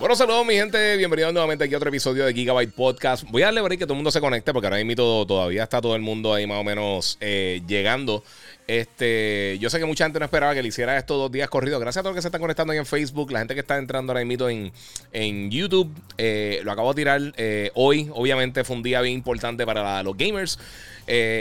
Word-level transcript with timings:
Bueno, 0.00 0.16
saludos 0.16 0.46
mi 0.46 0.54
gente, 0.54 0.96
bienvenidos 0.96 1.30
nuevamente 1.34 1.64
aquí 1.64 1.74
a 1.74 1.76
otro 1.76 1.90
episodio 1.90 2.24
de 2.24 2.32
Gigabyte 2.32 2.72
Podcast. 2.72 3.24
Voy 3.28 3.42
a 3.42 3.46
darle 3.46 3.60
break 3.60 3.80
que 3.80 3.84
todo 3.84 3.92
el 3.92 3.98
mundo 3.98 4.10
se 4.10 4.18
conecte 4.18 4.50
porque 4.54 4.66
ahora 4.66 4.82
mismo 4.82 5.26
todavía 5.26 5.64
está 5.64 5.82
todo 5.82 5.94
el 5.94 6.00
mundo 6.00 6.32
ahí 6.32 6.46
más 6.46 6.58
o 6.58 6.64
menos 6.64 7.18
eh, 7.20 7.60
llegando. 7.68 8.24
Este, 8.66 9.58
yo 9.60 9.68
sé 9.68 9.78
que 9.78 9.84
mucha 9.84 10.04
gente 10.04 10.18
no 10.18 10.24
esperaba 10.24 10.54
que 10.54 10.62
le 10.62 10.68
hiciera 10.68 10.96
esto 10.96 11.18
dos 11.18 11.30
días 11.30 11.50
corridos. 11.50 11.78
Gracias 11.80 12.00
a 12.00 12.02
todos 12.02 12.14
los 12.14 12.16
que 12.16 12.22
se 12.22 12.28
están 12.28 12.40
conectando 12.40 12.72
ahí 12.72 12.78
en 12.78 12.86
Facebook, 12.86 13.30
la 13.30 13.40
gente 13.40 13.52
que 13.52 13.60
está 13.60 13.76
entrando 13.76 14.12
ahora 14.12 14.24
mismo 14.24 14.48
en, 14.48 14.72
en 15.12 15.50
YouTube. 15.50 15.92
Eh, 16.16 16.62
lo 16.64 16.72
acabo 16.72 16.94
de 16.94 16.96
tirar 16.96 17.20
eh, 17.36 17.70
hoy. 17.74 18.08
Obviamente 18.14 18.64
fue 18.64 18.76
un 18.76 18.82
día 18.82 19.02
bien 19.02 19.16
importante 19.16 19.66
para 19.66 20.02
los 20.02 20.16
gamers. 20.16 20.58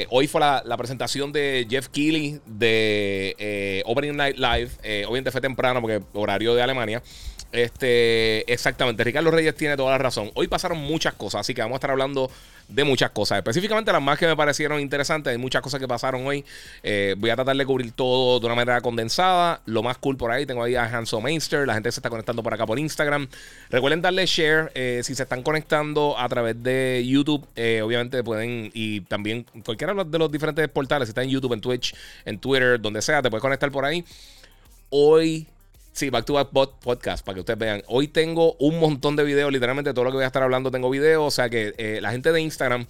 hoy 0.10 0.27
fue 0.27 0.41
la, 0.41 0.63
la, 0.66 0.76
presentación 0.76 1.32
de 1.32 1.66
Jeff 1.70 1.88
Keighley 1.88 2.41
de 2.46 3.84
Opening 3.85 4.18
Night 4.18 4.35
Live. 4.35 5.05
obviamente 5.05 5.32
fue 5.32 5.40
temprano 5.40 5.80
porque 5.80 6.02
horario 6.12 6.55
de 6.55 6.62
Alemania. 6.62 7.02
Este, 7.52 8.52
exactamente, 8.52 9.03
Ricardo 9.03 9.31
Reyes 9.31 9.55
tiene 9.55 9.76
toda 9.76 9.91
la 9.91 9.98
razón. 9.98 10.32
Hoy 10.35 10.48
pasaron 10.48 10.77
muchas 10.77 11.15
cosas, 11.15 11.41
así 11.41 11.54
que 11.54 11.62
vamos 11.62 11.76
a 11.76 11.77
estar 11.77 11.91
hablando 11.91 12.29
de 12.70 12.84
muchas 12.84 13.10
cosas. 13.10 13.40
Específicamente 13.40 13.91
las 13.91 14.01
más 14.01 14.18
que 14.18 14.27
me 14.27 14.35
parecieron 14.35 14.79
interesantes. 14.79 15.32
Hay 15.32 15.37
muchas 15.37 15.62
cosas 15.62 15.79
que 15.79 15.88
pasaron 15.88 16.26
hoy. 16.26 16.46
Eh, 16.84 17.15
voy 17.18 17.32
a 17.32 17.35
tratar 17.35 17.57
de 17.57 17.65
cubrir 17.65 17.91
todo 17.91 18.40
de 18.40 18.46
una 18.46 18.55
manera 18.55 18.79
condensada. 18.82 19.62
Lo 19.65 19.84
más 19.84 19.98
cool 19.98 20.15
por 20.15 20.32
ahí, 20.32 20.46
tengo 20.46 20.63
ahí 20.63 20.76
a 20.76 20.85
Hanso 20.85 21.20
Mainster. 21.20 21.68
La 21.68 21.73
gente 21.73 21.91
se 21.91 21.99
está 21.99 22.10
conectando 22.10 22.43
por 22.43 22.54
acá 22.54 22.65
por 22.65 22.77
Instagram. 22.79 23.27
Recuerden 23.70 24.01
darle 24.01 24.26
share 24.26 24.71
eh, 24.76 25.01
si 25.04 25.16
se 25.16 25.23
están 25.23 25.41
conectando 25.43 26.18
a 26.18 26.29
través 26.29 26.62
de 26.62 27.04
YouTube. 27.05 27.45
Eh, 27.55 27.82
obviamente 27.84 28.23
pueden, 28.23 28.70
y 28.73 29.01
también 29.01 29.45
cualquiera 29.66 29.93
de 30.04 30.20
los 30.20 30.32
diferentes 30.32 30.68
portales, 30.70 31.07
si 31.07 31.12
está 31.12 31.23
en 31.23 31.29
YouTube, 31.29 31.54
en 31.54 31.62
Twitch, 31.62 31.95
en 32.26 32.38
Twitter, 32.38 32.79
donde 32.79 33.01
sea, 33.01 33.21
te 33.21 33.29
puedes 33.29 33.41
conectar 33.41 33.71
por 33.71 33.85
ahí. 33.85 34.05
Hoy 34.91 35.48
Sí, 35.91 36.09
Back 36.09 36.26
to 36.26 36.34
Back 36.34 36.49
Podcast, 36.49 37.26
para 37.26 37.35
que 37.35 37.40
ustedes 37.41 37.59
vean. 37.59 37.84
Hoy 37.87 38.07
tengo 38.07 38.54
un 38.59 38.79
montón 38.79 39.15
de 39.15 39.23
videos, 39.23 39.51
literalmente 39.51 39.93
todo 39.93 40.05
lo 40.05 40.12
que 40.12 40.18
voy 40.18 40.23
a 40.23 40.27
estar 40.27 40.43
hablando 40.43 40.71
tengo 40.71 40.90
videos. 40.90 41.27
O 41.27 41.32
sea 41.32 41.49
que 41.49 41.73
eh, 41.77 41.99
la 42.01 42.12
gente 42.12 42.32
de 42.32 42.41
Instagram 42.41 42.85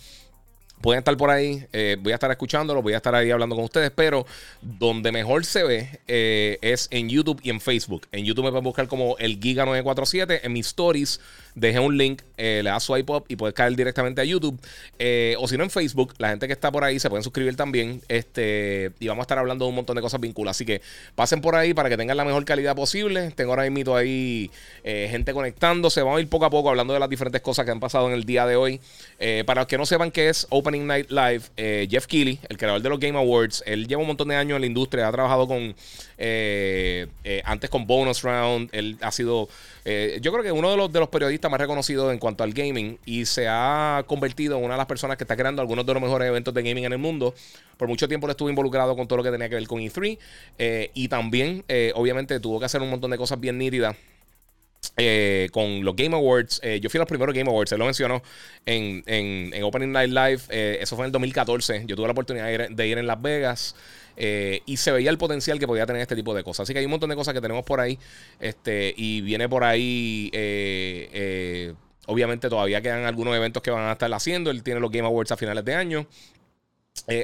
pueden 0.82 1.00
estar 1.00 1.16
por 1.18 1.30
ahí. 1.30 1.66
Eh, 1.74 1.98
voy 2.00 2.12
a 2.12 2.16
estar 2.16 2.30
escuchándolo, 2.30 2.82
voy 2.82 2.94
a 2.94 2.98
estar 2.98 3.16
ahí 3.16 3.32
hablando 3.32 3.56
con 3.56 3.66
ustedes. 3.66 3.92
Pero 3.92 4.26
donde 4.62 5.12
mejor 5.12 5.46
se 5.46 5.64
ve 5.64 6.00
eh, 6.08 6.58
es 6.62 6.88
en 6.92 7.10
YouTube 7.10 7.40
y 7.44 7.50
en 7.50 7.62
Facebook. 7.62 8.08
En 8.12 8.26
YouTube 8.26 8.46
me 8.46 8.52
pueden 8.52 8.64
buscar 8.66 8.88
como 8.88 9.18
el 9.18 9.40
Giga947. 9.40 10.42
En 10.44 10.54
mis 10.54 10.68
stories 10.68 11.20
deje 11.56 11.80
un 11.80 11.98
link, 11.98 12.22
eh, 12.38 12.62
le 12.64 12.70
das 12.70 12.84
swipe 12.84 13.12
up 13.12 13.26
y 13.28 13.36
puedes 13.36 13.54
caer 13.54 13.76
directamente 13.76 14.22
a 14.22 14.24
YouTube. 14.24 14.60
Eh, 14.98 15.36
o 15.40 15.48
si 15.48 15.58
no, 15.58 15.64
en 15.64 15.70
Facebook, 15.70 16.14
la 16.18 16.30
gente 16.30 16.48
que 16.48 16.54
está 16.54 16.72
por 16.72 16.84
ahí 16.84 17.00
se 17.00 17.10
pueden 17.10 17.24
suscribir 17.24 17.56
también. 17.56 18.02
Este, 18.08 18.92
y 19.00 19.08
vamos 19.08 19.24
a 19.24 19.24
estar 19.24 19.38
hablando 19.38 19.66
de 19.66 19.70
un 19.70 19.76
montón 19.76 19.96
de 19.96 20.02
cosas 20.02 20.20
vinculadas. 20.20 20.58
Así 20.58 20.66
que 20.66 20.82
pasen 21.16 21.42
por 21.42 21.56
ahí 21.56 21.74
para 21.74 21.90
que 21.90 21.98
tengan 21.98 22.18
la 22.18 22.26
mejor 22.26 22.46
calidad 22.46 22.76
posible. 22.76 23.32
Tengo 23.32 23.52
ahora 23.52 23.70
mismo 23.70 23.96
ahí 23.96 24.52
eh, 24.84 25.08
gente 25.10 25.34
conectándose. 25.34 26.02
Vamos 26.02 26.20
a 26.20 26.22
ir 26.22 26.30
poco 26.30 26.46
a 26.46 26.50
poco 26.50 26.70
hablando 26.70 26.94
de 26.94 27.00
las 27.00 27.10
diferentes 27.10 27.42
cosas 27.42 27.66
que 27.66 27.72
han 27.72 27.80
pasado 27.80 28.08
en 28.08 28.14
el 28.14 28.24
día 28.24 28.46
de 28.46 28.56
hoy. 28.56 28.80
para 29.46 29.62
los 29.62 29.68
que 29.68 29.78
no 29.78 29.86
sepan 29.86 30.12
qué 30.12 30.30
es 30.30 30.48
Opening 30.50 30.88
Night 30.88 31.10
Live, 31.10 31.42
Jeff 31.90 32.08
Keighley, 32.08 32.40
el 32.50 32.58
creador 32.58 32.82
de 32.82 32.90
los 32.90 33.00
Game 33.00 33.18
Awards, 33.18 33.64
él 33.66 33.88
lleva 33.88 34.02
un 34.02 34.08
montón 34.08 34.28
de 34.30 34.36
años 34.36 34.56
en 34.56 34.62
la 34.62 34.68
industria, 34.68 35.08
ha 35.08 35.12
trabajado 35.12 35.48
con 35.48 35.76
antes 36.20 37.70
con 37.70 37.88
Bonus 37.88 38.22
Round, 38.24 38.70
él 38.74 38.98
ha 39.02 39.12
sido 39.12 39.50
eh, 39.92 40.20
yo 40.22 40.32
creo 40.32 40.44
que 40.44 40.52
uno 40.52 40.70
de 40.70 40.78
los, 40.78 40.92
de 40.92 41.00
los 41.00 41.10
periodistas 41.10 41.50
más 41.50 41.60
reconocidos 41.60 42.12
en 42.12 42.20
cuanto 42.20 42.44
al 42.44 42.54
gaming 42.54 43.00
y 43.06 43.26
se 43.26 43.48
ha 43.48 44.04
convertido 44.06 44.58
en 44.58 44.64
una 44.64 44.76
de 44.76 44.78
las 44.78 44.86
personas 44.86 45.18
que 45.18 45.24
está 45.24 45.36
creando 45.36 45.64
algunos 45.64 45.84
de 45.84 45.94
los 45.96 46.04
mejores 46.04 46.28
eventos 46.28 46.54
de 46.54 46.62
gaming 46.62 46.86
en 46.86 46.94
el 46.94 47.00
mundo. 47.00 47.34
Por 47.76 47.88
mucho 47.88 48.08
tiempo 48.08 48.28
le 48.28 48.32
estuvo 48.32 48.50
involucrado 48.50 48.96
con 48.96 49.08
todo 49.08 49.18
lo 49.18 49.24
que 49.24 49.32
tenía 49.32 49.50
que 49.50 49.56
ver 49.56 49.68
con 49.68 49.80
E3 49.80 50.20
eh, 50.60 50.92
y 50.94 51.08
también, 51.08 51.64
eh, 51.68 51.92
obviamente, 51.96 52.40
tuvo 52.40 52.60
que 52.60 52.66
hacer 52.66 52.84
un 52.84 52.92
montón 52.92 53.10
de 53.10 53.18
cosas 53.18 53.40
bien 53.40 53.58
nítidas. 53.58 53.96
Con 55.52 55.84
los 55.84 55.96
Game 55.96 56.16
Awards. 56.16 56.62
yo 56.82 56.90
fui 56.90 56.98
a 56.98 57.02
los 57.02 57.08
primeros 57.08 57.34
Game 57.34 57.50
Awards, 57.50 57.70
se 57.70 57.78
lo 57.78 57.86
mencionó 57.86 58.22
en, 58.66 59.04
en, 59.06 59.64
Opening 59.64 59.92
Night 59.92 60.12
Live. 60.12 60.82
eso 60.82 60.96
fue 60.96 61.06
en 61.06 61.08
el 61.08 61.12
2014. 61.12 61.84
Yo 61.86 61.96
tuve 61.96 62.08
la 62.08 62.12
oportunidad 62.12 62.70
de 62.70 62.88
ir, 62.88 62.98
en 62.98 63.08
Las 63.08 63.22
Vegas. 63.22 63.76
Eh, 64.22 64.62
y 64.66 64.76
se 64.76 64.92
veía 64.92 65.10
el 65.10 65.18
potencial 65.18 65.60
que 65.60 65.66
podía 65.66 65.86
tener 65.86 66.02
este 66.02 66.16
tipo 66.16 66.36
de 66.36 66.44
cosas. 66.44 66.64
Así 66.64 66.74
que 66.74 66.80
hay 66.80 66.86
un 66.86 66.92
montón 66.92 67.10
de 67.10 67.16
cosas 67.16 67.34
que 67.34 67.42
tenemos 67.42 67.64
por 67.64 67.80
ahí. 67.80 67.98
Este, 68.40 68.94
y 68.96 69.22
viene 69.22 69.48
por 69.48 69.64
ahí. 69.64 70.30
Eh, 70.34 71.10
eh, 71.14 71.74
obviamente 72.06 72.50
todavía 72.50 72.82
quedan 72.82 73.06
algunos 73.06 73.36
eventos 73.36 73.64
que 73.64 73.72
van 73.72 73.88
a 73.88 73.94
estar 73.94 74.14
haciendo. 74.14 74.52
Él 74.52 74.62
tiene 74.62 74.82
los 74.82 74.92
Game 74.92 75.08
Awards 75.08 75.32
a 75.32 75.38
finales 75.38 75.64
de 75.64 75.74
año. 75.74 76.06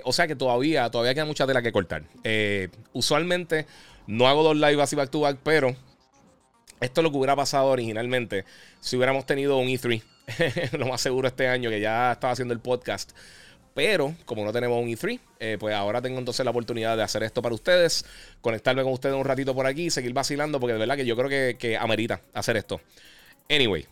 o 0.06 0.14
sea 0.14 0.26
que 0.26 0.36
todavía, 0.36 0.90
todavía 0.90 1.14
queda 1.14 1.26
mucha 1.26 1.46
tela 1.46 1.62
que 1.62 1.74
cortar. 1.74 2.04
usualmente 2.94 3.66
no 4.08 4.28
hago 4.28 4.44
dos 4.44 4.56
live 4.56 4.82
así 4.82 4.96
back 4.96 5.10
to 5.10 5.20
back, 5.20 5.38
pero 5.44 5.76
esto 6.82 7.02
es 7.02 7.04
lo 7.04 7.12
que 7.12 7.18
hubiera 7.18 7.36
pasado 7.36 7.68
originalmente 7.68 8.46
si 8.80 8.98
hubiéramos 8.98 9.26
tenido 9.26 9.58
un 9.58 9.68
E3. 9.68 10.02
lo 10.78 10.88
más 10.88 11.02
seguro 11.02 11.28
este 11.28 11.48
año 11.48 11.70
que 11.70 11.80
ya 11.80 12.14
estaba 12.14 12.34
haciendo 12.34 12.54
el 12.54 12.60
podcast. 12.60 13.12
Pero 13.74 14.16
como 14.24 14.46
no 14.46 14.54
tenemos 14.54 14.82
un 14.82 14.88
E3, 14.90 15.20
eh, 15.40 15.58
pues 15.60 15.76
ahora 15.76 16.02
tengo 16.02 16.18
entonces 16.18 16.46
la 16.46 16.52
oportunidad 16.52 16.96
de 16.96 17.04
hacer 17.04 17.24
esto 17.24 17.42
para 17.42 17.54
ustedes, 17.54 18.06
conectarme 18.40 18.84
con 18.84 18.94
ustedes 18.94 19.16
un 19.16 19.26
ratito 19.26 19.54
por 19.54 19.68
aquí, 19.68 19.90
seguir 19.90 20.14
vacilando, 20.14 20.62
porque 20.62 20.74
de 20.74 20.80
verdad 20.80 20.96
que 20.96 21.06
yo 21.06 21.18
creo 21.18 21.58
que, 21.58 21.78
amerita 21.78 22.22
hacer 22.34 22.56
esto. 22.56 22.80
Anyway, 23.50 23.86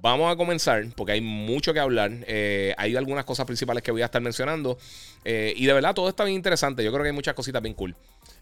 vamos 0.00 0.32
a 0.32 0.36
comenzar 0.36 0.84
porque 0.96 1.12
hay 1.12 1.20
mucho 1.20 1.72
que 1.72 1.80
hablar. 1.80 2.12
Eh, 2.26 2.74
hay 2.76 2.96
algunas 2.96 3.24
cosas 3.24 3.46
principales 3.46 3.82
que 3.82 3.90
voy 3.90 4.02
a 4.02 4.06
estar 4.06 4.22
mencionando. 4.22 4.78
Eh, 5.24 5.54
y 5.56 5.66
de 5.66 5.72
verdad 5.72 5.94
todo 5.94 6.08
está 6.08 6.24
bien 6.24 6.36
interesante. 6.36 6.84
Yo 6.84 6.92
creo 6.92 7.02
que 7.02 7.08
hay 7.08 7.14
muchas 7.14 7.34
cositas 7.34 7.62
bien 7.62 7.74
cool. 7.74 7.94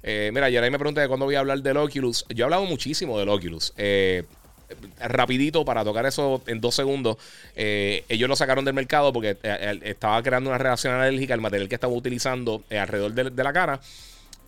mira, 0.02 0.46
ayer 0.46 0.62
ahí 0.62 0.70
me 0.70 0.78
pregunté 0.78 1.00
de 1.00 1.08
cuándo 1.08 1.26
voy 1.26 1.34
a 1.34 1.40
hablar 1.40 1.60
del 1.62 1.76
Oculus. 1.76 2.24
Yo 2.28 2.42
he 2.42 2.44
hablado 2.44 2.64
muchísimo 2.64 3.18
del 3.18 3.28
Oculus 3.28 3.72
rapidito 5.00 5.64
para 5.64 5.84
tocar 5.84 6.06
eso 6.06 6.42
en 6.46 6.60
dos 6.60 6.74
segundos. 6.74 7.16
Eh, 7.56 8.04
ellos 8.08 8.28
lo 8.28 8.36
sacaron 8.36 8.64
del 8.64 8.74
mercado 8.74 9.12
porque 9.12 9.30
eh, 9.30 9.38
eh, 9.42 9.80
estaba 9.84 10.22
creando 10.22 10.50
una 10.50 10.58
reacción 10.58 10.94
alérgica 10.94 11.34
al 11.34 11.40
material 11.40 11.68
que 11.68 11.74
estaba 11.74 11.92
utilizando 11.92 12.62
alrededor 12.70 13.12
de, 13.12 13.44
la 13.44 13.52
cara. 13.52 13.80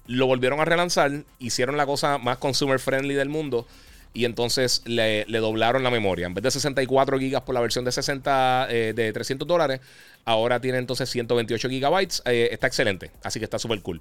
Lo 0.06 0.26
volvieron 0.26 0.60
a 0.60 0.64
relanzar, 0.64 1.10
hicieron 1.38 1.76
la 1.76 1.86
cosa 1.86 2.18
más 2.18 2.38
consumer 2.38 2.78
friendly 2.78 3.14
del 3.14 3.28
mundo 3.28 3.66
y 4.14 4.24
entonces 4.24 4.82
le, 4.86 5.24
doblaron 5.26 5.82
la 5.82 5.90
memoria. 5.90 6.26
En 6.26 6.34
vez 6.34 6.42
de 6.42 6.50
64 6.52 7.18
gigas 7.18 7.42
por 7.42 7.54
la 7.54 7.60
versión 7.60 7.84
de 7.84 7.92
60 7.92 8.68
de 8.68 9.12
300 9.12 9.46
dólares, 9.46 9.80
ahora 10.24 10.60
tiene 10.60 10.78
entonces 10.78 11.10
128 11.10 11.68
gigabytes. 11.68 12.22
está 12.24 12.66
excelente, 12.66 13.10
así 13.22 13.38
que 13.38 13.44
está 13.44 13.58
súper 13.58 13.82
cool. 13.82 14.00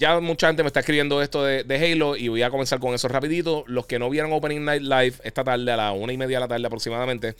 Ya 0.00 0.18
mucha 0.18 0.46
gente 0.46 0.62
me 0.62 0.68
está 0.68 0.80
escribiendo 0.80 1.20
esto 1.20 1.44
de, 1.44 1.92
Halo 1.92 2.16
y 2.16 2.28
voy 2.28 2.42
a 2.42 2.48
comenzar 2.48 2.80
con 2.80 2.94
eso 2.94 3.06
rapidito. 3.06 3.64
Los 3.66 3.86
que 3.86 3.98
no 3.98 4.08
vieron 4.08 4.32
Opening 4.32 4.64
Night 4.64 4.82
Live 4.82 5.14
esta 5.24 5.44
tarde 5.44 5.70
a 5.70 5.76
las 5.76 5.94
una 5.94 6.10
y 6.10 6.16
media 6.16 6.38
de 6.38 6.40
la 6.40 6.48
tarde 6.48 6.66
aproximadamente. 6.66 7.36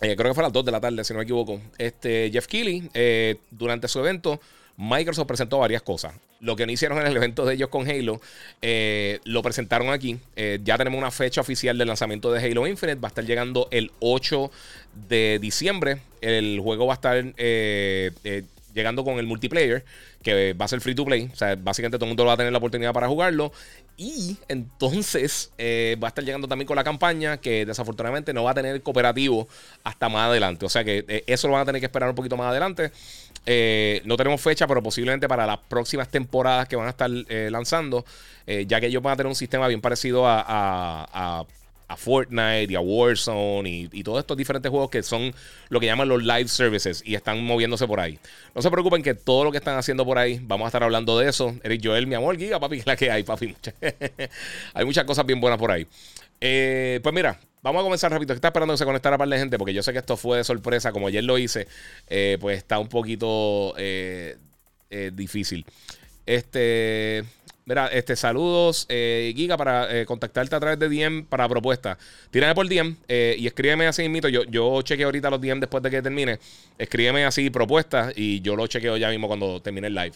Eh, 0.00 0.16
creo 0.16 0.30
que 0.30 0.34
fue 0.34 0.42
a 0.42 0.46
las 0.46 0.54
2 0.54 0.64
de 0.64 0.72
la 0.72 0.80
tarde, 0.80 1.04
si 1.04 1.12
no 1.12 1.18
me 1.18 1.24
equivoco. 1.24 1.60
Este, 1.76 2.30
Jeff 2.32 2.46
Keighley, 2.46 2.88
eh, 2.94 3.36
durante 3.50 3.88
su 3.88 3.98
evento, 3.98 4.40
Microsoft 4.76 5.26
presentó 5.26 5.58
varias 5.58 5.82
cosas. 5.82 6.14
Lo 6.40 6.54
que 6.56 6.66
no 6.66 6.72
hicieron 6.72 6.98
en 6.98 7.06
el 7.06 7.16
evento 7.16 7.44
de 7.46 7.54
ellos 7.54 7.68
con 7.70 7.88
Halo, 7.88 8.20
eh, 8.62 9.20
lo 9.24 9.42
presentaron 9.42 9.90
aquí. 9.90 10.18
ya 10.62 10.76
tenemos 10.76 10.98
una 10.98 11.10
fecha 11.10 11.40
oficial 11.40 11.78
del 11.78 11.88
lanzamiento 11.88 12.30
de 12.30 12.44
Halo 12.44 12.66
Infinite. 12.66 13.00
Va 13.00 13.08
a 13.08 13.10
estar 13.10 13.24
llegando 13.24 13.68
el 13.70 13.90
8 14.00 14.50
de 15.08 15.38
diciembre. 15.40 15.98
El 16.20 16.60
juego 16.60 16.86
va 16.86 16.94
a 16.94 16.96
estar 16.96 17.24
llegando 18.76 19.02
con 19.02 19.18
el 19.18 19.26
multiplayer, 19.26 19.84
que 20.22 20.52
va 20.52 20.66
a 20.66 20.68
ser 20.68 20.80
free 20.80 20.94
to 20.94 21.04
play. 21.04 21.28
O 21.32 21.36
sea, 21.36 21.56
básicamente 21.56 21.96
todo 21.96 22.04
el 22.04 22.10
mundo 22.10 22.24
va 22.26 22.34
a 22.34 22.36
tener 22.36 22.52
la 22.52 22.58
oportunidad 22.58 22.92
para 22.92 23.08
jugarlo. 23.08 23.50
Y 23.96 24.36
entonces 24.48 25.50
eh, 25.56 25.96
va 26.00 26.08
a 26.08 26.10
estar 26.10 26.22
llegando 26.22 26.46
también 26.46 26.66
con 26.66 26.76
la 26.76 26.84
campaña, 26.84 27.38
que 27.38 27.64
desafortunadamente 27.64 28.34
no 28.34 28.44
va 28.44 28.50
a 28.50 28.54
tener 28.54 28.82
cooperativo 28.82 29.48
hasta 29.82 30.08
más 30.08 30.28
adelante. 30.28 30.66
O 30.66 30.68
sea 30.68 30.84
que 30.84 31.04
eh, 31.08 31.24
eso 31.26 31.48
lo 31.48 31.54
van 31.54 31.62
a 31.62 31.64
tener 31.64 31.80
que 31.80 31.86
esperar 31.86 32.10
un 32.10 32.14
poquito 32.14 32.36
más 32.36 32.50
adelante. 32.50 32.92
Eh, 33.46 34.02
no 34.04 34.16
tenemos 34.16 34.40
fecha, 34.40 34.66
pero 34.66 34.82
posiblemente 34.82 35.28
para 35.28 35.46
las 35.46 35.58
próximas 35.58 36.08
temporadas 36.08 36.68
que 36.68 36.76
van 36.76 36.88
a 36.88 36.90
estar 36.90 37.08
lanzando, 37.08 38.04
ya 38.46 38.80
que 38.80 38.86
ellos 38.86 39.02
van 39.02 39.14
a 39.14 39.16
tener 39.16 39.28
un 39.28 39.34
sistema 39.34 39.68
bien 39.68 39.80
parecido 39.80 40.24
a 40.26 41.46
Fortnite 41.94 42.72
y 42.72 42.74
a 42.74 42.80
Warzone 42.80 43.88
y, 43.92 44.02
todos 44.02 44.18
estos 44.18 44.36
diferentes 44.36 44.70
juegos 44.70 44.90
que 44.90 45.02
son 45.02 45.32
lo 45.68 45.78
que 45.78 45.86
llaman 45.86 46.08
los 46.08 46.22
live 46.22 46.48
services 46.48 47.02
y 47.04 47.14
están 47.14 47.42
moviéndose 47.44 47.86
por 47.86 48.00
ahí. 48.00 48.18
No 48.54 48.62
se 48.62 48.70
preocupen 48.70 49.02
que 49.02 49.14
todo 49.14 49.44
lo 49.44 49.52
que 49.52 49.58
están 49.58 49.76
haciendo 49.76 50.04
por 50.04 50.18
ahí, 50.18 50.40
vamos 50.42 50.66
a 50.66 50.68
estar 50.68 50.82
hablando 50.82 51.18
de 51.18 51.28
eso. 51.28 51.54
Eric 51.62 51.82
Joel, 51.84 52.06
mi 52.06 52.14
amor, 52.14 52.36
giga, 52.36 52.58
papi, 52.58 52.82
la 52.86 52.96
que 52.96 53.10
hay, 53.10 53.22
papi. 53.22 53.54
hay 54.74 54.84
muchas 54.84 55.04
cosas 55.04 55.24
bien 55.26 55.40
buenas 55.40 55.58
por 55.58 55.70
ahí. 55.70 55.86
Eh, 56.40 57.00
pues 57.02 57.14
mira, 57.14 57.38
vamos 57.66 57.80
a 57.80 57.84
comenzar 57.84 58.12
rápido. 58.12 58.32
Está 58.32 58.48
esperando 58.48 58.74
que 58.74 58.78
se 58.78 58.84
conectara 58.84 59.18
par 59.18 59.28
de 59.28 59.38
gente 59.38 59.58
porque 59.58 59.74
yo 59.74 59.82
sé 59.82 59.92
que 59.92 59.98
esto 59.98 60.16
fue 60.16 60.38
de 60.38 60.44
sorpresa. 60.44 60.92
Como 60.92 61.08
ayer 61.08 61.24
lo 61.24 61.36
hice, 61.36 61.66
eh, 62.08 62.38
pues 62.40 62.58
está 62.58 62.78
un 62.78 62.88
poquito 62.88 63.74
eh, 63.76 64.36
eh, 64.90 65.10
difícil. 65.12 65.64
Este. 66.24 67.24
Mira, 67.68 67.88
este, 67.88 68.14
saludos, 68.14 68.86
Giga, 68.88 69.56
para 69.56 70.06
contactarte 70.06 70.54
a 70.54 70.60
través 70.60 70.78
de 70.78 70.88
DM 70.88 71.24
para 71.24 71.48
propuestas. 71.48 71.98
Tírame 72.30 72.54
por 72.54 72.68
DM 72.68 72.96
y 73.08 73.44
escríbeme 73.44 73.88
así 73.88 74.08
mismo. 74.08 74.28
Yo, 74.28 74.44
yo 74.44 74.82
chequeo 74.82 75.08
ahorita 75.08 75.30
los 75.30 75.40
DM 75.40 75.58
después 75.58 75.82
de 75.82 75.90
que 75.90 76.00
termine. 76.00 76.38
Escríbeme 76.78 77.24
así 77.24 77.50
propuestas 77.50 78.12
y 78.14 78.40
yo 78.40 78.54
lo 78.54 78.68
chequeo 78.68 78.96
ya 78.96 79.10
mismo 79.10 79.26
cuando 79.26 79.60
termine 79.60 79.88
el 79.88 79.96
live. 79.96 80.12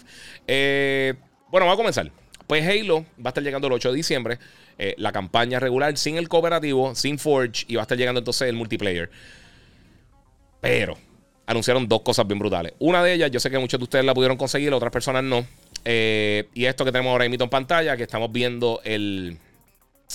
bueno, 1.51 1.67
vamos 1.67 1.75
a 1.75 1.77
comenzar. 1.77 2.13
Pues 2.47 2.65
Halo 2.65 3.05
va 3.19 3.27
a 3.27 3.29
estar 3.31 3.43
llegando 3.43 3.67
el 3.67 3.73
8 3.73 3.91
de 3.91 3.97
diciembre. 3.97 4.39
Eh, 4.83 4.95
la 4.97 5.13
campaña 5.13 5.61
regular 5.61 5.99
sin 5.99 6.17
el 6.17 6.31
cooperativo, 6.31 6.95
sin 6.95 7.19
Forge. 7.19 7.67
Y 7.69 7.75
va 7.75 7.83
a 7.83 7.85
estar 7.85 7.99
llegando 7.99 8.21
entonces 8.21 8.49
el 8.49 8.57
multiplayer. 8.57 9.11
Pero 10.63 10.97
anunciaron 11.45 11.87
dos 11.87 12.01
cosas 12.01 12.27
bien 12.27 12.39
brutales. 12.39 12.73
Una 12.79 13.05
de 13.05 13.13
ellas, 13.13 13.31
yo 13.31 13.41
sé 13.41 13.51
que 13.51 13.59
muchos 13.59 13.79
de 13.79 13.85
ustedes 13.85 14.07
la 14.07 14.15
pudieron 14.15 14.39
conseguir, 14.39 14.73
otras 14.73 14.91
personas 14.91 15.23
no. 15.23 15.47
Eh, 15.85 16.49
y 16.55 16.65
esto 16.65 16.87
que 16.87 16.93
tenemos 16.93 17.11
ahora 17.11 17.29
mismo 17.29 17.45
en 17.45 17.51
pantalla, 17.51 17.95
que 17.95 18.05
estamos 18.05 18.33
viendo 18.33 18.81
el, 18.83 19.37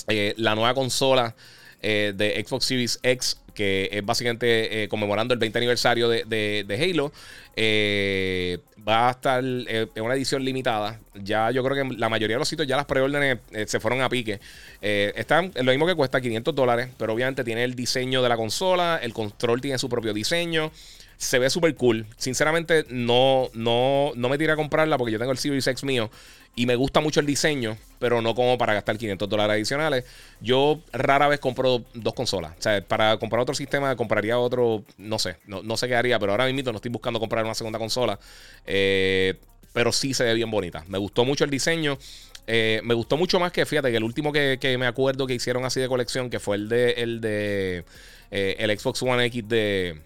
eh, 0.08 0.34
la 0.36 0.56
nueva 0.56 0.74
consola 0.74 1.36
de 1.80 2.44
Xbox 2.44 2.64
Series 2.64 2.98
X 3.04 3.40
que 3.56 3.88
es 3.90 4.04
básicamente 4.04 4.84
eh, 4.84 4.88
conmemorando 4.88 5.34
el 5.34 5.40
20 5.40 5.58
aniversario 5.58 6.08
de, 6.08 6.78
Halo. 6.80 7.10
Eh, 7.56 8.58
va 8.86 9.08
a 9.08 9.10
estar 9.12 9.42
eh, 9.42 9.88
en 9.94 10.04
una 10.04 10.14
edición 10.14 10.44
limitada. 10.44 11.00
Ya 11.14 11.50
yo 11.50 11.64
creo 11.64 11.88
que 11.88 11.96
la 11.96 12.08
mayoría 12.08 12.36
de 12.36 12.38
los 12.38 12.48
sitios 12.48 12.68
ya 12.68 12.76
las 12.76 12.84
preórdenes 12.84 13.38
se 13.66 13.80
fueron 13.80 14.02
a 14.02 14.08
pique. 14.08 14.38
están 14.80 15.50
lo 15.56 15.72
mismo 15.72 15.86
que 15.86 15.94
cuesta 15.94 16.20
500 16.20 16.54
dólares, 16.54 16.90
pero 16.98 17.14
obviamente 17.14 17.42
tiene 17.42 17.64
el 17.64 17.74
diseño 17.74 18.22
de 18.22 18.28
la 18.28 18.36
consola, 18.36 19.00
el 19.02 19.12
control 19.12 19.60
tiene 19.60 19.78
su 19.78 19.88
propio 19.88 20.12
diseño. 20.12 20.70
Se 21.16 21.38
ve 21.38 21.50
súper 21.50 21.74
cool. 21.74 22.06
Sinceramente, 22.16 22.84
no, 22.88 23.48
no, 23.54 24.12
no 24.14 24.28
me 24.28 24.38
tiré 24.38 24.52
a 24.52 24.56
comprarla 24.56 24.98
porque 24.98 25.12
yo 25.12 25.18
tengo 25.18 25.32
el 25.32 25.38
Series 25.38 25.66
X 25.66 25.84
mío 25.84 26.10
y 26.58 26.64
me 26.64 26.74
gusta 26.74 27.00
mucho 27.00 27.20
el 27.20 27.26
diseño, 27.26 27.76
pero 27.98 28.22
no 28.22 28.34
como 28.34 28.56
para 28.56 28.72
gastar 28.72 28.96
500 28.96 29.28
dólares 29.28 29.54
adicionales. 29.54 30.04
Yo 30.40 30.80
rara 30.90 31.28
vez 31.28 31.38
compro 31.38 31.84
dos 31.92 32.14
consolas. 32.14 32.52
O 32.58 32.62
sea, 32.62 32.80
para 32.82 33.18
comprar 33.18 33.42
otro 33.42 33.54
sistema 33.54 33.94
compraría 33.94 34.38
otro, 34.38 34.82
no 34.96 35.18
sé, 35.18 35.36
no, 35.46 35.76
sé 35.76 35.86
qué 35.86 35.94
haría, 35.94 36.18
pero 36.18 36.32
ahora 36.32 36.46
mismo 36.46 36.72
no 36.72 36.76
estoy 36.76 36.90
buscando 36.90 37.20
comprar 37.20 37.44
una 37.44 37.54
segunda 37.54 37.78
consola. 37.78 38.18
Eh, 38.64 39.34
pero 39.74 39.92
sí 39.92 40.14
se 40.14 40.24
ve 40.24 40.32
bien 40.32 40.50
bonita. 40.50 40.82
Me 40.88 40.96
gustó 40.96 41.26
mucho 41.26 41.44
el 41.44 41.50
diseño. 41.50 41.98
Eh, 42.46 42.80
me 42.84 42.94
gustó 42.94 43.18
mucho 43.18 43.38
más 43.38 43.52
que, 43.52 43.66
fíjate, 43.66 43.90
que 43.90 43.98
el 43.98 44.04
último 44.04 44.32
que, 44.32 44.76
me 44.78 44.86
acuerdo 44.86 45.26
que 45.26 45.34
hicieron 45.34 45.66
así 45.66 45.80
de 45.80 45.88
colección, 45.88 46.30
que 46.30 46.40
fue 46.40 46.56
el 46.56 46.70
de 46.70 46.92
el 46.92 47.20
de 47.20 47.84
eh, 48.30 48.56
el 48.58 48.78
Xbox 48.78 49.02
One 49.02 49.26
X 49.26 49.46
de, 49.46 50.00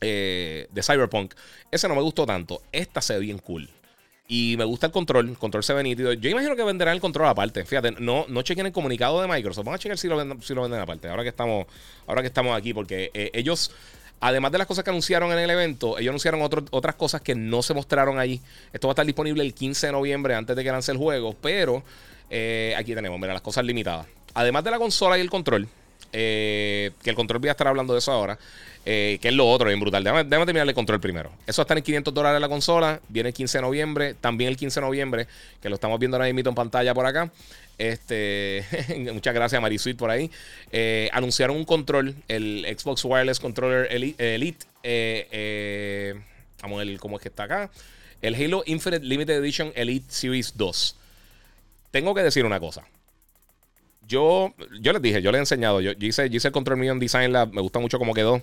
de 0.00 0.82
Cyberpunk. 0.82 1.34
Ese 1.70 1.88
no 1.88 1.94
me 1.94 2.02
gustó 2.02 2.26
tanto. 2.26 2.62
Esta 2.72 3.00
se 3.00 3.14
ve 3.14 3.20
bien 3.20 3.38
cool. 3.38 3.68
Y 4.26 4.56
me 4.56 4.64
gusta 4.64 4.86
el 4.86 4.92
control. 4.92 5.36
Control 5.38 5.62
se 5.62 5.74
ve 5.74 5.82
nítido. 5.82 6.12
Yo 6.14 6.30
imagino 6.30 6.56
que 6.56 6.64
venderán 6.64 6.94
el 6.94 7.00
control 7.00 7.28
aparte. 7.28 7.64
Fíjate, 7.64 7.92
no, 7.92 8.24
no 8.28 8.42
chequen 8.42 8.66
el 8.66 8.72
comunicado 8.72 9.20
de 9.20 9.28
Microsoft. 9.28 9.66
Vamos 9.66 9.78
a 9.78 9.82
chequear 9.82 9.98
si 9.98 10.08
lo 10.08 10.16
venden, 10.16 10.40
si 10.40 10.54
lo 10.54 10.62
venden 10.62 10.80
aparte. 10.80 11.08
Ahora 11.08 11.22
que 11.22 11.28
estamos, 11.28 11.66
ahora 12.06 12.22
que 12.22 12.28
estamos 12.28 12.56
aquí. 12.56 12.72
Porque 12.72 13.10
eh, 13.12 13.30
ellos, 13.34 13.70
además 14.20 14.50
de 14.52 14.58
las 14.58 14.66
cosas 14.66 14.82
que 14.82 14.90
anunciaron 14.90 15.30
en 15.32 15.38
el 15.38 15.50
evento, 15.50 15.98
ellos 15.98 16.10
anunciaron 16.10 16.40
otras 16.42 16.94
cosas 16.94 17.20
que 17.20 17.34
no 17.34 17.62
se 17.62 17.74
mostraron 17.74 18.18
allí. 18.18 18.40
Esto 18.72 18.88
va 18.88 18.92
a 18.92 18.94
estar 18.94 19.06
disponible 19.06 19.44
el 19.44 19.52
15 19.52 19.88
de 19.88 19.92
noviembre 19.92 20.34
antes 20.34 20.56
de 20.56 20.64
que 20.64 20.70
lance 20.70 20.90
el 20.90 20.96
juego. 20.96 21.36
Pero 21.42 21.82
eh, 22.30 22.74
aquí 22.78 22.94
tenemos, 22.94 23.20
mira, 23.20 23.34
las 23.34 23.42
cosas 23.42 23.64
limitadas. 23.66 24.06
Además 24.32 24.64
de 24.64 24.70
la 24.70 24.78
consola 24.78 25.18
y 25.18 25.20
el 25.20 25.28
control. 25.28 25.68
Eh, 26.16 26.92
que 27.02 27.10
el 27.10 27.16
control 27.16 27.40
voy 27.40 27.48
a 27.48 27.52
estar 27.52 27.66
hablando 27.66 27.92
de 27.92 27.98
eso 27.98 28.12
ahora. 28.12 28.38
Eh, 28.86 29.18
que 29.20 29.28
es 29.28 29.34
lo 29.34 29.48
otro, 29.48 29.66
bien 29.66 29.80
brutal. 29.80 30.04
Déjame, 30.04 30.24
terminar 30.24 30.68
el 30.68 30.74
control 30.74 31.00
primero. 31.00 31.32
Eso 31.46 31.62
está 31.62 31.74
en 31.74 31.82
500 31.82 32.14
dólares 32.14 32.40
la 32.40 32.48
consola. 32.48 33.00
Viene 33.08 33.30
el 33.30 33.34
15 33.34 33.58
de 33.58 33.62
noviembre. 33.62 34.14
También 34.14 34.50
el 34.50 34.56
15 34.56 34.80
de 34.80 34.86
noviembre, 34.86 35.26
que 35.60 35.68
lo 35.68 35.74
estamos 35.74 35.98
viendo 35.98 36.16
ahora 36.16 36.32
mismo 36.32 36.50
en 36.50 36.54
pantalla 36.54 36.94
por 36.94 37.04
acá. 37.04 37.32
Este, 37.78 38.64
muchas 39.12 39.34
gracias 39.34 39.60
Marisuit 39.60 39.96
por 39.96 40.10
ahí. 40.10 40.30
Eh, 40.70 41.10
anunciaron 41.12 41.56
un 41.56 41.64
control, 41.64 42.14
el 42.28 42.64
Xbox 42.78 43.04
Wireless 43.04 43.40
Controller 43.40 43.88
Elite. 43.90 44.66
Eh, 44.84 46.14
vamos 46.62 46.80
a 46.80 46.84
ver 46.84 46.98
cómo 46.98 47.16
es 47.16 47.22
que 47.22 47.28
está 47.28 47.44
acá. 47.44 47.70
El 48.22 48.36
Halo 48.36 48.62
Infinite 48.66 49.04
Limited 49.04 49.34
Edition 49.34 49.72
Elite 49.74 50.06
Series 50.08 50.56
2. 50.56 50.96
Tengo 51.90 52.14
que 52.14 52.22
decir 52.22 52.44
una 52.44 52.60
cosa. 52.60 52.84
Yo, 54.06 54.54
yo 54.80 54.92
les 54.92 55.02
dije, 55.02 55.22
yo 55.22 55.30
les 55.32 55.38
he 55.38 55.42
enseñado. 55.42 55.80
Yo, 55.80 55.92
hice, 55.98 56.26
hice 56.26 56.48
el 56.48 56.52
control 56.52 56.82
en 56.84 56.98
Design 56.98 57.32
Lab. 57.32 57.52
Me 57.52 57.60
gusta 57.60 57.78
mucho 57.78 57.98
cómo 57.98 58.14
quedó. 58.14 58.42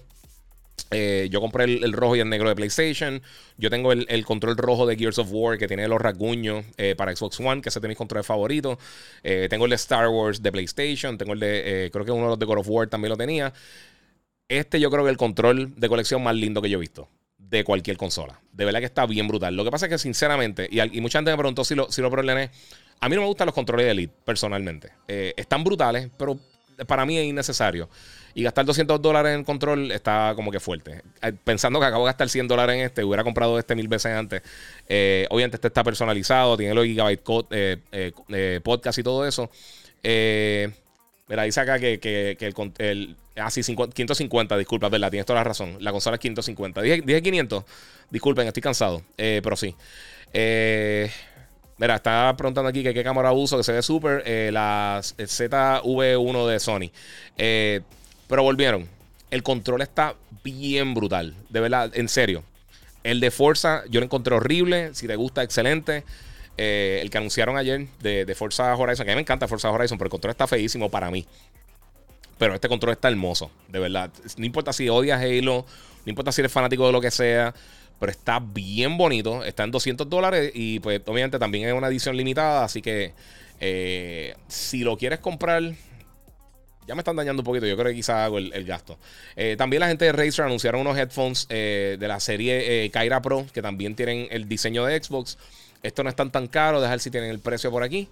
Eh, 0.90 1.28
yo 1.32 1.40
compré 1.42 1.66
el, 1.66 1.94
rojo 1.94 2.16
y 2.16 2.20
el 2.20 2.30
negro 2.30 2.50
de 2.50 2.56
PlayStation. 2.56 3.22
Yo 3.58 3.70
tengo 3.70 3.92
el, 3.92 4.26
control 4.26 4.58
rojo 4.58 4.86
de 4.86 4.96
Gears 4.96 5.20
of 5.20 5.30
War 5.32 5.58
que 5.58 5.68
tiene 5.68 5.88
los 5.88 6.02
rasguños 6.02 6.66
eh, 6.78 6.96
para 6.96 7.16
Xbox 7.16 7.40
One, 7.40 7.62
que 7.62 7.70
ese 7.70 7.80
es 7.80 7.82
de 7.82 7.88
mis 7.88 7.98
controles 7.98 8.26
favoritos. 8.26 8.78
Eh, 9.24 9.48
tengo 9.50 9.66
el 9.66 9.70
de 9.70 9.76
Star 9.76 10.08
Wars 10.10 10.42
de 10.42 10.52
PlayStation. 10.52 11.18
Tengo 11.18 11.34
el 11.34 11.40
de, 11.40 11.90
creo 11.92 12.06
que 12.06 12.12
uno 12.12 12.24
de 12.24 12.30
los 12.30 12.40
de 12.40 12.46
God 12.46 12.60
of 12.60 12.68
War 12.70 12.88
también 12.88 13.10
lo 13.10 13.18
tenía. 13.18 13.54
Este 14.48 14.80
yo 14.80 14.90
creo 14.90 15.04
que 15.06 15.12
el 15.12 15.18
control 15.18 15.74
de 15.78 15.88
colección 15.88 16.24
más 16.24 16.36
lindo 16.36 16.62
que 16.62 16.70
yo 16.70 16.78
he 16.78 16.82
visto 16.82 17.08
de 17.38 17.64
cualquier 17.64 17.98
consola. 17.98 18.40
De 18.54 18.66
verdad 18.66 18.80
que 18.80 18.86
está 18.86 19.06
bien 19.06 19.28
brutal. 19.28 19.56
Lo 19.56 19.64
que 19.64 19.72
pasa 19.72 19.86
es 19.86 19.90
que 19.92 19.98
sinceramente, 19.98 20.68
y, 20.72 21.02
mucha 21.02 21.20
gente 21.20 21.32
me 21.32 21.38
preguntó 21.38 21.64
si 21.64 21.76
lo, 21.76 21.92
si 21.92 22.02
lo 22.02 22.10
problemé. 22.10 22.50
A 23.02 23.10
mí 23.10 23.16
no 23.16 23.22
me 23.22 23.28
gustan 23.28 23.48
los 23.48 23.56
controles 23.56 23.86
de 23.86 23.92
Elite, 23.92 24.14
personalmente. 24.24 24.92
están 25.08 25.64
brutales, 25.64 26.10
pero 26.18 26.40
para 26.86 27.06
mí 27.06 27.18
es 27.18 27.26
innecesario. 27.26 27.90
Y 28.34 28.44
gastar 28.44 28.66
200 28.66 29.02
dólares 29.02 29.36
en 29.36 29.44
control 29.44 29.92
está 29.92 30.34
como 30.36 30.52
que 30.52 30.60
fuerte. 30.60 31.02
Eh, 31.22 31.34
pensando 31.44 31.80
que 31.80 31.86
acabo 31.86 32.06
de 32.06 32.10
gastar 32.10 32.30
100 32.30 32.48
dólares 32.48 32.76
en 32.76 32.82
este, 32.84 33.04
hubiera 33.04 33.24
comprado 33.24 33.60
este 33.60 33.76
mil 33.76 33.88
veces 33.88 34.14
antes. 34.14 34.42
Eh, 34.88 35.28
obviamente 35.30 35.58
este 35.58 35.68
está 35.68 35.84
personalizado, 35.84 36.56
tiene 36.58 36.74
los 36.74 36.86
gigabyte 36.86 37.22
eh, 37.52 38.62
podcast 38.64 39.00
y 39.00 39.04
todo 39.04 39.28
eso. 39.28 39.50
mira, 40.04 41.44
dice 41.44 41.60
acá 41.60 41.80
que, 41.80 42.38
el, 42.40 42.72
el 42.78 43.18
Ah, 43.38 43.50
sí, 43.50 43.62
550, 43.64 44.58
disculpa, 44.58 44.90
verdad, 44.90 45.10
tienes 45.10 45.26
toda 45.26 45.40
la 45.40 45.46
razón. 45.46 45.78
La 45.80 45.92
consola 45.92 46.16
es 46.16 46.20
550. 46.20 46.82
Dije, 46.82 47.02
dije 47.04 47.22
500, 47.22 47.64
disculpen, 48.10 48.48
estoy 48.48 48.62
cansado, 48.62 49.04
pero 49.16 49.56
sí. 49.56 49.76
Mira, 51.82 51.96
está 51.96 52.34
preguntando 52.38 52.70
aquí 52.70 52.84
que 52.84 52.94
qué 52.94 53.04
cámara 53.04 53.32
uso, 53.32 53.58
que 53.58 53.64
se 53.64 53.74
ve 53.74 53.82
súper. 53.82 54.24
la 54.54 55.02
ZV1 55.02 56.48
de 56.48 56.60
Sony. 56.60 56.92
Eh, 57.38 57.82
pero 58.28 58.44
volvieron. 58.44 58.88
El 59.32 59.42
control 59.42 59.82
está 59.82 60.16
bien 60.44 60.94
brutal. 60.94 61.36
De 61.50 61.60
verdad, 61.60 61.92
en 61.96 62.08
serio. 62.08 62.44
El 63.04 63.20
de 63.20 63.32
Forza 63.32 63.84
yo 63.90 64.00
lo 64.00 64.06
encontré 64.06 64.36
horrible. 64.36 64.94
Si 64.94 65.08
te 65.08 65.16
gusta, 65.16 65.42
excelente. 65.42 66.04
Eh, 66.58 67.00
el 67.02 67.10
que 67.10 67.18
anunciaron 67.18 67.58
ayer 67.58 67.88
de, 68.00 68.36
Forza 68.36 68.76
Horizon, 68.76 69.06
que 69.06 69.12
a 69.12 69.16
mí 69.16 69.18
me 69.18 69.22
encanta 69.22 69.48
Forza 69.48 69.72
Horizon, 69.72 69.98
pero 69.98 70.06
el 70.08 70.12
control 70.12 70.32
está 70.32 70.46
feísimo 70.46 70.90
para 70.90 71.10
mí. 71.10 71.26
Pero 72.38 72.54
este 72.54 72.68
control 72.68 72.94
está 72.94 73.08
hermoso, 73.08 73.50
de 73.70 73.80
verdad. 73.80 74.12
No 74.38 74.46
importa 74.46 74.72
si 74.72 74.88
odias 74.88 75.20
Halo, 75.20 75.66
no 76.06 76.10
importa 76.10 76.32
si 76.32 76.42
eres 76.42 76.52
fanático 76.52 76.86
de 76.86 76.92
lo 76.92 77.02
que 77.02 77.10
sea, 77.10 77.56
pero 78.02 78.12
está 78.12 78.40
bien 78.40 78.98
bonito. 78.98 79.46
Está 79.46 79.64
en 79.64 79.70
200 79.70 80.10
dólares 80.10 80.52
y 80.56 80.80
pues 80.80 81.04
obviamente 81.06 81.38
también 81.38 81.70
es 81.70 81.74
una 81.76 81.88
edición 81.88 82.18
limitada, 82.18 82.64
así 82.64 82.82
que 82.82 83.14
eh, 83.60 84.34
si 84.48 84.80
lo 84.80 84.98
quieres 84.98 85.20
comprar, 85.20 85.62
ya 86.88 86.96
me 86.96 87.02
están 87.02 87.16
dañando 87.16 87.42
un 87.42 87.46
poquito. 87.46 87.68
Yo 87.68 87.78
creo 87.78 87.90
que 87.90 87.96
quizás 87.96 88.26
hago 88.26 88.40
el, 88.40 88.66
gasto. 88.66 88.98
Eh, 89.36 89.54
también 89.56 89.82
la 89.82 89.88
gente 89.88 90.06
de 90.06 90.14
Razer 90.14 90.46
anunciaron 90.46 90.82
unos 90.82 90.98
headphones 90.98 91.46
eh, 91.50 91.96
de 92.00 92.08
la 92.08 92.20
serie 92.20 92.86
eh, 92.86 92.90
Kyra 92.90 93.22
Pro 93.22 93.46
que 93.54 93.62
también 93.62 93.96
tienen 93.96 94.28
el 94.32 94.50
diseño 94.50 94.84
de 94.84 95.02
Xbox. 95.02 95.38
Esto 95.84 96.02
no 96.04 96.10
están 96.10 96.32
tan 96.32 96.48
caro. 96.48 96.82
Dejar 96.82 97.02
si 97.02 97.12
tienen 97.12 97.30
el 97.30 97.38
precio 97.38 97.70
por 97.70 97.84
aquí. 97.84 98.10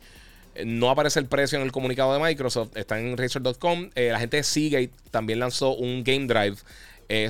No 0.66 0.92
aparece 0.92 1.20
el 1.20 1.26
precio 1.26 1.58
en 1.58 1.64
el 1.64 1.72
comunicado 1.72 2.14
de 2.14 2.20
Microsoft. 2.20 2.78
Está 2.78 3.00
en 3.00 3.18
Razer.com. 3.18 3.90
la 3.96 4.20
gente 4.20 4.38
de 4.38 4.44
Seagate 4.44 4.92
también 5.10 5.40
lanzó 5.40 5.74
un 5.74 6.04
Game 6.04 6.28
Drive 6.28 6.58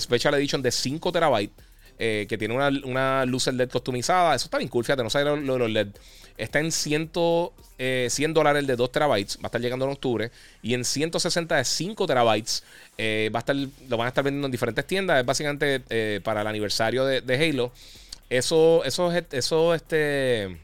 Special 0.02 0.34
Edition 0.34 0.62
de 0.62 0.72
5 0.72 1.10
terabytes. 1.14 1.69
Que 2.00 2.38
tiene 2.40 2.56
una, 2.56 2.70
una 2.86 3.26
luz 3.26 3.48
LED 3.48 3.70
customizada. 3.70 4.34
Eso 4.34 4.46
está 4.46 4.58
bien 4.58 4.70
cool, 4.70 4.86
fíjate, 4.86 5.04
no 5.04 5.10
sé 5.10 5.24
lo, 5.24 5.36
de 5.36 5.60
los 5.60 5.70
LED. 5.70 5.90
Está 6.38 6.60
en 6.60 6.72
100, 6.72 7.12
100 7.12 7.52
eh, 7.78 8.10
dólares 8.30 8.62
el 8.62 8.68
de 8.68 8.78
2 8.78 8.92
terabytes. 8.94 9.38
Va 9.38 9.42
a 9.44 9.48
estar 9.48 9.60
llegando 9.60 9.86
en 9.86 9.92
octubre. 9.92 10.32
Y 10.62 10.74
en 10.74 10.86
160 10.86 11.58
de 11.58 11.66
5 11.66 12.08
terabytes. 12.08 12.64
Eh, 12.98 13.30
va 13.36 13.40
a 13.40 13.42
estar, 13.42 13.56
lo 13.56 13.98
van 13.98 14.06
a 14.06 14.08
estar 14.08 14.24
vendiendo 14.24 14.48
en 14.48 14.52
diferentes 14.52 14.88
tiendas. 14.88 15.20
Es 15.20 15.26
básicamente 15.26 15.82
eh, 15.90 16.22
para 16.24 16.42
el 16.42 16.48
aniversario 16.48 17.04
de, 17.06 17.50
Halo. 17.50 17.74
Eso, 18.30 18.86
eso, 18.86 19.12
eso, 19.12 19.74
este. 19.74 20.58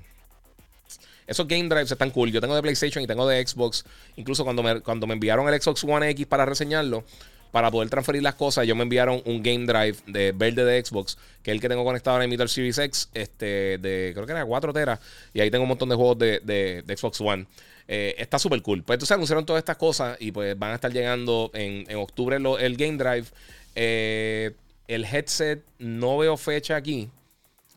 Esos 1.27 1.47
game 1.47 1.67
drives 1.67 1.91
están 1.91 2.11
cool. 2.11 2.31
Yo 2.31 2.39
tengo 2.39 2.55
de 2.55 2.61
PlayStation 2.61 3.03
y 3.03 3.07
tengo 3.07 3.27
de 3.27 3.45
Xbox. 3.45 3.83
Incluso 4.15 4.45
cuando 4.45 4.63
me, 4.63 4.79
cuando 4.79 5.07
me 5.07 5.15
enviaron 5.15 5.49
el 5.49 5.61
Xbox 5.61 5.83
One 5.83 6.09
X 6.11 6.25
para 6.27 6.45
reseñarlo, 6.45 7.03
para 7.55 7.71
poder 7.71 7.89
transferir 7.89 8.21
las 8.21 8.35
cosas, 8.35 8.65
ellos 8.65 8.75
me 8.75 8.83
enviaron 8.83 9.21
un 9.23 9.41
Game 9.41 9.65
Drive 9.65 9.95
de 10.07 10.33
verde 10.33 10.65
de 10.65 10.83
Xbox, 10.83 11.17
que 11.41 11.51
es 11.51 11.55
el 11.55 11.61
que 11.61 11.69
tengo 11.69 11.85
conectado 11.85 12.21
en 12.21 12.29
mi 12.29 12.35
al 12.35 12.49
Series 12.49 12.77
X, 12.77 13.09
este, 13.13 13.77
de 13.77 14.11
creo 14.13 14.25
que 14.25 14.33
era 14.33 14.45
4 14.45 14.73
teras, 14.73 14.99
y 15.33 15.39
ahí 15.39 15.49
tengo 15.49 15.63
un 15.63 15.69
montón 15.69 15.87
de 15.87 15.95
juegos 15.95 16.17
de, 16.17 16.41
de, 16.43 16.97
Xbox 16.97 17.21
One. 17.21 17.45
Eh, 17.87 18.13
está 18.17 18.39
súper 18.39 18.61
cool. 18.61 18.83
Pues 18.83 18.97
entonces 18.97 19.15
anunciaron 19.15 19.45
todas 19.45 19.61
estas 19.61 19.77
cosas 19.77 20.17
y 20.19 20.33
pues 20.33 20.59
van 20.59 20.71
a 20.73 20.75
estar 20.75 20.91
llegando 20.91 21.49
en, 21.53 21.89
en 21.89 21.95
octubre 21.95 22.35
el 22.35 22.75
Game 22.75 22.97
Drive. 22.97 23.27
Eh, 23.73 24.51
el 24.89 25.05
headset, 25.05 25.63
no 25.79 26.17
veo 26.17 26.35
fecha 26.35 26.75
aquí. 26.75 27.09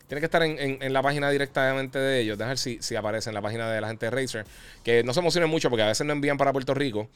Tiene 0.07 0.19
que 0.19 0.25
estar 0.25 0.43
en, 0.43 0.91
la 0.91 1.01
página 1.01 1.29
directamente 1.29 1.99
de 1.99 2.19
ellos. 2.19 2.37
Dejar 2.37 2.57
si, 2.57 2.79
si 2.81 2.97
aparece 2.97 3.29
en 3.29 3.33
la 3.33 3.41
página 3.41 3.71
de 3.71 3.79
la 3.79 3.87
gente 3.87 4.07
de 4.07 4.09
Razer. 4.09 4.45
Que 4.83 5.05
no 5.05 5.13
se 5.13 5.21
emocionen 5.21 5.49
mucho 5.49 5.69
porque 5.69 5.83
a 5.83 5.87
veces 5.87 6.05
no 6.05 6.11
envían 6.11 6.37
para 6.37 6.51
Puerto 6.51 6.73
Rico. 6.73 7.07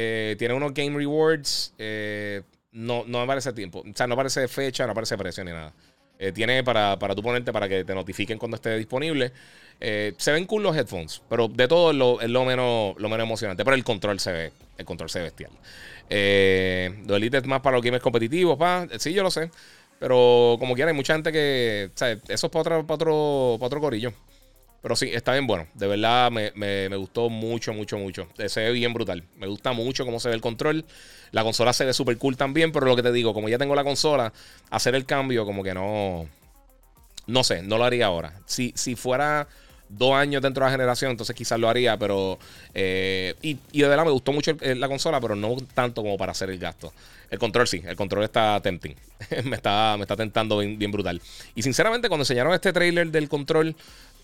Eh, 0.00 0.36
tiene 0.38 0.54
unos 0.54 0.72
Game 0.72 0.96
Rewards. 0.96 1.74
Eh, 1.76 2.42
no, 2.70 3.02
no 3.04 3.20
aparece 3.20 3.52
tiempo. 3.52 3.80
O 3.80 3.96
sea, 3.96 4.06
no 4.06 4.14
aparece 4.14 4.46
fecha, 4.46 4.86
no 4.86 4.92
aparece 4.92 5.18
precio 5.18 5.42
ni 5.42 5.50
nada. 5.50 5.72
Eh, 6.20 6.30
tiene 6.30 6.62
para, 6.62 6.96
para 7.00 7.16
tú 7.16 7.22
ponerte 7.22 7.52
para 7.52 7.68
que 7.68 7.84
te 7.84 7.94
notifiquen 7.96 8.38
cuando 8.38 8.54
esté 8.54 8.76
disponible. 8.76 9.32
se 9.80 10.32
ven 10.32 10.44
cool 10.46 10.62
los 10.62 10.76
headphones, 10.76 11.20
pero 11.28 11.48
de 11.48 11.66
todo 11.66 11.90
es 12.20 12.28
lo, 12.30 12.44
menos, 12.44 12.94
lo 12.96 13.08
menos 13.08 13.24
emocionante. 13.24 13.64
Pero 13.64 13.74
el 13.74 13.82
control 13.82 14.20
se 14.20 14.30
ve, 14.30 14.52
el 14.76 14.84
control 14.84 15.10
se 15.10 15.18
ve 15.18 15.24
bestial. 15.24 15.50
Eh, 16.08 17.02
lo 17.08 17.16
Elite 17.16 17.38
es 17.38 17.46
más 17.46 17.60
para 17.60 17.76
los 17.76 17.84
gamers 17.84 18.02
competitivos, 18.02 18.56
pa. 18.56 18.86
Sí, 18.98 19.12
yo 19.12 19.24
lo 19.24 19.32
sé. 19.32 19.50
Pero 19.98 20.56
como 20.60 20.74
quiera, 20.74 20.92
hay 20.92 20.96
mucha 20.96 21.14
gente 21.14 21.32
que. 21.32 21.90
¿sabes? 21.96 22.18
Eso 22.28 22.46
es 22.46 22.52
para 22.52 22.60
otro, 22.60 22.86
para 22.86 22.94
otro, 22.94 23.56
para 23.58 23.66
otro 23.66 23.80
corillo. 23.80 24.12
Pero 24.80 24.94
sí, 24.94 25.10
está 25.12 25.32
bien 25.32 25.46
bueno. 25.46 25.66
De 25.74 25.86
verdad 25.86 26.30
me, 26.30 26.52
me, 26.54 26.96
gustó 26.96 27.28
mucho, 27.28 27.72
mucho, 27.72 27.98
mucho. 27.98 28.28
Se 28.46 28.60
ve 28.60 28.72
bien 28.72 28.92
brutal. 28.92 29.24
Me 29.36 29.46
gusta 29.46 29.72
mucho 29.72 30.04
cómo 30.04 30.20
se 30.20 30.28
ve 30.28 30.34
el 30.34 30.40
control. 30.40 30.84
La 31.32 31.42
consola 31.42 31.72
se 31.72 31.84
ve 31.84 31.92
súper 31.92 32.16
cool 32.18 32.36
también, 32.36 32.72
pero 32.72 32.86
lo 32.86 32.96
que 32.96 33.02
te 33.02 33.12
digo, 33.12 33.34
como 33.34 33.48
ya 33.48 33.58
tengo 33.58 33.74
la 33.74 33.84
consola, 33.84 34.32
hacer 34.70 34.94
el 34.94 35.04
cambio 35.04 35.44
como 35.44 35.62
que 35.62 35.74
no... 35.74 36.28
No 37.26 37.44
sé, 37.44 37.62
no 37.62 37.76
lo 37.76 37.84
haría 37.84 38.06
ahora. 38.06 38.40
Si, 38.46 38.72
si 38.74 38.94
fuera 38.94 39.48
dos 39.88 40.14
años 40.14 40.42
dentro 40.42 40.64
de 40.64 40.70
la 40.70 40.72
generación, 40.72 41.10
entonces 41.10 41.34
quizás 41.34 41.58
lo 41.58 41.68
haría, 41.68 41.96
pero... 41.98 42.38
Eh, 42.74 43.34
y, 43.42 43.58
de 43.72 43.88
verdad 43.88 44.04
me 44.04 44.10
gustó 44.10 44.32
mucho 44.32 44.56
la 44.60 44.88
consola, 44.88 45.20
pero 45.20 45.34
no 45.34 45.56
tanto 45.74 46.02
como 46.02 46.16
para 46.16 46.32
hacer 46.32 46.50
el 46.50 46.58
gasto. 46.58 46.92
El 47.30 47.38
control 47.38 47.68
sí, 47.68 47.82
el 47.86 47.96
control 47.96 48.24
está 48.24 48.60
tempting. 48.60 48.94
me, 49.44 49.56
está, 49.56 49.94
me 49.96 50.02
está 50.02 50.16
tentando 50.16 50.58
bien, 50.58 50.90
brutal. 50.90 51.20
Y 51.54 51.62
sinceramente, 51.62 52.08
cuando 52.08 52.22
enseñaron 52.22 52.54
este 52.54 52.72
trailer 52.72 53.10
del 53.10 53.28
control, 53.28 53.76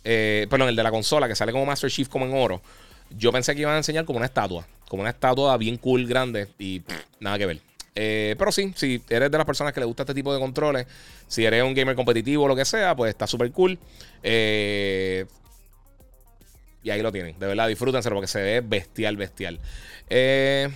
eh, 0.05 0.47
perdón, 0.49 0.69
el 0.69 0.77
de 0.77 0.83
la 0.83 0.91
consola, 0.91 1.27
que 1.27 1.35
sale 1.35 1.53
como 1.53 1.67
Master 1.67 1.91
Chief 1.91 2.09
como 2.09 2.27
en 2.27 2.35
oro, 2.35 2.63
yo 3.11 3.33
pensé 3.33 3.55
que 3.55 3.63
iban 3.63 3.75
a 3.75 3.79
enseñar 3.79 4.05
como 4.05 4.19
una 4.19 4.27
estatua, 4.27 4.67
como 4.89 5.03
una 5.03 5.11
estatua 5.11 5.57
bien 5.57 5.77
cool, 5.79 6.07
grande, 6.07 6.49
y 6.59 6.83
nada 7.21 7.39
que 7.39 7.47
ver. 7.47 7.61
Eh, 7.97 8.35
pero 8.39 8.51
sí, 8.51 8.73
si 8.75 9.01
eres 9.09 9.31
de 9.31 9.39
las 9.39 9.47
personas 9.47 9.73
que 9.73 9.81
le 9.81 9.87
gusta 9.87 10.03
este 10.03 10.15
tipo 10.15 10.33
de 10.33 10.41
controles, 10.41 10.87
si 11.29 11.45
eres 11.45 11.63
un 11.63 11.75
gamer 11.75 11.95
competitivo 11.95 12.45
o 12.45 12.49
lo 12.49 12.57
que 12.57 12.65
sea, 12.65 12.95
pues 12.97 13.11
está 13.11 13.27
súper 13.27 13.51
cool. 13.53 13.79
Eh, 14.23 15.27
y 16.83 16.91
ahí 16.91 17.01
lo 17.03 17.13
tienen. 17.13 17.39
De 17.39 17.47
verdad, 17.47 17.69
disfrútenselo 17.69 18.17
porque 18.17 18.27
se 18.27 18.43
ve 18.43 18.61
bestial, 18.61 19.17
bestial. 19.17 19.59
Eh, 20.11 20.69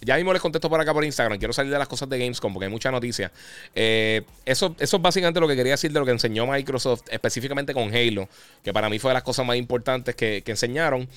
ya 0.00 0.16
mismo 0.16 0.32
les 0.32 0.40
contesto 0.40 0.68
por 0.68 0.80
acá 0.80 0.92
por 0.94 1.04
Instagram. 1.04 1.38
Quiero 1.38 1.52
salir 1.52 1.72
de 1.72 1.78
las 1.78 1.88
cosas 1.88 2.08
de 2.08 2.18
Gamescom 2.18 2.52
porque 2.52 2.66
hay 2.66 2.70
mucha 2.70 2.90
noticia. 2.90 3.30
Eh, 3.74 4.22
eso, 4.44 4.74
eso 4.78 4.96
es 4.96 5.02
básicamente 5.02 5.40
lo 5.40 5.48
que 5.48 5.56
quería 5.56 5.72
decir 5.72 5.92
de 5.92 6.00
lo 6.00 6.06
que 6.06 6.12
enseñó 6.12 6.46
Microsoft, 6.46 7.02
específicamente 7.10 7.74
con 7.74 7.94
Halo, 7.94 8.28
que 8.62 8.72
para 8.72 8.88
mí 8.88 8.98
fue 8.98 9.10
de 9.10 9.14
las 9.14 9.22
cosas 9.22 9.44
más 9.46 9.56
importantes 9.56 10.14
que, 10.14 10.42
enseñaron. 10.46 11.08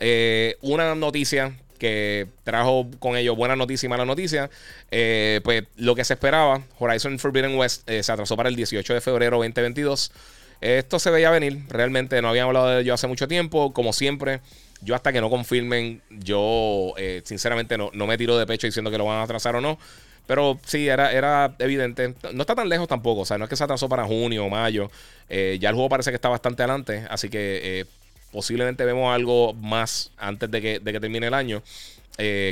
Eh, 0.00 0.56
una 0.60 0.94
noticia 0.94 1.56
que 1.78 2.28
trajo 2.44 2.86
con 2.98 3.16
ello 3.16 3.34
buena 3.34 3.56
noticia 3.56 3.86
y 3.86 3.90
mala 3.90 4.04
noticia. 4.04 4.50
pues 4.90 5.64
lo 5.76 5.94
que 5.94 6.04
se 6.04 6.14
esperaba, 6.14 6.62
Horizon 6.78 7.18
Forbidden 7.18 7.56
West 7.56 7.88
se 7.88 8.12
atrasó 8.12 8.36
para 8.36 8.48
el 8.48 8.56
18 8.56 8.94
de 8.94 9.00
febrero 9.00 9.38
2022. 9.38 10.12
Esto 10.60 11.00
se 11.00 11.10
veía 11.10 11.30
venir, 11.30 11.64
realmente 11.70 12.22
no 12.22 12.28
habíamos 12.28 12.50
hablado 12.50 12.68
de 12.68 12.82
ello 12.82 12.94
hace 12.94 13.08
mucho 13.08 13.26
tiempo, 13.26 13.72
como 13.72 13.92
siempre. 13.92 14.40
Yo 14.82 14.94
hasta 14.94 15.12
que 15.12 15.20
no 15.20 15.30
confirmen, 15.30 16.02
yo 16.10 16.94
eh, 16.96 17.22
sinceramente 17.24 17.78
no, 17.78 17.90
me 17.92 18.18
tiro 18.18 18.36
de 18.36 18.46
pecho 18.46 18.66
diciendo 18.66 18.90
que 18.90 18.98
lo 18.98 19.04
van 19.04 19.18
a 19.18 19.22
atrasar 19.22 19.56
o 19.56 19.60
no. 19.60 19.78
Pero 20.26 20.58
sí, 20.64 20.88
era, 20.88 21.12
era 21.12 21.54
evidente. 21.58 22.14
No 22.32 22.42
está 22.42 22.54
tan 22.54 22.68
lejos 22.68 22.88
tampoco. 22.88 23.22
O 23.22 23.24
sea, 23.24 23.38
no 23.38 23.44
es 23.44 23.50
que 23.50 23.56
se 23.56 23.64
atrasó 23.64 23.88
para 23.88 24.04
junio 24.04 24.44
o 24.44 24.48
mayo. 24.48 24.90
Eh, 25.28 25.58
ya 25.60 25.68
el 25.68 25.74
juego 25.74 25.88
parece 25.88 26.10
que 26.10 26.16
está 26.16 26.28
bastante 26.28 26.62
adelante. 26.62 27.06
Así 27.10 27.28
que 27.28 27.80
eh, 27.80 27.84
posiblemente 28.30 28.84
vemos 28.84 29.12
algo 29.12 29.52
más 29.54 30.10
antes 30.16 30.50
de 30.50 30.60
que, 30.60 30.80
termine 30.80 31.26
el 31.26 31.34
año. 31.34 31.62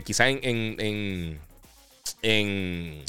quizá 0.05 0.29
en, 0.29 0.41
en, 0.43 1.39
en 2.23 3.05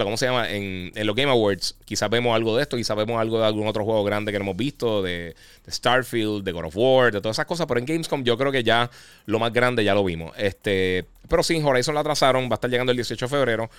¿cómo 0.00 0.16
se 0.16 0.26
llama? 0.26 0.48
En, 0.50 0.90
los 0.94 1.14
Game 1.14 1.30
Awards, 1.30 1.76
quizás 1.84 2.08
vemos 2.08 2.34
algo 2.34 2.56
de 2.56 2.62
esto, 2.62 2.76
quizás 2.76 2.96
vemos 2.96 3.20
algo 3.20 3.38
de 3.38 3.46
algún 3.46 3.66
otro 3.66 3.84
juego 3.84 4.02
grande 4.04 4.32
que 4.32 4.38
no 4.38 4.44
hemos 4.44 4.56
visto, 4.56 5.02
de, 5.02 5.34
Starfield, 5.68 6.44
de 6.44 6.52
God 6.52 6.64
of 6.66 6.76
War, 6.76 7.12
de 7.12 7.20
todas 7.20 7.36
esas 7.36 7.46
cosas, 7.46 7.66
pero 7.66 7.78
en 7.78 7.86
Gamescom 7.86 8.24
yo 8.24 8.38
creo 8.38 8.50
que 8.50 8.62
ya 8.62 8.90
lo 9.26 9.38
más 9.38 9.52
grande 9.52 9.84
ya 9.84 9.94
lo 9.94 10.02
vimos. 10.04 10.32
Este, 10.36 11.04
pero 11.28 11.42
sí, 11.42 11.60
Horizon 11.62 11.94
la 11.94 12.00
atrasaron, 12.00 12.44
va 12.44 12.52
a 12.52 12.54
estar 12.54 12.70
llegando 12.70 12.92
el 12.92 12.96
18 12.96 13.26
de 13.26 13.28
febrero. 13.28 13.70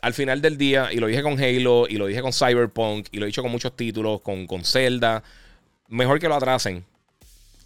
Al 0.00 0.14
final 0.14 0.40
del 0.40 0.58
día, 0.58 0.92
y 0.92 0.96
lo 0.96 1.06
dije 1.06 1.22
con 1.22 1.40
Halo, 1.42 1.86
y 1.88 1.96
lo 1.96 2.06
dije 2.06 2.20
con 2.20 2.32
Cyberpunk, 2.32 3.08
y 3.10 3.18
lo 3.18 3.24
he 3.24 3.28
dicho 3.28 3.42
con 3.42 3.50
muchos 3.50 3.74
títulos, 3.74 4.20
con, 4.20 4.46
con 4.46 4.64
Zelda, 4.64 5.24
mejor 5.88 6.20
que 6.20 6.28
lo 6.28 6.34
atrasen 6.34 6.84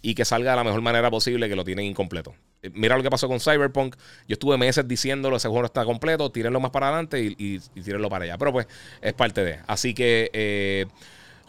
y 0.01 0.15
que 0.15 0.25
salga 0.25 0.51
de 0.51 0.57
la 0.57 0.63
mejor 0.63 0.81
manera 0.81 1.11
posible 1.11 1.49
que 1.49 1.55
lo 1.55 1.63
tienen 1.63 1.85
incompleto. 1.85 2.33
Eh, 2.63 2.71
mira 2.73 2.97
lo 2.97 3.03
que 3.03 3.09
pasó 3.09 3.27
con 3.27 3.39
Cyberpunk. 3.39 3.95
Yo 4.27 4.33
estuve 4.33 4.57
meses 4.57 4.87
diciéndolo, 4.87 5.35
ese 5.35 5.49
juego 5.49 5.65
está 5.65 5.85
completo, 5.85 6.31
tírenlo 6.31 6.59
más 6.59 6.71
para 6.71 6.87
adelante 6.87 7.21
y, 7.21 7.35
y, 7.37 7.81
tírenlo 7.81 8.09
para 8.09 8.25
allá. 8.25 8.37
Pero 8.37 8.51
pues 8.53 8.67
es 9.01 9.13
parte 9.13 9.43
de. 9.43 9.59
Así 9.67 9.93
que 9.93 10.31
eh, 10.33 10.85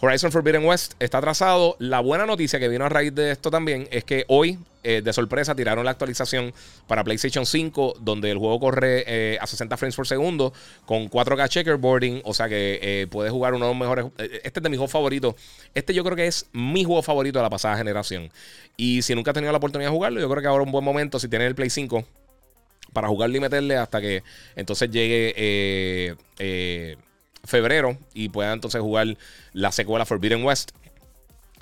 Horizon 0.00 0.32
Forbidden 0.32 0.64
West 0.64 0.94
está 0.98 1.18
atrasado. 1.18 1.76
La 1.78 2.00
buena 2.00 2.26
noticia 2.26 2.58
que 2.58 2.68
vino 2.68 2.84
a 2.84 2.88
raíz 2.88 3.14
de 3.14 3.30
esto 3.30 3.50
también 3.50 3.88
es 3.90 4.04
que 4.04 4.24
hoy, 4.28 4.58
eh, 4.84 5.02
de 5.02 5.12
sorpresa, 5.12 5.54
tiraron 5.54 5.84
la 5.84 5.90
actualización 5.90 6.52
para 6.86 7.02
PlayStation 7.02 7.46
5, 7.46 7.96
donde 8.00 8.30
el 8.30 8.38
juego 8.38 8.60
corre 8.60 9.38
a 9.40 9.46
60 9.46 9.76
frames 9.76 9.96
por 9.96 10.06
segundo 10.06 10.52
con 10.86 11.10
4K 11.10 11.48
checkerboarding. 11.48 12.20
O 12.24 12.34
sea 12.34 12.48
que 12.48 13.08
puedes 13.10 13.32
jugar 13.32 13.54
uno 13.54 13.66
de 13.66 13.72
los 13.72 13.78
mejores. 13.78 14.06
Este 14.18 14.60
es 14.60 14.62
de 14.62 14.68
mis 14.68 14.78
juegos 14.78 14.92
favoritos. 14.92 15.34
Este 15.74 15.92
yo 15.94 16.04
creo 16.04 16.16
que 16.16 16.26
es 16.26 16.46
mi 16.52 16.84
juego 16.84 17.02
favorito 17.02 17.38
de 17.38 17.42
la 17.42 17.50
pasada 17.50 17.76
generación. 17.76 18.30
Y 18.76 19.02
si 19.02 19.14
nunca 19.14 19.30
has 19.30 19.34
tenido 19.34 19.52
la 19.52 19.58
oportunidad 19.58 19.90
de 19.90 19.96
jugarlo, 19.96 20.20
yo 20.20 20.28
creo 20.28 20.42
que 20.42 20.48
ahora 20.48 20.62
es 20.62 20.66
un 20.66 20.72
buen 20.72 20.84
momento, 20.84 21.18
si 21.18 21.28
tienes 21.28 21.48
el 21.48 21.54
Play 21.54 21.70
5, 21.70 22.04
para 22.92 23.08
jugarlo 23.08 23.36
y 23.36 23.40
meterle 23.40 23.76
hasta 23.76 24.00
que 24.00 24.22
entonces 24.56 24.90
llegue 24.90 25.34
eh, 25.36 26.14
eh, 26.38 26.96
febrero 27.44 27.98
y 28.14 28.28
pueda 28.30 28.52
entonces 28.52 28.80
jugar 28.80 29.16
la 29.52 29.72
secuela 29.72 30.06
Forbidden 30.06 30.44
West. 30.44 30.70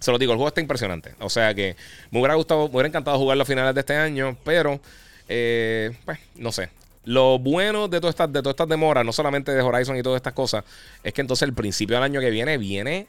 Se 0.02 0.10
lo 0.10 0.18
digo, 0.18 0.32
el 0.32 0.36
juego 0.36 0.48
está 0.48 0.60
impresionante. 0.60 1.14
O 1.20 1.30
sea 1.30 1.54
que 1.54 1.76
me 2.10 2.18
hubiera 2.18 2.34
gustado, 2.34 2.68
me 2.68 2.74
hubiera 2.74 2.88
encantado 2.88 3.18
jugarlo 3.18 3.42
a 3.42 3.46
finales 3.46 3.74
de 3.74 3.80
este 3.80 3.96
año, 3.96 4.36
pero 4.44 4.80
eh, 5.28 5.90
pues 6.04 6.18
no 6.36 6.52
sé. 6.52 6.68
Lo 7.04 7.38
bueno 7.38 7.88
de 7.88 8.00
todas 8.00 8.14
estas, 8.14 8.68
demoras, 8.68 9.04
no 9.04 9.12
solamente 9.12 9.52
de 9.52 9.60
Horizon 9.60 9.96
y 9.96 10.02
todas 10.02 10.18
estas 10.18 10.34
cosas, 10.34 10.64
es 11.02 11.12
que 11.12 11.20
entonces 11.20 11.48
el 11.48 11.54
principio 11.54 11.96
del 11.96 12.04
año 12.04 12.20
que 12.20 12.30
viene 12.30 12.58
viene 12.58 13.06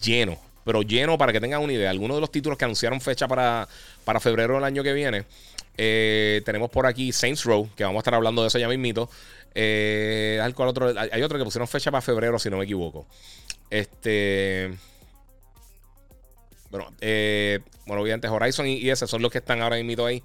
lleno 0.00 0.38
pero 0.64 0.82
lleno 0.82 1.16
para 1.16 1.32
que 1.32 1.40
tengan 1.40 1.62
una 1.62 1.72
idea. 1.72 1.88
Algunos 1.88 2.18
de 2.18 2.20
los 2.20 2.30
títulos 2.30 2.58
que 2.58 2.66
anunciaron 2.66 3.00
fecha 3.00 3.26
para, 3.26 3.66
febrero 4.20 4.56
del 4.56 4.64
año 4.64 4.82
que 4.82 4.92
viene. 4.92 5.24
Eh, 5.78 6.42
tenemos 6.44 6.68
por 6.68 6.84
aquí 6.84 7.10
Saints 7.10 7.44
Row, 7.44 7.70
que 7.74 7.84
vamos 7.84 8.00
a 8.00 8.00
estar 8.00 8.14
hablando 8.14 8.42
de 8.42 8.48
eso 8.48 8.58
ya 8.58 8.68
mismito. 8.68 9.08
Eh, 9.54 10.38
hay 10.42 11.22
otro 11.22 11.38
que 11.38 11.44
pusieron 11.44 11.66
fecha 11.68 11.90
para 11.90 12.02
febrero, 12.02 12.38
si 12.38 12.50
no 12.50 12.58
me 12.58 12.64
equivoco. 12.64 13.06
Este. 13.70 14.76
Bueno, 16.70 16.92
eh, 17.00 17.60
bueno 17.86 18.02
obviamente 18.02 18.28
Horizon 18.28 18.66
y, 18.66 18.88
ese 18.90 19.06
son 19.06 19.22
los 19.22 19.30
que 19.32 19.38
están 19.38 19.62
ahora 19.62 19.76
mismo 19.82 20.04
ahí 20.04 20.22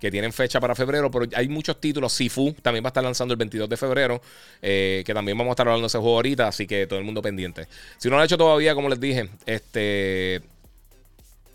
que 0.00 0.10
tienen 0.10 0.32
fecha 0.32 0.60
para 0.60 0.74
febrero, 0.74 1.10
pero 1.10 1.26
hay 1.34 1.48
muchos 1.48 1.80
títulos. 1.80 2.12
Sifu 2.12 2.52
también 2.60 2.84
va 2.84 2.88
a 2.88 2.90
estar 2.90 3.02
lanzando 3.02 3.32
el 3.32 3.38
22 3.38 3.68
de 3.68 3.76
febrero, 3.76 4.20
eh, 4.60 5.02
que 5.06 5.14
también 5.14 5.38
vamos 5.38 5.52
a 5.52 5.54
estar 5.54 5.66
hablando 5.66 5.84
de 5.84 5.86
ese 5.86 5.98
juego 5.98 6.16
ahorita, 6.16 6.48
así 6.48 6.66
que 6.66 6.86
todo 6.86 6.98
el 6.98 7.04
mundo 7.04 7.22
pendiente. 7.22 7.68
Si 7.96 8.08
no 8.08 8.16
lo 8.16 8.20
han 8.20 8.26
hecho 8.26 8.36
todavía, 8.36 8.74
como 8.74 8.88
les 8.88 9.00
dije, 9.00 9.30
este 9.46 10.42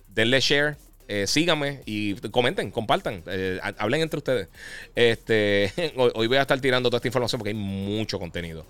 denle 0.08 0.40
share, 0.40 0.78
eh, 1.12 1.26
síganme 1.26 1.82
y 1.88 2.14
comenten, 2.30 2.70
compartan, 2.70 3.24
eh, 3.26 3.60
hablen 3.80 4.02
entre 4.02 4.20
ustedes. 4.20 4.48
Este, 4.94 5.74
hoy, 5.96 6.28
voy 6.28 6.38
a 6.38 6.42
estar 6.42 6.62
tirando 6.62 6.88
toda 6.90 7.00
esta 7.00 7.08
información 7.08 7.40
porque 7.40 7.50
hay 7.50 7.56
mucho 7.56 8.20
contenido. 8.20 8.64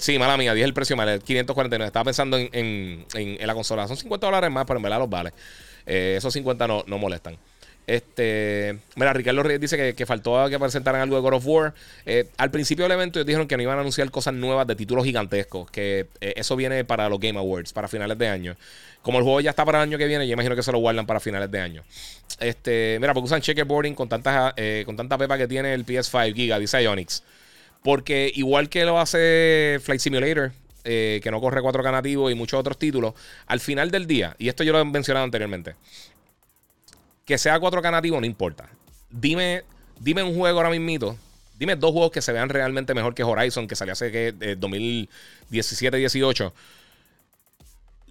sí, 0.00 0.18
mala 0.18 0.36
mía, 0.36 0.54
dije 0.54 0.64
el 0.64 0.74
precio 0.74 0.96
mal, 0.96 1.22
549. 1.22 1.86
Estaba 1.86 2.04
pensando 2.04 2.36
en, 2.36 3.06
la 3.14 3.54
consola. 3.54 3.86
Son 3.86 3.96
50 3.96 4.26
dólares 4.26 4.50
más, 4.50 4.66
pero 4.66 4.78
en 4.78 4.82
verdad 4.82 4.98
los 4.98 5.08
vale. 5.08 5.32
esos 5.86 6.32
50 6.32 6.66
no, 6.66 6.82
no 6.88 6.98
molestan. 6.98 7.38
Este, 7.88 8.80
mira, 8.96 9.14
Ricardo 9.14 9.42
Reyes 9.42 9.62
dice 9.62 9.94
que, 9.94 10.04
faltó 10.06 10.46
que 10.50 10.58
presentaran 10.58 11.00
algo 11.00 11.16
de 11.16 11.22
God 11.22 11.32
of 11.32 11.46
War. 11.46 11.74
Eh, 12.04 12.28
al 12.36 12.50
principio 12.50 12.84
del 12.84 12.92
evento 12.92 13.18
ellos 13.18 13.26
dijeron 13.26 13.48
que 13.48 13.56
no 13.56 13.62
iban 13.62 13.78
a 13.78 13.80
anunciar 13.80 14.10
cosas 14.10 14.34
nuevas 14.34 14.66
de 14.66 14.76
títulos 14.76 15.06
gigantescos, 15.06 15.70
que 15.70 16.06
eh, 16.20 16.34
eso 16.36 16.54
viene 16.54 16.84
para 16.84 17.08
los 17.08 17.18
Game 17.18 17.38
Awards, 17.38 17.72
para 17.72 17.88
finales 17.88 18.18
de 18.18 18.28
año. 18.28 18.56
Como 19.00 19.16
el 19.16 19.24
juego 19.24 19.40
ya 19.40 19.48
está 19.48 19.64
para 19.64 19.78
el 19.78 19.88
año 19.88 19.96
que 19.96 20.06
viene, 20.06 20.26
yo 20.26 20.34
imagino 20.34 20.54
que 20.54 20.62
se 20.62 20.70
lo 20.70 20.80
guardan 20.80 21.06
para 21.06 21.18
finales 21.18 21.50
de 21.50 21.60
año. 21.60 21.82
Este, 22.40 22.98
mira, 23.00 23.14
porque 23.14 23.24
usan 23.24 23.40
checkerboarding 23.40 23.94
con, 23.94 24.06
tantas, 24.06 24.52
eh, 24.58 24.82
con 24.84 24.94
tanta 24.94 25.16
pepa 25.16 25.38
que 25.38 25.48
tiene 25.48 25.72
el 25.72 25.86
PS5 25.86 26.34
Giga, 26.34 26.58
dice 26.58 26.82
Ionix. 26.82 27.22
Porque 27.82 28.30
igual 28.34 28.68
que 28.68 28.84
lo 28.84 29.00
hace 29.00 29.80
Flight 29.82 30.02
Simulator, 30.02 30.52
que 30.84 31.28
no 31.30 31.40
corre 31.40 31.60
4K 31.60 31.92
nativo 31.92 32.30
y 32.30 32.34
muchos 32.34 32.60
otros 32.60 32.78
títulos, 32.78 33.14
al 33.46 33.60
final 33.60 33.90
del 33.90 34.06
día, 34.06 34.34
y 34.38 34.48
esto 34.48 34.62
yo 34.64 34.72
lo 34.72 34.80
he 34.80 34.84
mencionado 34.84 35.24
anteriormente, 35.24 35.74
que 37.28 37.36
sea 37.36 37.60
4K 37.60 37.90
nativo 37.90 38.18
no 38.18 38.26
importa. 38.26 38.70
Dime, 39.10 39.62
dime 40.00 40.22
un 40.22 40.34
juego 40.34 40.58
ahora 40.58 40.70
mismito, 40.70 41.18
dime 41.58 41.76
dos 41.76 41.92
juegos 41.92 42.10
que 42.10 42.22
se 42.22 42.32
vean 42.32 42.48
realmente 42.48 42.94
mejor 42.94 43.14
que 43.14 43.22
Horizon, 43.22 43.68
que 43.68 43.76
salió 43.76 43.92
hace 43.92 44.10
que 44.10 44.34
2017-18. 44.58 46.52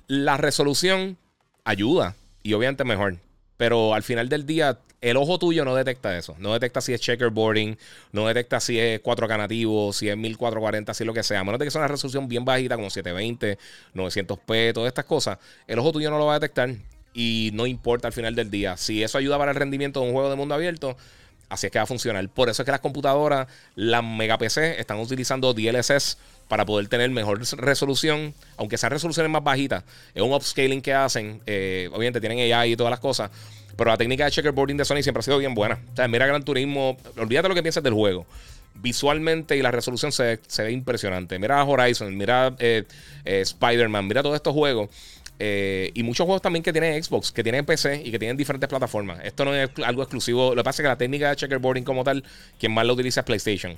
La 0.05 0.37
resolución 0.37 1.17
ayuda 1.63 2.15
y 2.43 2.53
obviamente 2.53 2.83
mejor. 2.83 3.17
Pero 3.57 3.95
al 3.95 4.03
final 4.03 4.29
del 4.29 4.45
día, 4.45 4.77
el 5.01 5.17
ojo 5.17 5.39
tuyo 5.39 5.65
no 5.65 5.73
detecta 5.73 6.15
eso. 6.15 6.35
No 6.37 6.53
detecta 6.53 6.79
si 6.79 6.93
es 6.93 7.01
checkerboarding, 7.01 7.75
no 8.11 8.27
detecta 8.27 8.59
si 8.59 8.79
es 8.79 9.01
4K 9.01 9.35
nativo, 9.35 9.93
si 9.93 10.09
es 10.09 10.15
1440, 10.15 10.93
si 10.93 11.03
es 11.03 11.07
lo 11.07 11.13
que 11.15 11.23
sea. 11.23 11.39
A 11.39 11.43
menos 11.43 11.57
de 11.57 11.65
que 11.65 11.71
sea 11.71 11.81
una 11.81 11.87
resolución 11.87 12.27
bien 12.27 12.45
bajita, 12.45 12.75
como 12.75 12.91
720, 12.91 13.57
900p, 13.95 14.73
todas 14.75 14.89
estas 14.89 15.05
cosas, 15.05 15.39
el 15.65 15.79
ojo 15.79 15.91
tuyo 15.91 16.11
no 16.11 16.19
lo 16.19 16.27
va 16.27 16.35
a 16.35 16.39
detectar. 16.39 16.69
Y 17.13 17.51
no 17.53 17.65
importa 17.65 18.07
al 18.07 18.13
final 18.13 18.35
del 18.35 18.51
día. 18.51 18.77
Si 18.77 19.03
eso 19.03 19.17
ayuda 19.17 19.37
para 19.37 19.51
el 19.51 19.57
rendimiento 19.57 20.01
de 20.01 20.07
un 20.07 20.13
juego 20.13 20.29
de 20.29 20.35
mundo 20.35 20.53
abierto, 20.53 20.95
así 21.49 21.67
es 21.67 21.71
que 21.71 21.79
va 21.79 21.83
a 21.83 21.87
funcionar. 21.87 22.27
Por 22.29 22.49
eso 22.49 22.61
es 22.61 22.65
que 22.65 22.71
las 22.71 22.81
computadoras, 22.81 23.47
las 23.75 24.03
mega 24.03 24.37
PC, 24.37 24.79
están 24.79 24.99
utilizando 24.99 25.53
DLSS 25.53 26.17
para 26.47 26.65
poder 26.65 26.87
tener 26.87 27.09
mejor 27.09 27.41
resolución, 27.57 28.33
aunque 28.55 28.77
sean 28.77 28.91
resoluciones 28.91 29.31
más 29.31 29.43
bajitas. 29.43 29.83
Es 30.13 30.21
un 30.21 30.33
upscaling 30.33 30.81
que 30.81 30.93
hacen. 30.93 31.41
Eh, 31.45 31.89
obviamente 31.91 32.19
tienen 32.19 32.39
AI 32.53 32.73
y 32.73 32.75
todas 32.77 32.91
las 32.91 32.99
cosas. 32.99 33.31
Pero 33.75 33.91
la 33.91 33.97
técnica 33.97 34.25
de 34.25 34.31
checkerboarding 34.31 34.77
de 34.77 34.85
Sony 34.85 35.03
siempre 35.03 35.19
ha 35.19 35.23
sido 35.23 35.37
bien 35.37 35.53
buena. 35.53 35.79
O 35.93 35.95
sea, 35.95 36.07
mira 36.07 36.25
Gran 36.25 36.43
Turismo, 36.43 36.97
olvídate 37.17 37.47
lo 37.47 37.55
que 37.55 37.61
piensas 37.61 37.83
del 37.83 37.93
juego. 37.93 38.25
Visualmente 38.75 39.57
y 39.57 39.61
la 39.61 39.71
resolución 39.71 40.11
se, 40.11 40.39
ve 40.57 40.71
impresionante. 40.71 41.37
Mira 41.37 41.63
Horizon, 41.63 42.15
mira 42.15 42.55
eh, 42.59 42.83
eh, 43.25 43.41
Spider-Man, 43.41 44.07
mira 44.07 44.23
todos 44.23 44.35
estos 44.35 44.53
juegos. 44.53 44.89
Eh, 45.39 45.91
y 45.93 46.03
muchos 46.03 46.25
juegos 46.25 46.41
también 46.41 46.63
que 46.63 46.71
tienen 46.71 47.01
Xbox, 47.03 47.31
que 47.31 47.43
tienen 47.43 47.65
PC 47.65 48.01
y 48.03 48.11
que 48.11 48.19
tienen 48.19 48.37
diferentes 48.37 48.67
plataformas. 48.67 49.19
Esto 49.23 49.45
no 49.45 49.55
es 49.55 49.69
algo 49.85 50.01
exclusivo. 50.01 50.55
Lo 50.55 50.61
que 50.61 50.63
pasa 50.63 50.81
es 50.81 50.85
que 50.85 50.89
la 50.89 50.97
técnica 50.97 51.29
de 51.29 51.35
checkerboarding 51.35 51.83
como 51.83 52.03
tal, 52.03 52.23
quien 52.59 52.71
más 52.71 52.85
lo 52.85 52.93
utiliza 52.93 53.21
es 53.21 53.25
PlayStation. 53.25 53.77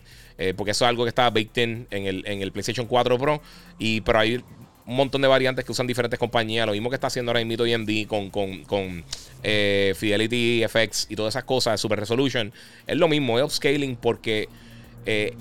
porque 0.56 0.72
eso 0.72 0.86
es 0.86 0.90
algo 0.90 1.04
que 1.04 1.10
está 1.10 1.30
baked 1.30 1.62
in 1.62 1.88
en 1.92 2.06
el, 2.06 2.24
en 2.26 2.42
el 2.42 2.52
PlayStation 2.52 2.88
4 2.88 3.18
Pro. 3.18 3.42
Y 3.78 4.02
pero 4.02 4.20
hay 4.20 4.44
un 4.90 4.96
montón 4.96 5.22
de 5.22 5.28
variantes 5.28 5.64
que 5.64 5.72
usan 5.72 5.86
diferentes 5.86 6.18
compañías. 6.20 6.66
Lo 6.66 6.72
mismo 6.72 6.90
que 6.90 6.96
está 6.96 7.08
haciendo 7.08 7.30
ahora 7.30 7.46
mismo 7.46 7.64
AMD 7.64 8.08
con, 8.08 8.32
con, 8.32 8.64
con 8.64 9.04
eh, 9.44 9.94
Fidelity 9.96 10.64
FX 10.68 11.06
y 11.10 11.16
todas 11.16 11.34
esas 11.34 11.44
cosas, 11.44 11.80
Super 11.80 12.00
Resolution. 12.00 12.52
Es 12.88 12.98
lo 12.98 13.08
mismo, 13.08 13.38
es 13.38 13.46
upscaling 13.46 13.96
porque 13.96 14.50
eh, 15.06 15.36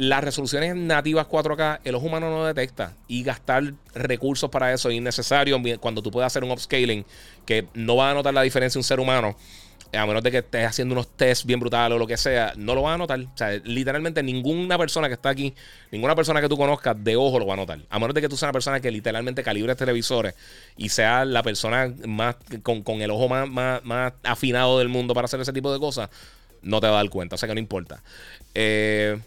las 0.00 0.24
resoluciones 0.24 0.74
nativas 0.74 1.26
4K 1.26 1.80
el 1.84 1.94
ojo 1.94 2.06
humano 2.06 2.30
no 2.30 2.46
detecta. 2.46 2.94
Y 3.06 3.22
gastar 3.22 3.74
recursos 3.94 4.48
para 4.48 4.72
eso 4.72 4.88
es 4.88 4.96
innecesario 4.96 5.60
cuando 5.78 6.02
tú 6.02 6.10
puedes 6.10 6.26
hacer 6.26 6.42
un 6.42 6.50
upscaling 6.50 7.04
que 7.44 7.68
no 7.74 7.96
va 7.96 8.10
a 8.10 8.14
notar 8.14 8.32
la 8.32 8.40
diferencia 8.40 8.78
un 8.78 8.84
ser 8.84 8.98
humano 8.98 9.36
a 9.92 10.06
menos 10.06 10.22
de 10.22 10.30
que 10.30 10.38
estés 10.38 10.66
haciendo 10.66 10.94
unos 10.94 11.08
tests 11.16 11.44
bien 11.44 11.58
brutales 11.58 11.96
o 11.96 11.98
lo 11.98 12.06
que 12.06 12.16
sea, 12.16 12.52
no 12.56 12.74
lo 12.74 12.82
van 12.82 12.94
a 12.94 12.98
notar. 12.98 13.20
O 13.20 13.30
sea, 13.34 13.50
literalmente 13.64 14.22
ninguna 14.22 14.78
persona 14.78 15.08
que 15.08 15.14
está 15.14 15.30
aquí, 15.30 15.52
ninguna 15.90 16.14
persona 16.14 16.40
que 16.40 16.48
tú 16.48 16.56
conozcas 16.56 16.96
de 17.02 17.16
ojo 17.16 17.38
lo 17.38 17.46
va 17.46 17.54
a 17.54 17.56
notar. 17.56 17.80
A 17.90 17.98
menos 17.98 18.14
de 18.14 18.20
que 18.20 18.28
tú 18.28 18.36
seas 18.36 18.44
una 18.44 18.52
persona 18.52 18.80
que 18.80 18.90
literalmente 18.90 19.42
calibre 19.42 19.74
televisores 19.74 20.34
y 20.76 20.90
sea 20.90 21.24
la 21.24 21.42
persona 21.42 21.92
más 22.06 22.36
con, 22.62 23.02
el 23.02 23.10
ojo 23.10 23.28
más, 23.28 23.48
más, 23.48 23.84
más, 23.84 24.12
afinado 24.22 24.78
del 24.78 24.88
mundo 24.88 25.12
para 25.12 25.24
hacer 25.24 25.40
ese 25.40 25.52
tipo 25.52 25.72
de 25.72 25.80
cosas, 25.80 26.08
no 26.62 26.80
te 26.80 26.86
va 26.86 26.94
a 26.94 27.02
dar 27.02 27.10
cuenta. 27.10 27.34
O 27.34 27.38
sea 27.38 27.48
que 27.48 27.54
no 27.54 27.60
importa. 27.60 28.02
Eh, 28.54 29.18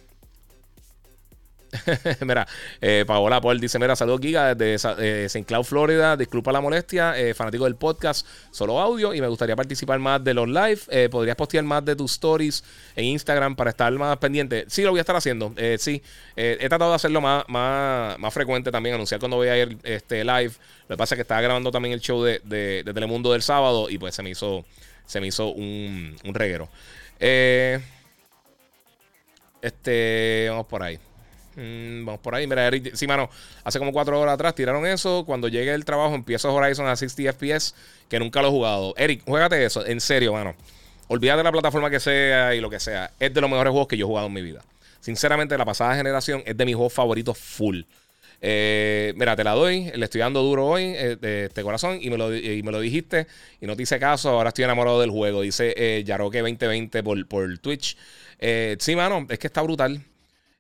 mira, 2.26 2.48
eh, 2.82 3.04
Paola 3.08 3.42
Paul 3.42 3.60
dice: 3.60 3.80
Mira, 3.80 3.96
saludos 3.96 4.22
Giga 4.22 4.56
desde 4.56 4.90
eh, 5.00 5.26
St. 5.26 5.46
Cloud, 5.46 5.64
Florida. 5.64 6.16
Disculpa 6.18 6.52
la 6.52 6.62
molestia, 6.62 7.18
eh, 7.18 7.34
fanático 7.34 7.66
del 7.66 7.76
podcast, 7.76 8.28
solo 8.52 8.80
audio. 8.80 9.14
Y 9.14 9.22
me 9.22 9.28
gustaría 9.28 9.56
participar 9.56 10.00
más 10.00 10.24
de 10.24 10.34
los 10.34 10.48
live. 10.48 10.80
Eh, 10.90 11.10
¿Podrías 11.10 11.36
postear 11.36 11.64
más 11.64 11.84
de 11.84 11.96
tus 11.96 12.12
stories 12.14 12.64
en 12.96 13.06
Instagram 13.06 13.56
para 13.56 13.72
estar 13.72 13.92
más 13.94 14.18
pendiente? 14.18 14.66
Sí, 14.68 14.84
lo 14.84 14.92
voy 14.92 15.00
a 15.00 15.02
estar 15.02 15.16
haciendo. 15.16 15.54
sí, 15.78 16.02
he 16.36 16.70
tratado 16.70 16.92
de 16.92 16.96
hacerlo 16.96 17.22
más, 17.22 17.44
más, 17.48 18.18
más 18.20 18.34
frecuente 18.34 18.72
también, 18.72 18.96
anunciar 18.96 19.20
cuando 19.20 19.38
voy 19.38 19.48
a 19.48 19.58
ir 19.58 19.78
este, 19.84 20.24
live. 20.24 20.54
Lo 20.88 20.96
que 20.96 20.98
pasa 20.98 21.16
es 21.16 21.18
que 21.18 21.22
estaba 21.24 21.42
grabando 21.42 21.72
también 21.72 21.94
el 21.94 22.02
show 22.02 22.24
de, 22.24 22.42
de, 22.44 22.84
Telemundo 22.94 23.32
del 23.32 23.42
sábado 23.42 23.90
y 23.90 23.98
pues 23.98 24.14
se 24.16 24.22
me 24.22 24.30
hizo, 24.30 24.66
se 25.06 25.20
me 25.20 25.28
hizo 25.28 25.48
un, 25.48 26.16
un 26.24 26.34
reguero. 26.36 26.70
este, 29.62 30.48
vamos 30.50 30.68
por 30.68 30.84
ahí. 30.84 31.00
Mm, 31.56 32.06
vamos 32.06 32.22
por 32.22 32.36
ahí. 32.36 32.48
Mira, 32.48 32.68
Eric, 32.68 32.96
sí, 32.96 33.08
mano, 33.08 33.30
hace 33.64 33.80
como 33.80 33.92
cuatro 33.92 34.20
horas 34.20 34.36
atrás 34.36 34.56
tiraron 34.56 34.86
eso. 34.86 35.24
Cuando 35.26 35.48
llegue 35.48 35.74
el 35.74 35.86
trabajo, 35.86 36.16
empiezo 36.16 36.54
Horizon 36.54 36.88
a 36.88 36.96
60 36.96 37.34
FPS, 37.34 37.76
que 38.10 38.20
nunca 38.20 38.42
lo 38.42 38.48
he 38.48 38.52
jugado. 38.52 38.94
Eric, 38.98 39.24
juégate 39.26 39.64
eso, 39.64 39.86
en 39.86 40.02
serio, 40.02 40.34
mano. 40.34 40.56
Olvídate 41.08 41.44
la 41.44 41.52
plataforma 41.52 41.90
que 41.90 42.00
sea 42.00 42.56
y 42.56 42.62
lo 42.62 42.70
que 42.70 42.80
sea. 42.80 43.12
Es 43.20 43.34
de 43.34 43.42
los 43.42 43.50
mejores 43.50 43.72
juegos 43.72 43.88
que 43.88 43.98
yo 43.98 44.06
he 44.06 44.08
jugado 44.08 44.28
en 44.28 44.34
mi 44.34 44.42
vida. 44.42 44.62
Sinceramente, 45.00 45.58
la 45.58 45.66
pasada 45.66 45.96
generación 45.96 46.42
es 46.46 46.56
de 46.56 46.66
mis 46.66 46.76
juegos 46.76 46.94
favoritos 46.94 47.38
full. 47.38 47.82
Eh, 48.46 49.14
mira, 49.16 49.36
te 49.36 49.44
la 49.44 49.52
doy. 49.52 49.92
Le 49.96 50.04
estoy 50.04 50.20
dando 50.20 50.42
duro 50.42 50.68
hoy 50.68 50.84
eh, 50.84 51.46
este 51.46 51.64
corazón 51.64 51.98
y 52.02 52.10
me, 52.10 52.18
lo, 52.18 52.36
y 52.36 52.62
me 52.62 52.72
lo 52.72 52.82
dijiste 52.82 53.28
y 53.62 53.66
no 53.66 53.76
te 53.76 53.84
hice 53.84 54.00
caso. 54.00 54.30
Ahora 54.30 54.50
estoy 54.50 54.66
enamorado 54.66 55.00
del 55.00 55.12
juego. 55.12 55.42
Dice 55.42 55.74
eh, 55.78 56.04
Yaroque 56.06 56.40
2020 56.40 57.04
por, 57.04 57.28
por 57.28 57.58
Twitch. 57.60 57.98
Eh, 58.40 58.76
sí, 58.80 58.96
mano, 58.96 59.26
es 59.30 59.40
que 59.40 59.48
está 59.48 59.62
brutal. 59.62 60.02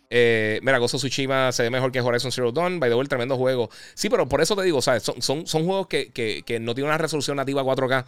Eh, 0.09 0.59
mira, 0.61 0.77
Gozo 0.77 0.97
Tsushima 0.97 1.51
se 1.51 1.63
ve 1.63 1.69
mejor 1.69 1.91
que 1.91 2.01
Horizon 2.01 2.31
Zero 2.31 2.51
Dawn. 2.51 2.79
By 2.79 2.89
the 2.89 2.95
way, 2.95 3.07
tremendo 3.07 3.37
juego. 3.37 3.69
Sí, 3.93 4.09
pero 4.09 4.27
por 4.27 4.41
eso 4.41 4.55
te 4.55 4.63
digo, 4.63 4.81
¿sabes? 4.81 5.03
Son, 5.03 5.21
son, 5.21 5.47
son 5.47 5.65
juegos 5.65 5.87
que, 5.87 6.11
que, 6.11 6.59
no 6.59 6.75
tienen 6.75 6.89
una 6.89 6.97
resolución 6.97 7.37
nativa 7.37 7.63
4K, 7.63 8.05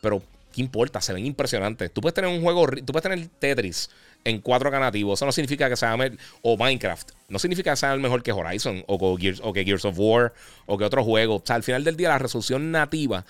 pero 0.00 0.22
¿qué 0.52 0.60
importa? 0.60 1.00
Se 1.00 1.12
ven 1.12 1.26
impresionantes. 1.26 1.92
Tú 1.92 2.00
puedes 2.00 2.14
tener 2.14 2.30
un 2.30 2.42
juego, 2.42 2.66
tú 2.68 2.92
puedes 2.92 3.02
tener 3.02 3.28
Tetris 3.38 3.90
en 4.24 4.42
4K 4.42 4.80
nativo. 4.80 5.14
Eso 5.14 5.26
no 5.26 5.32
significa 5.32 5.68
que 5.68 5.76
sea 5.76 5.96
o 6.42 6.56
Minecraft. 6.56 7.10
No 7.28 7.38
significa 7.38 7.72
que 7.72 7.76
sea 7.76 7.96
mejor 7.96 8.22
que 8.22 8.32
Horizon 8.32 8.84
o, 8.86 9.16
que 9.16 9.64
Gears 9.64 9.84
of 9.84 9.98
War 9.98 10.32
o 10.66 10.78
que 10.78 10.84
otro 10.84 11.04
juego. 11.04 11.36
O 11.36 11.42
sea, 11.44 11.56
al 11.56 11.62
final 11.62 11.84
del 11.84 11.96
día, 11.96 12.10
la 12.10 12.18
resolución 12.18 12.70
nativa. 12.70 13.24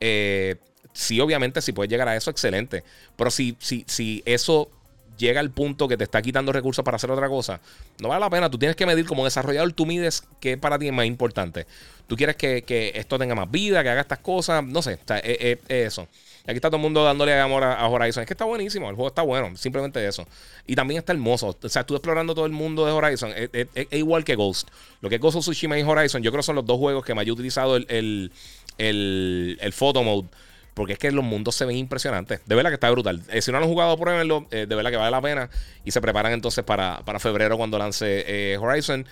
Eh, 0.00 0.56
sí, 0.92 1.20
obviamente, 1.20 1.60
si 1.62 1.72
puedes 1.72 1.90
llegar 1.90 2.08
a 2.08 2.16
eso, 2.16 2.30
excelente. 2.30 2.84
Pero 3.16 3.30
si, 3.30 3.56
si, 3.58 3.84
si 3.86 4.22
eso 4.24 4.70
llega 5.16 5.40
al 5.40 5.50
punto 5.50 5.88
que 5.88 5.96
te 5.96 6.04
está 6.04 6.22
quitando 6.22 6.52
recursos 6.52 6.84
para 6.84 6.96
hacer 6.96 7.10
otra 7.10 7.28
cosa, 7.28 7.60
no 8.00 8.08
vale 8.08 8.20
la 8.20 8.30
pena. 8.30 8.50
Tú 8.50 8.58
tienes 8.58 8.76
que 8.76 8.86
medir 8.86 9.06
como 9.06 9.24
desarrollador, 9.24 9.72
tú 9.72 9.86
mides 9.86 10.24
qué 10.40 10.56
para 10.56 10.78
ti 10.78 10.86
es 10.86 10.92
más 10.92 11.06
importante. 11.06 11.66
Tú 12.06 12.16
quieres 12.16 12.36
que, 12.36 12.92
esto 12.94 13.18
tenga 13.18 13.34
más 13.34 13.50
vida, 13.50 13.82
que 13.82 13.88
haga 13.88 14.02
estas 14.02 14.18
cosas, 14.18 14.64
no 14.64 14.82
sé, 14.82 14.98
es, 15.24 15.58
eso. 15.68 16.08
aquí 16.44 16.56
está 16.56 16.68
todo 16.68 16.76
el 16.76 16.82
mundo 16.82 17.04
dándole 17.04 17.38
amor 17.38 17.64
a, 17.64 17.86
Horizon. 17.88 18.22
Es 18.22 18.26
que 18.26 18.34
está 18.34 18.44
buenísimo, 18.44 18.90
el 18.90 18.96
juego 18.96 19.08
está 19.08 19.22
bueno, 19.22 19.56
simplemente 19.56 20.06
eso. 20.06 20.26
Y 20.66 20.74
también 20.74 20.98
está 20.98 21.12
hermoso. 21.12 21.56
O 21.62 21.68
sea, 21.68 21.84
tú 21.84 21.94
explorando 21.94 22.34
todo 22.34 22.44
el 22.44 22.52
mundo 22.52 22.84
de 22.84 22.92
Horizon. 22.92 23.32
Es, 23.34 23.68
igual 23.92 24.24
que 24.24 24.34
Ghost. 24.34 24.68
Lo 25.00 25.08
que 25.08 25.14
es 25.14 25.20
Ghost 25.20 25.38
of 25.38 25.42
Tsushima 25.42 25.78
y 25.78 25.82
Horizon, 25.82 26.22
yo 26.22 26.30
creo 26.30 26.40
que 26.40 26.46
son 26.46 26.56
los 26.56 26.66
dos 26.66 26.78
juegos 26.78 27.04
que 27.04 27.14
me 27.14 27.22
haya 27.22 27.32
utilizado 27.32 27.76
el, 27.76 27.86
el, 27.88 28.32
el, 28.78 29.58
el 29.60 29.72
photo 29.72 30.02
mode 30.02 30.28
porque 30.74 30.94
es 30.94 30.98
que 30.98 31.10
los 31.10 31.24
mundos 31.24 31.54
se 31.54 31.64
ven 31.64 31.76
impresionantes. 31.76 32.40
De 32.46 32.54
verdad 32.54 32.70
que 32.70 32.74
está 32.74 32.90
brutal. 32.90 33.22
Eh, 33.30 33.42
si 33.42 33.52
no 33.52 33.58
han 33.58 33.64
jugado, 33.64 33.96
pruébenlo. 33.98 34.46
Eh, 34.50 34.66
de 34.68 34.74
verdad 34.74 34.90
que 34.90 34.96
vale 34.96 35.10
la 35.10 35.20
pena. 35.20 35.50
Y 35.84 35.90
se 35.90 36.00
preparan 36.00 36.32
entonces 36.32 36.64
para, 36.64 37.02
febrero 37.18 37.56
cuando 37.56 37.78
lance 37.78 38.24
eh, 38.26 38.56
Horizon. 38.58 39.06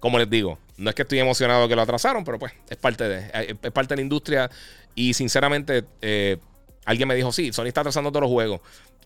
Como 0.00 0.18
les 0.18 0.28
digo, 0.28 0.58
no 0.76 0.90
es 0.90 0.96
que 0.96 1.02
estoy 1.02 1.18
emocionado 1.18 1.68
que 1.68 1.76
lo 1.76 1.82
atrasaron, 1.82 2.24
pero 2.24 2.38
pues 2.38 2.52
es 2.68 2.76
parte 2.76 3.04
de, 3.08 3.56
es 3.62 3.72
parte 3.72 3.94
de 3.94 3.96
la 3.96 4.02
industria. 4.02 4.50
Y 4.94 5.14
sinceramente, 5.14 5.84
alguien 6.84 7.08
me 7.08 7.14
dijo: 7.14 7.32
Sí, 7.32 7.52
Sony 7.52 7.66
está 7.66 7.80
atrasando 7.80 8.10
todos 8.10 8.22
los 8.22 8.30
juegos. 8.30 8.60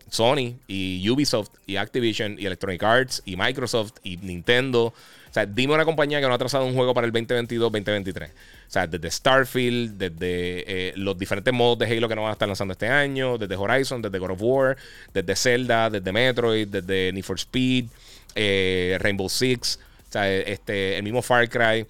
Sony 0.08 0.56
y 0.66 1.08
Ubisoft 1.08 1.50
y 1.66 1.76
Activision 1.76 2.36
y 2.38 2.46
Electronic 2.46 2.82
Arts 2.82 3.22
y 3.24 3.36
Microsoft 3.36 3.92
y 4.02 4.16
Nintendo. 4.16 4.92
O 5.30 5.32
sea, 5.32 5.46
dime 5.46 5.74
una 5.74 5.84
compañía 5.84 6.20
que 6.20 6.26
no 6.26 6.32
ha 6.32 6.36
atrasado 6.36 6.66
un 6.66 6.74
juego 6.74 6.92
para 6.92 7.06
el 7.06 7.12
2022-2023. 7.12 8.28
O 8.30 8.32
sea, 8.66 8.86
desde 8.88 9.10
Starfield, 9.10 9.96
desde 9.96 10.88
eh, 10.88 10.92
los 10.96 11.16
diferentes 11.16 11.54
modos 11.54 11.78
de 11.78 11.86
Halo 11.86 12.08
que 12.08 12.16
no 12.16 12.22
van 12.22 12.30
a 12.30 12.32
estar 12.32 12.48
lanzando 12.48 12.72
este 12.72 12.88
año, 12.88 13.38
desde 13.38 13.54
Horizon, 13.54 14.02
desde 14.02 14.18
God 14.18 14.30
of 14.32 14.42
War, 14.42 14.76
desde 15.14 15.36
Zelda, 15.36 15.88
desde 15.88 16.12
Metroid, 16.12 16.66
desde 16.66 17.12
Need 17.12 17.22
for 17.22 17.38
Speed, 17.38 17.86
eh, 18.34 18.98
Rainbow 19.00 19.28
Six, 19.28 19.78
o 20.08 20.12
sea, 20.12 20.28
este, 20.32 20.96
el 20.96 21.04
mismo 21.04 21.22
Far 21.22 21.48
Cry. 21.48 21.82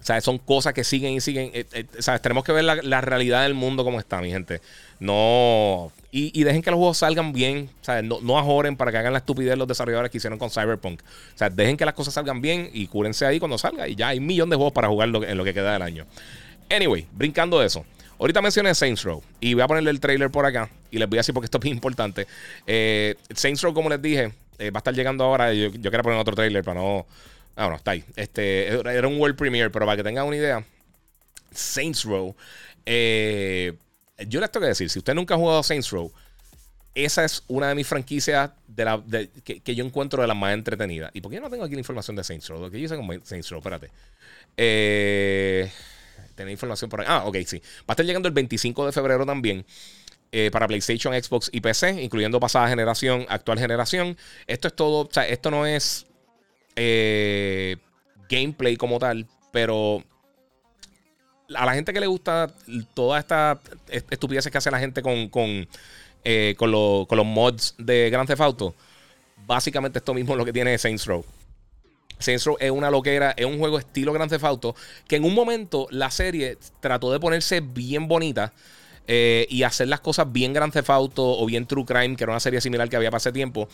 O 0.00 0.04
sea, 0.06 0.20
son 0.22 0.38
cosas 0.38 0.72
que 0.72 0.84
siguen 0.84 1.12
y 1.12 1.20
siguen. 1.20 1.50
Eh, 1.52 1.84
o 1.98 2.00
sea, 2.00 2.18
tenemos 2.20 2.42
que 2.44 2.52
ver 2.52 2.64
la, 2.64 2.76
la 2.76 3.02
realidad 3.02 3.42
del 3.42 3.54
mundo 3.54 3.84
como 3.84 4.00
está, 4.00 4.22
mi 4.22 4.30
gente. 4.30 4.62
No. 4.98 5.92
Y, 6.18 6.44
dejen 6.44 6.62
que 6.62 6.70
los 6.70 6.78
juegos 6.78 6.96
salgan 6.96 7.34
bien. 7.34 7.68
O 7.82 7.84
sea, 7.84 8.00
no, 8.00 8.22
no 8.22 8.38
ajoren 8.38 8.74
para 8.74 8.90
que 8.90 8.96
hagan 8.96 9.12
la 9.12 9.18
estupidez 9.18 9.58
los 9.58 9.68
desarrolladores 9.68 10.10
que 10.10 10.16
hicieron 10.16 10.38
con 10.38 10.48
Cyberpunk. 10.50 11.02
O 11.02 11.36
sea, 11.36 11.50
dejen 11.50 11.76
que 11.76 11.84
las 11.84 11.92
cosas 11.92 12.14
salgan 12.14 12.40
bien 12.40 12.70
y 12.72 12.86
cúrense 12.86 13.26
ahí 13.26 13.38
cuando 13.38 13.58
salga. 13.58 13.86
Y 13.86 13.96
ya 13.96 14.08
hay 14.08 14.18
un 14.18 14.24
millón 14.24 14.48
de 14.48 14.56
juegos 14.56 14.72
para 14.72 14.88
jugar 14.88 15.10
en 15.10 15.36
lo 15.36 15.44
que 15.44 15.52
queda 15.52 15.74
del 15.74 15.82
año. 15.82 16.06
Anyway, 16.70 17.06
brincando 17.12 17.60
de 17.60 17.66
eso. 17.66 17.84
Ahorita 18.18 18.40
mencioné 18.40 18.74
Saints 18.74 19.02
Row 19.02 19.22
y 19.40 19.52
voy 19.52 19.62
a 19.62 19.66
ponerle 19.66 19.90
el 19.90 20.00
trailer 20.00 20.30
por 20.30 20.46
acá 20.46 20.70
y 20.90 20.98
les 20.98 21.06
voy 21.06 21.18
a 21.18 21.20
decir 21.20 21.34
porque 21.34 21.44
esto 21.44 21.58
es 21.58 21.64
muy 21.64 21.72
importante. 21.72 22.26
Eh, 22.66 23.16
Saints 23.34 23.60
Row, 23.60 23.74
como 23.74 23.90
les 23.90 24.00
dije, 24.00 24.28
va 24.58 24.76
a 24.76 24.78
estar 24.78 24.94
llegando 24.94 25.22
ahora. 25.22 25.52
Yo, 25.52 25.68
yo 25.68 25.90
quería 25.90 26.02
poner 26.02 26.18
otro 26.18 26.34
trailer 26.34 26.64
para 26.64 26.80
no. 26.80 27.04
Ah, 27.56 27.68
no, 27.68 27.76
está 27.76 27.90
ahí. 27.90 28.02
Este, 28.16 28.68
era 28.68 29.06
un 29.06 29.20
World 29.20 29.36
Premiere, 29.36 29.68
pero 29.68 29.84
para 29.84 29.98
que 29.98 30.02
tengan 30.02 30.26
una 30.26 30.36
idea, 30.36 30.64
Saints 31.52 32.04
Row. 32.04 32.34
Yo 34.28 34.40
les 34.40 34.50
tengo 34.50 34.64
que 34.64 34.68
decir, 34.68 34.88
si 34.90 34.98
usted 34.98 35.14
nunca 35.14 35.34
ha 35.34 35.36
jugado 35.36 35.62
Saints 35.62 35.90
Row, 35.90 36.12
esa 36.94 37.24
es 37.24 37.42
una 37.48 37.68
de 37.68 37.74
mis 37.74 37.86
franquicias 37.86 38.50
de 38.66 38.84
la, 38.84 39.02
que, 39.44 39.74
yo 39.74 39.84
encuentro 39.84 40.22
de 40.22 40.28
las 40.28 40.36
más 40.36 40.54
entretenidas. 40.54 41.10
¿Y 41.12 41.20
por 41.20 41.30
qué 41.30 41.40
no 41.40 41.50
tengo 41.50 41.64
aquí 41.64 41.74
la 41.74 41.80
información 41.80 42.16
de 42.16 42.24
Saints 42.24 42.48
Row? 42.48 42.60
Lo 42.60 42.70
que 42.70 42.80
yo 42.80 42.86
hice 42.86 42.96
con 42.96 43.24
Saints 43.24 43.50
Row, 43.50 43.58
espérate. 43.58 43.90
Eh, 44.56 45.70
información 46.48 46.88
por 46.88 47.00
ahí. 47.00 47.06
Ah, 47.08 47.24
ok, 47.26 47.36
sí. 47.46 47.58
Va 47.80 47.88
a 47.88 47.92
estar 47.92 48.06
llegando 48.06 48.28
el 48.28 48.34
25 48.34 48.86
de 48.86 48.92
febrero 48.92 49.26
también. 49.26 49.64
Eh, 50.32 50.50
para 50.50 50.66
PlayStation, 50.66 51.14
Xbox 51.14 51.48
y 51.52 51.60
PC, 51.60 52.02
incluyendo 52.02 52.40
pasada 52.40 52.68
generación, 52.68 53.26
actual 53.28 53.58
generación. 53.58 54.16
Esto 54.46 54.68
es 54.68 54.74
todo, 54.74 55.06
o 55.06 55.08
sea, 55.10 55.26
esto 55.26 55.50
no 55.50 55.66
es 55.66 56.06
eh, 56.74 57.76
gameplay 58.28 58.76
como 58.76 58.98
tal, 58.98 59.26
pero 59.52 60.02
a 61.54 61.66
la 61.66 61.74
gente 61.74 61.92
que 61.92 62.00
le 62.00 62.06
gusta 62.06 62.52
toda 62.94 63.18
esta 63.18 63.60
estupidez 63.88 64.48
que 64.48 64.58
hace 64.58 64.70
la 64.70 64.78
gente 64.78 65.02
con, 65.02 65.28
con 65.28 65.66
eh, 66.28 66.56
con, 66.58 66.72
los 66.72 67.24
mods 67.24 67.76
de 67.78 68.10
Grand 68.10 68.26
Theft 68.26 68.40
Auto, 68.40 68.74
básicamente 69.46 70.00
esto 70.00 70.12
mismo 70.12 70.32
es 70.32 70.38
lo 70.38 70.44
que 70.44 70.52
tiene 70.52 70.76
Saints 70.76 71.06
Row. 71.06 71.24
Saints 72.18 72.44
Row 72.44 72.56
es 72.58 72.72
una 72.72 72.90
loquera, 72.90 73.30
es 73.36 73.46
un 73.46 73.60
juego 73.60 73.78
estilo 73.78 74.12
Grand 74.12 74.28
Theft 74.28 74.42
Auto, 74.42 74.74
que 75.06 75.14
en 75.14 75.24
un 75.24 75.34
momento 75.34 75.86
la 75.90 76.10
serie 76.10 76.58
trató 76.80 77.12
de 77.12 77.20
ponerse 77.20 77.60
bien 77.60 78.08
bonita 78.08 78.52
eh, 79.06 79.46
y 79.48 79.62
hacer 79.62 79.86
las 79.86 80.00
cosas 80.00 80.32
bien 80.32 80.52
Grand 80.52 80.72
Theft 80.72 80.90
Auto 80.90 81.22
o 81.24 81.46
bien 81.46 81.64
True 81.64 81.84
Crime, 81.84 82.16
que 82.16 82.24
era 82.24 82.32
una 82.32 82.40
serie 82.40 82.60
similar 82.60 82.88
que 82.88 82.96
había 82.96 83.12
para 83.12 83.32
tiempo, 83.32 83.68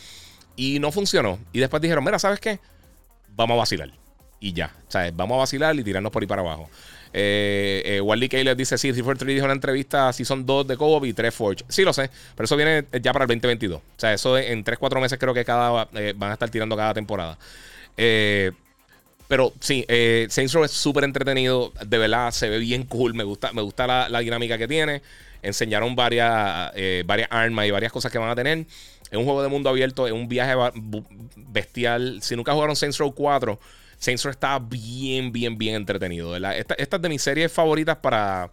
y 0.55 0.77
no 0.79 0.91
funcionó. 0.91 1.39
Y 1.53 1.59
después 1.59 1.81
dijeron, 1.81 2.03
mira, 2.03 2.19
¿sabes 2.19 2.39
qué? 2.39 2.59
Vamos 3.29 3.55
a 3.55 3.57
vacilar. 3.57 3.91
Y 4.39 4.53
ya, 4.53 4.75
¿sabes? 4.89 5.15
Vamos 5.15 5.37
a 5.37 5.39
vacilar 5.39 5.75
y 5.75 5.83
tirarnos 5.83 6.11
por 6.11 6.21
ahí 6.21 6.27
para 6.27 6.43
abajo. 6.43 6.69
Eh, 7.15 7.83
eh, 7.85 8.01
Wally 8.01 8.27
Kaler 8.27 8.57
dice: 8.57 8.77
Sí, 8.77 8.91
3 8.91 9.03
dijo 9.03 9.37
en 9.37 9.43
una 9.43 9.53
entrevista 9.53 10.11
si 10.11 10.25
son 10.25 10.45
dos 10.45 10.67
de 10.67 10.75
co 10.75 11.05
y 11.05 11.13
tres 11.13 11.33
Forge. 11.33 11.63
Sí, 11.69 11.83
lo 11.83 11.93
sé, 11.93 12.09
pero 12.35 12.45
eso 12.45 12.55
viene 12.55 12.85
ya 13.01 13.13
para 13.13 13.25
el 13.25 13.29
2022. 13.29 13.79
O 13.79 13.83
sea, 13.97 14.13
eso 14.13 14.37
en 14.37 14.65
3-4 14.65 14.99
meses 14.99 15.19
creo 15.19 15.33
que 15.33 15.45
cada 15.45 15.87
eh, 15.93 16.13
van 16.15 16.31
a 16.31 16.33
estar 16.33 16.49
tirando 16.49 16.75
cada 16.75 16.93
temporada. 16.93 17.37
Eh, 17.97 18.51
pero 19.27 19.53
sí, 19.59 19.85
Saints 20.29 20.53
Row 20.53 20.63
es 20.63 20.71
súper 20.71 21.03
entretenido. 21.03 21.71
De 21.85 21.97
verdad, 21.97 22.31
se 22.31 22.49
ve 22.49 22.57
bien 22.59 22.83
cool. 22.83 23.13
Me 23.13 23.23
gusta, 23.23 23.53
me 23.53 23.61
gusta 23.61 24.09
la, 24.09 24.19
dinámica 24.19 24.57
que 24.57 24.67
tiene. 24.67 25.01
Enseñaron 25.41 25.95
varias, 25.95 26.71
varias 27.05 27.29
armas 27.31 27.65
y 27.65 27.71
varias 27.71 27.91
cosas 27.91 28.11
que 28.11 28.17
van 28.17 28.29
a 28.29 28.35
tener. 28.35 28.65
Es 29.09 29.17
un 29.17 29.25
juego 29.25 29.41
de 29.41 29.49
mundo 29.49 29.69
abierto, 29.69 30.05
es 30.05 30.13
un 30.13 30.27
viaje 30.27 30.53
bestial. 31.35 32.19
Si 32.21 32.35
nunca 32.35 32.53
jugaron 32.53 32.75
Saints 32.75 32.97
Row 32.97 33.13
4 33.13 33.59
Saints 34.03 34.25
Row 34.25 34.31
está 34.31 34.59
bien, 34.59 35.31
bien, 35.31 35.57
bien 35.57 35.75
entretenido. 35.75 36.35
Esta, 36.35 36.73
es 36.73 36.89
de 36.89 37.07
mis 37.07 37.21
series 37.21 37.49
favoritas 37.49 37.95
para, 37.95 38.51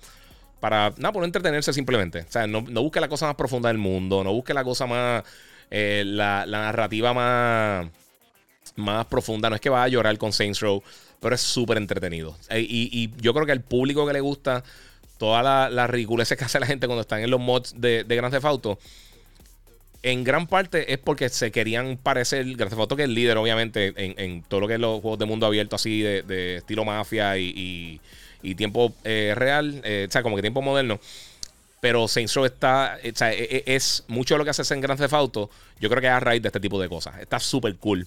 para, 0.60 0.90
nada, 0.96 1.10
por 1.10 1.24
entretenerse 1.24 1.72
simplemente. 1.72 2.20
O 2.20 2.30
sea, 2.30 2.46
no, 2.46 2.62
busque 2.62 3.00
la 3.00 3.08
cosa 3.08 3.26
más 3.26 3.34
profunda 3.34 3.68
del 3.68 3.78
mundo, 3.78 4.22
no 4.22 4.32
busque 4.32 4.54
la 4.54 4.62
cosa 4.62 4.86
más, 4.86 5.24
eh, 5.68 6.04
la, 6.06 6.46
narrativa 6.46 7.12
más, 7.12 7.88
más 8.76 9.06
profunda. 9.06 9.50
No 9.50 9.56
es 9.56 9.60
que 9.60 9.70
vaya 9.70 9.82
a 9.82 9.88
llorar 9.88 10.16
con 10.18 10.32
Saints 10.32 10.60
Row, 10.60 10.84
pero 11.18 11.34
es 11.34 11.40
súper 11.40 11.78
entretenido. 11.78 12.36
Eh, 12.48 12.64
y, 12.68 13.12
yo 13.20 13.34
creo 13.34 13.44
que 13.44 13.52
al 13.52 13.62
público 13.62 14.06
que 14.06 14.12
le 14.12 14.20
gusta 14.20 14.62
toda 15.18 15.42
la, 15.42 15.68
la 15.68 15.88
ridiculez 15.88 16.28
que 16.28 16.44
hace 16.44 16.60
la 16.60 16.66
gente 16.66 16.86
cuando 16.86 17.00
están 17.00 17.22
en 17.22 17.30
los 17.30 17.40
mods 17.40 17.74
de, 17.76 18.04
de 18.04 18.16
Grand 18.16 18.32
Theft 18.32 18.44
Auto 18.46 18.78
en 20.02 20.24
gran 20.24 20.46
parte 20.46 20.92
es 20.92 20.98
porque 20.98 21.28
se 21.28 21.50
querían 21.50 21.96
parecer. 21.96 22.44
Grand 22.56 22.74
Theft 22.74 22.96
que 22.96 23.04
es 23.04 23.08
líder, 23.08 23.36
obviamente, 23.36 23.92
en, 23.96 24.42
todo 24.42 24.60
lo 24.60 24.68
que 24.68 24.74
es 24.74 24.80
los 24.80 25.00
juegos 25.00 25.18
de 25.18 25.26
mundo 25.26 25.46
abierto, 25.46 25.76
así 25.76 26.00
de, 26.00 26.56
estilo 26.56 26.84
mafia 26.84 27.36
y, 27.38 28.00
tiempo 28.56 28.94
eh, 29.04 29.34
real, 29.36 29.80
eh, 29.84 30.06
o 30.08 30.12
sea, 30.12 30.22
como 30.22 30.36
que 30.36 30.42
tiempo 30.42 30.62
moderno. 30.62 30.98
Pero 31.80 32.08
Saints 32.08 32.34
Row 32.34 32.44
está, 32.44 32.98
o 33.02 33.16
sea, 33.16 33.32
e, 33.32 33.64
e, 33.66 33.74
es, 33.74 34.04
mucho 34.08 34.34
de 34.34 34.38
lo 34.38 34.44
que 34.44 34.50
hace 34.50 34.74
en 34.74 34.80
Grand 34.80 35.00
Theft 35.00 35.14
Auto. 35.14 35.50
Yo 35.80 35.88
creo 35.88 36.00
que 36.00 36.08
es 36.08 36.12
a 36.12 36.20
raíz 36.20 36.42
de 36.42 36.48
este 36.48 36.60
tipo 36.60 36.80
de 36.80 36.88
cosas. 36.88 37.18
Está 37.18 37.38
súper 37.38 37.76
cool. 37.76 38.06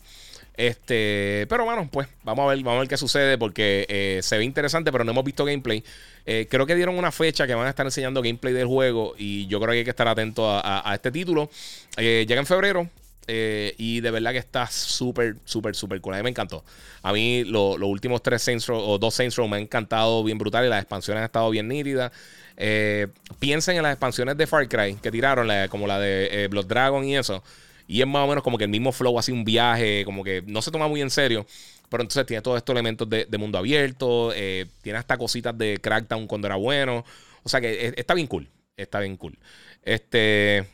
Este, 0.55 1.47
pero 1.49 1.65
bueno, 1.65 1.89
pues 1.91 2.07
vamos 2.23 2.43
a 2.43 2.53
ver, 2.53 2.63
vamos 2.63 2.77
a 2.77 2.79
ver 2.81 2.87
qué 2.87 2.97
sucede 2.97 3.37
porque 3.37 3.85
eh, 3.89 4.19
se 4.21 4.37
ve 4.37 4.43
interesante, 4.43 4.91
pero 4.91 5.03
no 5.03 5.11
hemos 5.11 5.23
visto 5.23 5.45
gameplay. 5.45 5.83
Eh, 6.25 6.47
creo 6.49 6.65
que 6.65 6.75
dieron 6.75 6.97
una 6.97 7.11
fecha 7.11 7.47
que 7.47 7.55
van 7.55 7.65
a 7.65 7.69
estar 7.69 7.85
enseñando 7.85 8.21
gameplay 8.21 8.53
del 8.53 8.67
juego 8.67 9.15
y 9.17 9.47
yo 9.47 9.59
creo 9.59 9.71
que 9.71 9.79
hay 9.79 9.83
que 9.83 9.89
estar 9.89 10.07
atento 10.07 10.47
a, 10.47 10.91
este 10.93 11.11
título. 11.11 11.49
Eh, 11.97 12.25
llega 12.27 12.39
en 12.39 12.45
febrero. 12.45 12.89
y 13.27 14.01
de 14.01 14.11
verdad 14.11 14.31
que 14.31 14.37
está 14.37 14.67
súper, 14.67 15.37
súper, 15.45 15.75
súper 15.75 16.01
cool. 16.01 16.13
A 16.13 16.17
mí 16.17 16.23
me 16.23 16.29
encantó. 16.29 16.63
A 17.01 17.11
mí 17.13 17.43
los 17.45 17.79
últimos 17.81 18.21
tres 18.21 18.43
Saints 18.43 18.67
Row 18.67 18.79
o 18.79 18.99
dos 18.99 19.15
Saints 19.15 19.35
Row 19.35 19.47
me 19.47 19.57
han 19.57 19.63
encantado 19.63 20.23
bien 20.23 20.37
brutal 20.37 20.65
y 20.65 20.69
las 20.69 20.81
expansiones 20.81 21.19
han 21.19 21.25
estado 21.25 21.49
bien 21.49 21.67
nítidas. 21.67 22.11
piensen 23.39 23.77
en 23.77 23.83
las 23.83 23.93
expansiones 23.93 24.37
de 24.37 24.45
Far 24.45 24.67
Cry 24.67 24.95
que 25.01 25.09
tiraron, 25.09 25.49
como 25.69 25.87
la 25.87 25.99
de 25.99 26.47
Blood 26.49 26.67
Dragon 26.67 27.03
y 27.05 27.17
eso. 27.17 27.43
Y 27.87 28.01
es 28.01 28.07
más 28.07 28.23
o 28.23 28.27
menos 28.27 28.43
como 28.43 28.57
que 28.57 28.63
el 28.63 28.69
mismo 28.69 28.91
flow, 28.91 29.17
así 29.19 29.31
un 29.31 29.43
viaje, 29.43 30.03
como 30.05 30.23
que 30.23 30.43
no 30.45 30.61
se 30.61 30.71
toma 30.71 30.87
muy 30.87 31.01
en 31.01 31.09
serio. 31.09 31.45
Pero 31.89 32.03
entonces 32.03 32.25
tiene 32.25 32.41
todos 32.41 32.57
estos 32.57 32.73
elementos 32.73 33.07
de, 33.09 33.37
mundo 33.37 33.57
abierto, 33.57 34.31
eh, 34.33 34.65
tiene 34.81 34.97
hasta 34.97 35.17
cositas 35.17 35.57
de 35.57 35.77
Crackdown 35.81 36.27
cuando 36.27 36.47
era 36.47 36.55
bueno. 36.55 37.05
O 37.43 37.49
sea 37.49 37.61
que 37.61 37.87
eh, 37.87 37.93
está 37.97 38.13
bien 38.13 38.27
cool, 38.27 38.47
está 38.77 38.99
bien 38.99 39.17
cool. 39.17 39.37
Este... 39.83 40.65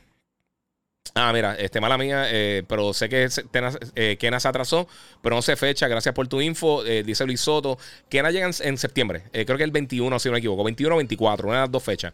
Ah, 1.16 1.34
mira, 1.34 1.56
este 1.56 1.82
mala 1.82 1.98
mía, 1.98 2.26
eh, 2.28 2.64
pero 2.68 2.94
sé 2.94 3.10
que 3.10 3.28
eh, 3.96 4.18
Kena 4.18 4.40
se 4.40 4.48
atrasó, 4.48 4.88
pero 5.22 5.36
no 5.36 5.42
sé 5.42 5.56
fecha. 5.56 5.88
Gracias 5.88 6.14
por 6.14 6.28
tu 6.28 6.40
info, 6.40 6.86
eh, 6.86 7.04
dice 7.04 7.26
Luis 7.26 7.42
Soto. 7.42 7.78
Kena 8.10 8.32
llega 8.32 8.50
en, 8.60 8.78
septiembre, 8.78 9.24
creo 9.32 9.58
que 9.58 9.64
el 9.64 9.72
21, 9.72 10.20
si 10.20 10.30
no 10.30 10.34
me 10.34 10.40
equivoco, 10.40 10.64
21 10.64 10.96
o 10.96 10.98
24, 10.98 11.48
una 11.48 11.58
de 11.58 11.62
las 11.64 11.72
dos 11.72 11.84
fechas. 11.84 12.14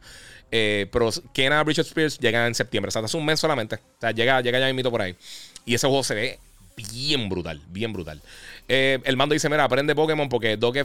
pero 0.49 1.09
Kena 1.33 1.63
Richard 1.63 1.85
Spears 1.85 2.17
llega 2.19 2.47
en 2.47 2.55
septiembre, 2.55 2.87
o 2.87 2.91
sea, 2.91 3.01
hace 3.01 3.17
un 3.17 3.25
mes 3.25 3.39
solamente. 3.39 3.75
O 3.75 4.01
sea, 4.01 4.11
llega, 4.11 4.41
llega 4.41 4.59
ya 4.59 4.69
invito 4.69 4.89
por 4.89 5.01
ahí. 5.01 5.15
Y 5.65 5.75
ese 5.75 5.87
juego 5.87 6.03
se 6.03 6.15
ve 6.15 6.39
bien 6.93 7.27
brutal, 7.29 7.61
bien 7.67 7.91
brutal. 7.91 8.21
el 8.67 9.17
mando 9.17 9.33
dice: 9.33 9.49
Mira, 9.49 9.65
aprende 9.65 9.93
Pokémon 9.93 10.29
porque 10.29 10.55
Dog 10.57 10.75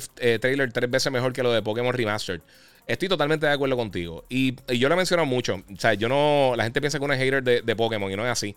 trailer 0.41 0.73
tres 0.73 0.91
veces 0.91 1.13
mejor 1.13 1.33
que 1.33 1.43
lo 1.43 1.53
de 1.53 1.63
Pokémon 1.63 1.93
Remastered. 1.93 2.41
Estoy 2.87 3.09
totalmente 3.09 3.47
de 3.47 3.53
acuerdo 3.53 3.77
contigo. 3.77 4.25
Y, 4.29 4.57
yo 4.77 4.89
lo 4.89 4.95
he 4.95 4.97
mencionado 4.97 5.27
mucho. 5.27 5.63
O 5.73 5.79
sea, 5.79 5.95
yo 5.95 6.09
no. 6.09 6.55
La 6.57 6.65
gente 6.65 6.81
piensa 6.81 6.99
que 6.99 7.05
uno 7.05 7.15
es 7.15 7.21
hater 7.21 7.43
de, 7.43 7.77
Pokémon 7.77 8.11
y 8.11 8.17
no 8.17 8.25
es 8.25 8.33
así. 8.33 8.55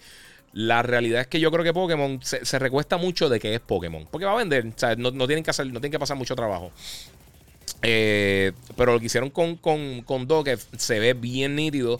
La 0.53 0.83
realidad 0.83 1.21
es 1.21 1.27
que 1.27 1.39
yo 1.39 1.51
creo 1.51 1.63
que 1.63 1.73
Pokémon 1.73 2.19
se, 2.21 2.59
recuesta 2.59 2.97
mucho 2.97 3.29
de 3.29 3.39
que 3.39 3.53
es 3.55 3.59
Pokémon. 3.59 4.07
Porque 4.09 4.25
va 4.25 4.33
a 4.33 4.37
vender. 4.37 4.65
O 4.67 4.73
sea, 4.75 4.95
no, 4.95 5.11
tienen 5.27 5.43
que 5.43 5.51
hacer, 5.51 5.67
no 5.67 5.73
tienen 5.73 5.91
que 5.91 5.99
pasar 5.99 6.17
mucho 6.17 6.35
trabajo. 6.35 6.71
Eh, 7.81 8.53
pero 8.77 8.93
lo 8.93 8.99
que 8.99 9.07
hicieron 9.07 9.29
con, 9.29 9.55
con, 9.57 10.01
con 10.03 10.27
Do, 10.27 10.43
que 10.43 10.57
se 10.77 10.99
ve 10.99 11.13
bien 11.13 11.55
nítido, 11.55 11.99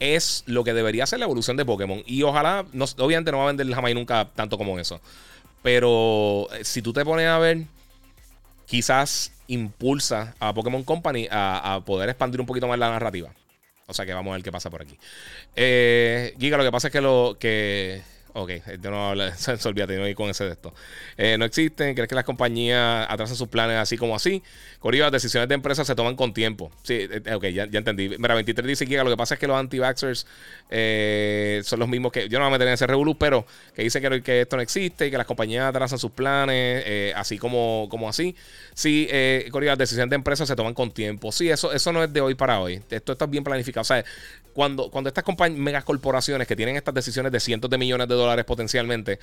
es 0.00 0.42
lo 0.46 0.64
que 0.64 0.72
debería 0.72 1.06
ser 1.06 1.18
la 1.20 1.26
evolución 1.26 1.56
de 1.56 1.64
Pokémon. 1.64 2.02
Y 2.06 2.22
ojalá, 2.22 2.64
no, 2.72 2.86
obviamente 2.98 3.30
no 3.30 3.38
va 3.38 3.44
a 3.44 3.46
vender 3.48 3.72
jamás 3.72 3.90
y 3.90 3.94
nunca 3.94 4.28
tanto 4.34 4.58
como 4.58 4.78
eso. 4.78 5.00
Pero 5.62 6.48
eh, 6.52 6.64
si 6.64 6.82
tú 6.82 6.92
te 6.92 7.04
pones 7.04 7.26
a 7.26 7.38
ver, 7.38 7.66
quizás 8.70 9.32
impulsa 9.48 10.36
a 10.38 10.54
Pokémon 10.54 10.84
Company 10.84 11.26
a, 11.28 11.82
poder 11.84 12.08
expandir 12.08 12.40
un 12.40 12.46
poquito 12.46 12.68
más 12.68 12.78
la 12.78 12.88
narrativa. 12.88 13.34
O 13.88 13.92
sea 13.92 14.06
que 14.06 14.14
vamos 14.14 14.30
a 14.30 14.34
ver 14.34 14.44
qué 14.44 14.52
pasa 14.52 14.70
por 14.70 14.80
aquí. 14.80 14.96
Eh, 15.56 16.36
Giga, 16.38 16.56
lo 16.56 16.62
que 16.62 16.70
pasa 16.70 16.86
es 16.86 16.92
que 16.92 17.00
lo 17.00 17.36
que 17.40 18.00
Ok, 18.34 18.50
yo 18.80 18.90
no 18.90 19.10
olvídate, 19.64 19.96
no 19.96 20.08
ir 20.08 20.14
con 20.14 20.30
ese 20.30 20.44
de 20.44 20.52
esto. 20.52 20.72
Eh, 21.16 21.36
no 21.38 21.44
existen, 21.44 21.94
crees 21.94 22.08
que 22.08 22.14
las 22.14 22.24
compañías 22.24 23.06
atrasan 23.08 23.36
sus 23.36 23.48
planes 23.48 23.76
así 23.76 23.96
como 23.96 24.14
así. 24.14 24.42
Corio, 24.78 25.04
las 25.04 25.12
decisiones 25.12 25.48
de 25.48 25.54
empresas 25.54 25.86
se 25.86 25.94
toman 25.94 26.16
con 26.16 26.32
tiempo. 26.32 26.70
Sí, 26.82 26.94
eh, 26.94 27.22
eh, 27.24 27.34
ok, 27.34 27.46
ya, 27.46 27.64
entendí. 27.64 28.08
Mira, 28.18 28.34
23 28.34 28.66
dice 28.66 28.86
que 28.86 28.96
lo 28.96 29.10
que 29.10 29.16
pasa 29.16 29.34
es 29.34 29.40
que 29.40 29.46
los 29.46 29.56
anti-vaxxers 29.56 30.26
son 31.66 31.78
los 31.78 31.88
mismos 31.88 32.12
que. 32.12 32.28
Yo 32.28 32.38
no 32.38 32.44
me 32.44 32.50
voy 32.50 32.54
a 32.54 32.58
meter 32.58 32.68
en 32.68 32.74
ese 32.74 32.86
revolú, 32.86 33.16
pero 33.18 33.46
que 33.74 33.82
dicen 33.82 34.02
que, 34.02 34.22
que, 34.22 34.40
esto 34.42 34.56
no 34.56 34.62
existe 34.62 35.06
y 35.06 35.10
que 35.10 35.18
las 35.18 35.26
compañías 35.26 35.66
atrasan 35.66 35.98
sus 35.98 36.12
planes, 36.12 37.14
así 37.14 37.38
como, 37.38 37.88
como 37.90 38.08
así. 38.08 38.36
Sí, 38.74 39.06
eh, 39.10 39.48
Corio, 39.50 39.70
las 39.70 39.78
decisiones 39.78 40.08
de 40.10 40.16
empresas 40.16 40.48
se 40.48 40.56
toman 40.56 40.74
con 40.74 40.90
tiempo. 40.90 41.32
Sí, 41.32 41.50
eso, 41.50 41.72
eso 41.72 41.92
no 41.92 42.02
es 42.02 42.12
de 42.12 42.20
hoy 42.20 42.34
para 42.34 42.60
hoy. 42.60 42.80
Esto 42.90 43.12
está 43.12 43.26
bien 43.26 43.44
planificado. 43.44 43.82
O 43.82 43.84
sea, 43.84 44.04
cuando, 44.54 44.90
cuando 44.90 45.08
estas 45.08 45.24
megacorporaciones 45.52 46.46
que 46.46 46.56
tienen 46.56 46.76
estas 46.76 46.94
decisiones 46.94 47.32
de 47.32 47.40
cientos 47.40 47.70
de 47.70 47.78
millones 47.78 48.08
de 48.08 48.14
dólares 48.14 48.44
potencialmente 48.44 49.18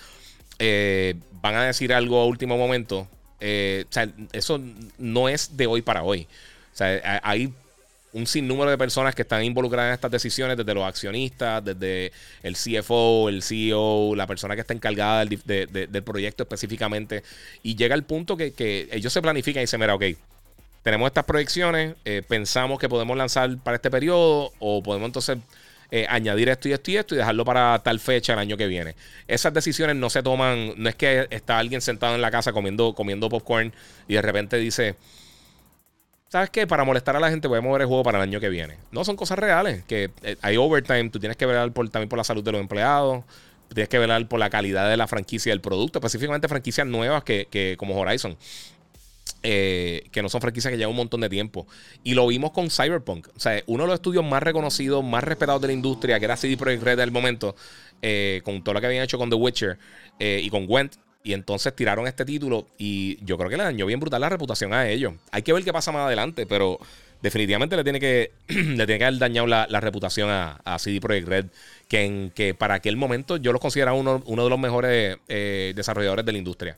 eh, 0.60 1.16
van 1.42 1.56
a 1.56 1.64
decir 1.66 1.94
algo 1.94 2.20
a 2.20 2.26
último 2.26 2.58
momento, 2.58 3.08
eh, 3.40 3.86
o 3.90 3.94
sea, 3.94 4.10
eso 4.32 4.60
no 4.98 5.30
es 5.30 5.56
de 5.56 5.68
hoy 5.68 5.82
para 5.82 6.04
hoy. 6.04 6.28
O 6.74 6.78
sea, 6.78 7.22
hay 7.24 7.52
un 8.14 8.26
sinnúmero 8.26 8.72
de 8.72 8.78
personas 8.78 9.14
que 9.14 9.22
están 9.22 9.44
involucradas 9.44 9.90
en 9.90 9.94
estas 9.94 10.12
decisiones, 10.12 10.58
desde 10.58 10.74
los 10.74 10.84
accionistas, 10.84 11.64
desde 11.64 12.12
el 12.42 12.56
CFO, 12.56 13.30
el 13.30 13.44
CEO, 13.44 14.16
la 14.16 14.26
persona 14.26 14.56
que 14.56 14.62
está 14.62 14.74
encargada 14.74 15.26
del, 15.26 16.04
proyecto 16.04 16.44
específicamente. 16.44 17.24
Y 17.64 17.76
llega 17.76 17.96
el 17.96 18.04
punto 18.04 18.38
que, 18.38 18.54
que, 18.54 18.90
ellos 18.92 19.14
se 19.14 19.22
planifican 19.22 19.62
y 19.62 19.64
dicen, 19.64 19.80
mira, 19.80 19.96
ok, 19.96 20.04
tenemos 20.88 21.08
estas 21.08 21.26
proyecciones, 21.26 21.96
eh, 22.06 22.22
pensamos 22.26 22.80
que 22.80 22.88
podemos 22.88 23.18
lanzar 23.18 23.58
para 23.58 23.76
este 23.76 23.92
periodo 23.92 24.54
o 24.60 24.82
podemos 24.82 25.08
entonces 25.08 25.38
eh, 25.92 26.06
añadir 26.08 26.48
esto 26.48 26.70
y 26.70 26.72
esto 26.72 26.92
y 26.92 26.96
esto 26.96 27.14
y 27.14 27.18
dejarlo 27.18 27.44
para 27.44 27.78
tal 27.80 28.00
fecha 28.00 28.32
el 28.32 28.40
año 28.40 28.56
que 28.56 28.68
viene. 28.68 28.96
Esas 29.28 29.54
decisiones 29.54 29.98
no 29.98 30.10
se 30.10 30.24
toman, 30.24 30.76
no 30.78 30.88
es 30.88 30.96
que 30.96 31.28
está 31.30 31.60
alguien 31.60 31.82
sentado 31.82 32.16
en 32.16 32.22
la 32.22 32.32
casa 32.32 32.54
comiendo, 32.54 32.96
comiendo 32.96 33.28
popcorn 33.28 33.74
y 34.08 34.14
de 34.14 34.22
repente 34.22 34.56
dice, 34.56 34.96
¿sabes 36.30 36.52
qué? 36.52 36.66
Para 36.66 36.86
molestar 36.86 37.18
a 37.18 37.20
la 37.20 37.30
gente 37.30 37.50
voy 37.50 37.58
a 37.58 37.62
mover 37.62 37.82
el 37.82 37.88
juego 37.88 38.04
para 38.04 38.20
el 38.20 38.24
año 38.24 38.40
que 38.40 38.48
viene. 38.48 38.78
No, 38.94 39.04
son 39.04 39.18
cosas 39.18 39.38
reales, 39.38 39.84
que 39.84 40.10
eh, 40.24 40.38
hay 40.42 40.56
overtime, 40.56 41.10
tú 41.10 41.20
tienes 41.20 41.36
que 41.36 41.46
ver 41.46 41.70
por, 41.74 41.90
también 41.90 42.08
por 42.08 42.16
la 42.16 42.24
salud 42.24 42.46
de 42.46 42.54
los 42.54 42.62
empleados. 42.62 43.26
Tienes 43.74 43.90
que 43.90 44.00
velar 44.00 44.26
por 44.30 44.40
la 44.40 44.50
calidad 44.50 44.90
de 44.90 44.96
la 44.96 45.08
franquicia 45.08 45.52
del 45.52 45.60
producto, 45.60 46.00
específicamente 46.00 46.48
franquicias 46.48 46.88
nuevas 46.88 47.26
que, 47.26 47.50
que 47.52 47.76
como 47.78 48.00
Horizon. 48.00 48.38
Eh, 49.44 50.08
que 50.12 50.22
no 50.22 50.30
son 50.30 50.42
franquicias 50.42 50.72
que 50.72 50.78
llevan 50.78 50.92
un 50.92 50.98
montón 50.98 51.22
de 51.22 51.30
tiempo. 51.30 51.68
Y 52.04 52.16
lo 52.16 52.28
vimos 52.28 52.52
con 52.52 52.70
Cyberpunk. 52.70 53.28
O 53.36 53.40
sea, 53.40 53.62
uno 53.68 53.84
de 53.84 53.88
los 53.88 53.96
estudios 53.96 54.26
más 54.26 54.42
reconocidos, 54.42 55.04
más 55.04 55.24
respetados 55.24 55.62
de 55.62 55.68
la 55.68 55.74
industria, 55.74 56.20
que 56.20 56.26
era 56.26 56.36
CD 56.36 56.58
Projekt 56.58 56.84
Red 56.84 56.98
del 56.98 57.12
momento, 57.12 57.56
eh, 58.02 58.42
con 58.44 58.64
todo 58.64 58.74
lo 58.74 58.82
que 58.82 58.88
habían 58.88 59.04
hecho 59.04 59.18
con 59.18 59.30
The 59.30 59.36
Witcher 59.36 59.78
eh, 60.20 60.42
y 60.44 60.50
con 60.50 60.66
Gwent. 60.66 60.96
Y 61.24 61.34
entonces 61.34 61.76
tiraron 61.76 62.08
este 62.08 62.26
título 62.26 62.68
y 62.78 63.24
yo 63.24 63.38
creo 63.38 63.50
que 63.50 63.58
le 63.58 63.64
dañó 63.64 63.86
bien 63.86 64.00
brutal 64.00 64.22
la 64.22 64.30
reputación 64.30 64.74
a 64.74 64.90
ellos. 64.90 65.14
Hay 65.32 65.44
que 65.44 65.54
ver 65.54 65.64
qué 65.64 65.74
pasa 65.74 65.92
más 65.92 66.08
adelante, 66.08 66.46
pero 66.46 66.80
definitivamente 67.22 67.76
le 67.76 67.84
tiene 67.84 68.00
que, 68.00 68.32
le 68.48 68.86
tiene 68.86 68.98
que 68.98 69.06
haber 69.06 69.20
dañado 69.20 69.46
la, 69.46 69.66
reputación 69.82 70.30
a, 70.30 70.78
CD 70.80 71.00
Projekt 71.02 71.28
Red, 71.28 71.46
que, 71.88 72.06
en, 72.06 72.32
que 72.32 72.54
para 72.54 72.76
aquel 72.76 72.96
momento 72.96 73.38
yo 73.38 73.52
los 73.52 73.62
consideraba 73.62 73.98
uno, 73.98 74.24
uno 74.26 74.44
de 74.46 74.50
los 74.50 74.60
mejores 74.60 75.18
desarrolladores 75.28 76.26
de 76.26 76.32
la 76.32 76.38
industria. 76.38 76.78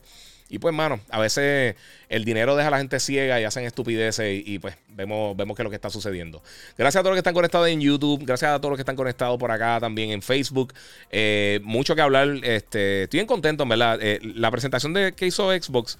Y 0.50 0.58
pues, 0.58 0.74
mano, 0.74 1.00
a 1.10 1.20
veces 1.20 1.76
el 2.08 2.24
dinero 2.24 2.56
deja 2.56 2.68
a 2.68 2.70
la 2.72 2.78
gente 2.78 2.98
ciega 2.98 3.40
y 3.40 3.44
hacen 3.44 3.64
estupideces 3.64 4.42
y, 4.44 4.58
pues 4.58 4.76
vemos, 4.88 5.36
vemos 5.36 5.56
qué 5.56 5.62
es 5.62 5.64
lo 5.64 5.70
que 5.70 5.76
está 5.76 5.90
sucediendo. 5.90 6.42
Gracias 6.76 7.00
a 7.00 7.02
todos 7.02 7.12
los 7.12 7.16
que 7.16 7.20
están 7.20 7.34
conectados 7.34 7.68
en 7.68 7.80
YouTube, 7.80 8.24
gracias 8.26 8.50
a 8.50 8.58
todos 8.58 8.70
los 8.72 8.76
que 8.76 8.82
están 8.82 8.96
conectados 8.96 9.38
por 9.38 9.52
acá 9.52 9.78
también 9.78 10.10
en 10.10 10.22
Facebook. 10.22 10.74
Eh, 11.10 11.60
mucho 11.62 11.94
que 11.94 12.02
hablar, 12.02 12.28
este, 12.42 13.04
estoy 13.04 13.18
bien 13.18 13.26
contento, 13.28 13.62
en 13.62 13.68
verdad. 13.68 13.98
Eh, 14.02 14.18
la 14.22 14.50
presentación 14.50 14.92
de 14.92 15.12
que 15.12 15.26
hizo 15.26 15.50
Xbox 15.50 15.98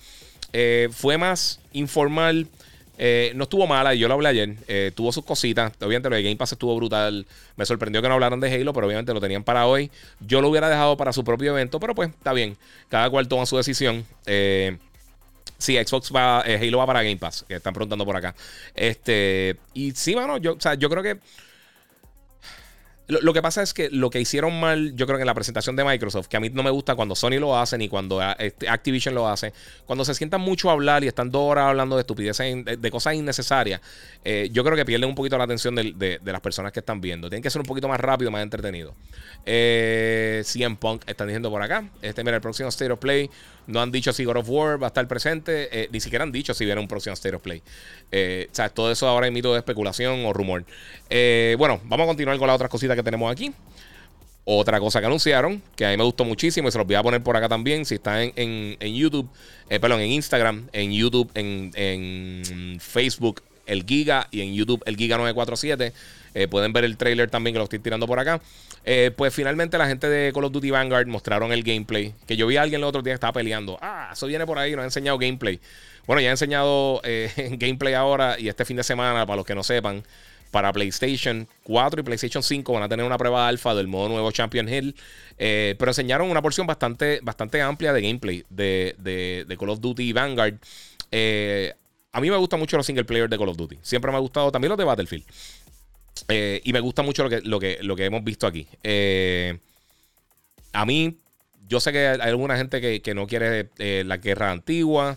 eh, 0.52 0.88
fue 0.90 1.16
más 1.16 1.60
informal. 1.72 2.48
Eh, 3.02 3.32
no 3.34 3.44
estuvo 3.44 3.66
mala, 3.66 3.94
yo 3.94 4.08
lo 4.08 4.14
hablé 4.14 4.28
ayer. 4.28 4.56
Eh, 4.68 4.92
tuvo 4.94 5.10
sus 5.10 5.24
cositas. 5.24 5.72
Obviamente 5.80 6.10
lo 6.10 6.16
de 6.16 6.22
Game 6.22 6.36
Pass 6.36 6.52
estuvo 6.52 6.76
brutal. 6.76 7.26
Me 7.56 7.64
sorprendió 7.64 8.02
que 8.02 8.08
no 8.08 8.14
hablaran 8.14 8.40
de 8.40 8.52
Halo, 8.54 8.74
pero 8.74 8.86
obviamente 8.86 9.14
lo 9.14 9.22
tenían 9.22 9.42
para 9.42 9.66
hoy. 9.66 9.90
Yo 10.20 10.42
lo 10.42 10.50
hubiera 10.50 10.68
dejado 10.68 10.98
para 10.98 11.14
su 11.14 11.24
propio 11.24 11.52
evento, 11.52 11.80
pero 11.80 11.94
pues 11.94 12.10
está 12.10 12.34
bien. 12.34 12.58
Cada 12.90 13.08
cual 13.08 13.26
toma 13.26 13.46
su 13.46 13.56
decisión. 13.56 14.04
Eh, 14.26 14.76
Sí, 15.56 15.76
Xbox 15.76 16.10
va, 16.10 16.40
Halo 16.40 16.78
va 16.78 16.86
para 16.86 17.02
Game 17.02 17.18
Pass, 17.18 17.44
están 17.46 17.74
preguntando 17.74 18.06
por 18.06 18.16
acá. 18.16 18.34
Este, 18.74 19.56
y 19.74 19.90
sí, 19.90 20.16
mano, 20.16 20.38
yo, 20.38 20.54
o 20.54 20.60
sea, 20.60 20.72
yo 20.72 20.88
creo 20.88 21.02
que 21.02 21.18
lo, 23.10 23.32
que 23.32 23.42
pasa 23.42 23.62
es 23.62 23.74
que 23.74 23.90
lo 23.90 24.10
que 24.10 24.20
hicieron 24.20 24.58
mal, 24.58 24.94
yo 24.94 25.06
creo 25.06 25.18
que 25.18 25.22
en 25.22 25.26
la 25.26 25.34
presentación 25.34 25.76
de 25.76 25.84
Microsoft, 25.84 26.28
que 26.28 26.36
a 26.36 26.40
mí 26.40 26.50
no 26.50 26.62
me 26.62 26.70
gusta 26.70 26.94
cuando 26.94 27.14
Sony 27.14 27.38
lo 27.38 27.58
hace 27.58 27.76
ni 27.78 27.88
cuando 27.88 28.20
ah, 28.20 28.36
este, 28.38 28.68
Activision 28.68 29.14
lo 29.14 29.28
hace, 29.28 29.52
cuando 29.86 30.04
se 30.04 30.14
sientan 30.14 30.40
mucho 30.40 30.70
a 30.70 30.72
hablar 30.72 31.04
y 31.04 31.08
están 31.08 31.30
dos 31.30 31.42
horas 31.42 31.66
hablando 31.66 31.96
de 31.96 32.00
estupideces, 32.00 32.64
de, 32.64 32.90
cosas 32.90 33.14
innecesarias, 33.14 33.80
eh, 34.24 34.48
yo 34.52 34.64
creo 34.64 34.76
que 34.76 34.84
pierden 34.84 35.08
un 35.08 35.14
poquito 35.14 35.36
la 35.38 35.44
atención 35.44 35.74
de, 35.74 36.20
las 36.24 36.40
personas 36.40 36.72
que 36.72 36.80
están 36.80 37.00
viendo. 37.00 37.28
Tienen 37.28 37.42
que 37.42 37.50
ser 37.50 37.60
un 37.60 37.66
poquito 37.66 37.88
más 37.88 38.00
rápido, 38.00 38.30
más 38.30 38.42
entretenido. 38.42 38.94
Eh, 39.44 40.42
CM 40.44 40.76
Punk 40.76 41.02
están 41.06 41.26
diciendo 41.26 41.50
por 41.50 41.62
acá. 41.62 41.88
Este, 42.02 42.22
mira, 42.24 42.36
el 42.36 42.42
próximo 42.42 42.68
State 42.68 42.92
of 42.92 42.98
Play 42.98 43.30
no 43.70 43.80
han 43.80 43.90
dicho 43.90 44.12
si 44.12 44.24
God 44.24 44.38
of 44.38 44.48
War 44.48 44.82
va 44.82 44.86
a 44.86 44.88
estar 44.88 45.06
presente. 45.08 45.68
Eh, 45.72 45.88
ni 45.92 46.00
siquiera 46.00 46.24
han 46.24 46.32
dicho 46.32 46.52
si 46.54 46.64
viene 46.64 46.80
un 46.80 46.88
próximo 46.88 47.14
State 47.14 47.34
of 47.34 47.42
Play. 47.42 47.62
Eh, 48.12 48.48
o 48.50 48.54
sea, 48.54 48.68
todo 48.68 48.90
eso 48.90 49.08
ahora 49.08 49.26
es 49.26 49.32
mito 49.32 49.52
de 49.52 49.58
especulación 49.58 50.24
o 50.26 50.32
rumor. 50.32 50.64
Eh, 51.08 51.54
bueno, 51.58 51.80
vamos 51.84 52.04
a 52.04 52.08
continuar 52.08 52.38
con 52.38 52.46
las 52.46 52.56
otras 52.56 52.70
cositas 52.70 52.96
que 52.96 53.02
tenemos 53.02 53.30
aquí. 53.30 53.52
Otra 54.44 54.80
cosa 54.80 55.00
que 55.00 55.06
anunciaron, 55.06 55.62
que 55.76 55.86
a 55.86 55.90
mí 55.90 55.96
me 55.96 56.02
gustó 56.02 56.24
muchísimo 56.24 56.68
y 56.68 56.72
se 56.72 56.78
los 56.78 56.86
voy 56.86 56.96
a 56.96 57.02
poner 57.02 57.22
por 57.22 57.36
acá 57.36 57.48
también, 57.48 57.84
si 57.84 57.96
está 57.96 58.22
en, 58.22 58.76
YouTube, 58.80 59.28
perdón, 59.68 60.00
en 60.00 60.10
Instagram, 60.10 60.66
en 60.72 60.92
YouTube, 60.92 61.30
en, 61.34 61.70
en, 61.74 62.80
Facebook, 62.80 63.42
el 63.66 63.84
Giga 63.84 64.26
y 64.30 64.40
en 64.40 64.54
YouTube, 64.54 64.82
el 64.86 64.96
Giga 64.96 65.18
947. 65.18 65.92
pueden 66.48 66.72
ver 66.72 66.84
el 66.84 66.96
trailer 66.96 67.30
también 67.30 67.54
que 67.54 67.58
lo 67.58 67.64
estoy 67.64 67.78
tirando 67.78 68.08
por 68.08 68.18
acá. 68.18 68.40
Eh, 68.84 69.10
pues 69.14 69.34
finalmente 69.34 69.76
la 69.76 69.86
gente 69.86 70.08
de 70.08 70.32
Call 70.32 70.44
of 70.44 70.52
Duty 70.52 70.70
Vanguard 70.70 71.06
mostraron 71.06 71.52
el 71.52 71.62
gameplay. 71.62 72.14
Que 72.26 72.36
yo 72.36 72.46
vi 72.46 72.56
a 72.56 72.62
alguien 72.62 72.80
el 72.80 72.84
otro 72.84 73.02
día 73.02 73.12
que 73.12 73.16
estaba 73.16 73.32
peleando. 73.32 73.78
Ah, 73.80 74.10
eso 74.12 74.26
viene 74.26 74.46
por 74.46 74.58
ahí, 74.58 74.72
nos 74.72 74.82
ha 74.82 74.84
enseñado 74.84 75.18
gameplay. 75.18 75.60
Bueno, 76.06 76.20
ya 76.20 76.28
ha 76.28 76.32
enseñado 76.32 77.00
eh, 77.04 77.30
gameplay 77.58 77.94
ahora 77.94 78.38
y 78.38 78.48
este 78.48 78.64
fin 78.64 78.76
de 78.76 78.82
semana, 78.82 79.26
para 79.26 79.36
los 79.36 79.46
que 79.46 79.54
no 79.54 79.62
sepan, 79.62 80.02
para 80.50 80.72
PlayStation 80.72 81.46
4 81.62 82.00
y 82.00 82.02
PlayStation 82.02 82.42
5 82.42 82.72
van 82.72 82.82
a 82.82 82.88
tener 82.88 83.06
una 83.06 83.16
prueba 83.18 83.46
alfa 83.46 83.74
del 83.74 83.86
modo 83.86 84.08
nuevo 84.08 84.32
Champion 84.32 84.68
Hill. 84.68 84.96
Eh, 85.38 85.76
pero 85.78 85.90
enseñaron 85.90 86.30
una 86.30 86.42
porción 86.42 86.66
bastante, 86.66 87.20
bastante 87.22 87.62
amplia 87.62 87.92
de 87.92 88.02
gameplay 88.02 88.44
de, 88.50 88.96
de, 88.98 89.56
Call 89.58 89.70
of 89.70 89.80
Duty 89.80 90.12
Vanguard. 90.12 90.54
a 92.12 92.20
mí 92.20 92.30
me 92.30 92.36
gustan 92.36 92.58
mucho 92.58 92.76
los 92.76 92.86
single 92.86 93.04
player 93.04 93.28
de 93.28 93.38
Call 93.38 93.50
of 93.50 93.56
Duty. 93.56 93.78
Siempre 93.82 94.10
me 94.10 94.16
ha 94.16 94.20
gustado 94.20 94.50
también 94.50 94.70
los 94.70 94.78
de 94.78 94.84
Battlefield. 94.84 95.24
Eh, 96.28 96.60
y 96.64 96.72
me 96.72 96.80
gusta 96.80 97.02
mucho 97.02 97.24
lo 97.24 97.30
que, 97.30 97.40
lo 97.42 97.58
que, 97.58 97.78
lo 97.82 97.96
que 97.96 98.04
hemos 98.04 98.22
visto 98.24 98.46
aquí. 98.46 98.66
Eh, 98.82 99.58
a 100.72 100.86
mí, 100.86 101.18
yo 101.68 101.80
sé 101.80 101.92
que 101.92 102.06
hay 102.06 102.20
alguna 102.20 102.56
gente 102.56 102.80
que, 103.00 103.14
no 103.14 103.26
quiere 103.26 103.70
eh, 103.78 104.04
la 104.06 104.18
guerra 104.18 104.50
antigua. 104.50 105.16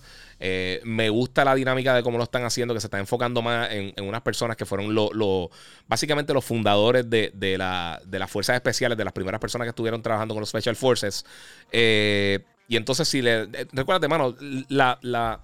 me 0.84 1.10
gusta 1.10 1.46
la 1.46 1.56
dinámica 1.56 1.94
de 1.96 2.04
cómo 2.04 2.18
lo 2.18 2.24
están 2.24 2.44
haciendo, 2.44 2.74
que 2.74 2.80
se 2.80 2.88
está 2.88 3.00
enfocando 3.00 3.42
más 3.42 3.70
en, 3.72 3.94
unas 4.04 4.22
personas 4.22 4.58
que 4.58 4.66
fueron 4.66 4.94
lo, 4.94 5.50
básicamente 5.88 6.34
los 6.34 6.44
fundadores 6.44 7.10
de, 7.10 7.32
de, 7.34 7.58
la, 7.58 8.02
de, 8.06 8.20
las 8.20 8.30
fuerzas 8.30 8.56
especiales, 8.56 8.98
de 8.98 9.04
las 9.04 9.14
primeras 9.14 9.40
personas 9.40 9.66
que 9.66 9.70
estuvieron 9.70 10.02
trabajando 10.02 10.34
con 10.34 10.42
los 10.42 10.50
Special 10.50 10.76
Forces. 10.76 11.26
y 11.72 12.76
entonces, 12.76 13.08
si 13.08 13.22
le. 13.22 13.46
Recuérdate, 13.72 14.08
mano, 14.08 14.36
la, 14.70 14.98
la, 15.02 15.40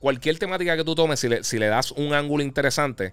cualquier 0.00 0.38
temática 0.38 0.76
que 0.76 0.84
tú 0.84 0.94
tomes, 0.94 1.20
si 1.20 1.28
le, 1.28 1.44
si 1.44 1.58
le 1.58 1.66
das 1.68 1.92
un 1.92 2.14
ángulo 2.14 2.42
interesante. 2.42 3.12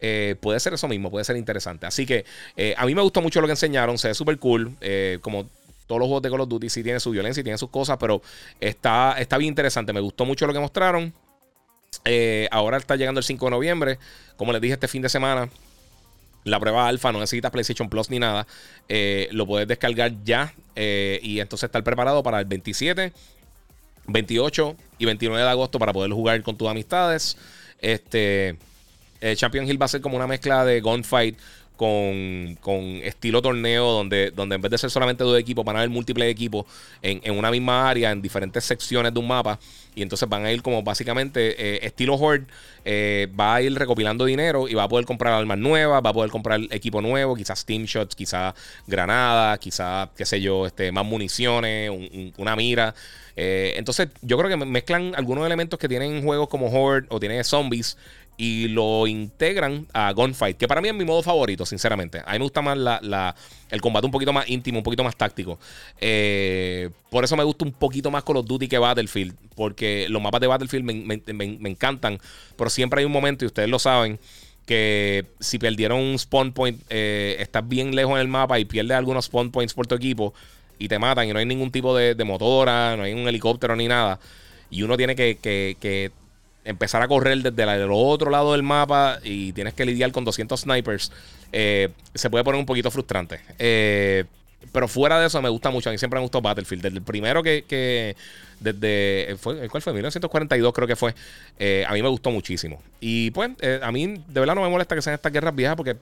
Eh, 0.00 0.36
puede 0.40 0.60
ser 0.60 0.74
eso 0.74 0.88
mismo, 0.88 1.10
puede 1.10 1.24
ser 1.24 1.36
interesante. 1.36 1.86
Así 1.86 2.06
que 2.06 2.24
eh, 2.56 2.74
a 2.76 2.86
mí 2.86 2.94
me 2.94 3.02
gustó 3.02 3.22
mucho 3.22 3.40
lo 3.40 3.46
que 3.46 3.52
enseñaron, 3.52 3.98
se 3.98 4.08
ve 4.08 4.14
súper 4.14 4.38
cool. 4.38 4.72
Eh, 4.80 5.18
como 5.20 5.48
todos 5.86 6.00
los 6.00 6.06
juegos 6.06 6.22
de 6.22 6.30
Call 6.30 6.40
of 6.40 6.48
Duty 6.48 6.68
sí 6.68 6.82
tienen 6.82 7.00
su 7.00 7.10
violencia 7.10 7.40
y 7.40 7.44
tienen 7.44 7.58
sus 7.58 7.70
cosas, 7.70 7.96
pero 7.98 8.20
está, 8.60 9.16
está 9.18 9.38
bien 9.38 9.48
interesante. 9.48 9.92
Me 9.92 10.00
gustó 10.00 10.24
mucho 10.24 10.46
lo 10.46 10.52
que 10.52 10.58
mostraron. 10.58 11.12
ahora 12.50 12.76
está 12.76 12.96
llegando 12.96 13.20
el 13.20 13.24
5 13.24 13.46
de 13.46 13.50
noviembre. 13.50 13.98
Como 14.36 14.52
les 14.52 14.60
dije 14.60 14.74
este 14.74 14.88
fin 14.88 15.02
de 15.02 15.08
semana, 15.08 15.48
la 16.44 16.60
prueba 16.60 16.86
alfa, 16.86 17.12
no 17.12 17.20
necesitas 17.20 17.50
PlayStation 17.50 17.88
Plus 17.88 18.10
ni 18.10 18.18
nada. 18.18 18.46
lo 19.30 19.46
puedes 19.46 19.68
descargar 19.68 20.12
ya 20.24 20.52
y 20.74 21.40
entonces 21.40 21.68
estar 21.68 21.82
preparado 21.84 22.22
para 22.22 22.40
el 22.40 22.46
27, 22.46 23.12
28 24.08 24.76
y 24.98 25.04
29 25.04 25.42
de 25.42 25.48
agosto 25.48 25.78
para 25.78 25.92
poder 25.92 26.10
jugar 26.10 26.42
con 26.42 26.56
tus 26.56 26.68
amistades. 26.68 27.36
Este. 27.80 28.56
Eh, 29.20 29.36
Champion 29.36 29.68
Hill 29.68 29.80
va 29.80 29.86
a 29.86 29.88
ser 29.88 30.00
como 30.00 30.16
una 30.16 30.26
mezcla 30.26 30.64
de 30.64 30.80
gunfight 30.80 31.38
con, 31.76 33.00
estilo 33.04 33.42
torneo, 33.42 33.92
donde, 33.92 34.30
donde 34.30 34.56
en 34.56 34.62
vez 34.62 34.70
de 34.70 34.78
ser 34.78 34.90
solamente 34.90 35.24
dos 35.24 35.38
equipos, 35.38 35.64
van 35.64 35.76
a 35.76 35.80
haber 35.80 35.90
múltiples 35.90 36.30
equipos 36.30 36.64
en, 37.02 37.36
una 37.36 37.50
misma 37.50 37.88
área, 37.88 38.10
en 38.10 38.22
diferentes 38.22 38.64
secciones 38.64 39.12
de 39.12 39.20
un 39.20 39.28
mapa. 39.28 39.58
Y 39.94 40.02
entonces 40.02 40.28
van 40.28 40.44
a 40.44 40.52
ir 40.52 40.62
como 40.62 40.82
básicamente 40.82 41.54
eh, 41.58 41.86
estilo 41.86 42.16
Horde, 42.16 42.46
eh, 42.84 43.28
va 43.38 43.56
a 43.56 43.62
ir 43.62 43.74
recopilando 43.74 44.24
dinero 44.24 44.68
y 44.68 44.74
va 44.74 44.84
a 44.84 44.88
poder 44.88 45.06
comprar 45.06 45.32
armas 45.32 45.58
nuevas, 45.58 46.02
va 46.04 46.10
a 46.10 46.12
poder 46.12 46.30
comprar 46.30 46.60
equipo 46.70 47.00
nuevo, 47.00 47.34
quizás 47.34 47.60
Steam 47.60 47.84
Shots, 47.84 48.14
quizás 48.14 48.54
granadas, 48.86 49.58
quizás, 49.58 50.10
qué 50.16 50.26
sé 50.26 50.40
yo, 50.40 50.66
este, 50.66 50.92
más 50.92 51.04
municiones, 51.04 51.90
una 52.36 52.56
mira. 52.56 52.94
entonces 53.36 54.08
yo 54.20 54.36
creo 54.36 54.50
que 54.50 54.66
mezclan 54.66 55.14
algunos 55.16 55.46
elementos 55.46 55.78
que 55.78 55.88
tienen 55.88 56.22
juegos 56.22 56.48
como 56.48 56.68
Horde 56.68 57.06
o 57.08 57.18
tienen 57.18 57.42
zombies 57.42 57.96
y 58.36 58.68
lo 58.68 59.06
integran 59.06 59.86
a 59.94 60.12
Gunfight, 60.12 60.58
que 60.58 60.68
para 60.68 60.80
mí 60.80 60.88
es 60.88 60.94
mi 60.94 61.04
modo 61.04 61.22
favorito, 61.22 61.64
sinceramente. 61.64 62.20
A 62.26 62.32
mí 62.32 62.38
me 62.38 62.44
gusta 62.44 62.60
más 62.60 62.76
la, 62.76 63.34
el 63.70 63.80
combate 63.80 64.06
un 64.06 64.12
poquito 64.12 64.32
más 64.32 64.48
íntimo, 64.48 64.78
un 64.78 64.84
poquito 64.84 65.02
más 65.02 65.16
táctico. 65.16 65.58
Eh, 66.00 66.90
por 67.10 67.24
eso 67.24 67.36
me 67.36 67.44
gusta 67.44 67.64
un 67.64 67.72
poquito 67.72 68.10
más 68.10 68.24
Call 68.24 68.36
of 68.36 68.46
Duty 68.46 68.68
que 68.68 68.78
Battlefield, 68.78 69.34
porque 69.54 70.06
los 70.10 70.20
mapas 70.20 70.40
de 70.40 70.46
Battlefield 70.48 70.84
me, 70.84 71.70
encantan, 71.70 72.18
pero 72.56 72.68
siempre 72.68 73.00
hay 73.00 73.06
un 73.06 73.12
momento, 73.12 73.44
y 73.44 73.46
ustedes 73.46 73.70
lo 73.70 73.78
saben, 73.78 74.18
que 74.66 75.24
si 75.40 75.58
perdieron 75.58 76.00
un 76.00 76.18
spawn 76.18 76.52
point, 76.52 76.78
eh, 76.90 77.36
estás 77.38 77.66
bien 77.66 77.94
lejos 77.94 78.14
en 78.14 78.20
el 78.20 78.28
mapa 78.28 78.58
y 78.58 78.64
pierdes 78.64 78.96
algunos 78.96 79.26
spawn 79.26 79.50
points 79.50 79.72
por 79.72 79.86
tu 79.86 79.94
equipo 79.94 80.34
y 80.78 80.88
te 80.88 80.98
matan 80.98 81.28
y 81.28 81.32
no 81.32 81.38
hay 81.38 81.46
ningún 81.46 81.70
tipo 81.70 81.96
de, 81.96 82.22
motora, 82.24 82.96
no 82.96 83.04
hay 83.04 83.14
un 83.14 83.26
helicóptero 83.28 83.76
ni 83.76 83.88
nada. 83.88 84.18
Y 84.68 84.82
uno 84.82 84.96
tiene 84.96 85.14
que 85.14 86.10
empezar 86.66 87.02
a 87.02 87.08
correr 87.08 87.38
desde 87.38 87.62
el 87.62 87.88
otro 87.90 88.30
lado 88.30 88.52
del 88.52 88.62
mapa 88.62 89.18
y 89.22 89.52
tienes 89.52 89.74
que 89.74 89.86
lidiar 89.86 90.12
con 90.12 90.24
200 90.24 90.60
snipers, 90.60 91.12
eh, 91.52 91.88
se 92.14 92.28
puede 92.28 92.44
poner 92.44 92.58
un 92.58 92.66
poquito 92.66 92.90
frustrante. 92.90 93.40
Eh, 93.58 94.24
pero 94.72 94.88
fuera 94.88 95.20
de 95.20 95.28
eso 95.28 95.40
me 95.40 95.48
gusta 95.48 95.70
mucho. 95.70 95.88
A 95.88 95.92
mí 95.92 95.98
siempre 95.98 96.18
me 96.18 96.22
gustó 96.22 96.42
Battlefield. 96.42 96.82
Desde 96.82 96.96
el 96.98 97.02
primero 97.02 97.42
que, 97.42 98.16
desde 98.60 99.36
fue, 99.38 99.68
¿cuál 99.68 99.82
fue? 99.82 99.92
1942 99.92 100.72
creo 100.74 100.88
que 100.88 100.96
fue. 100.96 101.14
Eh, 101.58 101.84
a 101.86 101.92
mí 101.92 102.02
me 102.02 102.08
gustó 102.08 102.30
muchísimo. 102.30 102.82
Y 103.00 103.30
pues 103.30 103.50
a 103.80 103.92
mí 103.92 104.06
de 104.06 104.40
verdad 104.40 104.54
no 104.54 104.62
me 104.62 104.68
molesta 104.68 104.94
que 104.94 105.02
sean 105.02 105.14
estas 105.14 105.32
guerras 105.32 105.54
viejas 105.54 105.76
porque 105.76 105.96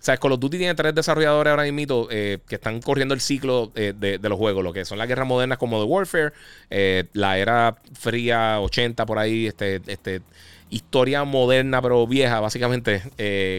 O 0.00 0.04
sea, 0.04 0.16
Call 0.16 0.32
of 0.32 0.40
Duty 0.40 0.58
tiene 0.58 0.74
tres 0.74 0.94
desarrolladores 0.94 1.50
ahora 1.50 1.64
mismo 1.64 2.06
eh, 2.10 2.38
que 2.46 2.54
están 2.54 2.80
corriendo 2.80 3.14
el 3.14 3.20
ciclo 3.20 3.72
eh, 3.74 3.92
de, 3.96 4.18
los 4.28 4.38
juegos, 4.38 4.62
lo 4.62 4.72
que 4.72 4.84
son 4.84 4.96
las 4.96 5.08
guerras 5.08 5.26
modernas 5.26 5.58
como 5.58 5.80
The 5.80 5.86
Warfare, 5.86 6.32
eh, 6.70 7.04
la 7.14 7.36
era 7.38 7.76
fría 7.98 8.60
80 8.60 9.04
por 9.06 9.18
ahí, 9.18 9.48
este, 9.48 9.82
este, 9.88 10.22
historia 10.70 11.24
moderna 11.24 11.82
pero 11.82 12.06
vieja, 12.06 12.38
básicamente, 12.38 13.02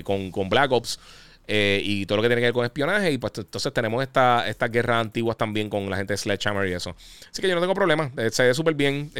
con, 0.05 0.31
con, 0.31 0.47
Black 0.47 0.71
Ops. 0.71 0.99
y 1.47 2.05
todo 2.05 2.17
lo 2.17 2.21
que 2.21 2.29
tiene 2.29 2.41
que 2.41 2.47
ver 2.47 2.53
con 2.53 2.63
espionaje. 2.63 3.11
Y 3.11 3.17
pues 3.17 3.33
entonces 3.35 3.73
tenemos 3.73 4.01
estas 4.01 4.47
esta 4.47 4.67
guerras 4.69 5.01
antiguas 5.01 5.35
también 5.35 5.69
con 5.69 5.89
la 5.89 5.97
gente 5.97 6.13
de 6.13 6.17
Sledgehammer 6.17 6.69
y 6.69 6.73
eso. 6.73 6.95
Así 7.31 7.41
que 7.41 7.49
yo 7.49 7.55
no 7.55 7.61
tengo 7.61 7.73
problema. 7.73 8.11
se 8.31 8.43
ve 8.43 8.53
súper 8.53 8.75
bien. 8.75 9.11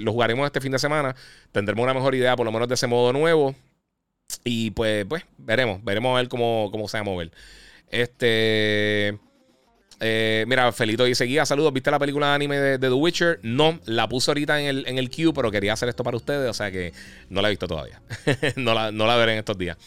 lo 0.00 0.12
jugaremos 0.12 0.46
este 0.46 0.60
fin 0.60 0.70
de 0.70 0.78
semana. 0.78 1.16
Tendremos 1.50 1.82
una 1.82 1.94
mejor 1.94 2.14
idea, 2.14 2.36
por 2.36 2.46
lo 2.46 2.52
menos 2.52 2.68
de 2.68 2.74
ese 2.74 2.86
modo 2.86 3.12
nuevo. 3.12 3.54
Y 4.44 4.70
pues, 4.72 5.06
pues, 5.06 5.24
veremos, 5.38 5.82
veremos 5.82 6.14
a 6.14 6.20
ver 6.20 6.28
cómo, 6.28 6.68
cómo 6.70 6.86
se 6.86 6.98
va 6.98 7.00
a 7.00 7.04
mover. 7.04 7.30
Este. 7.90 9.18
Eh, 10.00 10.44
mira, 10.46 10.70
Felito 10.72 11.04
dice: 11.04 11.24
Guía, 11.24 11.46
saludos. 11.46 11.72
¿Viste 11.72 11.90
la 11.90 11.98
película 11.98 12.28
de 12.28 12.34
anime 12.34 12.58
de, 12.58 12.78
The 12.78 12.92
Witcher? 12.92 13.40
No, 13.42 13.80
la 13.86 14.06
puse 14.06 14.30
ahorita 14.30 14.60
en 14.60 14.66
el, 14.66 14.86
en 14.86 14.98
el 14.98 15.08
queue, 15.08 15.32
pero 15.32 15.50
quería 15.50 15.72
hacer 15.72 15.88
esto 15.88 16.04
para 16.04 16.18
ustedes, 16.18 16.48
o 16.48 16.54
sea 16.54 16.70
que 16.70 16.92
no 17.30 17.40
la 17.40 17.48
he 17.48 17.52
visto 17.52 17.66
todavía. 17.66 18.02
no, 18.56 18.74
la, 18.74 18.92
no 18.92 19.06
la 19.06 19.16
veré 19.16 19.32
en 19.32 19.38
estos 19.38 19.56
días. 19.56 19.78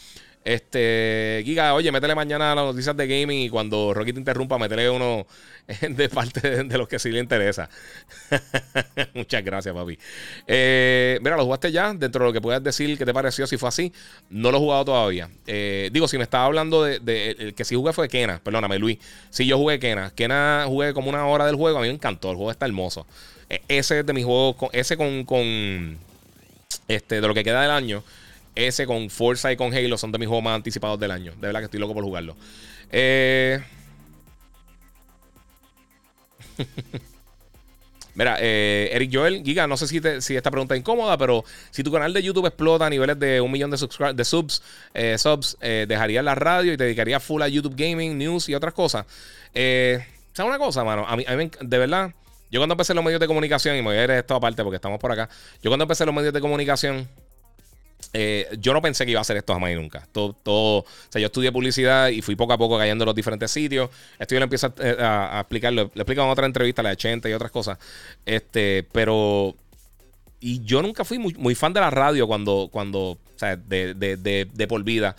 Este, 0.43 1.43
Giga, 1.45 1.75
oye, 1.75 1.91
métele 1.91 2.15
mañana 2.15 2.55
las 2.55 2.65
noticias 2.65 2.97
de 2.97 3.05
gaming 3.05 3.41
y 3.41 3.49
cuando 3.49 3.93
Rocky 3.93 4.11
te 4.11 4.19
interrumpa, 4.19 4.57
métele 4.57 4.89
uno 4.89 5.27
de 5.81 6.09
parte 6.09 6.63
de, 6.63 6.77
los 6.77 6.87
que 6.87 6.97
sí 6.97 7.11
le 7.11 7.19
interesa. 7.19 7.69
Muchas 9.13 9.43
gracias, 9.43 9.75
papi. 9.75 9.99
Eh, 10.47 11.19
mira, 11.21 11.37
lo 11.37 11.45
jugaste 11.45 11.71
ya. 11.71 11.93
Dentro 11.93 12.23
de 12.23 12.29
lo 12.29 12.33
que 12.33 12.41
puedas 12.41 12.63
decir, 12.63 12.97
¿qué 12.97 13.05
te 13.05 13.13
pareció? 13.13 13.45
Si 13.45 13.57
fue 13.57 13.69
así, 13.69 13.93
no 14.31 14.49
lo 14.49 14.57
he 14.57 14.59
jugado 14.59 14.85
todavía. 14.85 15.29
Eh, 15.45 15.91
digo, 15.93 16.07
si 16.07 16.17
me 16.17 16.23
estaba 16.23 16.45
hablando 16.45 16.83
de, 16.83 17.53
que 17.55 17.63
sí 17.63 17.75
jugué 17.75 17.93
fue 17.93 18.09
Kena, 18.09 18.39
perdóname, 18.43 18.79
Luis. 18.79 18.97
Sí, 19.29 19.45
yo 19.45 19.59
jugué 19.59 19.79
Kena. 19.79 20.09
Kena 20.09 20.63
jugué 20.65 20.93
como 20.93 21.09
una 21.09 21.27
hora 21.27 21.45
del 21.45 21.55
juego. 21.55 21.77
A 21.77 21.81
mí 21.81 21.87
me 21.87 21.93
encantó. 21.93 22.31
El 22.31 22.37
juego 22.37 22.49
está 22.49 22.65
hermoso. 22.65 23.05
E, 23.47 23.61
ese 23.67 23.99
es 23.99 24.05
de 24.07 24.13
mis 24.13 24.25
juegos, 24.25 24.71
ese 24.73 24.97
con, 24.97 25.23
con. 25.23 25.99
Este, 26.87 27.21
de 27.21 27.27
lo 27.27 27.33
que 27.35 27.43
queda 27.43 27.61
del 27.61 27.71
año 27.71 28.03
ese 28.55 28.85
con 28.85 29.09
Forza 29.09 29.51
y 29.51 29.57
con 29.57 29.73
Halo 29.73 29.97
son 29.97 30.11
de 30.11 30.19
mis 30.19 30.27
juegos 30.27 30.43
más 30.43 30.55
anticipados 30.55 30.99
del 30.99 31.11
año. 31.11 31.33
De 31.33 31.47
verdad 31.47 31.59
que 31.59 31.65
estoy 31.65 31.79
loco 31.79 31.93
por 31.93 32.03
jugarlo. 32.03 32.35
Eh... 32.91 33.63
Mira, 38.13 38.37
eh, 38.41 38.89
Eric 38.91 39.09
Joel, 39.13 39.41
Giga, 39.43 39.67
no 39.67 39.77
sé 39.77 39.87
si, 39.87 40.35
esta 40.35 40.51
pregunta 40.51 40.75
es 40.75 40.79
incómoda, 40.79 41.17
pero 41.17 41.45
si 41.69 41.81
tu 41.81 41.91
canal 41.91 42.13
de 42.13 42.21
YouTube 42.21 42.45
explota 42.45 42.85
a 42.85 42.89
niveles 42.89 43.17
de 43.17 43.39
un 43.39 43.49
millón 43.49 43.71
de, 43.71 43.77
de 44.13 44.25
subs, 44.25 44.61
eh, 44.93 45.17
subs 45.17 45.57
eh, 45.61 45.85
dejarías 45.87 46.23
la 46.23 46.35
radio 46.35 46.73
y 46.73 46.77
te 46.77 46.83
dedicarías 46.83 47.23
full 47.23 47.41
a 47.41 47.47
YouTube 47.47 47.73
Gaming, 47.75 48.17
News 48.17 48.49
y 48.49 48.55
otras 48.55 48.73
cosas. 48.73 49.05
¿Sabes 49.53 50.05
una 50.39 50.57
cosa, 50.57 50.83
mano? 50.83 51.07
De 51.61 51.77
verdad, 51.77 52.13
yo 52.51 52.59
cuando 52.59 52.73
empecé 52.73 52.93
los 52.93 53.03
medios 53.03 53.21
de 53.21 53.27
comunicación, 53.27 53.77
y 53.77 53.79
me 53.79 53.85
voy 53.85 53.97
a 53.97 54.03
ir 54.03 54.11
esto 54.11 54.35
aparte 54.35 54.61
porque 54.61 54.75
estamos 54.75 54.99
por 54.99 55.11
acá, 55.11 55.29
yo 55.63 55.69
cuando 55.69 55.83
empecé 55.83 56.05
los 56.05 56.13
medios 56.13 56.33
de 56.33 56.41
comunicación, 56.41 57.07
eh, 58.13 58.49
yo 58.59 58.73
no 58.73 58.81
pensé 58.81 59.05
que 59.05 59.11
iba 59.11 59.19
a 59.19 59.21
hacer 59.21 59.37
esto 59.37 59.53
jamás 59.53 59.71
y 59.71 59.75
nunca. 59.75 60.05
Todo, 60.11 60.33
todo, 60.33 60.79
o 60.79 60.85
sea, 61.09 61.21
yo 61.21 61.27
estudié 61.27 61.51
publicidad 61.51 62.09
y 62.09 62.21
fui 62.21 62.35
poco 62.35 62.53
a 62.53 62.57
poco 62.57 62.77
cayendo 62.77 63.03
en 63.03 63.07
los 63.07 63.15
diferentes 63.15 63.51
sitios. 63.51 63.89
Esto 64.19 64.35
yo 64.35 64.39
lo 64.39 64.45
empiezo 64.45 64.67
a, 64.67 64.73
eh, 64.79 64.97
a, 64.99 65.39
explicarlo. 65.39 65.91
Le 65.93 66.01
explico 66.01 66.21
en 66.21 66.29
otra 66.29 66.45
entrevista, 66.45 66.83
la 66.83 66.89
de 66.89 66.93
80 66.93 67.29
y 67.29 67.33
otras 67.33 67.51
cosas. 67.51 67.77
Este, 68.25 68.85
pero. 68.91 69.55
Y 70.43 70.63
yo 70.65 70.81
nunca 70.81 71.05
fui 71.05 71.19
muy, 71.19 71.53
fan 71.53 71.71
de 71.71 71.79
la 71.79 71.91
radio 71.91 72.25
cuando, 72.25 72.67
cuando 72.71 72.99
o 72.99 73.19
sea, 73.35 73.55
de, 73.55 73.93
de, 73.93 74.17
de, 74.51 74.67
por 74.67 74.83
vida. 74.83 75.15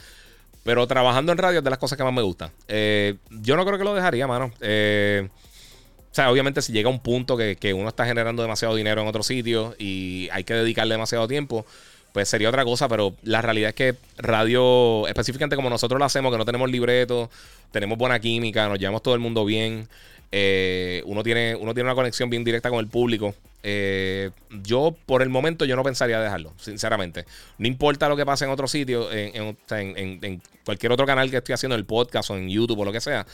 Pero 0.64 0.86
trabajando 0.88 1.30
en 1.30 1.38
radio 1.38 1.58
es 1.58 1.64
de 1.64 1.70
las 1.70 1.78
cosas 1.78 1.96
que 1.96 2.02
más 2.02 2.12
me 2.12 2.22
gustan. 2.22 2.50
Eh, 2.66 3.14
yo 3.30 3.56
no 3.56 3.64
creo 3.64 3.78
que 3.78 3.84
lo 3.84 3.94
dejaría, 3.94 4.26
mano. 4.26 4.46
o 4.46 6.14
sea, 6.14 6.28
obviamente 6.28 6.60
si 6.60 6.72
llega 6.72 6.88
un 6.88 6.98
punto 6.98 7.36
que, 7.36 7.54
que 7.54 7.72
uno 7.72 7.88
está 7.88 8.04
generando 8.04 8.42
demasiado 8.42 8.74
dinero 8.74 9.00
en 9.00 9.06
otro 9.06 9.22
sitio 9.22 9.76
y 9.78 10.28
hay 10.32 10.42
que 10.42 10.54
dedicarle 10.54 10.94
demasiado 10.94 11.28
tiempo 11.28 11.64
pues 12.12 12.28
sería 12.28 12.48
otra 12.48 12.64
cosa, 12.64 12.88
pero 12.88 13.14
la 13.22 13.40
realidad 13.42 13.70
es 13.70 13.74
que 13.74 13.94
radio, 14.18 15.06
específicamente 15.08 15.56
como 15.56 15.70
nosotros 15.70 15.98
lo 15.98 16.04
hacemos, 16.04 16.30
que 16.30 16.38
no 16.38 16.44
tenemos 16.44 16.70
libreto, 16.70 17.30
tenemos 17.70 17.98
buena 17.98 18.20
química, 18.20 18.68
nos 18.68 18.78
llevamos 18.78 19.02
todo 19.02 19.14
el 19.14 19.20
mundo 19.20 19.44
bien, 19.44 19.88
eh, 20.30 21.02
uno, 21.06 21.22
tiene, 21.22 21.54
uno 21.54 21.74
tiene 21.74 21.88
una 21.88 21.94
conexión 21.94 22.30
bien 22.30 22.44
directa 22.44 22.70
con 22.70 22.80
el 22.80 22.88
público. 22.88 23.34
Eh, 23.62 24.30
yo, 24.62 24.94
por 25.06 25.22
el 25.22 25.28
momento, 25.28 25.64
yo 25.64 25.76
no 25.76 25.82
pensaría 25.82 26.20
dejarlo, 26.20 26.52
sinceramente. 26.58 27.24
No 27.58 27.66
importa 27.66 28.08
lo 28.08 28.16
que 28.16 28.26
pase 28.26 28.44
en 28.44 28.50
otro 28.50 28.68
sitio, 28.68 29.10
en, 29.12 29.56
en, 29.70 30.42
cualquier 30.64 30.92
otro 30.92 31.06
canal 31.06 31.30
que 31.30 31.38
estoy 31.38 31.54
haciendo, 31.54 31.76
el 31.76 31.86
podcast 31.86 32.30
o 32.30 32.36
en 32.36 32.48
YouTube 32.48 32.80
o 32.80 32.84
lo 32.84 32.92
que 32.92 33.00
sea, 33.00 33.26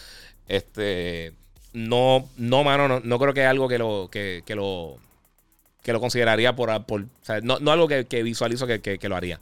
este, 0.47 1.33
no, 1.73 2.29
no, 2.37 2.65
mano, 2.65 2.89
no, 2.89 3.01
no 3.01 3.19
creo 3.19 3.35
que 3.35 3.43
es 3.43 3.49
algo 3.49 3.69
que 3.69 3.79
lo, 3.79 4.09
que, 4.11 4.43
que 4.47 4.55
lo 4.55 4.99
que 5.83 5.93
lo 5.93 6.01
consideraría 6.01 6.55
por, 6.55 6.71
no, 7.43 7.71
algo 7.71 7.89
que, 7.89 8.23
visualizo 8.23 8.67
que, 8.67 8.99
lo 9.09 9.17
haría. 9.17 9.41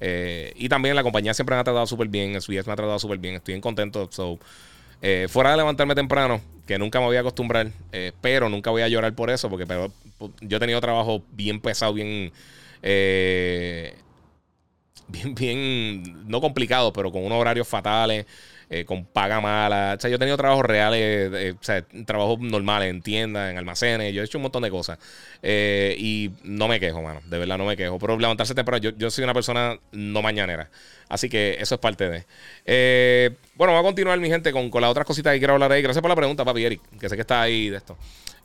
Eh, 0.00 0.52
y 0.56 0.68
también 0.68 0.94
la 0.94 1.02
compañía 1.02 1.34
siempre 1.34 1.56
me 1.56 1.60
ha 1.60 1.64
tratado 1.64 1.86
súper 1.86 2.08
bien, 2.08 2.40
SBS 2.40 2.66
me 2.66 2.72
ha 2.72 2.76
tratado 2.76 2.98
súper 2.98 3.18
bien, 3.18 3.34
estoy 3.34 3.54
bien 3.54 3.60
contento. 3.60 4.08
So, 4.10 4.38
eh, 5.02 5.26
fuera 5.28 5.50
de 5.50 5.56
levantarme 5.56 5.94
temprano, 5.94 6.40
que 6.66 6.78
nunca 6.78 7.00
me 7.00 7.06
voy 7.06 7.16
a 7.16 7.20
acostumbrar, 7.20 7.72
eh, 7.92 8.12
pero 8.20 8.48
nunca 8.48 8.70
voy 8.70 8.82
a 8.82 8.88
llorar 8.88 9.14
por 9.14 9.30
eso, 9.30 9.48
porque 9.50 9.66
pero, 9.66 9.92
yo 10.40 10.56
he 10.56 10.60
tenido 10.60 10.80
trabajo 10.80 11.22
bien 11.32 11.60
pesado, 11.60 11.92
bien, 11.94 12.32
bien, 15.08 15.34
bien, 15.34 16.28
no 16.28 16.40
complicado, 16.40 16.92
pero 16.92 17.10
con 17.10 17.24
unos 17.24 17.40
horarios 17.40 17.66
fatales. 17.66 18.26
Eh, 18.70 18.84
con 18.84 19.06
paga 19.06 19.40
mala. 19.40 19.94
O 19.96 20.00
sea, 20.00 20.10
yo 20.10 20.16
he 20.16 20.18
tenido 20.18 20.36
trabajos 20.36 20.62
reales, 20.62 21.30
eh, 21.32 21.54
o 21.58 21.64
sea, 21.64 21.82
trabajos 22.04 22.38
normales 22.40 22.90
en 22.90 23.00
tiendas, 23.00 23.50
en 23.50 23.56
almacenes. 23.56 24.12
Yo 24.12 24.20
he 24.20 24.26
hecho 24.26 24.36
un 24.36 24.42
montón 24.42 24.62
de 24.62 24.70
cosas. 24.70 24.98
Eh, 25.42 25.96
y 25.98 26.30
no 26.42 26.68
me 26.68 26.78
quejo, 26.78 27.00
mano. 27.00 27.22
De 27.24 27.38
verdad 27.38 27.56
no 27.56 27.64
me 27.64 27.78
quejo. 27.78 27.98
Pero 27.98 28.18
levantarse 28.18 28.54
temprano, 28.54 28.82
yo, 28.82 28.90
yo 28.90 29.10
soy 29.10 29.24
una 29.24 29.32
persona 29.32 29.78
no 29.92 30.20
mañanera. 30.20 30.68
Así 31.08 31.30
que 31.30 31.56
eso 31.58 31.76
es 31.76 31.80
parte 31.80 32.10
de. 32.10 33.36
bueno, 33.54 33.72
vamos 33.72 33.86
a 33.86 33.88
continuar, 33.88 34.20
mi 34.20 34.28
gente, 34.28 34.52
con, 34.52 34.68
con 34.68 34.82
las 34.82 34.90
otras 34.90 35.06
cositas 35.06 35.32
que 35.32 35.38
quiero 35.38 35.54
hablar 35.54 35.72
ahí. 35.72 35.80
Gracias 35.80 36.02
por 36.02 36.10
la 36.10 36.16
pregunta, 36.16 36.44
papi 36.44 36.64
Eric, 36.66 36.82
que 37.00 37.08
sé 37.08 37.14
que 37.14 37.22
está 37.22 37.40
ahí 37.40 37.70
de 37.70 37.78
esto. 37.78 37.96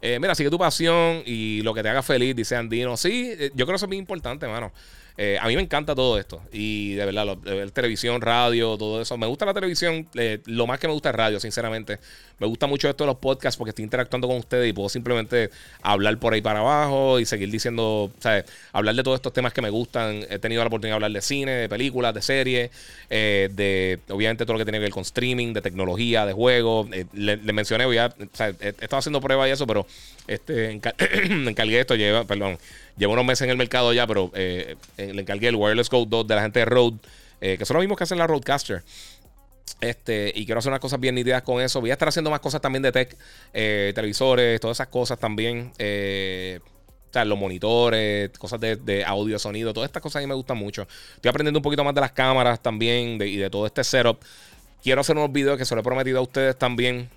mira, 0.02 0.36
sigue 0.36 0.50
tu 0.50 0.58
pasión 0.58 1.22
y 1.26 1.62
lo 1.64 1.74
que 1.74 1.84
te 1.84 1.90
haga 1.90 2.02
feliz, 2.02 2.34
dice 2.34 2.56
Andino. 2.56 2.96
Sí, 2.96 3.36
yo 3.56 3.66
creo 3.66 3.68
que 3.68 3.76
eso 3.76 3.86
es 3.86 3.90
muy 3.90 3.98
importante, 3.98 4.48
mano. 4.48 4.72
Eh, 5.18 5.38
a 5.40 5.48
mí 5.48 5.56
me 5.56 5.62
encanta 5.62 5.94
todo 5.94 6.18
esto. 6.18 6.42
Y 6.52 6.96
de 6.96 7.06
verdad, 7.06 7.26
lo, 7.26 7.72
televisión, 7.72 8.22
radio, 8.22 8.78
todo 8.78 9.02
eso. 9.02 9.18
Me 9.18 9.28
gusta 9.28 9.46
la 9.46 9.54
televisión. 9.54 10.08
Eh, 10.16 10.40
lo 10.46 10.66
más 10.66 10.80
que 10.80 10.88
me 10.88 10.94
gusta 10.94 11.10
es 11.10 11.16
radio, 11.16 11.40
sinceramente. 11.40 12.00
Me 12.40 12.48
gusta 12.48 12.66
mucho 12.68 12.90
esto 12.90 13.04
de 13.04 13.08
los 13.08 13.18
podcasts 13.18 13.58
porque 13.58 13.70
estoy 13.70 13.84
interactuando 13.84 14.28
con 14.28 14.38
ustedes 14.38 14.70
y 14.70 14.74
puedo 14.74 14.90
simplemente 14.90 15.52
hablar 15.82 16.18
por 16.18 16.34
ahí 16.34 16.42
para 16.42 16.60
abajo 16.60 17.20
y 17.20 17.26
seguir 17.26 17.50
diciendo, 17.52 18.12
¿sabes? 18.20 18.46
Hablar 18.72 18.96
de 18.96 19.04
todos 19.04 19.16
estos 19.16 19.34
temas 19.34 19.54
que 19.54 19.62
me 19.62 19.70
gustan. 19.70 20.26
He 20.30 20.40
tenido 20.40 20.64
la 20.64 20.68
oportunidad 20.68 20.94
de 20.94 20.96
hablar 20.96 21.12
de 21.12 21.22
cine, 21.22 21.52
de 21.52 21.70
películas, 21.70 22.14
de 22.14 22.22
series, 22.22 22.72
eh, 23.10 23.50
de 23.54 24.00
obviamente 24.10 24.46
todo 24.46 24.54
lo 24.54 24.60
que 24.60 24.66
tiene 24.66 24.80
que 24.80 24.84
ver 24.84 24.92
con 24.92 25.04
streaming, 25.04 25.54
de 25.54 25.62
tecnología, 25.62 26.26
de 26.26 26.34
juegos. 26.34 26.90
le, 27.14 27.38
mencioné, 27.54 27.86
voy 27.86 27.98
a, 27.98 28.08
o 28.08 28.36
sea, 28.36 28.50
he, 28.50 28.70
estado 28.70 28.98
haciendo 28.98 29.22
pruebas 29.22 29.48
y 29.48 29.52
eso, 29.52 29.68
pero 29.68 29.86
este, 30.28 30.72
encargué 31.24 31.80
esto, 31.80 31.96
lleva, 31.96 32.24
perdón, 32.26 32.58
llevo 32.98 33.14
unos 33.14 33.26
meses 33.26 33.44
en 33.44 33.50
el 33.50 33.58
mercado 33.58 33.94
ya, 33.94 34.06
pero 34.08 34.32
eh, 34.34 34.76
le 34.98 35.22
encargué 35.22 35.48
el 35.48 35.56
Wireless 35.56 35.90
Go 35.90 36.06
2 36.06 36.28
de 36.28 36.36
la 36.36 36.42
gente 36.42 36.60
de 36.60 36.66
Rode, 36.66 36.98
eh, 37.42 37.58
que 37.58 37.66
son 37.66 37.76
los 37.76 37.82
mismos 37.82 37.98
que 37.98 38.04
hacen 38.04 38.18
la 38.18 38.28
Rodecaster. 38.28 38.84
Este, 39.82 40.32
y 40.36 40.46
quiero 40.46 40.60
hacer 40.60 40.72
unas 40.72 40.80
cosas 40.80 41.00
bien 41.00 41.16
nítidas 41.16 41.42
con 41.42 41.62
eso. 41.62 41.82
Voy 41.82 41.90
a 41.90 41.94
estar 41.94 42.08
haciendo 42.08 42.30
más 42.30 42.40
cosas 42.40 42.62
también 42.62 42.84
de 42.84 42.92
tech, 42.92 43.18
eh, 43.54 43.92
televisores, 43.96 44.60
todas 44.60 44.78
esas 44.78 44.88
cosas 44.88 45.20
también. 45.20 45.72
o 45.78 47.14
sea, 47.14 47.26
los 47.26 47.38
monitores, 47.38 48.30
cosas 48.38 48.60
de, 48.60 49.04
audio, 49.06 49.38
sonido, 49.40 49.74
todas 49.74 49.88
estas 49.88 50.02
cosas 50.02 50.18
a 50.18 50.22
mí 50.22 50.28
me 50.28 50.36
gustan 50.36 50.58
mucho. 50.58 50.88
Estoy 51.16 51.30
aprendiendo 51.30 51.60
un 51.60 51.64
poquito 51.64 51.84
más 51.84 51.94
de 51.94 52.02
las 52.02 52.12
cámaras 52.12 52.62
también 52.62 53.22
y 53.22 53.38
de 53.38 53.50
todo 53.50 53.66
este 53.66 53.84
setup. 53.84 54.20
Quiero 54.82 55.02
hacer 55.02 55.16
unos 55.16 55.32
videos 55.32 55.58
que 55.58 55.64
se 55.64 55.76
lo 55.76 55.82
he 55.82 55.84
prometido 55.84 56.20
a 56.20 56.22
ustedes 56.22 56.58
también, 56.58 57.10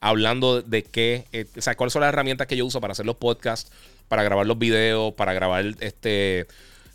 hablando 0.00 0.62
de 0.62 0.82
qué, 0.82 1.26
o 1.56 1.60
sea, 1.60 1.76
cuáles 1.76 1.92
son 1.92 2.00
las 2.00 2.08
herramientas 2.08 2.46
que 2.46 2.56
yo 2.56 2.64
uso 2.64 2.80
para 2.80 2.92
hacer 2.92 3.04
los 3.04 3.16
podcasts 3.16 3.70
para 4.10 4.24
grabar 4.24 4.44
los 4.44 4.58
videos, 4.58 5.14
para 5.14 5.32
grabar 5.32 5.64
este 5.78 6.48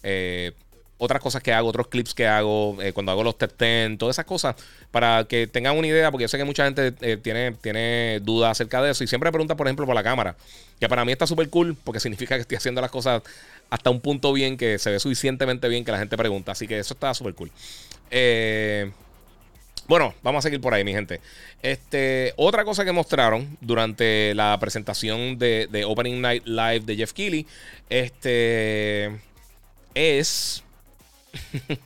eh, 0.03 0.51
otras 0.97 1.21
cosas 1.21 1.41
que 1.41 1.53
hago, 1.53 1.69
otros 1.69 1.87
clips 1.87 2.13
que 2.13 2.27
hago, 2.27 2.77
eh, 2.81 2.91
cuando 2.91 3.11
hago 3.13 3.23
los 3.23 3.37
test 3.37 3.55
todas 3.97 4.15
esas 4.15 4.25
cosas, 4.25 4.55
para 4.91 5.25
que 5.25 5.47
tengan 5.47 5.77
una 5.77 5.87
idea, 5.87 6.11
porque 6.11 6.23
yo 6.23 6.27
sé 6.27 6.37
que 6.37 6.43
mucha 6.43 6.65
gente 6.65 6.93
eh, 7.01 7.17
tiene, 7.17 7.53
tiene 7.53 8.19
dudas 8.21 8.51
acerca 8.51 8.81
de 8.81 8.91
eso 8.91 9.03
y 9.03 9.07
siempre 9.07 9.31
pregunta, 9.31 9.55
por 9.55 9.67
ejemplo, 9.67 9.85
por 9.85 9.95
la 9.95 10.03
cámara, 10.03 10.35
que 10.79 10.89
para 10.89 11.05
mí 11.05 11.11
está 11.13 11.25
súper 11.25 11.49
cool, 11.49 11.77
porque 11.85 12.01
significa 12.01 12.35
que 12.35 12.41
estoy 12.41 12.57
haciendo 12.57 12.81
las 12.81 12.91
cosas 12.91 13.23
hasta 13.69 13.89
un 13.89 14.01
punto 14.01 14.33
bien, 14.33 14.57
que 14.57 14.77
se 14.77 14.91
ve 14.91 14.99
suficientemente 14.99 15.69
bien 15.69 15.85
que 15.85 15.91
la 15.91 15.99
gente 15.99 16.17
pregunta, 16.17 16.51
así 16.51 16.67
que 16.67 16.79
eso 16.79 16.93
está 16.93 17.13
súper 17.13 17.33
cool. 17.33 17.51
Eh, 18.11 18.91
bueno, 19.87 20.15
vamos 20.23 20.39
a 20.39 20.47
seguir 20.47 20.61
por 20.61 20.73
ahí, 20.73 20.83
mi 20.83 20.93
gente. 20.93 21.21
Este, 21.61 22.33
otra 22.37 22.65
cosa 22.65 22.83
que 22.85 22.91
mostraron 22.91 23.57
durante 23.61 24.33
la 24.33 24.57
presentación 24.59 25.37
de, 25.37 25.83
Opening 25.87 26.21
Night 26.21 26.45
Live 26.45 26.81
de 26.81 26.95
Jeff 26.95 27.13
Keighley, 27.13 27.45
este, 27.89 29.19
es 29.93 30.63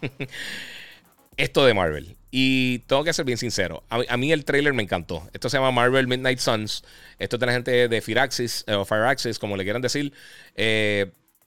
esto 1.37 1.65
de 1.65 1.73
Marvel. 1.73 2.15
Y 2.31 2.79
tengo 2.79 3.03
que 3.03 3.11
ser 3.11 3.25
bien 3.25 3.37
sincero. 3.37 3.83
A, 3.89 4.15
mí 4.15 4.31
el 4.31 4.45
trailer 4.45 4.73
me 4.73 4.83
encantó. 4.83 5.27
Esto 5.33 5.49
se 5.49 5.57
llama 5.57 5.71
Marvel 5.71 6.07
Midnight 6.07 6.39
Suns. 6.39 6.83
Esto 7.17 7.35
es 7.35 7.39
de 7.39 7.45
la 7.47 7.53
gente 7.53 7.87
de 7.87 8.01
Firaxis, 8.01 8.65
o 8.67 8.85
Fireaxis, 8.85 9.39
como 9.39 9.57
le 9.57 9.63
quieran 9.63 9.81
decir. 9.81 10.13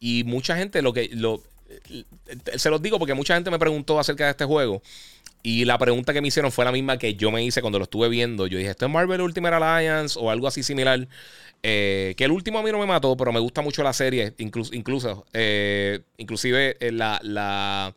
y 0.01 0.25
mucha 0.25 0.57
gente 0.57 0.83
lo 0.83 0.93
que. 0.93 1.09
Lo, 1.13 1.41
se 2.57 2.71
los 2.71 2.83
digo 2.83 2.99
porque 2.99 3.15
mucha 3.15 3.35
gente 3.35 3.51
me 3.51 3.59
preguntó 3.59 3.99
acerca 3.99 4.25
de 4.25 4.33
este 4.33 4.45
juego. 4.45 4.83
Y 5.43 5.65
la 5.65 5.77
pregunta 5.77 6.13
que 6.13 6.21
me 6.21 6.29
hicieron 6.29 6.53
fue 6.53 6.65
la 6.65 6.73
misma 6.73 6.99
que 6.99 7.15
yo 7.15 7.33
me 7.33 7.43
hice 7.45 7.61
cuando 7.61 7.79
lo 7.79 7.85
estuve 7.85 8.09
viendo. 8.09 8.47
Yo 8.47 8.59
dije, 8.59 8.71
¿esto 8.71 8.87
es 8.87 8.93
Marvel 8.93 9.21
Ultimate 9.21 9.57
Alliance 9.57 10.19
o 10.21 10.31
algo 10.31 10.47
así 10.47 10.63
similar? 10.63 11.09
Eh, 11.65 12.15
que 12.17 12.25
el 12.25 12.31
último 12.31 12.59
a 12.59 12.63
mí 12.63 12.71
no 12.71 12.79
me 12.79 12.87
mató, 12.87 13.17
pero 13.17 13.33
me 13.33 13.41
gusta 13.41 13.61
mucho 13.61 13.83
la 13.83 13.93
serie. 13.93 14.35
Incluso, 14.39 14.75
incluso 14.75 15.27
eh, 15.33 16.01
inclusive 16.17 16.77
eh, 16.79 16.93
la, 16.93 17.19
la, 17.25 17.93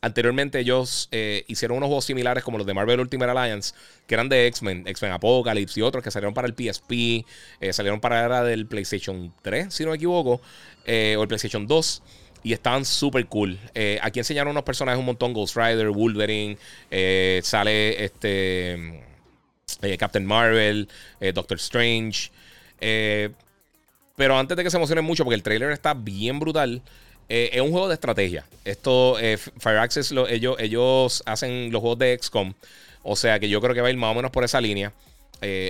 anteriormente 0.00 0.58
ellos 0.58 1.10
hicieron 1.48 1.78
unos 1.78 1.88
juegos 1.88 2.04
similares 2.06 2.42
como 2.42 2.56
los 2.56 2.66
de 2.66 2.72
Marvel 2.72 3.00
Ultimate 3.00 3.30
Alliance, 3.30 3.74
que 4.06 4.14
eran 4.14 4.30
de 4.30 4.46
X-Men, 4.46 4.86
X-Men 4.86 5.12
Apocalypse 5.12 5.80
y 5.80 5.82
otros 5.82 6.02
que 6.02 6.10
salieron 6.10 6.32
para 6.32 6.48
el 6.48 6.54
PSP, 6.54 7.26
salieron 7.72 8.00
para 8.00 8.20
la 8.20 8.26
era 8.26 8.44
del 8.44 8.66
PlayStation 8.66 9.34
3, 9.42 9.72
si 9.72 9.84
no 9.84 9.90
me 9.90 9.96
equivoco, 9.96 10.40
o 10.86 11.22
el 11.22 11.28
PlayStation 11.28 11.66
2 11.66 12.02
y 12.46 12.52
estaban 12.52 12.84
súper 12.84 13.26
cool. 13.26 13.58
Eh, 13.74 13.98
aquí 14.00 14.20
enseñaron 14.20 14.52
unos 14.52 14.62
personajes 14.62 15.00
un 15.00 15.06
montón: 15.06 15.32
Ghost 15.32 15.56
Rider, 15.56 15.90
Wolverine, 15.90 16.56
eh, 16.92 17.40
sale 17.42 18.04
este 18.04 19.02
eh, 19.82 19.98
Captain 19.98 20.24
Marvel, 20.24 20.88
Doctor 21.34 21.58
Strange. 21.58 22.30
pero 22.78 24.38
antes 24.38 24.56
de 24.56 24.62
que 24.62 24.70
se 24.70 24.76
emocionen 24.76 25.04
mucho, 25.04 25.24
porque 25.24 25.34
el 25.34 25.42
trailer 25.42 25.72
está 25.72 25.92
bien 25.92 26.38
brutal. 26.38 26.82
es 27.28 27.60
un 27.60 27.72
juego 27.72 27.88
de 27.88 27.94
estrategia. 27.94 28.46
Esto, 28.64 29.16
Fireaxis, 29.58 30.12
ellos, 30.28 30.54
ellos 30.60 31.24
hacen 31.26 31.72
los 31.72 31.80
juegos 31.80 31.98
de 31.98 32.16
XCOM. 32.22 32.54
O 33.02 33.16
sea 33.16 33.40
que 33.40 33.48
yo 33.48 33.60
creo 33.60 33.74
que 33.74 33.80
va 33.80 33.88
a 33.88 33.90
ir 33.90 33.96
más 33.96 34.12
o 34.12 34.14
menos 34.14 34.30
por 34.30 34.44
esa 34.44 34.60
línea. 34.60 34.92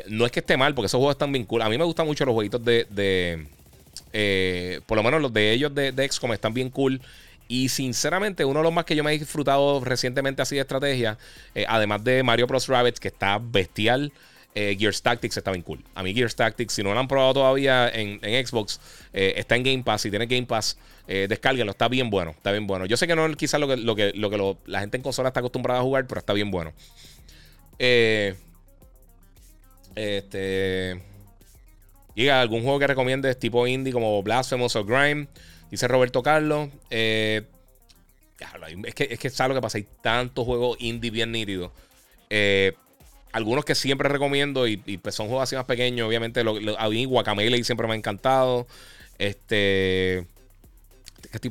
no 0.09 0.27
es 0.27 0.31
que 0.31 0.41
esté 0.41 0.59
mal, 0.59 0.75
porque 0.75 0.89
esos 0.89 0.99
juegos 0.99 1.15
están 1.15 1.33
bien 1.33 1.47
cool. 1.47 1.63
A 1.63 1.71
mí 1.71 1.79
me 1.79 1.85
gustan 1.85 2.07
mucho 2.07 2.27
los 2.27 2.35
jueguitos 2.35 2.63
de, 2.63 3.47
eh, 4.13 4.81
por 4.87 4.97
lo 4.97 5.03
menos 5.03 5.21
los 5.21 5.33
de 5.33 5.53
ellos 5.53 5.75
de, 5.75 5.93
de, 5.93 6.09
XCOM 6.09 6.33
están 6.33 6.55
bien 6.55 6.71
cool. 6.71 7.01
Y 7.49 7.69
sinceramente, 7.69 8.45
uno 8.45 8.61
de 8.61 8.65
los 8.65 8.73
más 8.73 8.85
que 8.85 8.97
yo 8.97 9.05
me 9.05 9.13
he 9.13 9.19
disfrutado 9.19 9.85
recientemente 9.85 10.43
así 10.43 10.57
de 10.57 10.63
estrategia, 10.63 11.17
eh, 11.55 11.65
además 11.69 12.03
de 12.03 12.23
Mario 12.23 12.47
Bros. 12.47 12.67
Rabbits, 12.67 12.99
que 12.99 13.09
está 13.09 13.39
bestial, 13.41 14.13
eh, 14.55 14.75
Gears 14.79 15.03
Tactics 15.03 15.37
está 15.37 15.53
bien 15.53 15.63
cool. 15.63 15.85
A 15.95 16.03
mí 16.03 16.13
Gears 16.13 16.35
Tactics, 16.35 16.73
si 16.73 16.83
no 16.83 16.93
lo 16.93 16.99
han 16.99 17.07
probado 17.07 17.35
todavía 17.35 17.89
en, 17.89 18.21
Xbox, 18.21 18.81
está 19.13 19.55
en 19.55 19.63
Game 19.63 19.83
Pass. 19.85 20.01
Si 20.03 20.11
tiene 20.11 20.27
Game 20.27 20.47
Pass, 20.47 20.77
descárguenlo. 21.07 21.71
Está 21.73 21.87
bien 21.89 22.11
bueno. 22.11 22.33
Está 22.33 22.51
bien 22.53 22.67
bueno. 22.67 22.87
Yo 22.87 22.97
sé 22.97 23.07
que 23.07 23.15
no 23.15 23.27
es 23.27 23.37
quizás 23.37 23.61
lo 23.61 23.69
que, 23.69 23.77
lo 23.77 23.95
que, 23.95 24.13
lo 24.15 24.31
que 24.31 24.57
la 24.65 24.81
gente 24.81 24.97
en 24.97 25.03
consola 25.03 25.29
está 25.29 25.41
acostumbrada 25.41 25.81
a 25.81 25.83
jugar, 25.83 26.07
pero 26.07 26.19
está 26.19 26.33
bien 26.33 26.51
bueno. 26.51 26.73
este... 29.95 31.16
Diga, 32.17 32.41
algún 32.41 32.63
juego 32.63 32.79
que 32.79 32.87
recomiendes 32.87 33.39
tipo 33.39 33.67
indie 33.67 33.93
como 33.93 34.23
Blasphemous 34.23 34.75
o 34.75 34.85
Grime. 34.87 35.29
Dice 35.71 35.87
Roberto 35.87 36.23
Carlos. 36.23 36.71
Eh, 36.89 37.43
es 38.87 38.95
que, 38.95 39.09
es 39.11 39.19
que 39.19 39.29
sabes 39.29 39.51
lo 39.51 39.55
que 39.57 39.61
pasa. 39.61 39.77
Hay 39.77 39.87
tantos 40.01 40.47
juegos 40.47 40.79
indie 40.81 41.11
bien 41.11 41.31
nítidos. 41.31 41.73
Eh, 42.31 42.73
algunos 43.33 43.67
que 43.67 43.75
siempre 43.75 44.09
recomiendo 44.09 44.67
y, 44.67 44.79
pues 44.79 45.15
son 45.15 45.27
juegos 45.27 45.43
así 45.43 45.57
más 45.57 45.67
pequeños. 45.67 46.09
Obviamente, 46.09 46.43
lo, 46.43 46.57
a 46.79 46.89
mí 46.89 47.05
Guacamele 47.05 47.63
siempre 47.65 47.87
me 47.87 47.93
ha 47.93 47.97
encantado. 47.97 48.67
Este. 49.19 50.27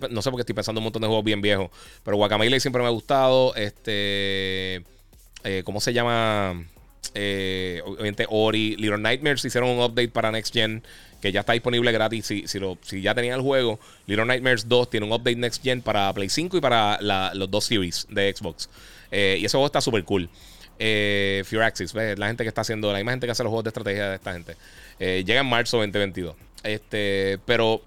no 0.10 0.24
sé 0.24 0.32
por 0.32 0.40
qué 0.40 0.42
estoy 0.42 0.56
pensando 0.56 0.80
un 0.80 0.86
montón 0.86 1.04
de 1.04 1.08
juegos 1.08 1.26
bien 1.26 1.42
viejos. 1.42 1.70
Pero 2.04 2.18
Guacamele 2.18 2.60
siempre 2.60 2.82
me 2.82 2.88
ha 2.88 2.92
gustado. 2.92 3.54
Este. 3.54 4.84
Eh, 5.44 5.62
¿Cómo 5.64 5.80
se 5.80 5.94
llama? 5.94 6.66
Eh, 7.14 7.82
obviamente 7.86 8.26
Ori, 8.30 8.76
Little 8.78 8.98
Nightmares 8.98 9.46
hicieron 9.46 9.70
un 9.70 9.80
update 9.80 10.10
para 10.10 10.32
Next 10.32 10.54
Gen 10.54 10.84
que 11.26 11.32
ya 11.32 11.40
está 11.40 11.54
disponible 11.54 11.92
gratis. 11.92 12.26
Si, 12.26 12.60
lo, 12.60 12.78
ya 12.92 13.16
tenía 13.16 13.34
el 13.34 13.42
juego, 13.42 13.80
Little 14.06 14.26
Nightmares 14.26 14.68
2 14.70 14.92
tiene 14.92 15.08
un 15.08 15.12
update 15.12 15.36
Next 15.36 15.64
Gen 15.64 15.82
para 15.82 16.14
Play 16.14 16.30
5 16.30 16.58
y 16.58 16.62
para 16.62 17.00
los 17.34 17.50
dos 17.50 17.66
series 17.66 18.06
de 18.10 18.32
Xbox. 18.32 18.70
Eh, 19.12 19.38
y 19.40 19.46
ese 19.46 19.58
juego 19.58 19.66
está 19.66 19.82
súper 19.82 20.04
cool. 20.04 20.30
Eh, 20.78 21.44
la 21.50 22.28
gente 22.28 22.44
que 22.44 22.50
está 22.50 22.62
haciendo, 22.62 22.92
la 22.92 23.00
misma 23.00 23.12
gente 23.14 23.26
que 23.26 23.32
hace 23.32 23.42
los 23.42 23.50
juegos 23.50 23.64
de 23.64 23.70
estrategia 23.70 24.10
de 24.10 24.16
esta 24.18 24.34
gente. 24.34 24.56
Eh, 25.00 25.24
llega 25.26 25.42
en 25.42 25.48
marzo 25.48 25.78
2022. 25.78 26.36
Este, 26.64 27.40
pero 27.46 27.82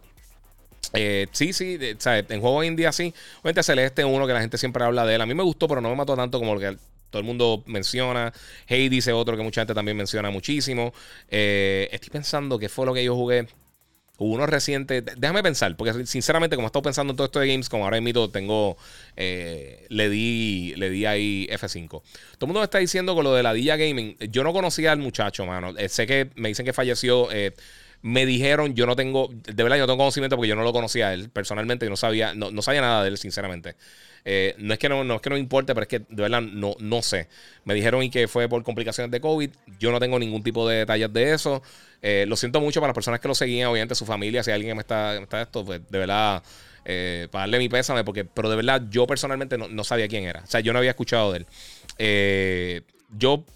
sí, 1.30 1.52
sí, 1.52 1.78
en 1.80 2.40
juegos 2.40 2.64
indie 2.64 2.88
así. 2.88 3.14
Obviamente 3.40 3.62
Celeste 3.62 4.04
uno 4.04 4.26
que 4.26 4.32
la 4.32 4.40
gente 4.40 4.58
siempre 4.58 4.82
habla 4.82 5.06
de 5.06 5.14
él. 5.14 5.20
A 5.20 5.26
mí 5.26 5.34
me 5.34 5.44
gustó, 5.44 5.68
pero 5.68 5.80
no 5.80 5.90
me 5.90 5.94
mató 5.94 6.16
tanto 6.16 6.40
como 6.40 6.54
el 6.54 6.60
que 6.60 6.76
todo 7.10 7.20
el 7.20 7.26
mundo 7.26 7.62
menciona. 7.66 8.32
Hey 8.66 8.88
dice 8.88 9.12
otro 9.12 9.36
que 9.36 9.42
mucha 9.42 9.62
gente 9.62 9.74
también 9.74 9.96
menciona 9.96 10.30
muchísimo. 10.30 10.92
Eh, 11.28 11.88
estoy 11.92 12.10
pensando 12.10 12.58
que 12.58 12.68
fue 12.68 12.86
lo 12.86 12.94
que 12.94 13.04
yo 13.04 13.14
jugué. 13.14 13.46
Hubo 14.18 14.34
uno 14.34 14.46
reciente. 14.46 15.00
Déjame 15.00 15.44
pensar, 15.44 15.76
porque 15.76 16.04
sinceramente, 16.04 16.56
como 16.56 16.66
he 16.66 16.68
estado 16.68 16.82
pensando 16.82 17.12
en 17.12 17.16
todo 17.16 17.26
esto 17.26 17.38
de 17.38 17.46
games, 17.46 17.68
como 17.68 17.84
ahora 17.84 18.00
mismo 18.00 18.28
tengo. 18.30 18.76
Eh, 19.16 19.86
le 19.88 20.10
di. 20.10 20.74
Le 20.76 20.90
di 20.90 21.06
ahí 21.06 21.46
F5. 21.50 21.88
Todo 21.88 22.02
el 22.40 22.46
mundo 22.48 22.60
me 22.60 22.64
está 22.64 22.78
diciendo 22.78 23.14
con 23.14 23.24
lo 23.24 23.32
de 23.32 23.42
la 23.44 23.52
Dilla 23.52 23.76
Gaming. 23.76 24.16
Yo 24.30 24.42
no 24.42 24.52
conocía 24.52 24.92
al 24.92 24.98
muchacho, 24.98 25.46
mano. 25.46 25.72
Eh, 25.78 25.88
sé 25.88 26.06
que 26.06 26.30
me 26.34 26.48
dicen 26.48 26.66
que 26.66 26.72
falleció. 26.72 27.28
me 28.02 28.26
dijeron, 28.26 28.74
yo 28.74 28.86
no 28.86 28.96
tengo. 28.96 29.30
De 29.32 29.62
verdad, 29.62 29.76
yo 29.76 29.82
no 29.82 29.86
tengo 29.86 29.98
conocimiento 29.98 30.36
porque 30.36 30.48
yo 30.48 30.56
no 30.56 30.64
lo 30.64 30.72
conocía 30.72 31.08
a 31.08 31.14
él 31.14 31.30
personalmente. 31.30 31.86
y 31.86 31.88
no 31.88 31.96
sabía. 31.96 32.34
No, 32.34 32.50
no 32.50 32.60
sabía 32.60 32.80
nada 32.80 33.04
de 33.04 33.10
él, 33.10 33.18
sinceramente. 33.18 33.76
Eh, 34.30 34.54
no, 34.58 34.74
es 34.74 34.78
que 34.78 34.90
no, 34.90 35.04
no, 35.04 35.14
es 35.14 35.22
que 35.22 35.30
no 35.30 35.38
importe, 35.38 35.74
pero 35.74 35.84
es 35.84 35.88
que 35.88 36.00
de 36.00 36.22
verdad 36.22 36.42
no, 36.42 36.74
no 36.80 37.00
sé. 37.00 37.28
Me 37.64 37.72
dijeron 37.72 38.02
y 38.02 38.10
que 38.10 38.28
fue 38.28 38.46
por 38.46 38.62
complicaciones 38.62 39.10
de 39.10 39.22
COVID. 39.22 39.48
Yo 39.78 39.90
no 39.90 39.98
tengo 39.98 40.18
ningún 40.18 40.42
tipo 40.42 40.68
de 40.68 40.80
detalles 40.80 41.10
de 41.10 41.32
eso. 41.32 41.62
Eh, 42.02 42.26
lo 42.28 42.36
siento 42.36 42.60
mucho 42.60 42.78
para 42.78 42.88
las 42.88 42.94
personas 42.94 43.20
que 43.20 43.28
lo 43.28 43.34
seguían, 43.34 43.70
obviamente 43.70 43.94
su 43.94 44.04
familia, 44.04 44.42
si 44.42 44.50
alguien 44.50 44.76
me 44.76 44.82
está, 44.82 45.14
me 45.16 45.22
está 45.22 45.40
esto, 45.40 45.64
pues 45.64 45.80
de 45.88 45.98
verdad, 45.98 46.42
eh, 46.84 47.26
para 47.30 47.44
darle 47.44 47.56
mi 47.56 47.70
pésame, 47.70 48.04
porque, 48.04 48.26
pero 48.26 48.50
de 48.50 48.56
verdad 48.56 48.82
yo 48.90 49.06
personalmente 49.06 49.56
no, 49.56 49.82
sabía 49.82 50.08
quién 50.08 50.24
era. 50.24 50.40
O 50.40 50.46
sea, 50.46 50.60
yo 50.60 50.74
no 50.74 50.78
había 50.78 50.90
escuchado 50.90 51.32
de 51.32 51.38
él. 51.38 52.84
yo 53.16 53.46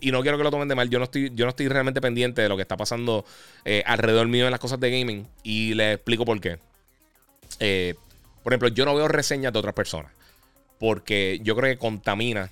y 0.00 0.12
no 0.12 0.22
quiero 0.22 0.38
que 0.38 0.44
lo 0.44 0.50
tomen 0.52 0.68
de 0.68 0.76
mal, 0.76 0.88
yo 0.90 0.98
no 1.00 1.06
estoy, 1.06 1.32
yo 1.34 1.44
no 1.44 1.50
estoy 1.50 1.66
realmente 1.66 2.00
pendiente 2.00 2.40
de 2.40 2.48
lo 2.48 2.54
que 2.54 2.62
está 2.62 2.76
pasando 2.76 3.24
alrededor 3.84 4.28
mío 4.28 4.44
en 4.44 4.52
las 4.52 4.60
cosas 4.60 4.78
de 4.78 4.92
gaming 4.92 5.26
y 5.42 5.74
les 5.74 5.96
explico 5.96 6.24
por 6.24 6.40
qué. 6.40 6.58
Por 8.42 8.52
ejemplo, 8.52 8.68
yo 8.68 8.84
no 8.84 8.94
veo 8.94 9.08
reseñas 9.08 9.52
de 9.52 9.58
otras 9.58 9.74
personas. 9.74 10.12
Porque 10.78 11.40
yo 11.42 11.54
creo 11.56 11.72
que 11.72 11.78
contamina 11.78 12.50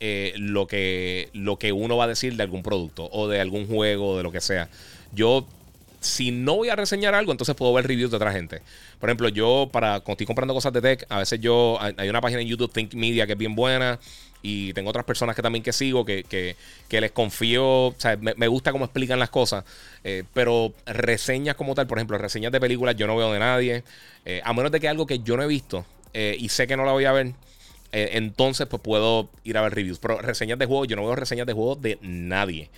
eh, 0.00 0.34
lo, 0.36 0.66
que, 0.66 1.28
lo 1.32 1.58
que 1.58 1.72
uno 1.72 1.96
va 1.96 2.04
a 2.04 2.08
decir 2.08 2.36
de 2.36 2.42
algún 2.42 2.62
producto 2.62 3.08
o 3.12 3.28
de 3.28 3.40
algún 3.40 3.66
juego 3.66 4.10
o 4.10 4.16
de 4.16 4.22
lo 4.22 4.32
que 4.32 4.40
sea. 4.40 4.68
Yo, 5.12 5.46
si 6.00 6.30
no 6.30 6.56
voy 6.56 6.70
a 6.70 6.76
reseñar 6.76 7.14
algo, 7.14 7.30
entonces 7.30 7.54
puedo 7.54 7.72
ver 7.74 7.86
reviews 7.86 8.10
de 8.10 8.16
otra 8.16 8.32
gente. 8.32 8.62
Por 8.98 9.10
ejemplo, 9.10 9.28
yo, 9.28 9.68
para 9.70 10.00
cuando 10.00 10.12
estoy 10.12 10.26
comprando 10.26 10.54
cosas 10.54 10.72
de 10.72 10.80
tech, 10.80 11.06
a 11.08 11.18
veces 11.18 11.40
yo, 11.40 11.78
hay 11.80 12.08
una 12.08 12.20
página 12.20 12.40
en 12.40 12.48
YouTube, 12.48 12.72
Think 12.72 12.94
Media, 12.94 13.26
que 13.26 13.32
es 13.32 13.38
bien 13.38 13.54
buena. 13.54 14.00
Y 14.42 14.72
tengo 14.72 14.88
otras 14.88 15.04
personas 15.04 15.36
que 15.36 15.42
también 15.42 15.62
que 15.62 15.72
sigo, 15.72 16.04
que, 16.06 16.24
que, 16.24 17.00
les 17.00 17.12
confío, 17.12 17.88
o 17.88 17.94
sea, 17.98 18.16
me, 18.16 18.48
gusta 18.48 18.72
cómo 18.72 18.86
explican 18.86 19.18
las 19.18 19.28
cosas, 19.28 19.64
eh, 20.02 20.24
pero 20.32 20.72
reseñas 20.86 21.56
como 21.56 21.74
tal, 21.74 21.86
por 21.86 21.98
ejemplo, 21.98 22.16
reseñas 22.16 22.50
de 22.50 22.58
películas 22.58 22.96
yo 22.96 23.06
no 23.06 23.16
veo 23.16 23.30
de 23.34 23.38
nadie, 23.38 23.84
eh, 24.24 24.40
a 24.42 24.54
menos 24.54 24.72
de 24.72 24.80
que 24.80 24.88
algo 24.88 25.06
que 25.06 25.18
yo 25.18 25.36
no 25.36 25.42
he 25.42 25.46
visto 25.46 25.84
eh, 26.14 26.36
y 26.38 26.48
sé 26.48 26.66
que 26.66 26.74
no 26.74 26.86
la 26.86 26.92
voy 26.92 27.04
a 27.04 27.12
ver, 27.12 27.34
entonces 27.92 28.66
pues 28.66 28.80
puedo 28.80 29.28
ir 29.44 29.58
a 29.58 29.62
ver 29.62 29.74
reviews, 29.74 29.98
pero 29.98 30.18
reseñas 30.22 30.58
de 30.58 30.64
juegos, 30.64 30.88
yo 30.88 30.96
no 30.96 31.04
veo 31.04 31.16
reseñas 31.16 31.46
de 31.46 31.52
juegos 31.52 31.82
de 31.82 31.98
nadie. 32.00 32.70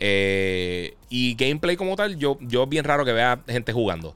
Y 0.00 1.34
gameplay 1.34 1.76
como 1.76 1.96
tal, 1.96 2.16
yo, 2.18 2.38
yo 2.40 2.66
bien 2.66 2.84
raro 2.84 3.04
que 3.04 3.12
vea 3.12 3.40
gente 3.48 3.72
jugando 3.72 4.14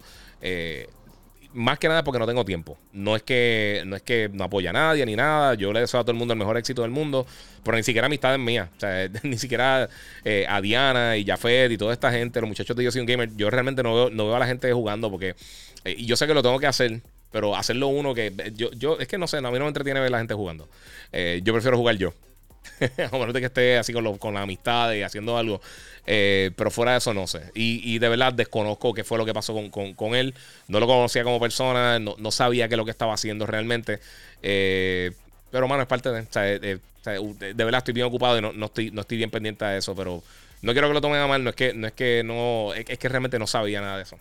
más 1.55 1.79
que 1.79 1.89
nada 1.89 2.03
porque 2.05 2.19
no 2.19 2.27
tengo 2.27 2.45
tiempo. 2.45 2.79
No 2.93 3.17
es 3.17 3.23
que 3.23 3.83
no 3.87 3.97
es 3.97 4.03
que 4.03 4.31
no 4.33 4.45
apoya 4.45 4.71
a 4.71 4.73
nadie 4.73 5.05
ni 5.07 5.17
nada. 5.17 5.55
Yo 5.55 5.73
le 5.73 5.81
deseo 5.81 6.01
a 6.01 6.03
todo 6.03 6.13
el 6.13 6.19
mundo 6.19 6.33
el 6.33 6.39
mejor 6.39 6.57
éxito 6.57 6.83
del 6.83 6.91
mundo, 6.91 7.27
pero 7.63 7.77
ni 7.77 7.83
siquiera 7.83 8.07
amistades 8.07 8.39
mías. 8.39 8.69
O 8.77 8.81
sea, 8.81 9.09
ni 9.23 9.39
siquiera 9.39 9.89
eh, 10.25 10.47
a 10.49 10.61
Diana 10.61 11.17
y 11.17 11.25
Jafet 11.25 11.71
y 11.73 11.79
toda 11.79 11.93
esta 11.93 12.11
gente, 12.11 12.41
los 12.41 12.49
muchachos 12.49 12.77
de 12.77 12.85
Yo 12.85 12.91
Soy 12.91 13.01
un 13.01 13.07
Gamer. 13.07 13.31
Yo 13.37 13.51
realmente 13.51 13.83
no 13.83 13.95
veo, 13.95 14.11
no 14.11 14.27
veo 14.27 14.37
a 14.37 14.39
la 14.39 14.47
gente 14.47 14.73
jugando 14.73 15.11
porque. 15.11 15.35
Eh, 15.85 15.97
y 15.99 16.07
yo 16.07 16.17
sé 16.17 16.27
que 16.27 16.35
lo 16.35 16.43
tengo 16.43 16.59
que 16.59 16.67
hacer, 16.67 17.01
pero 17.31 17.57
hacerlo 17.57 17.89
uno 17.89 18.15
que. 18.15 18.33
Yo, 18.55 18.71
yo 18.73 18.99
es 18.99 19.09
que 19.09 19.19
no 19.19 19.27
sé, 19.27 19.39
a 19.39 19.43
mí 19.43 19.53
no 19.53 19.61
me 19.65 19.69
entretiene 19.69 20.01
ver 20.01 20.09
a 20.09 20.13
la 20.13 20.19
gente 20.19 20.35
jugando. 20.35 20.69
Eh, 21.13 21.41
yo 21.45 21.53
prefiero 21.53 21.77
jugar 21.77 21.97
yo. 21.97 22.15
A 23.13 23.17
menos 23.17 23.33
de 23.33 23.41
que 23.41 23.47
esté 23.47 23.79
así 23.79 23.93
con, 23.93 24.19
con 24.19 24.35
la 24.35 24.43
amistad 24.43 24.93
y 24.93 25.03
haciendo 25.03 25.37
algo. 25.37 25.61
Eh, 26.07 26.51
pero 26.57 26.71
fuera 26.71 26.93
de 26.93 26.99
eso, 26.99 27.15
no 27.15 27.27
sé. 27.27 27.51
Y, 27.55 27.99
de 27.99 28.09
verdad 28.09 28.33
desconozco 28.33 28.93
qué 28.93 29.05
fue 29.05 29.19
lo 29.19 29.25
que 29.25 29.35
pasó 29.35 29.55
con, 29.71 30.15
él. 30.15 30.35
No 30.69 30.81
lo 30.81 30.87
conocía 30.87 31.23
como 31.25 31.41
persona, 31.41 31.99
no, 31.99 32.31
sabía 32.31 32.69
qué 32.69 32.75
es 32.75 32.79
lo 32.79 32.85
que 32.85 32.91
estaba 32.91 33.15
haciendo 33.15 33.47
realmente. 33.47 34.01
Eh, 34.43 35.13
pero, 35.51 35.69
mano, 35.69 35.83
es 35.83 35.89
parte 35.89 36.11
de, 36.11 36.81
de, 37.05 37.55
verdad 37.55 37.79
estoy 37.79 37.95
bien 37.95 38.07
ocupado 38.07 38.39
y 38.39 38.41
no, 38.41 38.67
estoy, 38.67 38.91
no 38.91 39.03
estoy 39.03 39.19
bien 39.19 39.31
pendiente 39.31 39.65
de 39.65 39.79
eso, 39.79 39.95
pero 39.95 40.23
no 40.63 40.73
quiero 40.73 40.89
que 40.89 40.95
lo 40.95 41.01
tomen 41.01 41.21
a 41.21 41.27
mal. 41.27 41.45
No 41.45 41.51
es 41.51 41.57
que 41.57 41.73
no, 41.75 41.87
es 41.87 41.93
que, 41.93 42.23
no, 42.25 42.75
es, 42.75 42.99
que 42.99 43.09
realmente 43.09 43.39
no 43.39 43.47
sabía 43.47 43.81
nada 43.81 43.99
de 43.99 44.03
eso. 44.03 44.19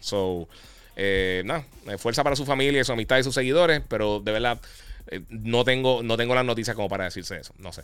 So, 0.00 0.48
eh, 0.96 1.42
nada, 1.46 1.64
fuerza 1.98 2.22
para 2.22 2.36
su 2.36 2.44
familia, 2.44 2.84
su 2.84 2.92
amistad 2.92 3.18
y 3.18 3.22
sus 3.22 3.34
seguidores, 3.34 3.80
pero 3.88 4.20
de 4.20 4.32
verdad 4.32 4.60
no, 5.28 5.64
tengo, 5.64 6.02
no 6.02 6.16
tengo 6.16 6.34
las 6.34 6.44
noticias 6.44 6.74
como 6.76 6.88
para 6.88 7.04
decirse 7.04 7.36
eso. 7.36 7.54
No 7.58 7.72
sé. 7.72 7.82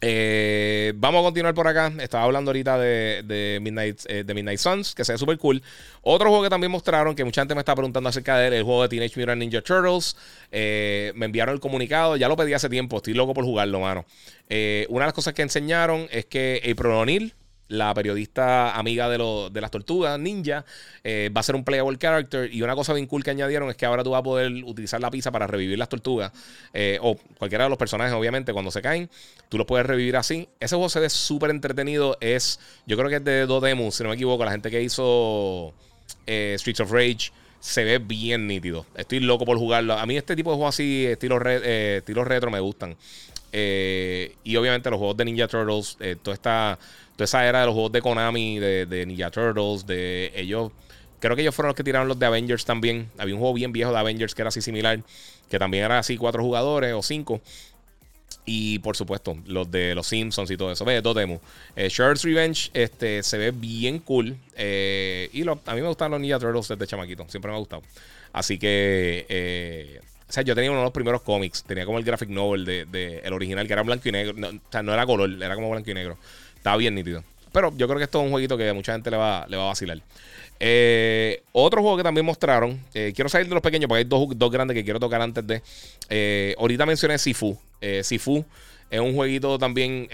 Eh, 0.00 0.92
vamos 0.96 1.20
a 1.20 1.24
continuar 1.24 1.54
por 1.54 1.66
acá. 1.66 1.92
Estaba 2.00 2.24
hablando 2.24 2.50
ahorita 2.50 2.78
de, 2.78 3.58
Midnight, 3.62 4.00
eh, 4.06 4.24
de 4.24 4.34
Midnight 4.34 4.58
Suns, 4.58 4.94
que 4.94 5.04
se 5.04 5.12
ve 5.12 5.18
súper 5.18 5.38
cool. 5.38 5.62
Otro 6.02 6.28
juego 6.28 6.42
que 6.44 6.50
también 6.50 6.72
mostraron, 6.72 7.14
que 7.14 7.24
mucha 7.24 7.42
gente 7.42 7.54
me 7.54 7.60
está 7.60 7.74
preguntando 7.74 8.08
acerca 8.08 8.36
de 8.38 8.48
él, 8.48 8.52
el 8.54 8.62
juego 8.64 8.82
de 8.82 8.88
Teenage 8.88 9.18
Mutant 9.18 9.38
Ninja 9.38 9.62
Turtles. 9.62 10.16
Eh, 10.50 11.12
me 11.14 11.26
enviaron 11.26 11.54
el 11.54 11.60
comunicado, 11.60 12.16
ya 12.16 12.28
lo 12.28 12.36
pedí 12.36 12.52
hace 12.52 12.68
tiempo, 12.68 12.96
estoy 12.96 13.14
loco 13.14 13.34
por 13.34 13.44
jugarlo, 13.44 13.80
mano. 13.80 14.04
una 14.48 15.04
de 15.04 15.06
las 15.06 15.12
cosas 15.12 15.34
que 15.34 15.42
enseñaron 15.42 16.08
es 16.10 16.26
que 16.26 16.60
el 16.64 16.74
Pronil 16.76 17.34
la 17.72 17.94
periodista 17.94 18.76
amiga 18.76 19.08
de, 19.08 19.48
de 19.50 19.60
las 19.60 19.70
tortugas, 19.70 20.20
Ninja, 20.20 20.64
eh, 21.04 21.30
va 21.34 21.40
a 21.40 21.42
ser 21.42 21.54
un 21.54 21.64
playable 21.64 21.96
character. 21.96 22.52
Y 22.52 22.60
una 22.60 22.74
cosa 22.74 22.92
bien 22.92 23.06
cool 23.06 23.24
que 23.24 23.30
añadieron 23.30 23.70
es 23.70 23.76
que 23.76 23.86
ahora 23.86 24.04
tú 24.04 24.10
vas 24.10 24.20
a 24.20 24.22
poder 24.22 24.52
utilizar 24.64 25.00
la 25.00 25.10
pizza 25.10 25.30
para 25.30 25.46
revivir 25.46 25.78
las 25.78 25.88
tortugas. 25.88 26.32
Eh, 26.74 26.98
o 27.00 27.16
cualquiera 27.38 27.64
de 27.64 27.70
los 27.70 27.78
personajes, 27.78 28.12
obviamente, 28.12 28.52
cuando 28.52 28.70
se 28.70 28.82
caen, 28.82 29.08
tú 29.48 29.56
los 29.56 29.66
puedes 29.66 29.86
revivir 29.86 30.16
así. 30.16 30.48
Ese 30.60 30.76
juego 30.76 30.90
se 30.90 31.00
ve 31.00 31.08
súper 31.08 31.50
entretenido. 31.50 32.18
Es, 32.20 32.60
yo 32.86 32.96
creo 32.98 33.08
que 33.08 33.16
es 33.16 33.24
de 33.24 33.46
Dodemu, 33.46 33.90
si 33.90 34.02
no 34.02 34.10
me 34.10 34.16
equivoco, 34.16 34.44
la 34.44 34.50
gente 34.52 34.70
que 34.70 34.82
hizo 34.82 35.72
eh, 36.26 36.54
Streets 36.58 36.80
of 36.80 36.92
Rage. 36.92 37.32
Se 37.58 37.84
ve 37.84 37.98
bien 37.98 38.48
nítido. 38.48 38.84
Estoy 38.96 39.20
loco 39.20 39.46
por 39.46 39.56
jugarlo. 39.56 39.94
A 39.94 40.04
mí 40.04 40.16
este 40.16 40.34
tipo 40.36 40.50
de 40.50 40.56
juegos 40.56 40.74
así, 40.74 41.06
estilo, 41.06 41.40
estilo 41.40 42.24
retro, 42.24 42.50
me 42.50 42.58
gustan. 42.58 42.96
y 43.52 44.56
obviamente 44.56 44.90
los 44.90 44.98
juegos 44.98 45.16
de 45.16 45.24
Ninja 45.24 45.46
Turtles, 45.46 45.96
toda 46.22 46.34
esta 46.34 46.78
toda 47.16 47.24
esa 47.24 47.46
era 47.46 47.60
de 47.60 47.66
los 47.66 47.74
juegos 47.74 47.92
de 47.92 48.02
Konami, 48.02 48.58
de, 48.58 49.04
Ninja 49.06 49.30
Turtles, 49.30 49.86
de 49.86 50.32
ellos. 50.34 50.72
Creo 51.20 51.36
que 51.36 51.42
ellos 51.42 51.54
fueron 51.54 51.68
los 51.68 51.76
que 51.76 51.84
tiraron 51.84 52.08
los 52.08 52.18
de 52.18 52.26
Avengers 52.26 52.64
también. 52.64 53.10
Había 53.16 53.34
un 53.34 53.40
juego 53.40 53.54
bien 53.54 53.72
viejo 53.72 53.92
de 53.92 53.98
Avengers 53.98 54.34
que 54.34 54.42
era 54.42 54.48
así 54.48 54.60
similar, 54.60 55.00
que 55.48 55.58
también 55.58 55.84
era 55.84 55.98
así 55.98 56.16
cuatro 56.16 56.42
jugadores 56.42 56.92
o 56.94 57.02
cinco. 57.02 57.40
Y 58.44 58.80
por 58.80 58.96
supuesto, 58.96 59.36
los 59.46 59.70
de 59.70 59.94
los 59.94 60.06
Simpsons 60.06 60.50
y 60.50 60.56
todo 60.56 60.72
eso. 60.72 60.84
Ve, 60.84 61.00
dos 61.00 61.14
demos. 61.14 61.40
Eh, 61.76 61.88
Revenge 61.96 62.70
este, 62.74 63.22
se 63.22 63.38
ve 63.38 63.52
bien 63.52 64.00
cool. 64.00 64.36
Eh, 64.56 65.30
y 65.32 65.42
a 65.42 65.74
mí 65.74 65.80
me 65.80 65.86
gustan 65.88 66.10
los 66.10 66.20
Ninja 66.20 66.40
Turtles 66.40 66.66
desde 66.68 66.86
chamaquito. 66.86 67.24
Siempre 67.28 67.50
me 67.50 67.56
ha 67.56 67.60
gustado. 67.60 67.82
Así 68.32 68.58
que. 68.58 69.26
Eh, 69.28 70.00
o 70.28 70.32
sea, 70.32 70.42
yo 70.42 70.54
tenía 70.54 70.70
uno 70.70 70.80
de 70.80 70.86
los 70.86 70.94
primeros 70.94 71.20
cómics. 71.20 71.62
Tenía 71.62 71.84
como 71.84 71.98
el 71.98 72.04
graphic 72.04 72.30
novel 72.30 72.64
de, 72.64 73.20
el 73.22 73.32
original, 73.34 73.66
que 73.66 73.72
era 73.74 73.82
blanco 73.82 74.08
y 74.08 74.12
negro. 74.12 74.34
o 74.48 74.70
sea, 74.70 74.82
no 74.82 74.94
era 74.94 75.04
color, 75.04 75.30
era 75.30 75.54
como 75.54 75.70
blanco 75.70 75.90
y 75.90 75.94
negro. 75.94 76.16
Está 76.62 76.76
bien 76.76 76.94
nítido. 76.94 77.24
Pero 77.50 77.76
yo 77.76 77.88
creo 77.88 77.98
que 77.98 78.04
esto 78.04 78.20
es 78.20 78.24
un 78.24 78.30
jueguito 78.30 78.56
que 78.56 78.68
a 78.68 78.72
mucha 78.72 78.92
gente 78.92 79.10
le 79.10 79.16
va, 79.16 79.44
le 79.48 79.56
va 79.56 79.64
a 79.64 79.66
vacilar. 79.66 79.98
Eh, 80.60 81.42
otro 81.50 81.82
juego 81.82 81.96
que 81.96 82.04
también 82.04 82.24
mostraron. 82.24 82.80
Eh, 82.94 83.12
quiero 83.12 83.28
salir 83.28 83.48
de 83.48 83.54
los 83.54 83.62
pequeños 83.62 83.88
porque 83.88 83.98
hay 83.98 84.04
dos, 84.04 84.28
dos, 84.36 84.48
grandes 84.48 84.76
que 84.76 84.84
quiero 84.84 85.00
tocar 85.00 85.20
antes 85.20 85.44
de. 85.44 85.60
Eh, 86.08 86.54
ahorita 86.56 86.86
mencioné 86.86 87.18
Sifu. 87.18 87.58
Sifu 88.04 88.44
es 88.88 89.00
un 89.00 89.12
jueguito 89.16 89.58
también. 89.58 90.08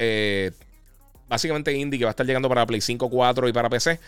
básicamente 1.28 1.74
indie 1.74 1.98
que 1.98 2.06
va 2.06 2.10
a 2.10 2.12
estar 2.12 2.24
llegando 2.24 2.48
para 2.48 2.64
Play 2.64 2.80
5, 2.80 3.10
4 3.10 3.46
y 3.46 3.52
para 3.52 3.68
PC. 3.68 4.00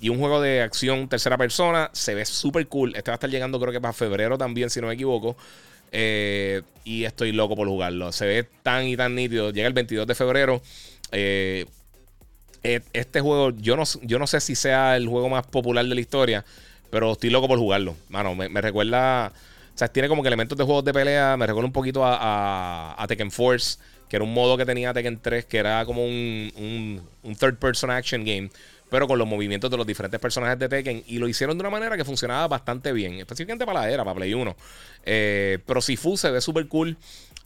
y 0.00 0.08
un 0.08 0.20
juego 0.20 0.40
de 0.40 0.62
acción 0.62 1.08
tercera 1.08 1.36
persona. 1.36 1.90
Se 1.92 2.14
ve 2.14 2.24
súper 2.24 2.68
cool. 2.68 2.94
Este 2.94 3.10
va 3.10 3.14
a 3.14 3.16
estar 3.16 3.28
llegando, 3.28 3.58
creo 3.58 3.72
que 3.72 3.80
para 3.80 3.92
febrero 3.92 4.38
también, 4.38 4.70
si 4.70 4.80
no 4.80 4.86
me 4.86 4.94
equivoco. 4.94 5.36
y 5.90 7.04
estoy 7.04 7.32
loco 7.32 7.56
por 7.56 7.66
jugarlo. 7.66 8.12
Se 8.12 8.24
ve 8.24 8.46
tan 8.62 8.86
y 8.86 8.96
tan 8.96 9.16
nítido. 9.16 9.50
Llega 9.50 9.66
el 9.66 9.74
22 9.74 10.06
de 10.06 10.14
febrero. 10.14 10.62
Eh, 11.12 11.66
e, 12.62 12.82
este 12.92 13.20
juego, 13.20 13.50
yo 13.50 13.76
no, 13.76 13.84
yo 14.02 14.18
no 14.18 14.26
sé 14.26 14.40
si 14.40 14.54
sea 14.54 14.96
el 14.96 15.08
juego 15.08 15.28
más 15.28 15.46
popular 15.46 15.84
de 15.84 15.94
la 15.94 16.00
historia, 16.00 16.44
pero 16.90 17.12
estoy 17.12 17.30
loco 17.30 17.48
por 17.48 17.58
jugarlo. 17.58 17.96
Mano, 18.08 18.34
me, 18.34 18.60
recuerda. 18.60 19.32
O 19.74 19.78
sea, 19.78 19.88
tiene 19.88 20.08
como 20.08 20.22
que 20.22 20.28
elementos 20.28 20.58
de 20.58 20.64
juegos 20.64 20.84
de 20.84 20.92
pelea. 20.92 21.36
Me 21.36 21.46
recuerda 21.46 21.66
un 21.66 21.72
poquito 21.72 22.02
a, 22.04 23.04
Tekken 23.06 23.30
Force, 23.30 23.78
que 24.08 24.16
era 24.16 24.24
un 24.24 24.34
modo 24.34 24.56
que 24.56 24.66
tenía 24.66 24.92
Tekken 24.92 25.20
3, 25.20 25.44
que 25.44 25.58
era 25.58 25.84
como 25.84 26.04
un, 26.04 27.00
un, 27.22 27.36
third 27.36 27.58
person 27.58 27.90
action 27.90 28.24
game, 28.24 28.50
pero 28.90 29.06
con 29.06 29.18
los 29.18 29.28
movimientos 29.28 29.70
de 29.70 29.76
los 29.76 29.86
diferentes 29.86 30.18
personajes 30.18 30.58
de 30.58 30.68
Tekken. 30.68 31.04
Y 31.06 31.18
lo 31.18 31.28
hicieron 31.28 31.56
de 31.56 31.62
una 31.62 31.70
manera 31.70 31.96
que 31.96 32.04
funcionaba 32.04 32.48
bastante 32.48 32.92
bien, 32.92 33.14
específicamente 33.14 33.66
para 33.66 33.80
la 33.80 33.90
era, 33.90 34.04
para 34.04 34.16
Play 34.16 34.34
1. 34.34 34.56
Eh, 35.04 35.58
pero 35.64 35.80
Sifu 35.80 36.16
se 36.16 36.30
ve 36.30 36.40
súper 36.40 36.66
cool. 36.66 36.96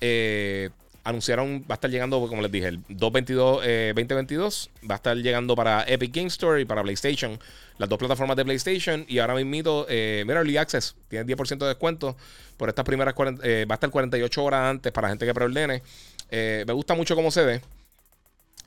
Eh, 0.01 0.71
anunciaron, 1.05 1.63
va 1.63 1.71
a 1.71 1.75
estar 1.75 1.91
llegando, 1.91 2.21
como 2.29 2.43
les 2.43 2.51
dije, 2.51 2.69
el 2.69 2.83
222, 2.89 3.57
2022. 3.95 4.71
Eh, 4.73 4.87
va 4.89 4.95
a 4.95 4.97
estar 4.97 5.17
llegando 5.17 5.55
para 5.57 5.85
Epic 5.87 6.15
Game 6.15 6.29
Store 6.29 6.61
y 6.61 6.65
para 6.65 6.83
PlayStation. 6.83 7.39
Las 7.79 7.89
dos 7.89 7.99
plataformas 7.99 8.37
de 8.37 8.45
PlayStation. 8.45 9.05
Y 9.09 9.19
ahora 9.19 9.35
mismo, 9.35 9.87
eh, 9.89 10.25
mira, 10.27 10.41
Early 10.41 10.57
Access 10.57 10.95
tiene 11.09 11.27
10% 11.27 11.59
de 11.59 11.67
descuento 11.67 12.17
por 12.57 12.69
estas 12.69 12.85
primeras 12.85 13.15
eh, 13.43 13.67
va 13.69 13.75
a 13.75 13.77
estar 13.77 13.91
48 13.91 14.45
horas 14.45 14.71
antes 14.71 14.93
para 14.93 15.09
gente 15.09 15.27
que 15.27 15.35
preordene. 15.35 15.83
Me 16.31 16.73
gusta 16.73 16.95
mucho 16.95 17.15
cómo 17.17 17.31
se 17.31 17.45
ve. 17.45 17.61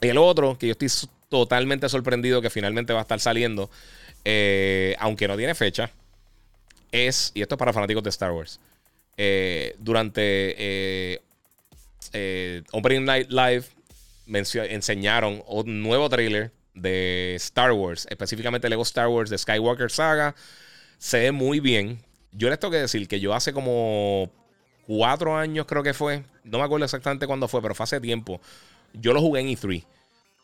Y 0.01 0.07
el 0.07 0.17
otro, 0.17 0.57
que 0.57 0.67
yo 0.67 0.71
estoy 0.77 0.89
totalmente 1.29 1.87
sorprendido 1.87 2.41
que 2.41 2.49
finalmente 2.49 2.93
va 2.93 2.99
a 2.99 3.01
estar 3.03 3.19
saliendo, 3.19 3.69
aunque 4.99 5.27
no 5.27 5.37
tiene 5.37 5.55
fecha, 5.55 5.89
es, 6.91 7.31
y 7.33 7.41
esto 7.41 7.55
es 7.55 7.59
para 7.59 7.73
fanáticos 7.73 8.03
de 8.03 8.09
Star 8.09 8.31
Wars, 8.31 8.59
durante 9.79 11.23
Opening 12.71 13.05
Night 13.05 13.29
Live 13.29 13.65
enseñaron 14.27 15.43
un 15.47 15.81
nuevo 15.81 16.09
trailer 16.09 16.51
de 16.73 17.35
Star 17.35 17.71
Wars, 17.71 18.07
específicamente 18.09 18.69
Lego 18.69 18.83
Star 18.83 19.07
Wars 19.07 19.29
de 19.29 19.37
Skywalker 19.37 19.89
Saga. 19.91 20.35
Se 20.97 21.19
ve 21.19 21.31
muy 21.31 21.59
bien. 21.59 21.99
Yo 22.31 22.49
les 22.49 22.59
tengo 22.59 22.71
que 22.71 22.79
decir 22.79 23.07
que 23.07 23.19
yo 23.19 23.33
hace 23.33 23.53
como 23.53 24.29
cuatro 24.85 25.35
años 25.35 25.65
creo 25.65 25.83
que 25.83 25.93
fue, 25.93 26.23
no 26.43 26.59
me 26.59 26.63
acuerdo 26.63 26.85
exactamente 26.85 27.27
cuándo 27.27 27.47
fue, 27.47 27.61
pero 27.61 27.75
fue 27.75 27.85
hace 27.85 27.99
tiempo. 27.99 28.41
Yo 28.93 29.13
lo 29.13 29.21
jugué 29.21 29.41
en 29.41 29.47
E3. 29.47 29.85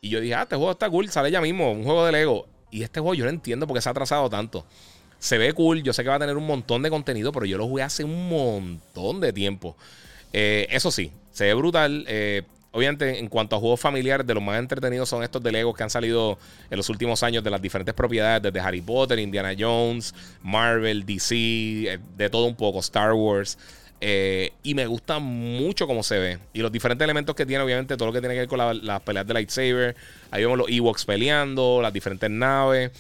Y 0.02 0.10
yo 0.10 0.20
dije, 0.20 0.34
ah, 0.34 0.44
este 0.44 0.56
juego 0.56 0.72
está 0.72 0.90
cool, 0.90 1.10
sale 1.10 1.30
ya 1.30 1.42
mismo, 1.42 1.72
un 1.72 1.84
juego 1.84 2.06
de 2.06 2.12
Lego. 2.12 2.48
Y 2.72 2.84
este 2.84 3.00
juego 3.00 3.14
yo 3.14 3.26
no 3.26 3.30
entiendo 3.30 3.68
por 3.68 3.76
qué 3.76 3.82
se 3.82 3.90
ha 3.90 3.92
atrasado 3.92 4.30
tanto. 4.30 4.66
Se 5.20 5.38
ve 5.38 5.54
cool, 5.54 5.84
yo 5.84 5.94
sé 5.94 6.02
que 6.04 6.10
va 6.10 6.16
a 6.16 6.20
tener 6.20 6.38
un 6.38 6.48
montón 6.48 6.82
de 6.82 6.90
contenido, 6.90 7.32
pero 7.32 7.46
yo 7.46 7.58
lo 7.58 7.68
jugué 7.68 7.84
hace 7.84 8.04
un 8.04 8.30
montón 8.30 9.20
de 9.20 9.32
tiempo. 9.32 9.76
Eh, 10.34 10.68
eso 10.70 10.92
sí, 10.92 11.12
se 11.32 11.46
ve 11.46 11.54
brutal. 11.54 12.06
Eh, 12.08 12.44
obviamente, 12.72 13.20
en 13.20 13.28
cuanto 13.28 13.56
a 13.56 13.60
juegos 13.60 13.80
familiares, 13.80 14.26
de 14.26 14.34
los 14.34 14.44
más 14.44 14.60
entretenidos 14.60 15.10
son 15.10 15.24
estos 15.24 15.42
de 15.44 15.52
Lego 15.52 15.74
que 15.74 15.84
han 15.84 15.90
salido 15.90 16.38
en 16.70 16.78
los 16.78 16.90
últimos 16.90 17.24
años 17.24 17.44
de 17.44 17.50
las 17.50 17.62
diferentes 17.62 17.94
propiedades, 17.94 18.42
desde 18.42 18.60
Harry 18.60 18.82
Potter, 18.82 19.20
Indiana 19.20 19.54
Jones, 19.58 20.14
Marvel, 20.42 21.06
DC, 21.06 21.36
eh, 21.36 22.00
de 22.18 22.30
todo 22.30 22.46
un 22.46 22.56
poco, 22.56 22.80
Star 22.80 23.14
Wars. 23.14 23.58
y 24.64 24.74
me 24.74 24.88
gusta 24.88 25.20
mucho 25.20 25.86
cómo 25.86 26.02
se 26.02 26.18
ve. 26.18 26.40
Y 26.54 26.62
los 26.62 26.72
diferentes 26.72 27.04
elementos 27.04 27.36
que 27.36 27.46
tiene, 27.46 27.64
obviamente, 27.64 27.96
todo 27.98 28.08
lo 28.08 28.14
que 28.14 28.20
tiene 28.20 28.34
que 28.34 28.40
ver 28.42 28.50
con 28.50 28.86
las 28.86 29.02
peleas 29.02 29.28
de 29.28 29.34
lightsaber. 29.34 29.96
Ahí 30.32 30.42
vemos 30.42 30.58
los 30.58 30.70
Ewoks 30.70 31.06
peleando, 31.06 31.82
las 31.84 31.94
diferentes 31.94 32.30
naves. 32.30 32.92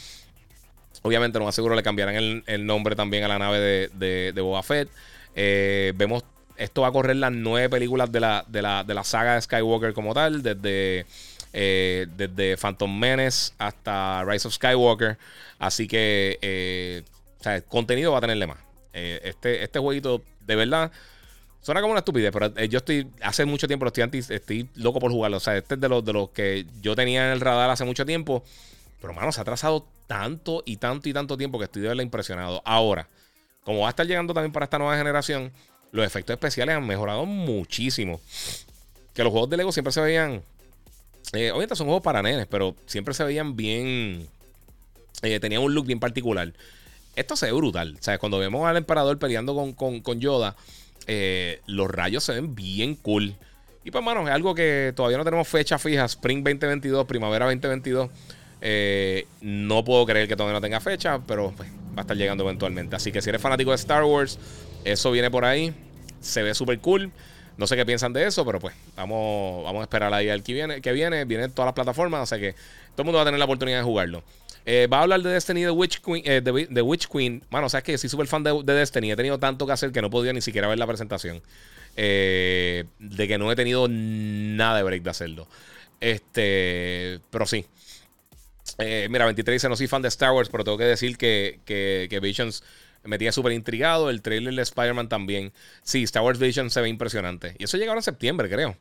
Obviamente, 1.01 1.39
no 1.39 1.45
más 1.45 1.55
seguro 1.55 1.73
le 1.73 1.81
cambiarán 1.81 2.43
el, 2.45 2.65
nombre 2.67 2.95
también 2.95 3.23
a 3.23 3.27
la 3.27 3.39
nave 3.39 3.59
de, 3.59 3.89
de, 3.95 4.31
de 4.33 4.41
Boba 4.41 4.61
Fett. 4.61 4.89
vemos 5.33 6.23
esto 6.61 6.81
va 6.81 6.89
a 6.89 6.91
correr 6.91 7.15
las 7.15 7.31
nueve 7.31 7.69
películas 7.69 8.11
de 8.11 8.19
la, 8.19 8.45
de 8.47 8.61
la, 8.61 9.03
saga 9.03 9.35
de 9.35 9.41
Skywalker 9.41 9.93
como 9.93 10.13
tal, 10.13 10.43
desde, 10.43 11.05
eh, 11.53 12.07
desde 12.15 12.55
Phantom 12.55 12.99
Menace 12.99 13.53
hasta 13.57 14.23
Rise 14.25 14.47
of 14.47 14.53
Skywalker. 14.53 15.17
Así 15.57 15.87
que, 15.87 16.37
eh, 16.41 17.03
o 17.39 17.43
sea, 17.43 17.55
el 17.55 17.63
contenido 17.63 18.11
va 18.11 18.19
a 18.19 18.21
tenerle 18.21 18.47
más. 18.47 18.59
Eh, 18.93 19.19
este, 19.23 19.63
este 19.63 19.79
jueguito, 19.79 20.21
de 20.45 20.55
verdad, 20.55 20.91
suena 21.61 21.81
como 21.81 21.91
una 21.91 21.99
estupidez, 21.99 22.31
pero 22.31 22.53
yo 22.65 22.77
estoy, 22.77 23.07
hace 23.21 23.45
mucho 23.45 23.67
tiempo, 23.67 23.87
estoy, 23.87 24.23
estoy 24.29 24.69
loco 24.75 24.99
por 24.99 25.11
jugarlo. 25.11 25.37
O 25.37 25.41
sea, 25.41 25.57
este 25.57 25.75
es 25.75 25.81
de 25.81 25.89
los, 25.89 26.05
de 26.05 26.13
los 26.13 26.29
que 26.29 26.67
yo 26.81 26.95
tenía 26.95 27.25
en 27.25 27.31
el 27.33 27.41
radar 27.41 27.71
hace 27.71 27.85
mucho 27.85 28.05
tiempo. 28.05 28.43
Pero, 29.01 29.13
mano, 29.13 29.31
se 29.31 29.39
ha 29.39 29.41
atrasado 29.41 29.87
tanto 30.05 30.61
y 30.63 30.77
tanto 30.77 31.09
y 31.09 31.13
tanto 31.13 31.37
tiempo 31.37 31.57
que 31.57 31.65
estoy 31.65 31.81
de 31.81 31.87
verdad 31.87 32.03
impresionado. 32.03 32.61
Ahora, 32.65 33.07
como 33.63 33.79
va 33.79 33.87
a 33.87 33.89
estar 33.89 34.05
llegando 34.05 34.33
también 34.33 34.51
para 34.51 34.65
esta 34.65 34.77
nueva 34.77 34.95
generación, 34.95 35.51
los 35.91 36.05
efectos 36.05 36.33
especiales 36.33 36.75
han 36.75 36.85
mejorado 36.87 37.25
muchísimo. 37.25 38.19
Que 39.13 39.23
los 39.23 39.31
juegos 39.31 39.49
de 39.49 39.57
Lego 39.57 39.71
siempre 39.71 39.91
se 39.91 40.01
veían. 40.01 40.41
Eh, 41.33 41.51
obviamente 41.51 41.75
son 41.75 41.87
juegos 41.87 42.03
para 42.03 42.21
nenes, 42.21 42.47
pero 42.47 42.75
siempre 42.85 43.13
se 43.13 43.23
veían 43.23 43.55
bien. 43.55 44.27
Eh, 45.21 45.39
tenían 45.39 45.61
un 45.61 45.73
look 45.73 45.85
bien 45.85 45.99
particular. 45.99 46.53
Esto 47.15 47.35
se 47.35 47.47
ve 47.47 47.51
brutal. 47.51 47.97
O 47.99 48.03
sea, 48.03 48.17
cuando 48.17 48.39
vemos 48.39 48.65
al 48.65 48.77
emperador 48.77 49.19
peleando 49.19 49.53
con, 49.75 50.19
Yoda, 50.19 50.55
eh, 51.07 51.59
los 51.67 51.89
rayos 51.91 52.23
se 52.23 52.33
ven 52.33 52.55
bien 52.55 52.95
cool. 52.95 53.35
Y 53.83 53.91
pues, 53.91 54.03
mano, 54.03 54.27
es 54.27 54.33
algo 54.33 54.55
que 54.55 54.93
todavía 54.95 55.17
no 55.17 55.25
tenemos 55.25 55.47
fecha 55.47 55.77
fija. 55.77 56.05
Spring 56.05 56.43
2022, 56.43 57.05
primavera 57.05 57.45
2022. 57.45 58.09
no 59.41 59.83
puedo 59.83 60.05
creer 60.05 60.27
que 60.29 60.35
todavía 60.35 60.53
no 60.53 60.61
tenga 60.61 60.79
fecha, 60.79 61.19
pero 61.27 61.53
pues, 61.57 61.69
va 61.69 61.97
a 61.97 62.01
estar 62.01 62.15
llegando 62.15 62.45
eventualmente. 62.45 62.95
Así 62.95 63.11
que 63.11 63.21
si 63.21 63.29
eres 63.29 63.41
fanático 63.41 63.71
de 63.71 63.75
Star 63.75 64.03
Wars, 64.03 64.39
eso 64.83 65.11
viene 65.11 65.29
por 65.29 65.45
ahí. 65.45 65.73
Se 66.19 66.43
ve 66.43 66.53
súper 66.53 66.79
cool. 66.79 67.11
No 67.57 67.67
sé 67.67 67.75
qué 67.75 67.85
piensan 67.85 68.13
de 68.13 68.25
eso, 68.25 68.45
pero 68.45 68.59
pues 68.59 68.75
vamos, 68.95 69.63
vamos 69.63 69.81
a 69.81 69.83
esperar 69.83 70.13
ahí 70.13 70.29
al 70.29 70.43
que 70.43 70.53
viene, 70.53 70.81
que 70.81 70.91
viene. 70.91 71.25
Viene 71.25 71.45
en 71.45 71.51
todas 71.51 71.67
las 71.67 71.73
plataformas, 71.73 72.23
o 72.23 72.25
sea 72.25 72.39
que 72.39 72.53
todo 72.53 73.03
el 73.03 73.05
mundo 73.05 73.17
va 73.17 73.23
a 73.23 73.25
tener 73.25 73.39
la 73.39 73.45
oportunidad 73.45 73.77
de 73.79 73.83
jugarlo. 73.83 74.23
Eh, 74.65 74.87
va 74.91 74.99
a 74.99 75.01
hablar 75.03 75.21
de 75.21 75.31
Destiny 75.31 75.61
de 75.61 75.71
Witch 75.71 76.01
Queen. 76.01 76.23
Eh, 76.25 76.41
de, 76.41 76.81
Witch 76.81 77.07
Queen. 77.07 77.43
Bueno, 77.49 77.69
sabes 77.69 77.83
que 77.83 77.97
soy 77.97 78.09
súper 78.09 78.27
fan 78.27 78.43
de, 78.43 78.63
Destiny. 78.63 79.11
He 79.11 79.15
tenido 79.15 79.39
tanto 79.39 79.65
que 79.65 79.73
hacer 79.73 79.91
que 79.91 80.01
no 80.01 80.09
podía 80.09 80.33
ni 80.33 80.41
siquiera 80.41 80.67
ver 80.67 80.79
la 80.79 80.87
presentación. 80.87 81.41
de 81.95 82.85
que 82.99 83.37
no 83.37 83.51
he 83.51 83.55
tenido 83.55 83.87
nada 83.89 84.77
de 84.77 84.83
break 84.83 85.03
de 85.03 85.09
hacerlo. 85.09 85.47
Este. 85.99 87.19
Pero 87.29 87.45
sí. 87.45 87.65
mira, 89.09 89.25
23 89.25 89.55
dice: 89.55 89.69
No 89.69 89.75
soy 89.75 89.87
fan 89.87 90.01
de 90.01 90.07
Star 90.07 90.31
Wars, 90.31 90.49
pero 90.49 90.63
tengo 90.63 90.77
que 90.77 90.85
decir 90.85 91.17
que, 91.17 91.59
que, 91.65 92.07
que 92.09 92.19
Visions 92.19 92.63
me 93.03 93.17
tenía 93.17 93.31
súper 93.31 93.53
intrigado. 93.53 94.09
El 94.09 94.21
trailer 94.21 94.53
de 94.53 94.61
Spider-Man 94.61 95.09
también. 95.09 95.51
Sí, 95.83 96.03
Star 96.03 96.23
Wars 96.23 96.39
Vision 96.39 96.69
se 96.69 96.81
ve 96.81 96.89
impresionante. 96.89 97.55
Y 97.57 97.65
eso 97.65 97.77
llega 97.77 97.91
ahora 97.91 97.99
en 97.99 98.03
septiembre, 98.03 98.49
creo. 98.49 98.77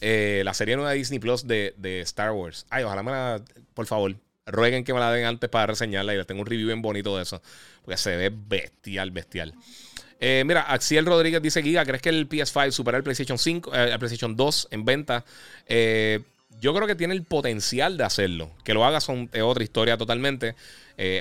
Eh, 0.00 0.42
la 0.44 0.54
serie 0.54 0.76
nueva 0.76 0.92
de 0.92 0.98
Disney 0.98 1.18
Plus 1.18 1.46
de, 1.46 1.74
Star 2.02 2.32
Wars. 2.32 2.66
Ay, 2.70 2.84
ojalá 2.84 3.02
me 3.02 3.10
la. 3.10 3.42
Por 3.74 3.86
favor, 3.86 4.14
rueguen 4.46 4.84
que 4.84 4.94
me 4.94 5.00
la 5.00 5.12
den 5.12 5.26
antes 5.26 5.50
para 5.50 5.66
reseñarla. 5.66 6.14
Y 6.14 6.24
tengo 6.24 6.40
un 6.40 6.46
review 6.46 6.68
bien 6.68 6.82
bonito 6.82 7.16
de 7.16 7.22
eso. 7.22 7.42
Porque 7.82 7.96
se 7.96 8.16
ve 8.16 8.32
bestial, 8.32 9.10
bestial. 9.10 9.54
Eh, 10.20 10.42
mira, 10.46 10.62
Axiel 10.62 11.06
Rodríguez 11.06 11.42
dice: 11.42 11.62
Giga, 11.62 11.84
¿crees 11.84 12.02
que 12.02 12.08
el 12.08 12.28
PS5 12.28 12.70
supera 12.72 12.96
el 12.96 13.04
PlayStation 13.04 13.38
5, 13.38 13.74
eh, 13.74 13.92
el 13.92 13.98
PlayStation 13.98 14.36
2 14.36 14.68
en 14.70 14.84
venta? 14.84 15.24
Yo 16.60 16.74
creo 16.74 16.86
que 16.86 16.94
tiene 16.94 17.14
el 17.14 17.24
potencial 17.24 17.96
de 17.96 18.04
hacerlo. 18.04 18.50
Que 18.64 18.74
lo 18.74 18.84
haga 18.84 18.98
es 18.98 19.42
otra 19.42 19.64
historia 19.64 19.96
totalmente. 19.96 20.54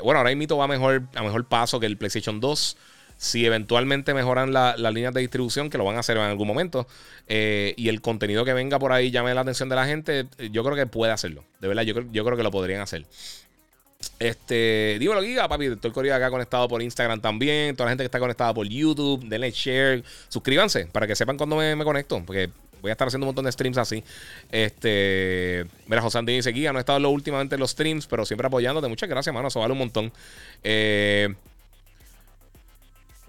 bueno, 0.03 0.19
ahora 0.19 0.35
mismo 0.35 0.57
va 0.57 0.67
mejor, 0.67 1.03
a 1.15 1.23
mejor 1.23 1.45
paso 1.45 1.79
que 1.79 1.85
el 1.85 1.97
PlayStation 1.97 2.39
2 2.39 2.77
si 3.17 3.45
eventualmente 3.45 4.13
mejoran 4.13 4.53
las 4.53 4.79
líneas 4.79 5.13
de 5.13 5.21
distribución, 5.21 5.69
que 5.69 5.77
lo 5.77 5.83
van 5.83 5.97
a 5.97 5.99
hacer 5.99 6.17
en 6.17 6.23
algún 6.23 6.47
momento, 6.47 6.87
eh, 7.27 7.73
y 7.75 7.89
el 7.89 8.01
contenido 8.01 8.45
que 8.45 8.53
venga 8.53 8.79
por 8.79 8.91
ahí 8.91 9.11
llame 9.11 9.33
la 9.33 9.41
atención 9.41 9.69
de 9.69 9.75
la 9.75 9.85
gente, 9.85 10.27
yo 10.51 10.63
creo 10.63 10.75
que 10.75 10.85
puede 10.85 11.11
hacerlo. 11.11 11.43
De 11.59 11.67
verdad, 11.67 11.83
yo, 11.83 11.95
creo 11.95 12.37
que 12.37 12.43
lo 12.43 12.51
podrían 12.51 12.81
hacer. 12.81 13.05
Este, 14.19 14.97
dímelo, 14.99 15.23
Giga, 15.23 15.47
papi. 15.47 15.65
Estoy 15.65 15.91
el 16.07 16.13
acá 16.13 16.29
conectado 16.29 16.67
por 16.67 16.83
Instagram 16.83 17.19
también. 17.19 17.75
Toda 17.75 17.87
la 17.87 17.91
gente 17.91 18.03
que 18.03 18.05
está 18.05 18.19
conectada 18.19 18.53
por 18.53 18.67
YouTube, 18.67 19.25
denle 19.27 19.49
share, 19.49 20.03
suscríbanse 20.29 20.85
para 20.85 21.07
que 21.07 21.15
sepan 21.15 21.35
cuando 21.35 21.55
me, 21.55 21.83
conecto, 21.83 22.21
porque 22.23 22.51
voy 22.81 22.89
a 22.89 22.93
estar 22.93 23.07
haciendo 23.07 23.25
un 23.25 23.29
montón 23.29 23.45
de 23.45 23.51
streams 23.51 23.77
así. 23.77 24.03
Este, 24.51 25.65
mira, 25.87 26.01
José 26.01 26.17
Andy 26.17 26.35
dice: 26.35 26.53
Giga, 26.53 26.71
no 26.73 26.79
he 26.79 26.81
estado 26.81 27.09
últimamente 27.09 27.55
en 27.55 27.61
los 27.61 27.71
streams, 27.71 28.07
pero 28.07 28.25
siempre 28.25 28.47
apoyándote. 28.47 28.87
Muchas 28.87 29.09
gracias, 29.09 29.33
mano. 29.33 29.47
Eso 29.47 29.59
vale 29.59 29.73
un 29.73 29.79
montón. 29.79 30.11
Eh. 30.63 31.33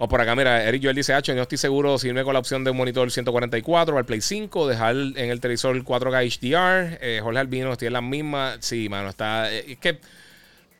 O 0.01 0.09
por 0.09 0.20
acá, 0.20 0.36
mira, 0.36 0.62
Eric 0.62 0.84
Joel 0.84 0.94
dice, 0.94 1.12
Hacho, 1.12 1.34
no 1.34 1.42
estoy 1.42 1.59
seguro 1.59 1.99
si 1.99 2.07
irme 2.07 2.22
con 2.22 2.32
la 2.32 2.38
opción 2.38 2.62
de 2.62 2.70
un 2.70 2.76
monitor 2.76 3.11
144 3.11 3.99
al 3.99 4.05
Play 4.07 4.20
5, 4.20 4.68
dejar 4.68 4.94
en 4.94 5.30
el 5.30 5.40
televisor 5.40 5.76
4K 5.82 6.38
HDR. 6.38 6.99
Eh, 7.01 7.20
Jorge 7.20 7.40
Albino, 7.40 7.72
estoy 7.72 7.88
en 7.88 7.94
la 7.94 8.01
misma. 8.01 8.59
Sí, 8.61 8.88
mano, 8.88 9.09
está... 9.09 9.53
Eh, 9.53 9.72
es 9.72 9.78
que 9.78 9.99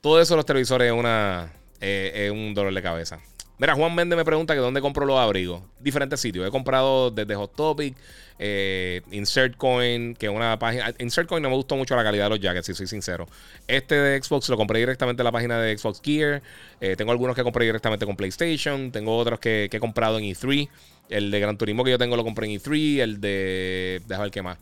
todo 0.01 0.21
eso 0.21 0.37
los 0.37 0.47
televisores 0.47 0.93
es, 0.93 0.97
una, 0.97 1.53
eh, 1.81 2.27
es 2.27 2.31
un 2.31 2.55
dolor 2.55 2.73
de 2.73 2.81
cabeza. 2.81 3.19
Mira, 3.59 3.75
Juan 3.75 3.93
Méndez 3.93 4.17
me 4.17 4.25
pregunta 4.25 4.55
que 4.55 4.61
dónde 4.61 4.81
compro 4.81 5.05
los 5.05 5.19
abrigos. 5.19 5.63
Diferentes 5.81 6.21
sitios. 6.21 6.47
He 6.47 6.51
comprado 6.51 7.11
desde 7.11 7.35
Hot 7.35 7.57
Topic, 7.57 7.97
eh, 8.39 9.03
Insert 9.11 9.57
Coin, 9.57 10.15
que 10.15 10.27
es 10.27 10.33
una 10.33 10.57
página. 10.61 10.95
Insert 11.01 11.29
Coin 11.29 11.43
no 11.43 11.51
me 11.51 11.57
gustó 11.57 11.75
mucho 11.75 11.97
la 11.97 12.05
calidad 12.05 12.27
de 12.27 12.31
los 12.31 12.41
jackets, 12.41 12.67
si 12.67 12.75
soy 12.75 12.87
sincero. 12.87 13.27
Este 13.67 13.97
de 13.97 14.23
Xbox 14.23 14.49
lo 14.49 14.57
compré 14.57 14.79
directamente 14.79 15.23
en 15.23 15.25
la 15.25 15.33
página 15.33 15.61
de 15.61 15.77
Xbox 15.77 16.01
Gear. 16.01 16.41
Eh, 16.81 16.95
tengo 16.95 17.11
algunos 17.11 17.35
que 17.35 17.43
compré 17.43 17.65
directamente 17.65 18.07
con 18.07 18.15
PlayStation. 18.15 18.93
Tengo 18.93 19.17
otros 19.17 19.41
que, 19.41 19.69
he 19.73 19.81
comprado 19.81 20.19
en 20.19 20.25
E3. 20.27 20.69
El 21.09 21.33
de 21.33 21.41
Gran 21.41 21.59
Turismo 21.59 21.83
que 21.83 21.91
yo 21.91 21.99
tengo 21.99 22.17
lo 22.17 22.23
compré 22.23 22.47
en 22.47 22.61
E3. 22.61 23.01
El 23.01 23.21
de. 23.21 24.01
Déjame 24.07 24.27
ver 24.27 24.31
qué 24.31 24.43
más. 24.43 24.59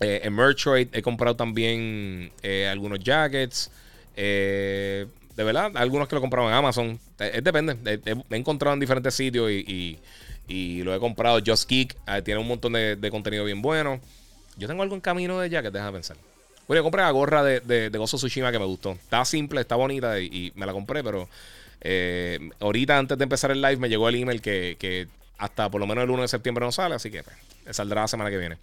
Eh, 0.00 0.20
en 0.24 0.34
Merchoid 0.34 0.88
he 0.92 1.00
comprado 1.00 1.36
también 1.36 2.32
algunos 2.68 2.98
jackets. 2.98 3.70
Eh, 4.20 5.06
de 5.38 5.44
verdad, 5.44 5.70
algunos 5.76 6.08
que 6.08 6.16
lo 6.16 6.20
compraron 6.20 6.50
en 6.50 6.56
Amazon. 6.56 6.98
Es, 7.16 7.44
depende. 7.44 7.76
He, 8.04 8.36
encontrado 8.36 8.74
en 8.74 8.80
diferentes 8.80 9.14
sitios 9.14 9.48
y, 9.48 9.96
lo 10.82 10.92
he 10.92 10.98
comprado. 10.98 11.38
Just 11.46 11.70
eh, 11.70 11.86
tiene 12.24 12.40
un 12.40 12.48
montón 12.48 12.72
de, 12.72 13.08
contenido 13.08 13.44
bien 13.44 13.62
bueno. 13.62 14.00
Yo 14.56 14.66
tengo 14.66 14.82
algo 14.82 14.96
en 14.96 15.00
camino 15.00 15.38
de 15.38 15.48
que 15.48 15.70
deja 15.70 15.92
pensar. 15.92 16.16
Bueno, 16.66 16.82
compré 16.82 17.02
la 17.02 17.12
gorra 17.12 17.44
de, 17.44 17.60
de, 17.60 17.98
Gozo 17.98 18.16
Tsushima 18.16 18.50
que 18.50 18.58
me 18.58 18.64
gustó. 18.64 18.90
Está 18.90 19.24
simple, 19.24 19.60
está 19.60 19.76
bonita 19.76 20.18
y, 20.18 20.52
me 20.56 20.66
la 20.66 20.72
compré, 20.72 21.04
pero 21.04 21.28
eh, 21.82 22.50
ahorita 22.58 22.98
antes 22.98 23.16
de 23.16 23.22
empezar 23.22 23.52
el 23.52 23.62
live 23.62 23.76
me 23.76 23.88
llegó 23.88 24.08
el 24.08 24.16
email 24.16 24.42
que, 24.42 25.06
hasta 25.38 25.70
por 25.70 25.80
lo 25.80 25.86
menos 25.86 26.02
el 26.02 26.10
1 26.10 26.22
de 26.22 26.28
septiembre 26.28 26.64
no 26.64 26.72
sale, 26.72 26.96
así 26.96 27.12
que 27.12 27.22
pues, 27.22 27.36
saldrá 27.76 28.00
la 28.00 28.08
semana 28.08 28.28
que 28.28 28.38
viene. 28.38 28.56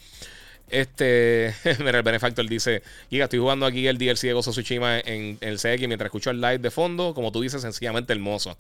Este, 0.70 1.54
mira, 1.80 1.98
el 1.98 2.04
Benefactor 2.04 2.48
dice: 2.48 2.82
Giga, 3.10 3.26
estoy 3.26 3.40
jugando 3.40 3.66
aquí 3.66 3.88
el 3.88 3.98
DLC 3.98 4.22
de 4.22 4.34
Gozo 4.34 4.52
Tsushima 4.52 5.00
en, 5.00 5.38
el 5.42 5.58
CX 5.58 5.88
mientras 5.88 6.08
escucho 6.08 6.32
el 6.32 6.42
live 6.42 6.60
de 6.60 6.72
fondo. 6.72 7.14
Como 7.14 7.32
tú 7.32 7.42
dices, 7.42 7.62
sencillamente 7.62 8.14
hermoso. 8.14 8.58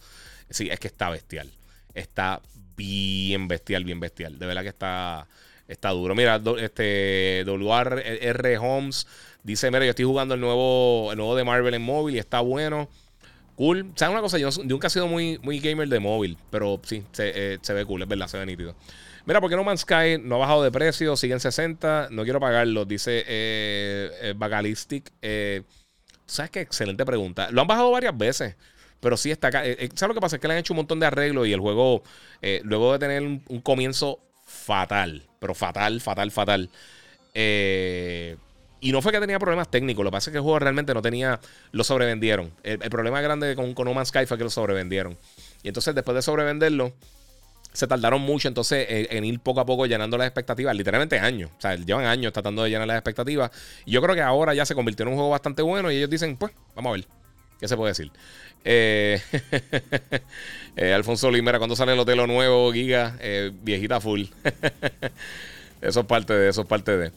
Sí, 0.49 0.69
es 0.69 0.79
que 0.79 0.87
está 0.87 1.09
bestial. 1.09 1.51
Está 1.93 2.41
bien 2.75 3.47
bestial, 3.47 3.83
bien 3.83 3.99
bestial. 3.99 4.37
De 4.37 4.45
verdad 4.45 4.61
que 4.61 4.69
está, 4.69 5.27
está 5.67 5.89
duro. 5.89 6.13
Mira, 6.13 6.41
este 6.59 7.43
WR 7.45 8.57
Holmes 8.59 9.07
dice: 9.43 9.71
Mira, 9.71 9.85
yo 9.85 9.91
estoy 9.91 10.05
jugando 10.05 10.35
el 10.35 10.41
nuevo, 10.41 11.11
el 11.11 11.17
nuevo 11.17 11.35
de 11.35 11.43
Marvel 11.43 11.73
en 11.73 11.81
móvil 11.81 12.15
y 12.15 12.19
está 12.19 12.39
bueno. 12.41 12.87
Cool. 13.55 13.93
¿Sabes 13.95 14.11
una 14.11 14.21
cosa? 14.21 14.37
Yo 14.37 14.49
nunca 14.65 14.87
he 14.87 14.89
sido 14.89 15.07
muy, 15.07 15.39
muy 15.41 15.59
gamer 15.59 15.87
de 15.87 15.99
móvil, 15.99 16.37
pero 16.51 16.79
sí, 16.83 17.03
se, 17.13 17.53
eh, 17.53 17.57
se 17.61 17.73
ve 17.73 17.85
cool, 17.85 18.01
es 18.01 18.07
verdad, 18.07 18.27
se 18.27 18.37
ve 18.37 18.45
nítido. 18.45 18.75
Mira, 19.25 19.41
porque 19.41 19.55
No 19.55 19.63
Man's 19.63 19.81
Sky 19.81 20.19
no 20.21 20.35
ha 20.35 20.39
bajado 20.39 20.63
de 20.63 20.71
precio, 20.71 21.15
sigue 21.15 21.33
en 21.33 21.39
60, 21.39 22.09
no 22.11 22.23
quiero 22.23 22.39
pagarlo, 22.39 22.85
dice 22.85 23.23
eh, 23.27 24.11
eh 24.21 24.33
Bagalistic. 24.35 25.11
Eh, 25.21 25.63
¿Sabes 26.27 26.51
qué? 26.51 26.61
Excelente 26.61 27.05
pregunta. 27.05 27.49
Lo 27.51 27.61
han 27.61 27.67
bajado 27.67 27.89
varias 27.91 28.15
veces, 28.15 28.55
pero 28.99 29.17
sí 29.17 29.31
está 29.31 29.47
acá. 29.47 29.65
Eh, 29.65 29.89
¿Sabes 29.95 30.09
lo 30.09 30.13
que 30.13 30.21
pasa? 30.21 30.35
Es 30.35 30.41
que 30.41 30.47
le 30.47 30.53
han 30.53 30.59
hecho 30.59 30.73
un 30.73 30.77
montón 30.77 30.99
de 30.99 31.07
arreglos 31.07 31.47
y 31.47 31.53
el 31.53 31.59
juego, 31.59 32.03
luego 32.63 32.93
de 32.93 32.99
tener 32.99 33.23
un, 33.23 33.61
comienzo 33.61 34.19
fatal, 34.45 35.23
pero 35.39 35.55
fatal, 35.55 36.01
fatal, 36.01 36.29
fatal. 36.31 36.69
y 37.33 38.91
no 38.91 39.01
fue 39.01 39.11
que 39.11 39.19
tenía 39.19 39.39
problemas 39.39 39.71
técnicos, 39.71 40.03
lo 40.03 40.11
que 40.11 40.15
pasa 40.15 40.29
es 40.29 40.33
que 40.33 40.37
el 40.37 40.43
juego 40.43 40.59
realmente 40.59 40.93
no 40.93 41.01
tenía, 41.01 41.39
lo 41.71 41.83
sobrevendieron. 41.83 42.51
El, 42.61 42.77
problema 42.77 43.21
grande 43.21 43.55
con, 43.55 43.73
con 43.73 43.85
No 43.85 43.95
Man's 43.95 44.09
Sky 44.09 44.27
fue 44.27 44.37
que 44.37 44.43
lo 44.43 44.51
sobrevendieron. 44.51 45.17
Y 45.63 45.67
entonces 45.69 45.95
después 45.95 46.13
de 46.13 46.21
sobrevenderlo, 46.21 46.93
se 47.75 47.87
tardaron 47.87 48.21
mucho 48.21 48.47
entonces 48.47 48.85
en, 48.89 49.25
ir 49.25 49.39
poco 49.39 49.59
a 49.59 49.65
poco 49.65 49.85
llenando 49.85 50.17
las 50.17 50.27
expectativas, 50.27 50.75
literalmente 50.75 51.19
años. 51.19 51.51
O 51.57 51.61
sea, 51.61 51.75
llevan 51.75 52.05
años 52.05 52.33
tratando 52.33 52.63
de 52.63 52.69
llenar 52.69 52.87
las 52.87 52.97
expectativas. 52.97 53.51
Y 53.85 53.91
yo 53.91 54.01
creo 54.01 54.15
que 54.15 54.21
ahora 54.21 54.53
ya 54.53 54.65
se 54.65 54.75
convirtió 54.75 55.03
en 55.03 55.09
un 55.09 55.15
juego 55.15 55.29
bastante 55.29 55.61
bueno 55.61 55.91
y 55.91 55.97
ellos 55.97 56.09
dicen, 56.09 56.37
pues, 56.37 56.53
vamos 56.75 56.91
a 56.91 56.93
ver. 56.93 57.05
¿Qué 57.59 57.67
se 57.67 57.77
puede 57.77 57.91
decir? 57.91 58.11
Eh, 58.65 59.21
eh, 60.75 60.93
Alfonso 60.93 61.31
Limera, 61.31 61.57
cuando 61.57 61.75
sale 61.75 61.93
el 61.93 61.99
hotel 61.99 62.25
nuevo, 62.27 62.71
Giga? 62.73 63.17
Eh, 63.19 63.51
viejita 63.61 64.01
full. 64.01 64.23
eso 65.81 65.99
es 65.99 66.05
parte 66.05 66.33
de, 66.33 66.49
eso 66.49 66.61
es 66.61 66.67
parte 66.67 66.97
de. 66.97 67.11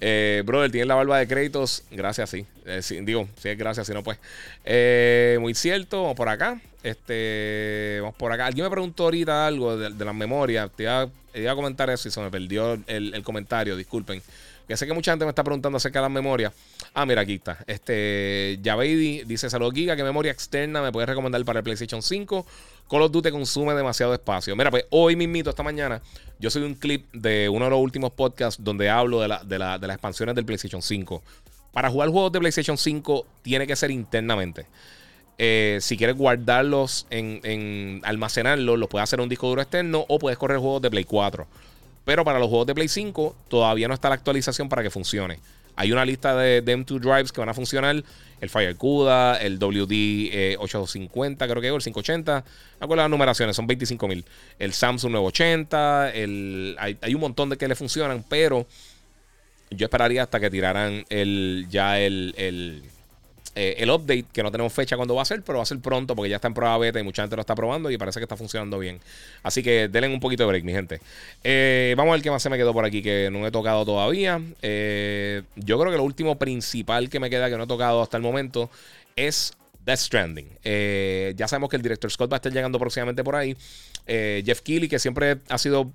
Eh, 0.00 0.42
brother, 0.46 0.70
tiene 0.70 0.86
la 0.86 0.94
barba 0.94 1.18
de 1.18 1.28
créditos. 1.28 1.84
Gracias, 1.90 2.30
sí. 2.30 2.46
Eh, 2.64 2.80
digo, 3.02 3.28
si 3.36 3.50
es 3.50 3.58
gracias, 3.58 3.86
si 3.86 3.92
no, 3.92 4.02
pues. 4.02 4.18
Eh, 4.64 5.36
muy 5.40 5.54
cierto. 5.54 6.14
Por 6.14 6.28
acá. 6.28 6.60
Este, 6.82 7.98
vamos 8.00 8.16
por 8.16 8.32
acá. 8.32 8.46
Alguien 8.46 8.64
me 8.64 8.70
preguntó 8.70 9.04
ahorita 9.04 9.46
algo 9.46 9.76
de, 9.76 10.04
las 10.04 10.14
memorias. 10.14 10.70
Te 10.74 10.84
iba, 10.84 11.02
a 11.02 11.54
comentar 11.54 11.90
eso 11.90 12.08
y 12.08 12.10
se 12.10 12.20
me 12.20 12.30
perdió 12.30 12.78
el, 12.86 13.22
comentario. 13.22 13.76
Disculpen. 13.76 14.22
Ya 14.68 14.76
sé 14.76 14.86
que 14.86 14.92
mucha 14.92 15.12
gente 15.12 15.24
me 15.24 15.30
está 15.30 15.42
preguntando 15.42 15.76
acerca 15.76 15.98
de 15.98 16.04
las 16.04 16.12
memorias. 16.12 16.52
Ah, 16.94 17.04
mira, 17.04 17.22
aquí 17.22 17.34
está. 17.34 17.58
Este, 17.66 18.58
Javedi 18.64 19.24
dice: 19.24 19.50
Saludos, 19.50 19.74
Giga. 19.74 19.96
¿Qué 19.96 20.04
memoria 20.04 20.32
externa 20.32 20.80
me 20.80 20.92
puedes 20.92 21.08
recomendar 21.08 21.44
para 21.44 21.58
el 21.58 21.64
PlayStation 21.64 22.02
5? 22.02 22.46
Call 22.90 23.02
of 23.02 23.12
Duty 23.12 23.30
consume 23.30 23.72
demasiado 23.74 24.12
espacio. 24.12 24.56
Mira, 24.56 24.70
pues 24.70 24.84
hoy 24.90 25.14
mismito, 25.14 25.50
esta 25.50 25.62
mañana, 25.62 26.02
yo 26.40 26.50
subí 26.50 26.64
un 26.64 26.74
clip 26.74 27.06
de 27.12 27.48
uno 27.48 27.66
de 27.66 27.70
los 27.70 27.78
últimos 27.78 28.10
podcasts 28.10 28.62
donde 28.62 28.90
hablo 28.90 29.20
de, 29.20 29.28
las 29.58 29.82
expansiones 29.82 30.34
del 30.34 30.44
PlayStation 30.44 30.82
5. 30.82 31.22
Para 31.72 31.88
jugar 31.88 32.08
juegos 32.08 32.32
de 32.32 32.40
PlayStation 32.40 32.76
5 32.76 33.26
tiene 33.42 33.68
que 33.68 33.76
ser 33.76 33.92
internamente. 33.92 34.66
Eh, 35.42 35.78
si 35.80 35.96
quieres 35.96 36.16
guardarlos 36.16 37.06
en, 37.08 38.02
almacenarlos, 38.04 38.78
los 38.78 38.90
puedes 38.90 39.04
hacer 39.04 39.20
en 39.20 39.22
un 39.22 39.30
disco 39.30 39.48
duro 39.48 39.62
externo 39.62 40.04
o 40.06 40.18
puedes 40.18 40.36
correr 40.36 40.58
juegos 40.58 40.82
de 40.82 40.90
Play 40.90 41.04
4. 41.04 41.46
Pero 42.04 42.26
para 42.26 42.38
los 42.38 42.50
juegos 42.50 42.66
de 42.66 42.74
Play 42.74 42.88
5 42.88 43.34
todavía 43.48 43.88
no 43.88 43.94
está 43.94 44.10
la 44.10 44.16
actualización 44.16 44.68
para 44.68 44.82
que 44.82 44.90
funcione. 44.90 45.38
Hay 45.76 45.92
una 45.92 46.04
lista 46.04 46.36
de, 46.36 46.62
M2 46.62 47.00
drives 47.00 47.32
que 47.32 47.40
van 47.40 47.48
a 47.48 47.54
funcionar. 47.54 48.04
El 48.38 48.50
FireCuda, 48.50 49.38
el 49.38 49.58
WD 49.58 50.58
850, 50.58 51.42
eh, 51.42 51.48
creo 51.48 51.62
que 51.62 51.68
es, 51.68 51.74
el 51.74 51.94
580. 51.94 52.44
Me 52.78 52.84
acuerdo 52.84 53.02
las 53.02 53.10
numeraciones, 53.10 53.56
son 53.56 53.66
25.000. 53.66 54.22
El 54.58 54.74
Samsung 54.74 55.12
980, 55.12 56.10
el, 56.10 56.76
hay, 56.78 57.14
un 57.14 57.20
montón 57.22 57.48
de 57.48 57.56
que 57.56 57.66
le 57.66 57.74
funcionan, 57.74 58.22
pero 58.28 58.66
yo 59.70 59.86
esperaría 59.86 60.24
hasta 60.24 60.38
que 60.38 60.50
tiraran 60.50 61.06
el, 61.08 61.66
ya 61.70 61.98
el, 61.98 62.82
eh, 63.56 63.76
el 63.78 63.90
update, 63.90 64.26
que 64.32 64.44
no 64.44 64.52
tenemos 64.52 64.72
fecha 64.72 64.96
cuando 64.96 65.16
va 65.16 65.22
a 65.22 65.24
ser, 65.24 65.42
pero 65.42 65.58
va 65.58 65.64
a 65.64 65.66
ser 65.66 65.80
pronto 65.80 66.14
porque 66.14 66.30
ya 66.30 66.36
está 66.36 66.46
en 66.46 66.54
prueba 66.54 66.78
beta 66.78 67.00
y 67.00 67.02
mucha 67.02 67.22
gente 67.22 67.34
lo 67.34 67.40
está 67.40 67.56
probando 67.56 67.90
y 67.90 67.98
parece 67.98 68.20
que 68.20 68.24
está 68.24 68.36
funcionando 68.36 68.78
bien. 68.78 69.00
Así 69.42 69.62
que 69.62 69.88
denle 69.88 70.08
un 70.08 70.20
poquito 70.20 70.44
de 70.44 70.48
break, 70.48 70.64
mi 70.64 70.72
gente. 70.72 71.00
Eh, 71.42 71.94
vamos 71.96 72.12
a 72.12 72.14
ver 72.14 72.22
qué 72.22 72.30
más 72.30 72.42
se 72.42 72.48
me 72.48 72.56
quedó 72.56 72.72
por 72.72 72.84
aquí 72.84 73.02
que 73.02 73.28
no 73.32 73.44
he 73.44 73.50
tocado 73.50 73.84
todavía. 73.84 74.40
Eh, 74.62 75.42
yo 75.56 75.78
creo 75.80 75.90
que 75.90 75.98
lo 75.98 76.04
último 76.04 76.38
principal 76.38 77.10
que 77.10 77.18
me 77.18 77.28
queda 77.28 77.50
que 77.50 77.56
no 77.56 77.64
he 77.64 77.66
tocado 77.66 78.02
hasta 78.02 78.16
el 78.16 78.22
momento 78.22 78.70
es 79.16 79.52
Death 79.84 79.98
Stranding. 79.98 80.48
ya 81.36 81.48
sabemos 81.48 81.70
que 81.70 81.76
el 81.76 81.82
director 81.82 82.10
Scott 82.10 82.30
va 82.30 82.36
a 82.36 82.38
estar 82.38 82.52
llegando 82.52 82.78
próximamente 82.78 83.24
por 83.24 83.34
ahí. 83.34 83.56
Jeff 84.06 84.60
Keighley, 84.60 84.88
que 84.88 85.00
siempre 85.00 85.38
ha 85.48 85.58
sido... 85.58 85.80
o 85.80 85.92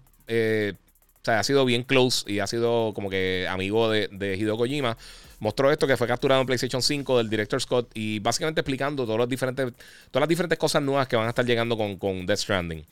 sea, 1.23 1.39
ha 1.39 1.43
sido 1.43 1.63
bien 1.63 1.83
close 1.83 2.29
y 2.29 2.39
ha 2.39 2.47
sido 2.47 2.93
como 2.93 3.09
que 3.09 3.47
amigo 3.49 3.89
de, 3.89 4.09
de 4.11 4.35
Hideo 4.35 4.57
Kojima 4.57 4.97
mostró 5.39 5.71
esto 5.71 5.87
que 5.87 5.97
fue 5.97 6.07
capturado 6.07 6.41
en 6.41 6.47
PlayStation 6.47 6.81
5 6.81 7.17
del 7.17 7.29
director 7.29 7.61
Scott 7.61 7.91
y 7.93 8.19
básicamente 8.19 8.61
explicando 8.61 9.05
todos 9.05 9.17
los 9.17 9.29
diferentes, 9.29 9.73
todas 10.11 10.21
las 10.21 10.29
diferentes 10.29 10.57
cosas 10.57 10.81
nuevas 10.81 11.07
que 11.07 11.15
van 11.15 11.25
a 11.25 11.29
estar 11.29 11.45
llegando 11.45 11.77
con, 11.77 11.97
con 11.97 12.25
Death 12.25 12.39
Stranding. 12.39 12.85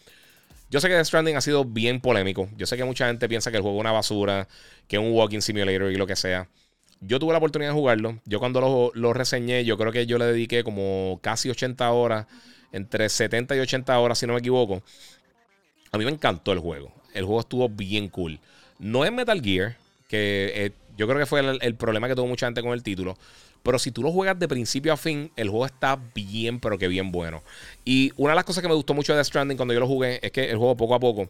Yo 0.69 0.79
sé 0.79 0.87
que 0.87 0.95
Death 0.95 1.05
Stranding 1.05 1.35
ha 1.35 1.41
sido 1.41 1.65
bien 1.65 2.01
polémico. 2.01 2.49
Yo 2.57 2.65
sé 2.65 2.77
que 2.77 2.83
mucha 2.83 3.07
gente 3.07 3.29
piensa 3.29 3.51
que 3.51 3.57
el 3.57 3.63
juego 3.63 3.77
es 3.77 3.81
una 3.81 3.91
basura, 3.91 4.47
que 4.87 4.95
es 4.95 5.01
un 5.01 5.11
walking 5.11 5.41
simulator 5.41 5.91
y 5.91 5.97
lo 5.97 6.07
que 6.07 6.15
sea. 6.15 6.47
Yo 6.99 7.19
tuve 7.19 7.33
la 7.33 7.37
oportunidad 7.37 7.71
de 7.71 7.75
jugarlo. 7.75 8.19
Yo 8.25 8.39
cuando 8.39 8.61
lo, 8.61 8.91
lo 8.95 9.13
reseñé, 9.13 9.65
yo 9.65 9.77
creo 9.77 9.91
que 9.91 10.05
yo 10.05 10.17
le 10.17 10.25
dediqué 10.25 10.63
como 10.63 11.19
casi 11.21 11.49
80 11.49 11.91
horas, 11.91 12.25
entre 12.71 13.07
70 13.07 13.55
y 13.55 13.59
80 13.59 13.99
horas, 13.99 14.17
si 14.17 14.25
no 14.25 14.33
me 14.33 14.39
equivoco. 14.39 14.81
A 15.91 15.97
mí 15.97 16.05
me 16.05 16.11
encantó 16.11 16.51
el 16.53 16.59
juego. 16.59 16.91
El 17.13 17.25
juego 17.25 17.41
estuvo 17.41 17.69
bien 17.69 18.09
cool. 18.09 18.39
No 18.79 19.05
es 19.05 19.11
Metal 19.11 19.39
Gear, 19.41 19.77
que 20.07 20.73
yo 20.97 21.07
creo 21.07 21.19
que 21.19 21.25
fue 21.25 21.39
el, 21.39 21.75
problema 21.75 22.07
que 22.07 22.15
tuvo 22.15 22.27
mucha 22.27 22.47
gente 22.47 22.61
con 22.61 22.73
el 22.73 22.83
título. 22.83 23.17
Pero 23.63 23.79
si 23.79 23.91
tú 23.91 24.03
lo 24.03 24.11
juegas 24.11 24.37
de 24.37 24.47
principio 24.47 24.91
a 24.91 24.97
fin, 24.97 25.31
el 25.35 25.49
juego 25.49 25.65
está 25.65 25.97
bien, 26.13 26.59
pero 26.59 26.77
que 26.77 26.87
bien 26.87 27.11
bueno. 27.11 27.41
Y 27.85 28.11
una 28.17 28.31
de 28.31 28.35
las 28.35 28.43
cosas 28.43 28.61
que 28.61 28.67
me 28.67 28.75
gustó 28.75 28.93
mucho 28.93 29.13
de 29.13 29.17
Death 29.17 29.27
Stranding 29.27 29.55
cuando 29.55 29.73
yo 29.73 29.79
lo 29.79 29.87
jugué 29.87 30.19
es 30.21 30.31
que 30.31 30.49
el 30.49 30.57
juego 30.57 30.75
poco 30.75 30.95
a 30.95 30.99
poco 30.99 31.29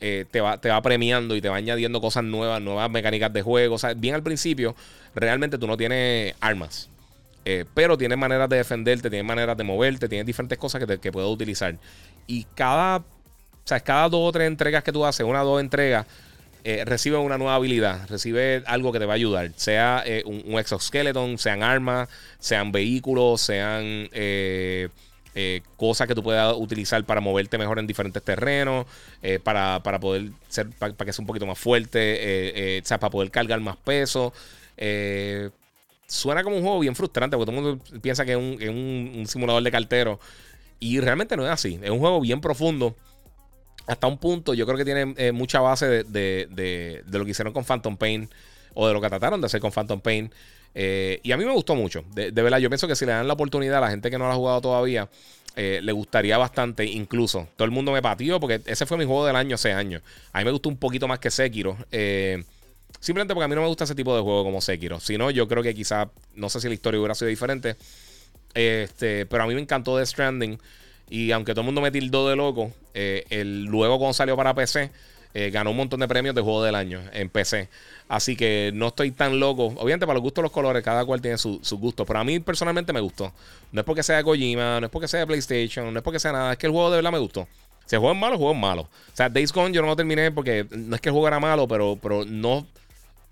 eh, 0.00 0.26
te, 0.30 0.40
va, 0.40 0.60
te 0.60 0.68
va 0.68 0.80
premiando 0.82 1.34
y 1.34 1.40
te 1.40 1.48
va 1.48 1.56
añadiendo 1.56 2.00
cosas 2.00 2.24
nuevas, 2.24 2.60
nuevas 2.60 2.90
mecánicas 2.90 3.32
de 3.32 3.40
juego. 3.42 3.76
O 3.76 3.78
sea, 3.78 3.94
bien 3.94 4.14
al 4.14 4.22
principio, 4.22 4.76
realmente 5.14 5.58
tú 5.58 5.66
no 5.66 5.76
tienes 5.76 6.34
armas. 6.40 6.90
Eh, 7.46 7.64
pero 7.72 7.96
tienes 7.96 8.18
maneras 8.18 8.48
de 8.50 8.56
defenderte, 8.56 9.08
tienes 9.08 9.26
maneras 9.26 9.56
de 9.56 9.64
moverte, 9.64 10.08
tienes 10.08 10.26
diferentes 10.26 10.58
cosas 10.58 10.84
que, 10.84 10.98
que 10.98 11.10
puedes 11.10 11.30
utilizar. 11.30 11.76
Y 12.26 12.44
cada, 12.54 12.98
o 12.98 13.04
sea, 13.64 13.80
cada 13.80 14.08
dos 14.10 14.28
o 14.28 14.32
tres 14.32 14.46
entregas 14.46 14.84
que 14.84 14.92
tú 14.92 15.04
haces, 15.04 15.26
una 15.26 15.42
o 15.42 15.46
dos 15.46 15.60
entregas, 15.60 16.06
eh, 16.64 16.84
recibe 16.84 17.16
una 17.16 17.38
nueva 17.38 17.54
habilidad, 17.54 18.08
recibe 18.08 18.62
algo 18.66 18.92
que 18.92 18.98
te 18.98 19.06
va 19.06 19.14
a 19.14 19.16
ayudar, 19.16 19.50
sea 19.56 20.02
eh, 20.04 20.22
un, 20.26 20.58
exoskeleton, 20.58 21.38
sean 21.38 21.62
armas, 21.62 22.08
sean 22.38 22.70
vehículos, 22.72 23.40
sean 23.40 24.08
eh, 24.12 24.88
cosas 25.76 26.06
que 26.06 26.14
tú 26.14 26.22
puedas 26.22 26.54
utilizar 26.56 27.02
para 27.04 27.20
moverte 27.20 27.56
mejor 27.56 27.78
en 27.78 27.86
diferentes 27.86 28.22
terrenos, 28.22 28.86
para, 29.42 29.80
poder 30.00 30.30
ser, 30.48 30.68
para, 30.70 30.92
que 30.92 31.12
sea 31.12 31.22
un 31.22 31.26
poquito 31.26 31.46
más 31.46 31.58
fuerte, 31.58 32.80
o 32.82 32.86
sea, 32.86 32.98
para 32.98 33.10
poder 33.10 33.30
cargar 33.30 33.60
más 33.60 33.76
peso. 33.76 34.34
suena 36.06 36.42
como 36.42 36.56
un 36.56 36.62
juego 36.62 36.80
bien 36.80 36.94
frustrante 36.94 37.36
porque 37.36 37.50
todo 37.50 37.58
el 37.58 37.64
mundo 37.64 37.84
piensa 38.02 38.26
que 38.26 38.32
es 38.32 38.68
un 38.68 39.24
simulador 39.26 39.62
de 39.62 39.70
cartero 39.70 40.20
y 40.78 41.00
realmente 41.00 41.36
no 41.36 41.44
es 41.44 41.50
así, 41.50 41.78
es 41.82 41.90
un 41.90 42.00
juego 42.00 42.20
bien 42.20 42.40
profundo 42.40 42.96
hasta 43.90 44.06
un 44.06 44.18
punto, 44.18 44.54
yo 44.54 44.66
creo 44.66 44.78
que 44.78 44.84
tiene 44.84 45.14
eh, 45.16 45.32
mucha 45.32 45.60
base 45.60 46.04
de, 46.04 47.02
lo 47.10 47.24
que 47.24 47.30
hicieron 47.32 47.52
con 47.52 47.64
Phantom 47.64 47.96
Pain 47.96 48.28
o 48.74 48.86
de 48.86 48.94
lo 48.94 49.00
que 49.00 49.08
trataron 49.08 49.40
de 49.40 49.46
hacer 49.46 49.60
con 49.60 49.72
Phantom 49.72 50.00
Pain. 50.00 50.30
Eh, 50.76 51.18
y 51.24 51.32
a 51.32 51.36
mí 51.36 51.44
me 51.44 51.52
gustó 51.52 51.74
mucho. 51.74 52.04
De, 52.14 52.30
verdad, 52.30 52.58
yo 52.58 52.70
pienso 52.70 52.86
que 52.86 52.94
si 52.94 53.04
le 53.04 53.12
dan 53.12 53.26
la 53.26 53.34
oportunidad 53.34 53.78
a 53.78 53.80
la 53.80 53.90
gente 53.90 54.08
que 54.08 54.16
no 54.16 54.26
lo 54.26 54.32
ha 54.32 54.36
jugado 54.36 54.60
todavía, 54.60 55.08
eh, 55.56 55.80
le 55.82 55.90
gustaría 55.90 56.38
bastante. 56.38 56.84
Incluso, 56.84 57.48
todo 57.56 57.64
el 57.64 57.72
mundo 57.72 57.90
me 57.90 58.00
patió 58.00 58.38
porque 58.38 58.60
ese 58.64 58.86
fue 58.86 58.96
mi 58.96 59.04
juego 59.04 59.26
del 59.26 59.34
año 59.34 59.56
hace 59.56 59.72
años. 59.72 60.02
A 60.32 60.38
mí 60.38 60.44
me 60.44 60.52
gustó 60.52 60.68
un 60.68 60.76
poquito 60.76 61.08
más 61.08 61.18
que 61.18 61.32
Sekiro. 61.32 61.76
simplemente 63.00 63.34
porque 63.34 63.44
a 63.44 63.48
mí 63.48 63.56
no 63.56 63.62
me 63.62 63.68
gusta 63.68 63.84
ese 63.84 63.96
tipo 63.96 64.14
de 64.14 64.22
juego 64.22 64.44
como 64.44 64.60
Sekiro. 64.60 65.00
Si 65.00 65.18
no, 65.18 65.32
yo 65.32 65.48
creo 65.48 65.64
que 65.64 65.74
quizá, 65.74 66.10
no 66.36 66.48
sé 66.48 66.60
si 66.60 66.68
la 66.68 66.74
historia 66.74 67.00
hubiera 67.00 67.16
sido 67.16 67.28
diferente. 67.28 67.74
Este, 68.54 69.26
pero 69.26 69.42
a 69.42 69.46
mí 69.48 69.54
me 69.54 69.60
encantó 69.60 69.98
The 69.98 70.06
Stranding. 70.06 70.60
Y 71.10 71.32
aunque 71.32 71.52
todo 71.52 71.62
el 71.62 71.66
mundo 71.66 71.80
me 71.80 71.90
tildó 71.90 72.28
de 72.28 72.36
loco, 72.36 72.72
eh, 72.94 73.24
el, 73.30 73.64
luego 73.64 73.98
cuando 73.98 74.14
salió 74.14 74.36
para 74.36 74.54
PC, 74.54 74.90
eh, 75.34 75.50
ganó 75.50 75.70
un 75.70 75.76
montón 75.76 76.00
de 76.00 76.08
premios 76.08 76.34
de 76.34 76.40
juego 76.40 76.62
del 76.62 76.74
año 76.74 77.02
en 77.12 77.28
PC. 77.28 77.68
Así 78.08 78.36
que 78.36 78.70
no 78.74 78.88
estoy 78.88 79.10
tan 79.10 79.38
loco. 79.38 79.66
Obviamente, 79.66 80.06
para 80.06 80.14
los 80.14 80.22
gustos 80.22 80.42
de 80.42 80.46
los 80.46 80.52
colores, 80.52 80.82
cada 80.82 81.04
cual 81.04 81.20
tiene 81.20 81.36
su, 81.36 81.60
su 81.62 81.78
gusto. 81.78 82.06
Pero 82.06 82.20
a 82.20 82.24
mí 82.24 82.40
personalmente 82.40 82.92
me 82.92 83.00
gustó. 83.00 83.32
No 83.72 83.80
es 83.80 83.84
porque 83.84 84.02
sea 84.02 84.22
Kojima, 84.22 84.80
no 84.80 84.86
es 84.86 84.90
porque 84.90 85.08
sea 85.08 85.26
PlayStation, 85.26 85.92
no 85.92 85.98
es 85.98 86.02
porque 86.02 86.18
sea 86.18 86.32
nada. 86.32 86.52
Es 86.52 86.58
que 86.58 86.66
el 86.66 86.72
juego 86.72 86.90
de 86.90 86.96
verdad 86.96 87.12
me 87.12 87.18
gustó. 87.18 87.46
Si 87.86 87.96
el 87.96 88.00
juego 88.00 88.14
es 88.14 88.20
malo, 88.20 88.34
el 88.34 88.38
juego 88.38 88.54
malo. 88.54 88.82
O 88.82 89.16
sea, 89.16 89.28
Days 89.28 89.52
Gone 89.52 89.74
yo 89.74 89.82
no 89.82 89.88
lo 89.88 89.96
terminé 89.96 90.30
porque 90.30 90.64
no 90.70 90.94
es 90.94 91.00
que 91.00 91.08
el 91.08 91.12
juego 91.12 91.26
era 91.26 91.40
malo, 91.40 91.66
pero, 91.66 91.98
pero 92.00 92.24
no, 92.24 92.64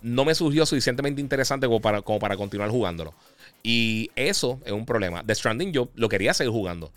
no 0.03 0.25
me 0.25 0.35
surgió 0.35 0.67
suficientemente 0.67 1.21
interesante 1.21 1.67
como 1.67 1.81
para, 1.81 2.03
como 2.03 2.19
para 2.19 2.37
continuar 2.37 2.69
jugándolo. 2.69 3.15
Y 3.63 4.11
eso 4.17 4.61
es 4.65 4.73
un 4.73 4.85
problema. 4.85 5.23
The 5.25 5.35
Stranding 5.35 5.73
yo 5.73 5.89
lo 5.95 6.09
quería 6.09 6.35
seguir 6.35 6.53
jugando. 6.53 6.91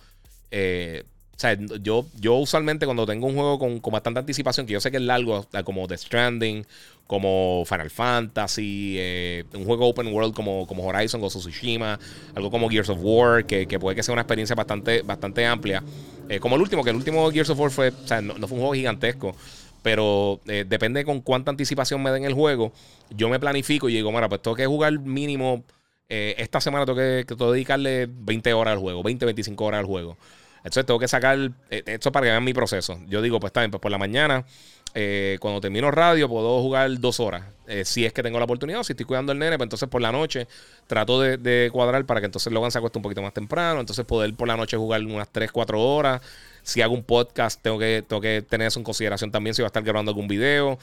Eh, 0.51 1.03
o 1.35 1.39
sea, 1.41 1.57
yo, 1.81 2.05
yo 2.19 2.35
usualmente 2.35 2.85
cuando 2.85 3.07
tengo 3.07 3.25
un 3.25 3.33
juego 3.33 3.57
con, 3.57 3.81
bastante 3.91 4.19
anticipación, 4.19 4.67
que 4.67 4.73
yo 4.73 4.79
sé 4.79 4.91
que 4.91 4.97
es 4.97 5.03
largo, 5.03 5.47
como 5.63 5.87
The 5.87 5.97
Stranding, 5.97 6.67
como 7.07 7.63
Final 7.65 7.89
Fantasy, 7.89 8.95
eh, 8.99 9.43
un 9.55 9.65
juego 9.65 9.87
open 9.87 10.13
world 10.13 10.35
como, 10.35 10.67
como 10.67 10.85
Horizon 10.85 11.19
o 11.23 11.29
Tsushima, 11.29 11.99
algo 12.35 12.51
como 12.51 12.69
Gears 12.69 12.89
of 12.89 12.99
War, 13.01 13.45
que, 13.45 13.65
puede 13.79 13.95
que 13.95 14.03
sea 14.03 14.13
una 14.13 14.21
experiencia 14.21 14.55
bastante, 14.55 15.01
bastante 15.01 15.43
amplia. 15.43 15.83
Eh, 16.29 16.39
como 16.39 16.57
el 16.57 16.61
último, 16.61 16.83
que 16.83 16.91
el 16.91 16.95
último 16.95 17.31
Gears 17.31 17.49
of 17.49 17.59
War 17.59 17.71
fue, 17.71 17.89
o 17.89 18.07
sea, 18.07 18.21
no, 18.21 18.35
fue 18.35 18.51
un 18.51 18.59
juego 18.59 18.73
gigantesco, 18.73 19.35
pero 19.81 20.39
depende 20.45 21.03
con 21.03 21.21
cuánta 21.21 21.49
anticipación 21.49 22.03
me 22.03 22.11
den 22.11 22.23
el 22.23 22.33
juego. 22.33 22.71
Yo 23.09 23.29
me 23.29 23.39
planifico 23.39 23.89
y 23.89 23.95
digo, 23.95 24.11
mira, 24.11 24.29
pues 24.29 24.43
tengo 24.43 24.55
que 24.55 24.67
jugar 24.67 24.99
mínimo. 24.99 25.63
esta 26.07 26.61
semana 26.61 26.85
tengo 26.85 26.99
que, 26.99 27.25
tengo 27.27 27.47
que 27.47 27.53
dedicarle 27.53 28.07
20 28.09 28.53
horas 28.53 28.73
al 28.73 28.79
juego, 28.79 29.01
20, 29.01 29.25
25 29.25 29.65
horas 29.65 29.79
al 29.79 29.85
juego. 29.87 30.17
Entonces 30.63 30.85
tengo 30.85 30.99
que 30.99 31.07
sacar 31.07 31.37
eh, 31.69 31.83
esto 31.87 32.11
para 32.11 32.25
que 32.25 32.31
vean 32.31 32.43
mi 32.43 32.53
proceso. 32.53 32.99
Yo 33.07 33.21
digo, 33.21 33.39
pues 33.39 33.51
bien, 33.53 33.71
pues 33.71 33.81
por 33.81 33.91
la 33.91 33.97
mañana, 33.97 34.45
eh, 34.93 35.37
cuando 35.39 35.59
termino 35.59 35.89
radio, 35.89 36.29
puedo 36.29 36.61
jugar 36.61 36.99
dos 36.99 37.19
horas. 37.19 37.43
Eh, 37.67 37.83
si 37.83 38.05
es 38.05 38.13
que 38.13 38.21
tengo 38.21 38.37
la 38.37 38.45
oportunidad, 38.45 38.83
si 38.83 38.93
estoy 38.93 39.05
cuidando 39.05 39.31
al 39.31 39.39
nene, 39.39 39.57
pues 39.57 39.65
entonces 39.65 39.89
por 39.89 40.01
la 40.01 40.11
noche 40.11 40.47
trato 40.85 41.19
de, 41.19 41.69
cuadrar 41.71 42.05
para 42.05 42.19
que 42.19 42.25
entonces 42.25 42.51
Logan 42.53 42.69
se 42.69 42.77
acueste 42.77 42.99
un 42.99 43.03
poquito 43.03 43.23
más 43.23 43.33
temprano. 43.33 43.79
Entonces 43.79 44.05
poder 44.05 44.33
por 44.35 44.47
la 44.47 44.55
noche 44.55 44.77
jugar 44.77 45.01
unas 45.01 45.29
3, 45.29 45.51
4 45.51 45.81
horas. 45.81 46.21
Si 46.61 46.81
hago 46.81 46.93
un 46.93 47.03
podcast, 47.03 47.59
tengo 47.61 47.79
que, 47.79 48.03
tengo 48.07 48.21
que 48.21 48.43
tener 48.47 48.67
eso 48.67 48.79
en 48.79 48.83
consideración 48.83 49.31
también 49.31 49.55
si 49.55 49.63
va 49.63 49.67
a 49.67 49.69
estar 49.69 49.81
grabando 49.81 50.11
algún 50.11 50.27
video. 50.27 50.77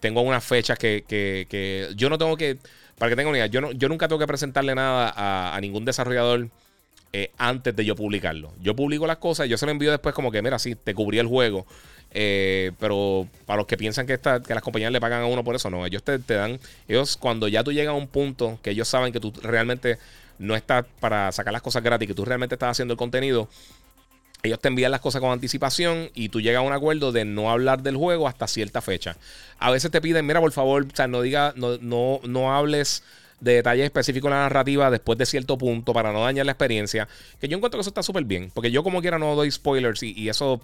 tengo 0.00 0.20
unas 0.20 0.44
fechas 0.44 0.78
que, 0.78 1.92
yo 1.96 2.08
no 2.08 2.16
tengo 2.16 2.36
que, 2.36 2.58
para 2.96 3.10
que 3.10 3.16
tengan 3.16 3.30
una 3.30 3.38
idea, 3.38 3.46
yo, 3.46 3.60
no, 3.60 3.72
yo 3.72 3.88
nunca 3.88 4.06
tengo 4.06 4.20
que 4.20 4.26
presentarle 4.28 4.72
nada 4.76 5.56
a 5.56 5.60
ningún 5.60 5.84
desarrollador 5.84 6.48
eh, 7.16 7.30
antes 7.38 7.76
de 7.76 7.84
yo 7.84 7.94
publicarlo. 7.94 8.52
Yo 8.60 8.74
publico 8.74 9.06
las 9.06 9.18
cosas 9.18 9.48
yo 9.48 9.56
se 9.56 9.66
lo 9.66 9.70
envío 9.70 9.92
después 9.92 10.12
como 10.16 10.32
que, 10.32 10.42
mira, 10.42 10.58
sí, 10.58 10.74
te 10.74 10.94
cubrí 10.94 11.20
el 11.20 11.28
juego. 11.28 11.64
Eh, 12.10 12.72
pero 12.80 13.28
para 13.46 13.58
los 13.58 13.68
que 13.68 13.76
piensan 13.76 14.04
que, 14.04 14.14
esta, 14.14 14.42
que 14.42 14.52
las 14.52 14.64
compañías 14.64 14.90
le 14.90 15.00
pagan 15.00 15.22
a 15.22 15.26
uno 15.26 15.44
por 15.44 15.54
eso, 15.54 15.70
no. 15.70 15.86
Ellos 15.86 16.02
te, 16.02 16.18
dan, 16.18 16.58
ellos 16.88 17.16
cuando 17.16 17.46
ya 17.46 17.62
tú 17.62 17.70
llegas 17.70 17.92
a 17.92 17.96
un 17.96 18.08
punto 18.08 18.58
que 18.62 18.70
ellos 18.70 18.88
saben 18.88 19.12
que 19.12 19.20
tú 19.20 19.32
realmente 19.42 19.98
no 20.40 20.56
estás 20.56 20.86
para 20.98 21.30
sacar 21.30 21.52
las 21.52 21.62
cosas 21.62 21.84
gratis, 21.84 22.08
que 22.08 22.14
tú 22.14 22.24
realmente 22.24 22.56
estás 22.56 22.72
haciendo 22.72 22.94
el 22.94 22.98
contenido, 22.98 23.48
ellos 24.42 24.58
te 24.58 24.66
envían 24.66 24.90
las 24.90 25.00
cosas 25.00 25.20
con 25.20 25.30
anticipación 25.30 26.10
y 26.14 26.30
tú 26.30 26.40
llegas 26.40 26.58
a 26.58 26.66
un 26.66 26.72
acuerdo 26.72 27.12
de 27.12 27.24
no 27.24 27.48
hablar 27.48 27.84
del 27.84 27.96
juego 27.96 28.26
hasta 28.26 28.48
cierta 28.48 28.82
fecha. 28.82 29.16
A 29.60 29.70
veces 29.70 29.92
te 29.92 30.00
piden, 30.00 30.26
mira, 30.26 30.40
por 30.40 30.50
favor, 30.50 30.84
o 30.92 30.96
sea, 30.96 31.06
no 31.06 31.22
diga, 31.22 31.52
no, 31.54 31.78
no, 31.78 32.18
no 32.24 32.52
hables 32.52 33.04
de 33.40 33.54
detalles 33.54 33.84
específicos 33.84 34.28
en 34.28 34.34
la 34.34 34.42
narrativa 34.42 34.90
después 34.90 35.18
de 35.18 35.26
cierto 35.26 35.58
punto 35.58 35.92
para 35.92 36.12
no 36.12 36.22
dañar 36.22 36.46
la 36.46 36.52
experiencia. 36.52 37.08
Que 37.40 37.48
yo 37.48 37.56
encuentro 37.56 37.78
que 37.78 37.82
eso 37.82 37.90
está 37.90 38.02
súper 38.02 38.24
bien. 38.24 38.50
Porque 38.54 38.70
yo, 38.70 38.82
como 38.82 39.00
quiera, 39.00 39.18
no 39.18 39.34
doy 39.34 39.50
spoilers 39.50 40.02
y, 40.02 40.28
eso 40.28 40.60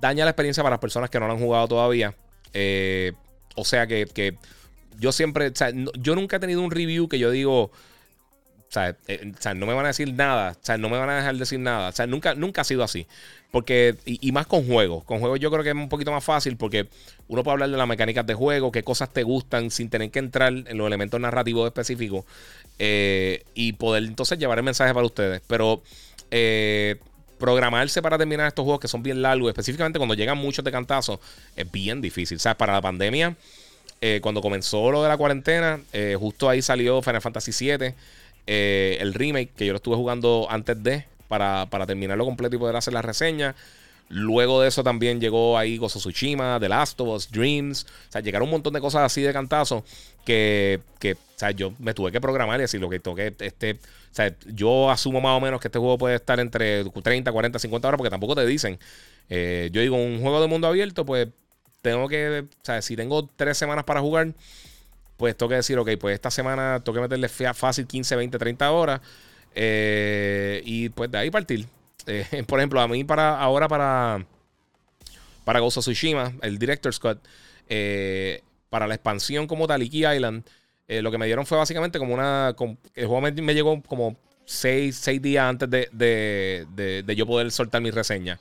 daña 0.00 0.24
la 0.24 0.30
experiencia 0.30 0.62
para 0.62 0.74
las 0.74 0.80
personas 0.80 1.10
que 1.10 1.20
no 1.20 1.26
lo 1.26 1.34
han 1.34 1.38
jugado 1.38 1.68
todavía. 1.68 2.14
Eh, 2.52 3.12
o 3.54 3.64
sea 3.64 3.86
que, 3.86 4.36
yo 4.98 5.12
siempre, 5.12 5.48
o 5.48 5.54
sea, 5.54 5.70
yo 5.98 6.14
nunca 6.14 6.36
he 6.36 6.40
tenido 6.40 6.60
un 6.60 6.70
review 6.70 7.08
que 7.08 7.18
yo 7.18 7.30
digo, 7.30 7.70
eh, 8.74 9.32
o 9.36 9.42
sea, 9.42 9.54
no 9.54 9.66
me 9.66 9.74
van 9.74 9.84
a 9.84 9.88
decir 9.88 10.12
nada, 10.12 10.52
o 10.52 10.64
sea, 10.64 10.78
no 10.78 10.88
me 10.88 10.98
van 10.98 11.10
a 11.10 11.16
dejar 11.16 11.36
decir 11.36 11.60
nada, 11.60 11.88
o 11.88 11.92
sea, 11.92 12.06
nunca, 12.06 12.34
nunca 12.34 12.62
ha 12.62 12.64
sido 12.64 12.82
así. 12.82 13.06
Porque, 13.52 13.96
y, 14.06 14.32
más 14.32 14.46
con 14.46 14.66
juegos. 14.66 15.04
Con 15.04 15.20
juegos 15.20 15.38
yo 15.38 15.50
creo 15.50 15.62
que 15.62 15.68
es 15.68 15.74
un 15.74 15.90
poquito 15.90 16.10
más 16.10 16.24
fácil 16.24 16.56
porque 16.56 16.88
uno 17.28 17.44
puede 17.44 17.52
hablar 17.52 17.68
de 17.68 17.76
las 17.76 17.86
mecánicas 17.86 18.26
de 18.26 18.32
juego, 18.32 18.72
qué 18.72 18.82
cosas 18.82 19.12
te 19.12 19.24
gustan 19.24 19.70
sin 19.70 19.90
tener 19.90 20.10
que 20.10 20.20
entrar 20.20 20.54
en 20.54 20.78
los 20.78 20.86
elementos 20.86 21.20
narrativos 21.20 21.66
específicos 21.66 22.24
eh, 22.78 23.44
y 23.54 23.74
poder 23.74 24.04
entonces 24.04 24.38
llevar 24.38 24.56
el 24.56 24.64
mensaje 24.64 24.94
para 24.94 25.04
ustedes. 25.04 25.42
Pero 25.46 25.82
eh, 26.30 26.96
programarse 27.38 28.00
para 28.00 28.16
terminar 28.16 28.48
estos 28.48 28.62
juegos 28.62 28.80
que 28.80 28.88
son 28.88 29.02
bien 29.02 29.20
largos, 29.20 29.50
específicamente 29.50 29.98
cuando 29.98 30.14
llegan 30.14 30.38
muchos 30.38 30.64
de 30.64 30.72
cantazos, 30.72 31.20
es 31.54 31.70
bien 31.70 32.00
difícil. 32.00 32.38
O 32.38 32.40
sea, 32.40 32.56
para 32.56 32.72
la 32.72 32.80
pandemia, 32.80 33.36
eh, 34.00 34.20
cuando 34.22 34.40
comenzó 34.40 34.90
lo 34.90 35.02
de 35.02 35.10
la 35.10 35.18
cuarentena, 35.18 35.78
justo 36.18 36.48
ahí 36.48 36.62
salió 36.62 37.02
Final 37.02 37.20
Fantasy 37.20 37.52
VII. 37.52 37.94
El 38.46 39.14
remake, 39.14 39.52
que 39.54 39.66
yo 39.66 39.72
lo 39.72 39.76
estuve 39.76 39.96
jugando 39.96 40.46
antes 40.50 40.82
de, 40.82 41.06
para, 41.28 41.66
para 41.70 41.86
terminarlo 41.86 42.24
completo 42.24 42.56
y 42.56 42.58
poder 42.58 42.76
hacer 42.76 42.94
la 42.94 43.02
reseña. 43.02 43.54
Luego 44.08 44.60
de 44.60 44.68
eso 44.68 44.84
también 44.84 45.20
llegó 45.20 45.56
ahí 45.56 45.78
Gozo 45.78 45.98
Tsushima, 45.98 46.58
The 46.60 46.68
Last 46.68 47.00
of 47.00 47.08
Us, 47.08 47.30
Dreams. 47.30 47.86
O 48.08 48.12
sea, 48.12 48.20
llegaron 48.20 48.48
un 48.48 48.52
montón 48.52 48.74
de 48.74 48.80
cosas 48.80 49.02
así 49.02 49.22
de 49.22 49.32
cantazo 49.32 49.84
que, 50.26 50.80
que 50.98 51.12
o 51.12 51.16
sea, 51.36 51.50
yo 51.52 51.72
me 51.78 51.94
tuve 51.94 52.12
que 52.12 52.20
programar 52.20 52.60
y 52.60 52.62
decir 52.62 52.78
lo 52.78 52.90
que 52.90 53.00
toque. 53.00 53.34
Este, 53.38 53.72
o 53.72 54.14
sea, 54.14 54.36
yo 54.46 54.90
asumo 54.90 55.22
más 55.22 55.38
o 55.38 55.40
menos 55.40 55.60
que 55.60 55.68
este 55.68 55.78
juego 55.78 55.96
puede 55.96 56.16
estar 56.16 56.38
entre 56.40 56.84
30, 56.84 57.32
40, 57.32 57.58
50 57.58 57.88
horas 57.88 57.96
porque 57.98 58.10
tampoco 58.10 58.34
te 58.34 58.44
dicen. 58.44 58.78
Eh, 59.30 59.70
yo 59.72 59.80
digo, 59.80 59.96
un 59.96 60.20
juego 60.20 60.42
de 60.42 60.46
mundo 60.46 60.68
abierto, 60.68 61.06
pues 61.06 61.28
tengo 61.80 62.06
que, 62.08 62.44
o 62.46 62.64
sea, 62.64 62.82
si 62.82 62.96
tengo 62.96 63.28
tres 63.34 63.56
semanas 63.56 63.84
para 63.84 64.00
jugar, 64.00 64.34
pues 65.22 65.36
tengo 65.36 65.50
que 65.50 65.54
decir, 65.54 65.78
ok, 65.78 65.88
pues 66.00 66.14
esta 66.14 66.32
semana 66.32 66.80
tengo 66.84 66.96
que 66.96 67.02
meterle 67.02 67.28
fácil 67.28 67.86
15, 67.86 68.16
20, 68.16 68.38
30 68.38 68.72
horas. 68.72 69.00
Eh, 69.54 70.60
y 70.64 70.88
pues 70.88 71.12
de 71.12 71.18
ahí 71.18 71.30
partir. 71.30 71.64
Eh, 72.08 72.42
por 72.48 72.58
ejemplo, 72.58 72.80
a 72.80 72.88
mí 72.88 73.04
para 73.04 73.38
ahora 73.38 73.68
para 73.68 74.26
para 75.44 75.60
Ghost 75.60 75.76
of 75.76 75.84
Tsushima, 75.84 76.32
el 76.42 76.58
Director's 76.58 76.98
Cut, 76.98 77.18
eh, 77.68 78.42
para 78.68 78.88
la 78.88 78.96
expansión 78.96 79.46
como 79.46 79.68
tal, 79.68 79.84
Iki 79.84 80.06
Island, 80.08 80.44
lo 80.88 81.12
que 81.12 81.18
me 81.18 81.26
dieron 81.26 81.46
fue 81.46 81.56
básicamente 81.56 82.00
como 82.00 82.14
una... 82.14 82.56
el 82.96 83.06
juego 83.06 83.20
me, 83.20 83.54
llegó 83.54 83.80
como 83.82 84.16
seis, 84.44 84.96
seis, 84.96 85.22
días 85.22 85.44
antes 85.44 85.70
de, 85.70 85.88
de, 85.92 87.04
de, 87.04 87.14
yo 87.14 87.28
poder 87.28 87.52
soltar 87.52 87.80
mi 87.80 87.92
reseña. 87.92 88.40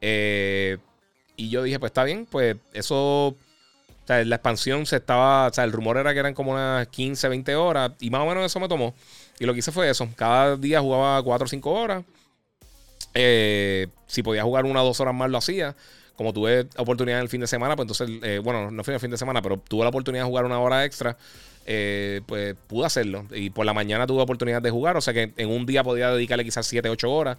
y 0.00 1.50
yo 1.50 1.62
dije, 1.62 1.78
pues 1.78 1.90
está 1.90 2.02
bien, 2.04 2.24
pues 2.24 2.56
eso... 2.72 3.36
O 4.04 4.06
sea, 4.06 4.22
la 4.24 4.36
expansión 4.36 4.84
se 4.84 4.96
estaba... 4.96 5.48
O 5.48 5.52
sea, 5.52 5.64
el 5.64 5.72
rumor 5.72 5.96
era 5.96 6.12
que 6.12 6.20
eran 6.20 6.34
como 6.34 6.52
unas 6.52 6.86
15, 6.88 7.26
20 7.28 7.56
horas. 7.56 7.92
Y 8.00 8.10
más 8.10 8.20
o 8.20 8.26
menos 8.26 8.44
eso 8.44 8.60
me 8.60 8.68
tomó. 8.68 8.94
Y 9.38 9.46
lo 9.46 9.54
que 9.54 9.60
hice 9.60 9.72
fue 9.72 9.88
eso. 9.88 10.08
Cada 10.14 10.56
día 10.56 10.80
jugaba 10.80 11.22
4 11.22 11.44
o 11.44 11.48
5 11.48 11.70
horas. 11.70 12.04
Eh, 13.14 13.86
si 14.06 14.22
podía 14.22 14.42
jugar 14.42 14.66
una 14.66 14.82
o 14.82 14.86
dos 14.86 15.00
horas 15.00 15.14
más, 15.14 15.30
lo 15.30 15.38
hacía. 15.38 15.74
Como 16.16 16.32
tuve 16.32 16.66
oportunidad 16.76 17.18
en 17.18 17.24
el 17.24 17.28
fin 17.28 17.40
de 17.40 17.46
semana, 17.46 17.74
pues 17.74 17.88
entonces, 17.88 18.20
eh, 18.22 18.38
bueno, 18.38 18.70
no 18.70 18.84
fue 18.84 18.94
el 18.94 19.00
fin 19.00 19.10
de 19.10 19.16
semana, 19.16 19.42
pero 19.42 19.58
tuve 19.58 19.82
la 19.82 19.88
oportunidad 19.88 20.24
de 20.24 20.28
jugar 20.28 20.44
una 20.44 20.60
hora 20.60 20.84
extra. 20.84 21.16
Eh, 21.66 22.20
pues 22.26 22.54
pude 22.66 22.84
hacerlo. 22.84 23.26
Y 23.32 23.50
por 23.50 23.64
la 23.64 23.72
mañana 23.72 24.06
tuve 24.06 24.22
oportunidad 24.22 24.60
de 24.60 24.70
jugar. 24.70 24.96
O 24.96 25.00
sea 25.00 25.14
que 25.14 25.32
en 25.36 25.48
un 25.48 25.64
día 25.64 25.82
podía 25.82 26.10
dedicarle 26.10 26.44
quizás 26.44 26.66
7, 26.66 26.90
8 26.90 27.10
horas. 27.10 27.38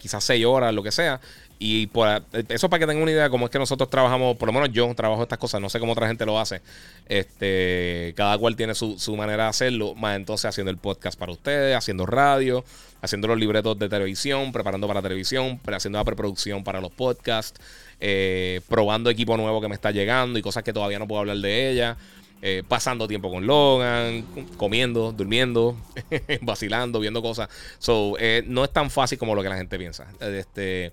quizás 0.00 0.24
6 0.24 0.44
horas, 0.46 0.72
lo 0.72 0.82
que 0.82 0.92
sea. 0.92 1.20
Y 1.62 1.88
por, 1.88 2.22
eso 2.48 2.70
para 2.70 2.80
que 2.80 2.86
tengan 2.86 3.02
una 3.02 3.12
idea 3.12 3.24
de 3.24 3.30
cómo 3.30 3.44
es 3.44 3.50
que 3.50 3.58
nosotros 3.58 3.90
trabajamos, 3.90 4.34
por 4.38 4.46
lo 4.46 4.52
menos 4.54 4.70
yo 4.72 4.94
trabajo 4.94 5.22
estas 5.22 5.38
cosas, 5.38 5.60
no 5.60 5.68
sé 5.68 5.78
cómo 5.78 5.92
otra 5.92 6.08
gente 6.08 6.24
lo 6.24 6.40
hace. 6.40 6.62
Este, 7.06 8.14
cada 8.16 8.38
cual 8.38 8.56
tiene 8.56 8.74
su, 8.74 8.96
manera 9.14 9.42
de 9.42 9.48
hacerlo, 9.50 9.94
más 9.94 10.16
entonces 10.16 10.46
haciendo 10.46 10.70
el 10.70 10.78
podcast 10.78 11.18
para 11.18 11.32
ustedes, 11.32 11.76
haciendo 11.76 12.06
radio, 12.06 12.64
haciendo 13.02 13.28
los 13.28 13.38
libretos 13.38 13.78
de 13.78 13.90
televisión, 13.90 14.52
preparando 14.52 14.88
para 14.88 15.02
televisión, 15.02 15.60
haciendo 15.66 15.98
la 15.98 16.04
preproducción 16.04 16.64
para 16.64 16.80
los 16.80 16.92
podcasts, 16.92 17.60
eh, 18.00 18.62
probando 18.70 19.10
equipo 19.10 19.36
nuevo 19.36 19.60
que 19.60 19.68
me 19.68 19.74
está 19.74 19.90
llegando 19.90 20.38
y 20.38 20.42
cosas 20.42 20.62
que 20.62 20.72
todavía 20.72 20.98
no 20.98 21.06
puedo 21.06 21.20
hablar 21.20 21.36
de 21.36 21.70
ella. 21.70 21.98
Eh, 22.42 22.62
pasando 22.66 23.06
tiempo 23.06 23.30
con 23.30 23.46
Logan, 23.46 24.24
comiendo, 24.56 25.12
durmiendo, 25.12 25.76
vacilando, 26.40 26.98
viendo 26.98 27.20
cosas. 27.20 27.50
So, 27.78 28.16
eh, 28.18 28.42
no 28.46 28.64
es 28.64 28.72
tan 28.72 28.88
fácil 28.88 29.18
como 29.18 29.34
lo 29.34 29.42
que 29.42 29.50
la 29.50 29.58
gente 29.58 29.76
piensa. 29.76 30.06
Este, 30.20 30.90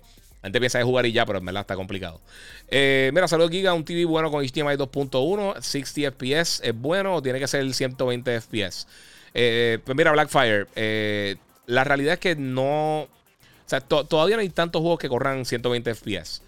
gente 0.48 0.60
piensa 0.60 0.78
de 0.78 0.84
jugar 0.84 1.06
y 1.06 1.12
ya, 1.12 1.24
pero 1.24 1.38
en 1.38 1.44
verdad 1.44 1.62
está 1.62 1.76
complicado. 1.76 2.20
Eh, 2.68 3.10
mira, 3.14 3.28
saludos 3.28 3.50
Giga, 3.50 3.72
un 3.72 3.84
TV 3.84 4.04
bueno 4.04 4.30
con 4.30 4.44
HDMI 4.44 4.76
2.1, 4.76 5.60
60 5.60 6.12
FPS, 6.12 6.60
¿es 6.64 6.74
bueno 6.74 7.14
o 7.14 7.22
tiene 7.22 7.38
que 7.38 7.46
ser 7.46 7.60
el 7.60 7.74
120 7.74 8.40
FPS? 8.40 8.86
Eh, 9.34 9.78
pues 9.84 9.96
mira, 9.96 10.12
Blackfire, 10.12 10.66
eh, 10.74 11.36
la 11.66 11.84
realidad 11.84 12.14
es 12.14 12.20
que 12.20 12.36
no... 12.36 13.02
O 13.02 13.68
sea, 13.68 13.80
todavía 13.80 14.36
no 14.36 14.40
hay 14.40 14.48
tantos 14.48 14.80
juegos 14.80 14.98
que 14.98 15.10
corran 15.10 15.44
120 15.44 15.94
FPS. 15.94 16.40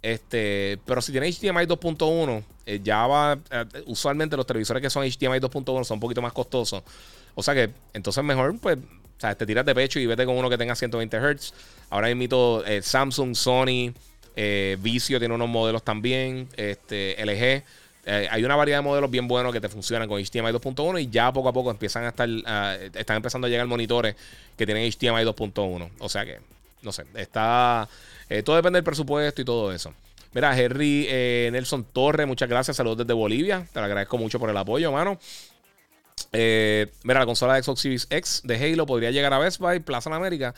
Este, 0.00 0.78
pero 0.86 1.02
si 1.02 1.10
tiene 1.10 1.26
HDMI 1.28 1.66
2.1, 1.66 2.44
ya 2.84 3.04
va. 3.08 3.36
usualmente 3.86 4.36
los 4.36 4.46
televisores 4.46 4.80
que 4.80 4.88
son 4.88 5.02
HDMI 5.02 5.40
2.1 5.40 5.84
son 5.84 5.96
un 5.96 6.00
poquito 6.00 6.22
más 6.22 6.32
costosos. 6.32 6.84
O 7.34 7.42
sea 7.42 7.54
que 7.54 7.70
entonces 7.94 8.22
mejor, 8.22 8.56
pues 8.60 8.78
o 9.18 9.20
sea, 9.20 9.34
te 9.34 9.44
tiras 9.44 9.66
de 9.66 9.74
pecho 9.74 9.98
y 9.98 10.06
vete 10.06 10.24
con 10.24 10.36
uno 10.36 10.48
que 10.48 10.56
tenga 10.56 10.76
120 10.76 11.18
Hz. 11.18 11.52
Ahora 11.90 12.14
mismo 12.14 12.62
eh, 12.64 12.80
Samsung, 12.82 13.34
Sony, 13.34 13.92
eh, 14.36 14.76
Vicio 14.80 15.18
tiene 15.18 15.34
unos 15.34 15.48
modelos 15.48 15.82
también, 15.82 16.48
este, 16.56 17.16
LG. 17.24 17.64
Eh, 18.06 18.28
hay 18.30 18.44
una 18.44 18.54
variedad 18.54 18.78
de 18.78 18.82
modelos 18.82 19.10
bien 19.10 19.26
buenos 19.26 19.52
que 19.52 19.60
te 19.60 19.68
funcionan 19.68 20.08
con 20.08 20.22
HDMI 20.22 20.52
2.1 20.52 21.02
y 21.02 21.10
ya 21.10 21.32
poco 21.32 21.48
a 21.48 21.52
poco 21.52 21.72
empiezan 21.72 22.04
a 22.04 22.08
estar, 22.10 22.28
están 22.94 23.16
empezando 23.16 23.48
a 23.48 23.50
llegar 23.50 23.66
monitores 23.66 24.14
que 24.56 24.64
tienen 24.64 24.88
HDMI 24.88 25.24
2.1. 25.24 25.90
O 25.98 26.08
sea 26.08 26.24
que, 26.24 26.38
no 26.82 26.92
sé, 26.92 27.04
está, 27.16 27.88
todo 28.44 28.54
depende 28.54 28.76
del 28.76 28.84
presupuesto 28.84 29.42
y 29.42 29.44
todo 29.44 29.72
eso. 29.72 29.92
Mira, 30.32 30.56
Henry 30.56 31.08
Nelson 31.50 31.84
Torres, 31.92 32.26
muchas 32.26 32.48
gracias, 32.48 32.76
saludos 32.76 32.98
desde 32.98 33.14
Bolivia, 33.14 33.66
te 33.72 33.80
lo 33.80 33.86
agradezco 33.86 34.16
mucho 34.16 34.38
por 34.38 34.48
el 34.48 34.56
apoyo, 34.56 34.92
mano. 34.92 35.18
Eh, 36.32 36.86
mira, 37.04 37.20
la 37.20 37.26
consola 37.26 37.54
de 37.54 37.62
Xbox 37.62 37.80
Series 37.80 38.06
X 38.10 38.42
de 38.44 38.56
Halo 38.56 38.86
podría 38.86 39.10
llegar 39.10 39.32
a 39.32 39.38
Best 39.38 39.58
Buy, 39.60 39.80
Plaza 39.80 40.10
en 40.10 40.16
América. 40.16 40.54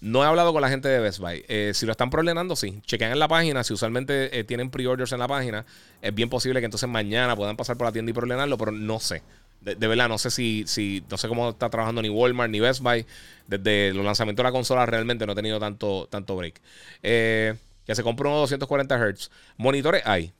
No 0.00 0.24
he 0.24 0.26
hablado 0.26 0.52
con 0.52 0.60
la 0.60 0.68
gente 0.68 0.88
de 0.88 0.98
Best 0.98 1.20
Buy. 1.20 1.44
Eh, 1.48 1.72
si 1.74 1.86
lo 1.86 1.92
están 1.92 2.10
preordenando, 2.10 2.56
sí. 2.56 2.80
Chequen 2.86 3.12
en 3.12 3.18
la 3.20 3.28
página. 3.28 3.62
Si 3.62 3.72
usualmente 3.72 4.36
eh, 4.36 4.42
tienen 4.42 4.70
pre-orders 4.70 5.12
en 5.12 5.20
la 5.20 5.28
página, 5.28 5.64
es 6.00 6.12
bien 6.12 6.28
posible 6.28 6.58
que 6.60 6.64
entonces 6.64 6.88
mañana 6.88 7.36
puedan 7.36 7.56
pasar 7.56 7.76
por 7.76 7.86
la 7.86 7.92
tienda 7.92 8.10
y 8.10 8.12
preordenarlo, 8.12 8.58
pero 8.58 8.72
no 8.72 8.98
sé. 8.98 9.22
De, 9.60 9.74
verdad, 9.76 10.08
no 10.08 10.18
sé 10.18 10.32
si, 10.32 10.64
si, 10.66 11.04
no 11.08 11.16
sé 11.16 11.28
cómo 11.28 11.50
está 11.50 11.70
trabajando 11.70 12.02
ni 12.02 12.08
Walmart 12.08 12.50
ni 12.50 12.58
Best 12.58 12.80
Buy. 12.80 13.06
Desde 13.46 13.94
los 13.94 14.04
lanzamientos 14.04 14.42
de 14.42 14.48
la 14.48 14.52
consola 14.52 14.86
realmente 14.86 15.24
no 15.24 15.32
he 15.32 15.36
tenido 15.36 15.60
tanto, 15.60 16.08
tanto 16.10 16.34
break. 16.34 16.60
que 17.00 17.94
se 17.94 18.02
compró 18.02 18.30
unos 18.30 18.50
240 18.50 18.98
Hz. 18.98 19.30
Monitores 19.56 20.02
hay, 20.04 20.32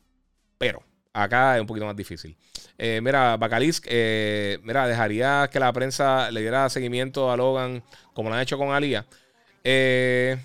pero 0.59 0.83
acá 1.13 1.57
es 1.57 1.61
un 1.61 1.67
poquito 1.67 1.87
más 1.87 1.97
difícil. 1.97 2.37
Eh, 2.79 3.01
mira, 3.03 3.37
Bacalisk, 3.37 3.87
eh, 3.89 4.59
mira, 4.63 4.87
dejaría 4.87 5.49
que 5.53 5.61
la 5.61 5.73
prensa 5.73 6.31
le 6.31 6.41
diera 6.41 6.69
seguimiento 6.69 7.31
a 7.31 7.37
Logan 7.37 7.83
como 8.13 8.29
lo 8.29 8.35
han 8.35 8.43
hecho 8.43 8.59
con 8.59 8.73
Alia. 8.73 9.07
Eh, 9.63 10.37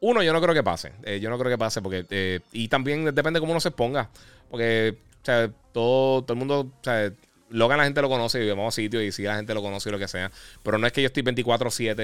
uno, 0.00 0.22
yo 0.22 0.32
no 0.32 0.40
creo 0.40 0.54
que 0.54 0.62
pase. 0.62 0.92
yo 1.20 1.30
no 1.30 1.38
creo 1.38 1.50
que 1.50 1.58
pase 1.58 1.82
porque... 1.82 2.40
y 2.52 2.68
también 2.68 3.14
depende 3.14 3.40
cómo 3.40 3.52
uno 3.52 3.60
se 3.60 3.70
ponga. 3.70 4.10
Porque, 4.50 4.96
o 5.22 5.24
sea, 5.24 5.50
todo, 5.72 6.22
todo 6.22 6.32
el 6.34 6.38
mundo... 6.38 6.72
Logan 7.50 7.78
la 7.78 7.84
gente 7.84 8.02
lo 8.02 8.10
conoce 8.10 8.44
y 8.44 8.48
vamos 8.50 8.74
a 8.74 8.76
sitios 8.76 9.02
y 9.02 9.10
sí 9.10 9.22
la 9.22 9.36
gente 9.36 9.54
lo 9.54 9.62
conoce 9.62 9.88
y 9.88 9.92
lo 9.92 9.98
que 9.98 10.06
sea. 10.06 10.30
Pero 10.62 10.76
no 10.76 10.86
es 10.86 10.92
que 10.92 11.00
yo 11.00 11.06
estoy 11.06 11.22
24-7 11.22 11.94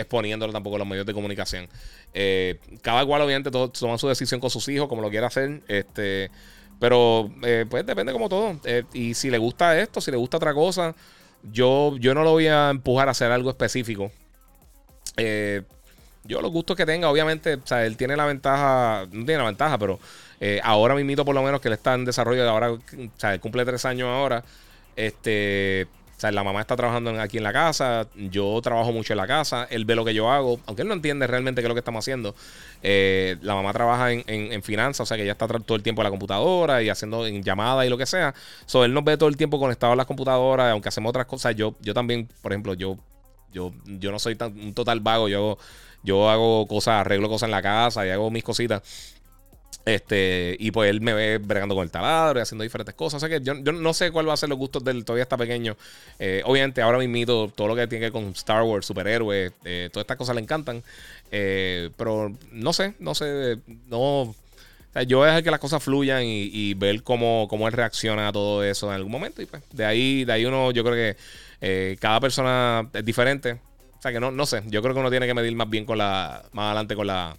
exponiéndolo 0.00 0.52
tampoco 0.52 0.74
en 0.74 0.80
los 0.80 0.88
medios 0.88 1.06
de 1.06 1.14
comunicación. 1.14 1.68
cada 2.82 3.06
cual 3.06 3.22
obviamente 3.22 3.52
toma 3.52 3.98
su 3.98 4.08
decisión 4.08 4.40
con 4.40 4.50
sus 4.50 4.68
hijos, 4.68 4.88
como 4.88 5.00
lo 5.00 5.08
quiera 5.08 5.28
hacer. 5.28 5.62
Este, 5.68 6.32
pero 6.80 7.30
eh, 7.42 7.66
pues 7.68 7.86
depende 7.86 8.12
como 8.12 8.28
todo. 8.28 8.58
Eh, 8.64 8.84
y 8.92 9.14
si 9.14 9.30
le 9.30 9.38
gusta 9.38 9.78
esto, 9.78 10.00
si 10.00 10.10
le 10.10 10.16
gusta 10.16 10.38
otra 10.38 10.54
cosa, 10.54 10.94
yo, 11.44 11.96
yo 11.98 12.14
no 12.14 12.24
lo 12.24 12.32
voy 12.32 12.48
a 12.48 12.70
empujar 12.70 13.06
a 13.06 13.12
hacer 13.12 13.30
algo 13.30 13.50
específico. 13.50 14.10
Eh, 15.16 15.62
yo 16.24 16.40
los 16.40 16.50
gustos 16.50 16.76
que 16.76 16.86
tenga, 16.86 17.10
obviamente, 17.10 17.54
o 17.54 17.66
sea, 17.66 17.84
él 17.84 17.96
tiene 17.96 18.16
la 18.16 18.24
ventaja, 18.24 19.06
no 19.12 19.24
tiene 19.24 19.38
la 19.38 19.48
ventaja, 19.48 19.78
pero 19.78 20.00
ahora 20.62 20.94
mismo 20.94 21.24
por 21.24 21.34
lo 21.34 21.42
menos 21.42 21.60
que 21.60 21.68
él 21.68 21.74
está 21.74 21.94
en 21.94 22.04
desarrollo, 22.06 22.48
ahora, 22.48 22.72
o 22.72 22.80
sea, 23.16 23.34
él 23.34 23.40
cumple 23.40 23.64
tres 23.64 23.84
años 23.84 24.08
ahora. 24.08 24.42
Este, 24.96 25.86
sea, 26.20 26.30
la 26.32 26.44
mamá 26.44 26.60
está 26.60 26.76
trabajando 26.76 27.18
aquí 27.20 27.38
en 27.38 27.42
la 27.42 27.52
casa, 27.52 28.06
yo 28.14 28.60
trabajo 28.62 28.92
mucho 28.92 29.14
en 29.14 29.16
la 29.16 29.26
casa, 29.26 29.66
él 29.70 29.86
ve 29.86 29.94
lo 29.94 30.04
que 30.04 30.12
yo 30.12 30.30
hago, 30.30 30.60
aunque 30.66 30.82
él 30.82 30.88
no 30.88 30.92
entiende 30.92 31.26
realmente 31.26 31.62
qué 31.62 31.66
es 31.66 31.68
lo 31.68 31.74
que 31.74 31.80
estamos 31.80 32.04
haciendo. 32.04 32.34
Eh, 32.82 33.38
la 33.40 33.54
mamá 33.54 33.72
trabaja 33.72 34.12
en, 34.12 34.62
finanzas, 34.62 35.00
o 35.00 35.06
sea 35.06 35.16
que 35.16 35.22
ella 35.22 35.32
está 35.32 35.48
todo 35.48 35.76
el 35.76 35.82
tiempo 35.82 36.02
en 36.02 36.04
la 36.04 36.10
computadora 36.10 36.82
y 36.82 36.90
haciendo 36.90 37.26
llamadas 37.26 37.86
y 37.86 37.88
lo 37.88 37.96
que 37.96 38.04
sea. 38.04 38.34
So, 38.66 38.84
él 38.84 38.92
nos 38.92 39.02
ve 39.02 39.16
todo 39.16 39.30
el 39.30 39.38
tiempo 39.38 39.58
conectado 39.58 39.94
a 39.94 39.96
las 39.96 40.04
computadoras, 40.04 40.72
aunque 40.72 40.90
hacemos 40.90 41.08
otras 41.08 41.24
cosas. 41.24 41.56
Yo, 41.56 41.74
yo 41.80 41.94
también, 41.94 42.28
por 42.42 42.52
ejemplo, 42.52 42.74
yo, 42.74 42.98
yo, 43.52 43.72
yo 43.86 44.12
no 44.12 44.18
soy 44.18 44.36
tan, 44.36 44.52
un 44.58 44.74
total 44.74 45.00
vago, 45.00 45.28
yo, 45.28 45.56
yo 46.02 46.28
hago 46.28 46.66
cosas, 46.66 47.00
arreglo 47.00 47.28
cosas 47.28 47.46
en 47.46 47.52
la 47.52 47.62
casa 47.62 48.06
y 48.06 48.10
hago 48.10 48.30
mis 48.30 48.44
cositas. 48.44 48.82
Este, 49.84 50.56
y 50.58 50.70
pues 50.72 50.90
él 50.90 51.00
me 51.00 51.14
ve 51.14 51.38
bregando 51.38 51.74
con 51.74 51.84
el 51.84 51.90
taladro 51.90 52.38
y 52.38 52.42
haciendo 52.42 52.62
diferentes 52.62 52.94
cosas. 52.94 53.22
O 53.22 53.26
sea 53.26 53.38
que 53.38 53.44
yo, 53.44 53.54
no 53.54 53.94
sé 53.94 54.10
cuál 54.10 54.28
va 54.28 54.34
a 54.34 54.36
ser 54.36 54.48
los 54.48 54.58
gustos 54.58 54.84
del 54.84 55.04
todavía 55.04 55.22
está 55.22 55.36
pequeño. 55.36 55.76
Eh, 56.18 56.42
obviamente, 56.44 56.82
ahora 56.82 56.98
mismo 56.98 57.48
todo 57.48 57.68
lo 57.68 57.74
que 57.74 57.86
tiene 57.86 58.00
que 58.00 58.10
ver 58.10 58.12
con 58.12 58.24
Star 58.32 58.62
Wars, 58.62 58.86
superhéroes, 58.86 59.52
eh, 59.64 59.88
todas 59.92 60.04
estas 60.04 60.16
cosas 60.16 60.34
le 60.34 60.42
encantan. 60.42 60.82
Eh, 61.30 61.90
pero 61.96 62.32
no 62.52 62.72
sé, 62.72 62.94
no 62.98 63.14
sé, 63.14 63.58
no. 63.86 64.34
yo 65.06 65.26
es 65.26 65.42
que 65.42 65.50
las 65.50 65.60
cosas 65.60 65.82
fluyan 65.82 66.22
y, 66.24 66.74
ver 66.74 67.02
cómo, 67.02 67.46
cómo, 67.48 67.66
él 67.66 67.72
reacciona 67.72 68.28
a 68.28 68.32
todo 68.32 68.62
eso 68.62 68.88
en 68.88 68.94
algún 68.94 69.12
momento. 69.12 69.40
Y 69.40 69.46
pues 69.46 69.62
de 69.72 69.84
ahí, 69.86 70.24
de 70.24 70.32
ahí 70.32 70.44
uno, 70.44 70.72
yo 70.72 70.84
creo 70.84 70.94
que 70.94 71.96
cada 71.98 72.20
persona 72.20 72.88
es 72.92 73.04
diferente. 73.04 73.58
O 73.98 74.02
sea 74.02 74.12
que 74.12 74.20
no, 74.20 74.30
no 74.30 74.46
sé, 74.46 74.62
yo 74.66 74.80
creo 74.82 74.94
que 74.94 75.00
uno 75.00 75.10
tiene 75.10 75.26
que 75.26 75.34
medir 75.34 75.54
más 75.54 75.68
bien 75.68 75.84
con 75.84 75.98
la, 75.98 76.42
más 76.52 76.66
adelante 76.66 76.96
con 76.96 77.06
la, 77.06 77.36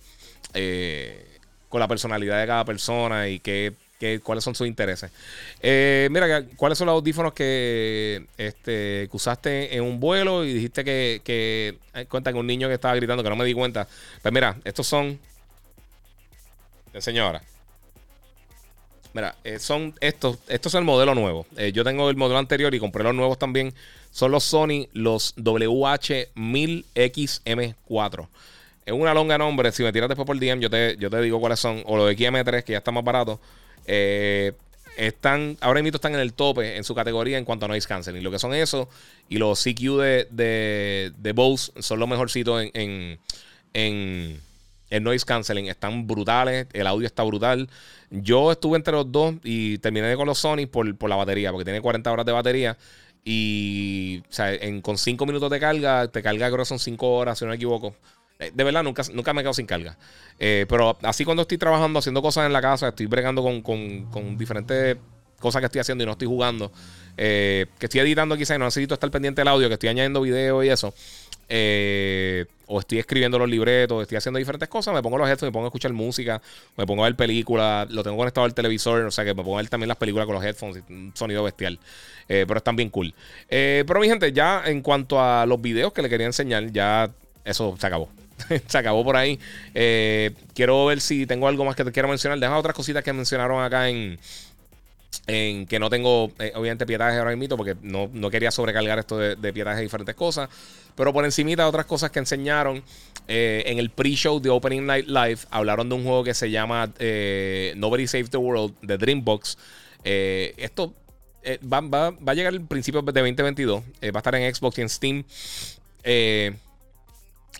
con 1.71 1.79
la 1.79 1.87
personalidad 1.87 2.39
de 2.39 2.45
cada 2.45 2.63
persona 2.65 3.27
y 3.29 3.39
qué, 3.39 3.73
cuáles 4.21 4.43
son 4.43 4.53
sus 4.53 4.67
intereses. 4.67 5.09
Eh, 5.61 6.09
mira, 6.11 6.43
¿cuáles 6.57 6.77
son 6.77 6.87
los 6.87 6.93
audífonos 6.93 7.31
que, 7.33 8.27
este, 8.37 9.07
usaste 9.11 9.75
en 9.75 9.83
un 9.83 9.99
vuelo 9.99 10.43
y 10.43 10.53
dijiste 10.53 10.83
que, 10.83 11.21
que 11.23 11.77
cuenta 12.09 12.33
que 12.33 12.37
un 12.37 12.45
niño 12.45 12.67
que 12.67 12.73
estaba 12.73 12.93
gritando 12.95 13.23
que 13.23 13.29
no 13.29 13.37
me 13.37 13.45
di 13.45 13.53
cuenta? 13.53 13.87
Pues 14.21 14.33
mira, 14.33 14.57
estos 14.65 14.85
son. 14.85 15.17
Ahora. 17.21 17.41
Mira, 19.13 19.35
eh, 19.45 19.59
son 19.59 19.93
estos, 20.01 20.39
estos 20.47 20.73
son 20.73 20.79
el 20.79 20.85
modelo 20.85 21.15
nuevo. 21.15 21.45
Eh, 21.55 21.71
yo 21.71 21.85
tengo 21.85 22.09
el 22.09 22.17
modelo 22.17 22.39
anterior 22.39 22.75
y 22.75 22.79
compré 22.79 23.03
los 23.03 23.15
nuevos 23.15 23.39
también. 23.39 23.73
Son 24.11 24.29
los 24.31 24.43
Sony, 24.43 24.89
los 24.91 25.33
WH-1000XM4. 25.37 28.27
Es 28.91 28.99
una 29.01 29.13
longa 29.13 29.37
nombre. 29.37 29.71
Si 29.71 29.83
me 29.83 29.93
tiras 29.93 30.09
después 30.09 30.25
por 30.25 30.37
DM, 30.37 30.59
yo 30.59 30.69
te, 30.69 30.97
yo 30.97 31.09
te 31.09 31.21
digo 31.21 31.39
cuáles 31.39 31.59
son. 31.59 31.81
O 31.85 31.95
los 31.95 32.11
XM3, 32.11 32.63
que 32.63 32.73
ya 32.73 32.79
están 32.79 32.93
más 32.93 33.03
baratos. 33.03 33.39
Eh, 33.85 34.51
están, 34.97 35.57
ahora 35.61 35.81
mismo 35.81 35.95
están 35.95 36.13
en 36.13 36.19
el 36.19 36.33
tope 36.33 36.75
en 36.75 36.83
su 36.83 36.93
categoría 36.93 37.37
en 37.37 37.45
cuanto 37.45 37.65
a 37.65 37.69
noise 37.69 37.87
canceling. 37.87 38.21
Lo 38.21 38.31
que 38.31 38.39
son 38.39 38.53
eso 38.53 38.89
y 39.29 39.37
los 39.37 39.63
CQ 39.63 39.79
de, 39.97 40.27
de, 40.29 41.11
de 41.17 41.31
Bose 41.31 41.71
son 41.79 41.99
los 41.99 42.09
mejorcitos 42.09 42.61
en, 42.61 42.71
en, 42.73 43.19
en, 43.73 44.41
en 44.89 45.03
noise 45.03 45.25
canceling. 45.25 45.67
Están 45.67 46.05
brutales, 46.05 46.67
el 46.73 46.87
audio 46.87 47.07
está 47.07 47.23
brutal. 47.23 47.69
Yo 48.09 48.51
estuve 48.51 48.75
entre 48.75 48.93
los 48.93 49.09
dos 49.09 49.35
y 49.43 49.77
terminé 49.77 50.13
con 50.17 50.27
los 50.27 50.39
Sony 50.39 50.67
por, 50.69 50.97
por 50.97 51.09
la 51.09 51.15
batería, 51.15 51.51
porque 51.51 51.63
tiene 51.63 51.79
40 51.79 52.11
horas 52.11 52.25
de 52.25 52.31
batería. 52.33 52.77
Y 53.23 54.23
con 54.81 54.97
5 54.97 55.25
minutos 55.25 55.49
de 55.49 55.59
carga, 55.59 56.07
te 56.07 56.21
carga 56.21 56.47
creo 56.47 56.59
que 56.59 56.65
son 56.65 56.79
5 56.79 57.07
horas, 57.07 57.39
si 57.39 57.45
no 57.45 57.49
me 57.49 57.55
equivoco. 57.55 57.95
Eh, 58.41 58.51
de 58.53 58.63
verdad, 58.63 58.83
nunca, 58.83 59.03
nunca 59.13 59.33
me 59.33 59.43
quedo 59.43 59.53
sin 59.53 59.67
carga. 59.67 59.95
Eh, 60.39 60.65
pero 60.67 60.97
así 61.03 61.23
cuando 61.23 61.43
estoy 61.43 61.59
trabajando, 61.59 61.99
haciendo 61.99 62.21
cosas 62.21 62.47
en 62.47 62.53
la 62.53 62.61
casa, 62.61 62.89
estoy 62.89 63.05
bregando 63.05 63.43
con, 63.43 63.61
con, 63.61 64.37
diferentes 64.37 64.97
cosas 65.39 65.59
que 65.61 65.67
estoy 65.67 65.81
haciendo 65.81 66.03
y 66.03 66.07
no 66.07 66.13
estoy 66.13 66.27
jugando. 66.27 66.71
Eh, 67.17 67.67
que 67.77 67.85
estoy 67.85 68.01
editando 68.01 68.35
quizás 68.35 68.55
y 68.55 68.59
no 68.59 68.65
necesito 68.65 68.95
estar 68.95 69.11
pendiente 69.11 69.41
del 69.41 69.47
audio, 69.47 69.67
que 69.67 69.75
estoy 69.75 69.89
añadiendo 69.89 70.21
video 70.21 70.63
y 70.63 70.69
eso. 70.69 70.87
o 70.87 72.79
estoy 72.79 72.97
escribiendo 72.97 73.37
los 73.37 73.47
libretos, 73.47 74.01
estoy 74.01 74.17
haciendo 74.17 74.39
diferentes 74.39 74.69
cosas, 74.69 74.95
me 74.95 75.03
pongo 75.03 75.19
los 75.19 75.29
headphones, 75.29 75.49
me 75.49 75.53
pongo 75.53 75.65
a 75.65 75.69
escuchar 75.69 75.93
música, 75.93 76.41
me 76.77 76.87
pongo 76.87 77.03
a 77.03 77.07
ver 77.09 77.15
películas, 77.15 77.91
lo 77.91 78.01
tengo 78.01 78.17
conectado 78.17 78.45
al 78.45 78.55
televisor, 78.55 79.05
o 79.05 79.11
sea 79.11 79.23
que 79.23 79.35
me 79.35 79.43
pongo 79.43 79.59
a 79.59 79.61
ver 79.61 79.69
también 79.69 79.89
las 79.89 79.97
películas 79.97 80.25
con 80.25 80.33
los 80.33 80.43
headphones, 80.43 80.81
un 80.89 81.11
sonido 81.13 81.43
bestial. 81.43 81.77
pero 82.27 82.57
están 82.57 82.75
bien 82.75 82.89
cool. 82.89 83.13
pero 83.47 83.99
mi 83.99 84.07
gente, 84.07 84.31
ya 84.31 84.63
en 84.65 84.81
cuanto 84.81 85.21
a 85.21 85.45
los 85.45 85.61
videos 85.61 85.93
que 85.93 86.01
le 86.01 86.09
quería 86.09 86.25
enseñar, 86.25 86.71
ya 86.71 87.11
eso 87.43 87.75
se 87.77 87.85
acabó. 87.85 88.09
se 88.67 88.77
acabó 88.77 89.03
por 89.03 89.15
ahí. 89.15 89.39
Eh, 89.73 90.31
quiero 90.53 90.85
ver 90.85 91.01
si 91.01 91.25
tengo 91.25 91.47
algo 91.47 91.65
más 91.65 91.75
que 91.75 91.83
te 91.83 91.91
quiero 91.91 92.07
mencionar. 92.07 92.39
Deja 92.39 92.57
otras 92.57 92.75
cositas 92.75 93.03
que 93.03 93.13
mencionaron 93.13 93.63
acá 93.63 93.89
en, 93.89 94.17
que 95.27 95.77
no 95.79 95.89
tengo, 95.89 96.31
eh, 96.39 96.51
obviamente, 96.55 96.85
pietaje 96.85 97.17
ahora 97.17 97.35
mismo, 97.35 97.57
porque 97.57 97.75
no, 97.81 98.09
quería 98.29 98.51
sobrecargar 98.51 98.99
esto 98.99 99.17
de, 99.17 99.35
de 99.35 99.53
pietaje 99.53 99.77
de 99.77 99.83
diferentes 99.83 100.15
cosas. 100.15 100.49
Pero 100.95 101.13
por 101.13 101.23
encimita 101.23 101.67
otras 101.67 101.85
cosas 101.85 102.11
que 102.11 102.19
enseñaron 102.19 102.83
eh, 103.27 103.63
en 103.65 103.79
el 103.79 103.89
pre-show 103.89 104.39
de 104.41 104.49
Opening 104.49 104.85
Night 104.85 105.07
Live, 105.07 105.39
hablaron 105.49 105.87
de 105.87 105.95
un 105.95 106.03
juego 106.03 106.23
que 106.23 106.33
se 106.33 106.51
llama 106.51 106.87
Nobody 107.75 108.07
Save 108.07 108.25
the 108.25 108.37
World 108.37 108.73
de 108.81 108.97
Dreambox. 108.97 109.57
esto 110.03 110.93
va, 111.71 111.81
va, 111.81 112.11
va, 112.11 112.31
a 112.31 112.35
llegar 112.35 112.53
al 112.53 112.61
principio 112.61 113.01
de 113.01 113.11
2022. 113.13 113.83
va 113.83 114.09
a 114.13 114.17
estar 114.17 114.35
en 114.35 114.53
Xbox 114.53 114.77
y 114.77 114.81
en 114.81 114.89
Steam. 114.89 115.23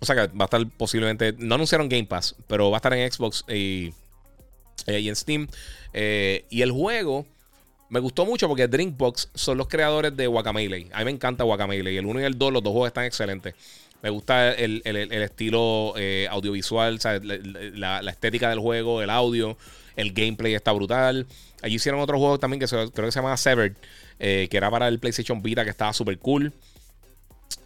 O 0.02 0.06
sea 0.06 0.16
que 0.16 0.36
va 0.36 0.46
a 0.46 0.46
estar 0.46 0.68
posiblemente. 0.78 1.36
No 1.38 1.56
anunciaron 1.56 1.88
Game 1.88 2.06
Pass, 2.06 2.36
pero 2.48 2.72
va 2.72 2.78
a 2.78 2.80
estar 2.80 2.92
en 2.94 3.10
Xbox 3.10 3.46
y, 3.48 3.94
eh, 4.88 5.08
en 5.08 5.16
Steam. 5.16 5.48
Eh, 5.94 6.46
y 6.50 6.64
el 6.64 6.72
juego 6.72 7.28
me 7.90 8.00
gustó 8.00 8.26
mucho 8.26 8.48
porque 8.48 8.68
Drinkbox 8.68 9.30
son 9.36 9.60
los 9.60 9.68
creadores 9.68 10.18
de 10.18 10.26
Guacamelee. 10.26 10.88
A 10.92 11.00
mí 11.00 11.06
me 11.06 11.12
encanta 11.12 11.44
Guacamelee. 11.44 12.00
El 12.00 12.08
1 12.08 12.20
y 12.20 12.24
el 12.24 12.36
2, 12.36 12.52
los 12.52 12.64
dos 12.64 12.72
juegos 12.72 12.88
están 12.88 13.06
excelentes. 13.06 13.54
Me 14.02 14.10
gusta 14.10 14.54
el, 14.54 14.82
estilo 14.84 15.94
eh, 15.96 16.28
audiovisual, 16.32 17.00
la, 17.76 18.00
estética 18.10 18.50
del 18.50 18.58
juego, 18.58 19.04
el 19.04 19.12
audio, 19.12 19.56
el 19.96 20.14
gameplay 20.14 20.56
está 20.56 20.72
brutal. 20.72 21.28
Allí 21.62 21.76
hicieron 21.76 22.02
otro 22.02 22.18
juego 22.18 22.40
también 22.40 22.60
que 22.60 22.66
creo 22.66 22.90
que 22.90 23.12
se 23.12 23.20
llama 23.20 23.38
Severed, 23.38 23.76
que 24.18 24.50
era 24.52 24.72
para 24.72 24.88
el 24.88 24.98
PlayStation 24.98 25.44
Vita, 25.44 25.64
que 25.64 25.70
estaba 25.70 25.94
súper 25.94 26.18
cool. 26.18 26.52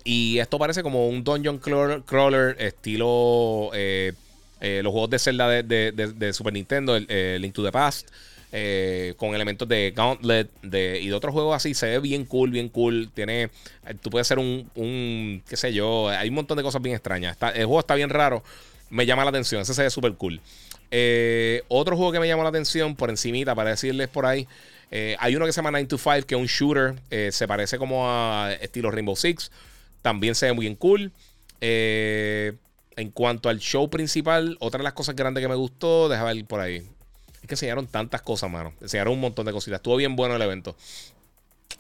Y 0.08 0.38
esto 0.38 0.60
parece 0.60 0.84
como 0.84 1.08
un 1.08 1.24
dungeon 1.24 1.58
crawler 1.58 2.56
estilo 2.60 3.72
eh, 3.74 4.14
eh, 4.62 4.82
los 4.84 4.92
juegos 4.92 5.10
de 5.10 5.20
Zelda 5.20 5.50
de, 5.50 6.32
Super 6.32 6.54
Nintendo, 6.54 6.96
el, 6.96 7.08
eh, 7.10 7.38
Link 7.42 7.54
to 7.54 7.64
the 7.64 7.72
Past, 7.72 8.10
con 9.18 9.36
elementos 9.36 9.68
de 9.68 9.92
Gauntlet 9.96 10.50
y 10.64 11.08
de 11.08 11.14
otros 11.14 11.34
juegos 11.34 11.56
así. 11.56 11.74
Se 11.74 11.88
ve 11.88 12.00
bien 12.00 12.26
cool, 12.26 12.52
bien 12.52 12.70
cool. 12.70 13.10
Tiene, 13.14 13.50
tú 14.02 14.12
puedes 14.12 14.28
hacer 14.28 14.38
un, 14.38 14.70
un, 14.76 15.44
qué 15.50 15.58
sé 15.58 15.74
yo, 15.74 16.08
hay 16.10 16.30
un 16.30 16.36
montón 16.36 16.56
de 16.56 16.64
cosas 16.64 16.82
bien 16.84 16.96
extrañas. 16.96 17.36
el 17.56 17.66
juego 17.66 17.80
está 17.80 17.96
bien 17.96 18.10
raro, 18.10 18.44
me 18.92 19.08
llama 19.08 19.24
la 19.24 19.32
atención, 19.32 19.64
ese 19.64 19.74
se 19.74 19.82
ve 19.82 19.90
súper 19.90 20.14
cool. 20.14 20.40
otro 21.68 21.98
juego 21.98 22.12
que 22.12 22.20
me 22.20 22.28
llama 22.28 22.44
la 22.44 22.50
atención, 22.50 22.96
por 22.96 23.10
encimita, 23.10 23.56
para 23.56 23.72
decirles 23.72 24.08
por 24.08 24.28
ahí, 24.28 24.48
hay 25.18 25.36
uno 25.36 25.48
que 25.48 25.52
se 25.52 25.58
llama 25.58 25.72
9 25.72 25.88
to 25.88 25.98
5, 25.98 26.28
que 26.28 26.36
es 26.36 26.42
un 26.42 26.48
shooter, 26.48 26.94
se 27.32 27.48
parece 27.48 27.80
como 27.80 28.08
a 28.08 28.54
estilo 28.62 28.92
Rainbow 28.92 29.16
Six. 29.16 29.52
También 30.06 30.36
se 30.36 30.46
ve 30.46 30.54
muy 30.54 30.66
bien 30.66 30.76
cool. 30.76 31.12
Eh, 31.62 32.54
en 32.96 33.10
cuanto 33.10 33.50
al 33.50 33.58
show 33.58 33.90
principal, 33.90 34.56
otra 34.60 34.78
de 34.78 34.84
las 34.84 34.94
cosas 34.94 35.16
grandes 35.16 35.42
que 35.42 35.48
me 35.48 35.56
gustó, 35.56 36.10
déjame 36.10 36.32
ver 36.36 36.46
por 36.46 36.60
ahí. 36.60 36.88
Es 37.42 37.48
que 37.48 37.56
enseñaron 37.56 37.88
tantas 37.88 38.22
cosas, 38.22 38.52
mano. 38.52 38.72
Enseñaron 38.82 39.14
un 39.14 39.20
montón 39.20 39.48
de 39.48 39.52
cositas. 39.52 39.80
Estuvo 39.80 39.96
bien 39.96 40.16
bueno 40.16 40.36
el 40.36 40.42
evento. 40.44 40.76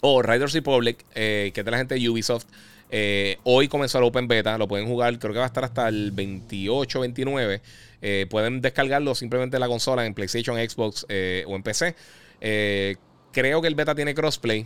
Oh, 0.01 0.23
Riders 0.23 0.53
Republic, 0.53 1.05
eh, 1.13 1.51
que 1.53 1.61
es 1.61 1.65
de 1.65 1.69
la 1.69 1.77
gente 1.77 1.93
de 1.93 2.09
Ubisoft. 2.09 2.47
Eh, 2.89 3.37
hoy 3.43 3.67
comenzó 3.67 3.99
el 3.99 4.05
Open 4.05 4.27
Beta. 4.27 4.57
Lo 4.57 4.67
pueden 4.67 4.87
jugar, 4.87 5.19
creo 5.19 5.31
que 5.31 5.37
va 5.37 5.45
a 5.45 5.49
estar 5.49 5.63
hasta 5.63 5.87
el 5.87 6.09
28, 6.09 7.01
29. 7.01 7.61
pueden 8.27 8.59
descargarlo 8.59 9.13
simplemente 9.13 9.57
en 9.57 9.61
la 9.61 9.67
consola, 9.67 10.03
en 10.03 10.15
PlayStation, 10.15 10.57
Xbox 10.57 11.03
o 11.03 11.55
en 11.55 11.61
PC. 11.61 11.95
creo 12.39 13.61
que 13.61 13.67
el 13.67 13.75
beta 13.75 13.93
tiene 13.93 14.15
crossplay. 14.15 14.65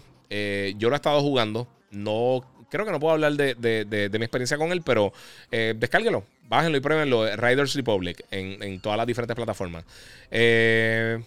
yo 0.77 0.87
lo 0.87 0.95
he 0.95 0.95
estado 0.95 1.19
jugando. 1.19 1.67
No 1.91 2.45
creo 2.69 2.85
que 2.85 2.91
no 2.91 2.99
puedo 2.99 3.13
hablar 3.13 3.33
de, 3.33 4.09
mi 4.11 4.25
experiencia 4.25 4.57
con 4.57 4.71
él, 4.71 4.81
pero 4.83 5.13
eh, 5.51 5.73
descárguelo, 5.77 6.23
bájenlo 6.49 6.77
y 6.77 6.81
pruébenlo. 6.81 7.35
Riders 7.35 7.75
Republic 7.75 8.25
en, 8.31 8.81
todas 8.81 8.97
las 8.97 9.07
diferentes 9.07 9.35
plataformas. 9.35 9.85
Eh, 10.31 11.21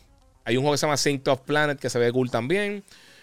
hay 0.44 0.56
un 0.56 0.62
juego 0.62 0.74
que 0.74 0.78
se 0.78 0.86
llama 0.86 0.96
Sync 0.96 1.26
of 1.28 1.40
Planet 1.42 1.78
que 1.78 1.88
se 1.88 1.98
ve 1.98 2.12
cool 2.12 2.30
también. 2.30 2.82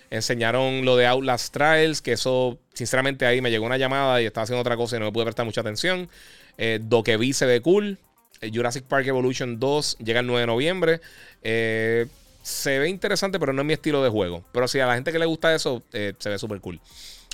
Enseñaron 0.10 0.86
lo 0.86 0.98
de 0.98 1.06
Outlast 1.06 1.54
Trials, 1.54 2.02
que 2.02 2.14
eso, 2.14 2.58
sinceramente, 2.74 3.28
ahí 3.28 3.42
me 3.42 3.52
llegó 3.52 3.66
una 3.66 3.78
llamada 3.78 4.20
y 4.22 4.26
estaba 4.26 4.44
haciendo 4.44 4.62
otra 4.62 4.76
cosa 4.76 4.96
y 4.96 5.00
no 5.00 5.06
me 5.06 5.12
pude 5.12 5.26
prestar 5.26 5.46
mucha 5.46 5.62
atención. 5.62 6.10
Eh, 6.58 6.80
vi 7.20 7.34
se 7.34 7.46
ve 7.46 7.62
cool. 7.62 8.00
Eh, 8.42 8.50
Jurassic 8.52 8.86
Park 8.86 9.06
Evolution 9.06 9.60
2 9.60 9.98
llega 10.00 10.22
el 10.22 10.28
9 10.28 10.42
de 10.42 10.48
noviembre. 10.48 11.02
se 11.44 12.80
ve 12.80 12.90
interesante, 12.90 13.40
pero 13.40 13.54
no 13.54 13.62
es 13.62 13.68
mi 13.68 13.74
estilo 13.74 14.02
de 14.02 14.10
juego. 14.10 14.44
Pero 14.52 14.68
si 14.68 14.80
a 14.80 14.88
la 14.88 14.96
gente 14.96 15.12
que 15.12 15.20
le 15.20 15.26
gusta 15.28 15.54
eso, 15.54 15.84
se 15.92 16.30
ve 16.30 16.40
súper 16.40 16.60
cool. 16.62 16.80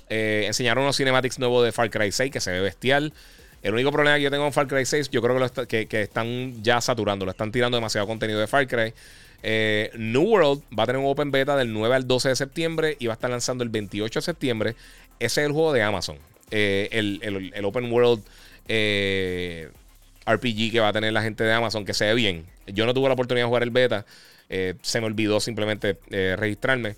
Eh, 0.09 0.43
enseñaron 0.45 0.83
unos 0.83 0.97
cinematics 0.97 1.39
nuevos 1.39 1.65
de 1.65 1.71
Far 1.71 1.89
Cry 1.89 2.11
6 2.11 2.31
que 2.31 2.39
se 2.39 2.51
ve 2.51 2.59
bestial. 2.61 3.13
El 3.61 3.73
único 3.73 3.91
problema 3.91 4.17
que 4.17 4.23
yo 4.23 4.29
tengo 4.29 4.43
con 4.43 4.53
Far 4.53 4.67
Cry 4.67 4.85
6, 4.85 5.09
yo 5.09 5.21
creo 5.21 5.49
que, 5.67 5.87
que, 5.87 6.01
están 6.03 6.61
ya 6.61 6.81
saturando, 6.81 7.25
lo 7.25 7.31
están 7.31 7.51
tirando 7.51 7.77
demasiado 7.77 8.05
contenido 8.05 8.39
de 8.39 8.47
Far 8.47 8.67
Cry. 8.67 8.93
Eh, 9.41 9.91
New 9.95 10.23
World 10.23 10.63
va 10.77 10.83
a 10.83 10.85
tener 10.85 11.01
un 11.01 11.07
Open 11.07 11.31
Beta 11.31 11.55
del 11.55 11.73
9 11.73 11.95
al 11.95 12.07
12 12.07 12.29
de 12.29 12.35
septiembre 12.35 12.95
y 12.99 13.07
va 13.07 13.13
a 13.13 13.15
estar 13.15 13.29
lanzando 13.29 13.63
el 13.63 13.69
28 13.69 14.19
de 14.19 14.23
septiembre. 14.23 14.75
Ese 15.19 15.41
es 15.41 15.47
el 15.47 15.51
juego 15.51 15.73
de 15.73 15.81
Amazon. 15.81 16.17
Eh, 16.51 16.89
el, 16.91 17.65
Open 17.65 17.91
World 17.91 18.23
RPG 20.27 20.71
que 20.71 20.79
va 20.79 20.89
a 20.89 20.93
tener 20.93 21.11
la 21.13 21.23
gente 21.23 21.43
de 21.43 21.53
Amazon, 21.53 21.85
que 21.85 21.95
se 21.95 22.05
ve 22.05 22.13
bien. 22.13 22.45
Yo 22.67 22.85
no 22.85 22.93
tuve 22.93 23.07
la 23.07 23.13
oportunidad 23.13 23.45
de 23.45 23.47
jugar 23.47 23.63
el 23.63 23.71
beta. 23.71 24.05
se 24.47 24.99
me 24.99 25.07
olvidó 25.07 25.39
simplemente 25.39 25.97
registrarme. 26.37 26.95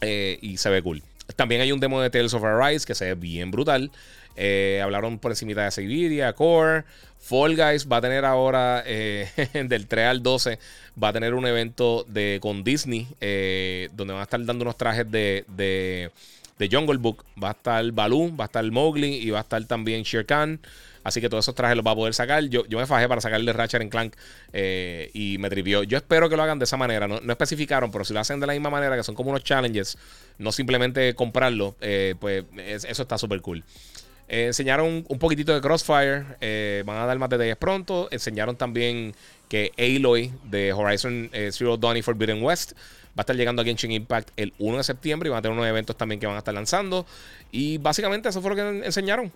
y 0.00 0.56
se 0.56 0.70
ve 0.70 0.82
cool. 0.82 1.02
También 1.34 1.60
hay 1.60 1.72
un 1.72 1.80
demo 1.80 2.00
de 2.00 2.10
Tales 2.10 2.34
of 2.34 2.44
Arise 2.44 2.86
que 2.86 2.94
se 2.94 3.06
ve 3.06 3.14
bien 3.14 3.50
brutal. 3.50 3.90
Eh, 4.36 4.80
hablaron 4.82 5.18
por 5.18 5.32
encima 5.32 5.64
de 5.64 5.70
Siberia, 5.70 6.32
Core. 6.34 6.84
Fall 7.18 7.56
Guys 7.56 7.88
va 7.90 7.96
a 7.96 8.00
tener 8.00 8.24
ahora, 8.24 8.84
eh, 8.86 9.28
del 9.68 9.86
3 9.86 10.06
al 10.06 10.22
12, 10.22 10.58
va 11.02 11.08
a 11.08 11.12
tener 11.12 11.34
un 11.34 11.46
evento 11.46 12.04
de, 12.06 12.38
con 12.40 12.62
Disney, 12.62 13.08
eh, 13.20 13.88
donde 13.94 14.12
van 14.12 14.20
a 14.20 14.24
estar 14.24 14.44
dando 14.44 14.62
unos 14.62 14.76
trajes 14.76 15.10
de, 15.10 15.44
de, 15.48 16.10
de, 16.58 16.68
Jungle 16.70 16.98
Book. 16.98 17.24
Va 17.42 17.48
a 17.48 17.52
estar 17.52 17.90
Baloo, 17.90 18.36
va 18.36 18.44
a 18.44 18.46
estar 18.46 18.70
Mowgli 18.70 19.16
y 19.16 19.30
va 19.30 19.38
a 19.38 19.42
estar 19.42 19.64
también 19.64 20.02
Shere 20.02 20.26
Khan. 20.26 20.60
Así 21.06 21.20
que 21.20 21.28
todos 21.28 21.44
esos 21.44 21.54
trajes 21.54 21.76
los 21.76 21.86
va 21.86 21.92
a 21.92 21.94
poder 21.94 22.14
sacar. 22.14 22.42
Yo, 22.48 22.66
yo 22.66 22.78
me 22.80 22.86
fajé 22.86 23.08
para 23.08 23.20
sacarle 23.20 23.52
Ratchet 23.52 23.80
en 23.80 23.90
Clank 23.90 24.14
eh, 24.52 25.08
y 25.14 25.38
me 25.38 25.48
trivió. 25.48 25.84
Yo 25.84 25.96
espero 25.96 26.28
que 26.28 26.36
lo 26.36 26.42
hagan 26.42 26.58
de 26.58 26.64
esa 26.64 26.76
manera. 26.76 27.06
No, 27.06 27.20
especificaron, 27.30 27.92
pero 27.92 28.04
si 28.04 28.12
lo 28.12 28.18
hacen 28.18 28.40
de 28.40 28.46
la 28.48 28.54
misma 28.54 28.70
manera, 28.70 28.96
que 28.96 29.04
son 29.04 29.14
como 29.14 29.30
unos 29.30 29.44
challenges, 29.44 29.96
no 30.38 30.50
simplemente 30.50 31.14
comprarlo, 31.14 31.76
eh, 31.80 32.16
pues 32.18 32.42
eso 32.56 33.02
está 33.02 33.18
súper 33.18 33.40
cool. 33.40 33.62
enseñaron 34.26 35.04
un 35.06 35.18
poquitito 35.20 35.54
de 35.54 35.60
Crossfire. 35.60 36.82
van 36.84 36.96
a 36.96 37.06
dar 37.06 37.16
más 37.20 37.30
detalles 37.30 37.56
pronto. 37.56 38.08
Enseñaron 38.10 38.56
también 38.56 39.14
que 39.48 39.70
Aloy 39.78 40.32
de 40.42 40.72
Horizon 40.72 41.30
Zero 41.52 41.76
Dawn 41.76 41.98
y 41.98 42.02
Forbidden 42.02 42.42
West 42.42 42.72
va 43.16 43.18
a 43.18 43.22
estar 43.22 43.36
llegando 43.36 43.62
a 43.62 43.64
Genshin 43.64 43.92
Impact 43.92 44.30
el 44.36 44.52
1 44.58 44.78
de 44.78 44.82
septiembre 44.82 45.28
y 45.28 45.30
van 45.30 45.38
a 45.38 45.42
tener 45.42 45.56
unos 45.56 45.68
eventos 45.68 45.96
también 45.96 46.20
que 46.20 46.26
van 46.26 46.34
a 46.34 46.40
estar 46.40 46.52
lanzando. 46.52 47.06
Y 47.52 47.78
básicamente 47.78 48.28
eso 48.28 48.42
fue 48.42 48.50
lo 48.50 48.56
que 48.56 48.84
enseñaron. 48.84 49.32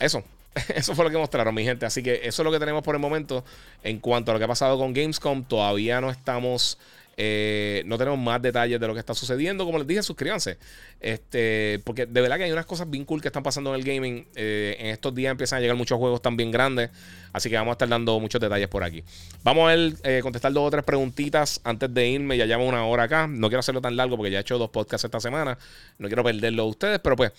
Eso. 0.00 0.24
Eso 0.74 0.94
fue 0.94 1.04
lo 1.04 1.10
que 1.10 1.18
mostraron, 1.18 1.54
mi 1.54 1.64
gente. 1.64 1.86
Así 1.86 2.02
que 2.02 2.20
eso 2.22 2.42
es 2.42 2.44
lo 2.44 2.52
que 2.52 2.58
tenemos 2.58 2.82
por 2.82 2.94
el 2.94 3.00
momento. 3.00 3.44
En 3.82 3.98
cuanto 3.98 4.30
a 4.30 4.34
lo 4.34 4.38
que 4.38 4.44
ha 4.44 4.48
pasado 4.48 4.78
con 4.78 4.92
Gamescom, 4.92 5.44
todavía 5.44 6.00
no 6.00 6.10
estamos 6.10 6.78
eh, 7.16 7.82
no 7.86 7.98
tenemos 7.98 8.18
más 8.18 8.40
detalles 8.42 8.80
de 8.80 8.86
lo 8.86 8.94
que 8.94 9.00
está 9.00 9.14
sucediendo. 9.14 9.64
Como 9.64 9.78
les 9.78 9.86
dije, 9.86 10.02
suscríbanse. 10.02 10.58
Este, 11.00 11.80
porque 11.84 12.06
de 12.06 12.20
verdad 12.20 12.36
que 12.36 12.44
hay 12.44 12.52
unas 12.52 12.66
cosas 12.66 12.88
bien 12.88 13.04
cool 13.04 13.20
que 13.20 13.28
están 13.28 13.42
pasando 13.42 13.74
en 13.74 13.80
el 13.80 13.86
gaming. 13.86 14.26
Eh, 14.34 14.76
en 14.78 14.86
estos 14.88 15.14
días 15.14 15.30
empiezan 15.30 15.58
a 15.58 15.60
llegar 15.60 15.76
muchos 15.76 15.98
juegos 15.98 16.22
también 16.22 16.50
grandes. 16.50 16.90
Así 17.32 17.50
que 17.50 17.56
vamos 17.56 17.72
a 17.72 17.74
estar 17.74 17.88
dando 17.88 18.18
muchos 18.20 18.40
detalles 18.40 18.68
por 18.68 18.84
aquí. 18.84 19.02
Vamos 19.42 19.70
a 19.70 19.74
eh, 20.08 20.20
contestar 20.22 20.52
dos 20.52 20.66
o 20.66 20.70
tres 20.70 20.84
preguntitas 20.84 21.60
antes 21.64 21.92
de 21.92 22.08
irme. 22.08 22.36
Ya 22.36 22.46
llevamos 22.46 22.68
una 22.68 22.84
hora 22.86 23.04
acá. 23.04 23.26
No 23.26 23.48
quiero 23.48 23.60
hacerlo 23.60 23.80
tan 23.80 23.96
largo 23.96 24.16
porque 24.16 24.30
ya 24.30 24.38
he 24.38 24.40
hecho 24.40 24.58
dos 24.58 24.70
podcasts 24.70 25.04
esta 25.04 25.20
semana. 25.20 25.58
No 25.98 26.08
quiero 26.08 26.24
perderlo 26.24 26.62
a 26.62 26.66
ustedes, 26.66 27.00
pero 27.00 27.16
pues. 27.16 27.32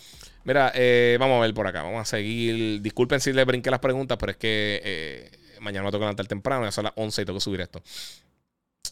Mira, 0.43 0.71
vamos 1.17 1.37
a 1.37 1.41
ver 1.41 1.53
por 1.53 1.65
acá. 1.65 1.83
Vamos 1.83 2.01
a 2.01 2.05
seguir. 2.05 2.81
Disculpen 2.81 3.19
si 3.19 3.33
les 3.33 3.45
brinqué 3.45 3.71
las 3.71 3.79
preguntas, 3.79 4.17
pero 4.19 4.31
es 4.31 4.37
que 4.37 5.31
mañana 5.59 5.85
me 5.85 5.91
toca 5.91 6.03
levantar 6.03 6.27
temprano. 6.27 6.65
Ya 6.65 6.71
son 6.71 6.83
las 6.83 6.93
11 6.95 7.21
y 7.21 7.25
tengo 7.25 7.37
que 7.39 7.43
subir 7.43 7.61
esto. 7.61 7.81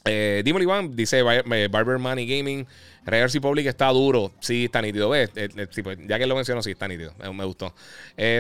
Eh, 0.06 0.41
dímelo, 0.44 0.64
Iván, 0.64 0.96
dice 0.96 1.20
eh, 1.20 1.68
Barber 1.70 2.00
Money 2.00 2.26
Gaming. 2.26 2.66
Raiders 3.06 3.38
Public 3.39 3.68
está 3.68 3.89
duro. 3.89 4.32
Sí, 4.39 4.66
está 4.66 4.82
nítido. 4.82 5.10
¿Ves? 5.10 5.32
Eh, 5.36 5.50
eh, 5.56 5.68
pues, 5.84 5.98
ya 6.08 6.18
que 6.18 6.26
lo 6.26 6.36
menciono, 6.36 6.62
sí, 6.64 6.72
está 6.72 6.88
nítido. 6.88 7.14
Me, 7.34 7.46
gustó. 7.46 7.74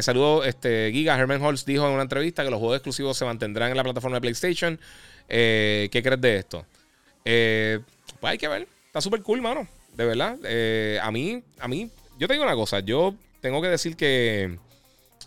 saludo, 0.01 0.43
este, 0.43 0.89
Giga. 0.91 1.17
Herman 1.17 1.41
Holtz 1.41 1.65
dijo 1.65 1.85
en 1.87 1.93
una 1.93 2.03
entrevista 2.03 2.43
que 2.43 2.49
los 2.49 2.59
juegos 2.59 2.77
exclusivos 2.77 3.17
se 3.17 3.25
mantendrán 3.25 3.71
en 3.71 3.77
la 3.77 3.83
plataforma 3.83 4.17
de 4.17 4.21
PlayStation. 4.21 4.79
¿Qué 5.27 6.01
crees 6.03 6.21
de 6.21 6.37
esto? 6.37 6.65
pues 7.23 8.31
hay 8.31 8.37
que 8.37 8.47
ver. 8.47 8.67
Está 8.87 9.01
súper 9.01 9.21
cool, 9.21 9.41
mano. 9.41 9.67
De 9.95 10.05
verdad. 10.05 10.37
a 11.01 11.11
mí, 11.11 11.43
a 11.59 11.67
mí, 11.67 11.89
yo 12.17 12.27
te 12.27 12.33
digo 12.33 12.45
una 12.45 12.55
cosa. 12.55 12.79
Yo 12.79 13.15
tengo 13.41 13.61
que 13.61 13.67
decir 13.67 13.97
que. 13.97 14.57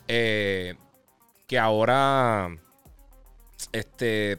que 0.07 1.59
ahora. 1.59 2.57
Este 3.73 4.39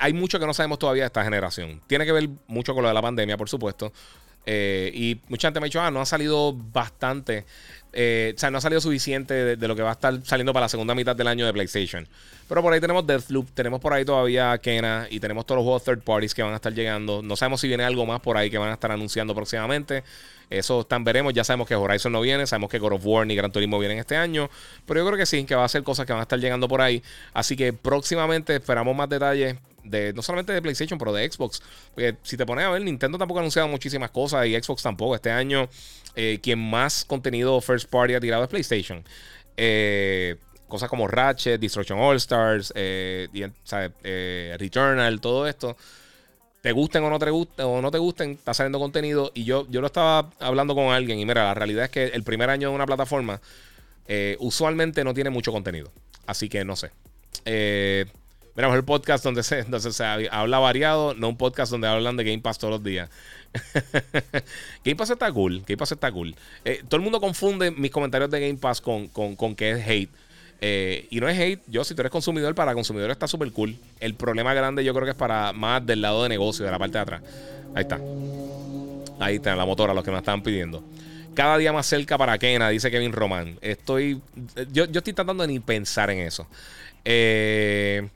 hay 0.00 0.12
mucho 0.12 0.38
que 0.38 0.46
no 0.46 0.54
sabemos 0.54 0.78
todavía 0.78 1.04
de 1.04 1.06
esta 1.06 1.24
generación. 1.24 1.80
Tiene 1.86 2.04
que 2.04 2.12
ver 2.12 2.28
mucho 2.46 2.74
con 2.74 2.82
lo 2.82 2.88
de 2.88 2.94
la 2.94 3.02
pandemia, 3.02 3.36
por 3.36 3.48
supuesto. 3.48 3.92
Eh, 4.48 4.92
y 4.94 5.20
mucha 5.28 5.48
gente 5.48 5.58
me 5.58 5.64
ha 5.64 5.68
dicho, 5.68 5.80
ah, 5.80 5.90
no 5.90 6.00
ha 6.00 6.06
salido 6.06 6.52
bastante. 6.52 7.44
Eh, 7.92 8.34
o 8.36 8.38
sea, 8.38 8.50
no 8.50 8.58
ha 8.58 8.60
salido 8.60 8.80
suficiente 8.80 9.56
de, 9.56 9.68
lo 9.68 9.74
que 9.74 9.82
va 9.82 9.90
a 9.90 9.92
estar 9.92 10.20
saliendo 10.22 10.52
para 10.52 10.66
la 10.66 10.68
segunda 10.68 10.94
mitad 10.94 11.16
del 11.16 11.26
año 11.26 11.46
de 11.46 11.52
PlayStation. 11.52 12.06
Pero 12.48 12.62
por 12.62 12.72
ahí 12.72 12.80
tenemos 12.80 13.06
Deathloop, 13.06 13.50
tenemos 13.54 13.80
por 13.80 13.92
ahí 13.92 14.04
todavía 14.04 14.56
Kena 14.58 15.08
y 15.10 15.18
tenemos 15.18 15.46
todos 15.46 15.56
los 15.56 15.64
juegos 15.64 15.84
third 15.84 16.02
parties 16.02 16.34
que 16.34 16.42
van 16.42 16.52
a 16.52 16.56
estar 16.56 16.72
llegando. 16.72 17.22
No 17.22 17.34
sabemos 17.34 17.60
si 17.60 17.68
viene 17.68 17.84
algo 17.84 18.06
más 18.06 18.20
por 18.20 18.36
ahí 18.36 18.50
que 18.50 18.58
van 18.58 18.70
a 18.70 18.74
estar 18.74 18.92
anunciando 18.92 19.34
próximamente. 19.34 20.04
Eso 20.48 20.82
están 20.82 21.02
veremos. 21.02 21.32
Ya 21.34 21.42
sabemos 21.42 21.66
que 21.66 21.74
Horizon 21.74 22.12
no 22.12 22.20
viene, 22.20 22.46
sabemos 22.46 22.70
que 22.70 22.78
God 22.78 22.92
of 22.92 23.02
War 23.04 23.26
ni 23.26 23.34
Gran 23.34 23.50
Turismo 23.50 23.78
vienen 23.78 23.98
este 23.98 24.16
año. 24.16 24.48
Pero 24.86 25.00
yo 25.00 25.06
creo 25.06 25.18
que 25.18 25.26
sí, 25.26 25.44
que 25.44 25.56
va 25.56 25.64
a 25.64 25.68
ser 25.68 25.82
cosas 25.82 26.06
que 26.06 26.12
van 26.12 26.20
a 26.20 26.22
estar 26.22 26.38
llegando 26.38 26.68
por 26.68 26.82
ahí. 26.82 27.02
Así 27.32 27.56
que 27.56 27.72
próximamente 27.72 28.54
esperamos 28.54 28.94
más 28.94 29.08
detalles 29.08 29.56
no 30.14 30.22
solamente 30.22 30.52
de 30.52 30.62
PlayStation, 30.62 30.98
pero 30.98 31.12
de 31.12 31.30
Xbox. 31.30 31.62
Porque 31.94 32.16
si 32.22 32.36
te 32.36 32.44
pones 32.44 32.64
a 32.64 32.70
ver, 32.70 32.82
Nintendo 32.82 33.18
tampoco 33.18 33.38
ha 33.38 33.42
anunciado 33.42 33.68
muchísimas 33.68 34.10
cosas 34.10 34.46
y 34.46 34.54
Xbox 34.60 34.82
tampoco. 34.82 35.14
Este 35.14 35.30
año, 35.30 35.68
eh, 36.14 36.38
quien 36.42 36.58
más 36.58 37.04
contenido 37.04 37.60
first 37.60 37.88
party 37.88 38.14
ha 38.14 38.20
tirado 38.20 38.42
es 38.42 38.48
PlayStation. 38.48 39.04
Eh, 39.56 40.36
cosas 40.68 40.88
como 40.88 41.06
Ratchet, 41.06 41.60
Destruction 41.60 41.98
All 41.98 42.16
Stars, 42.16 42.72
eh, 42.74 43.28
Returnal, 44.58 45.20
todo 45.20 45.46
esto. 45.46 45.76
Te 46.60 46.72
gusten 46.72 47.04
o 47.04 47.10
no 47.10 47.18
te 47.18 47.30
gusten, 47.30 47.64
o 47.64 47.80
no 47.80 47.90
te 47.90 47.98
gusten, 47.98 48.32
está 48.32 48.52
saliendo 48.52 48.78
contenido. 48.78 49.30
Y 49.34 49.44
yo, 49.44 49.66
yo 49.70 49.80
lo 49.80 49.86
estaba 49.86 50.30
hablando 50.40 50.74
con 50.74 50.92
alguien. 50.92 51.18
Y 51.18 51.26
mira, 51.26 51.44
la 51.44 51.54
realidad 51.54 51.84
es 51.84 51.90
que 51.90 52.06
el 52.06 52.24
primer 52.24 52.50
año 52.50 52.70
de 52.70 52.74
una 52.74 52.86
plataforma 52.86 53.40
usualmente 54.38 55.04
no 55.04 55.14
tiene 55.14 55.30
mucho 55.30 55.52
contenido. 55.52 55.92
Así 56.26 56.48
que 56.48 56.64
no 56.64 56.74
sé. 56.76 56.90
Mira, 58.56 58.74
el 58.74 58.84
podcast 58.84 59.22
donde 59.22 59.42
se, 59.42 59.64
donde 59.64 59.92
se 59.92 60.04
habla 60.04 60.58
variado, 60.58 61.12
no 61.12 61.28
un 61.28 61.36
podcast 61.36 61.70
donde 61.70 61.88
hablan 61.88 62.16
de 62.16 62.24
Game 62.24 62.38
Pass 62.38 62.58
todos 62.58 62.72
los 62.72 62.82
días. 62.82 63.10
Game 64.84 64.96
Pass 64.96 65.10
está 65.10 65.30
cool. 65.30 65.62
Game 65.66 65.76
Pass 65.76 65.92
está 65.92 66.10
cool. 66.10 66.34
Eh, 66.64 66.82
todo 66.88 66.96
el 66.96 67.02
mundo 67.02 67.20
confunde 67.20 67.70
mis 67.70 67.90
comentarios 67.90 68.30
de 68.30 68.40
Game 68.40 68.58
Pass 68.58 68.80
con, 68.80 69.08
que 69.54 69.72
es 69.72 69.86
hate. 69.86 70.10
Eh, 70.62 71.06
y 71.10 71.20
no 71.20 71.28
es 71.28 71.38
hate. 71.38 71.60
Yo, 71.66 71.84
si 71.84 71.94
tú 71.94 72.00
eres 72.00 72.10
consumidor, 72.10 72.54
para 72.54 72.72
consumidor 72.72 73.10
está 73.10 73.28
súper 73.28 73.52
cool. 73.52 73.76
El 74.00 74.14
problema 74.14 74.54
grande 74.54 74.82
yo 74.82 74.94
creo 74.94 75.04
que 75.04 75.10
es 75.10 75.16
para 75.16 75.52
más 75.52 75.84
del 75.84 76.00
lado 76.00 76.22
de 76.22 76.30
negocio, 76.30 76.64
de 76.64 76.70
la 76.70 76.78
parte 76.78 76.96
de 76.96 77.02
atrás. 77.02 77.22
Ahí 77.74 77.82
está. 77.82 78.00
Ahí 79.20 79.36
está, 79.36 79.54
la 79.54 79.66
motora, 79.66 79.92
los 79.92 80.02
que 80.02 80.10
me 80.10 80.16
estaban 80.16 80.42
pidiendo. 80.42 80.82
Cada 81.34 81.58
día 81.58 81.74
más 81.74 81.84
cerca 81.84 82.16
para 82.16 82.38
Kena, 82.38 82.70
dice 82.70 82.90
Kevin 82.90 83.12
Román. 83.12 83.58
Estoy. 83.60 84.22
Yo, 84.72 84.86
yo 84.86 85.00
estoy 85.00 85.12
tratando 85.12 85.42
de 85.42 85.52
ni 85.52 85.60
pensar 85.60 86.10
en 86.10 86.20
eso. 86.20 86.46
Eh. 87.04 88.08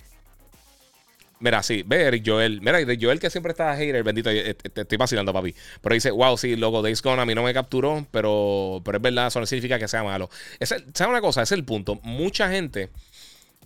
Mira, 1.41 1.63
sí, 1.63 1.83
ve 1.87 2.03
Eric 2.03 2.23
Joel. 2.25 2.61
Mira, 2.61 2.81
Eric 2.81 3.01
Joel 3.03 3.19
que 3.19 3.31
siempre 3.31 3.53
está 3.53 3.75
hater, 3.75 4.03
bendito, 4.05 4.29
eh, 4.29 4.55
te, 4.55 4.83
estoy 4.83 4.99
vacilando, 4.99 5.33
papi. 5.33 5.55
Pero 5.81 5.95
dice, 5.95 6.11
wow, 6.11 6.37
sí, 6.37 6.55
loco, 6.55 6.83
Days 6.83 7.01
Gone 7.01 7.23
a 7.23 7.25
mí 7.25 7.35
no 7.35 7.43
me 7.43 7.55
capturó, 7.55 8.07
pero, 8.11 8.83
pero 8.85 8.99
es 8.99 9.03
verdad, 9.03 9.29
eso 9.29 9.41
no 9.41 9.47
significa 9.47 9.79
que 9.79 9.89
sea 9.89 10.05
malo. 10.05 10.29
¿Sabes 10.61 10.85
una 11.01 11.23
cosa? 11.23 11.43
Ese 11.43 11.55
es 11.55 11.59
el 11.59 11.65
punto. 11.65 11.99
Mucha 12.03 12.51
gente 12.51 12.91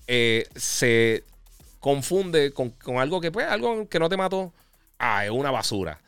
eh, 0.06 0.46
se 0.54 1.24
confunde 1.80 2.52
con, 2.52 2.72
algo 2.96 3.20
que, 3.20 3.32
pues, 3.32 3.46
algo 3.48 3.88
que 3.88 3.98
no 3.98 4.08
te 4.08 4.16
mató. 4.16 4.52
Ah, 4.96 5.24
es 5.24 5.32
una 5.32 5.50
basura. 5.50 6.00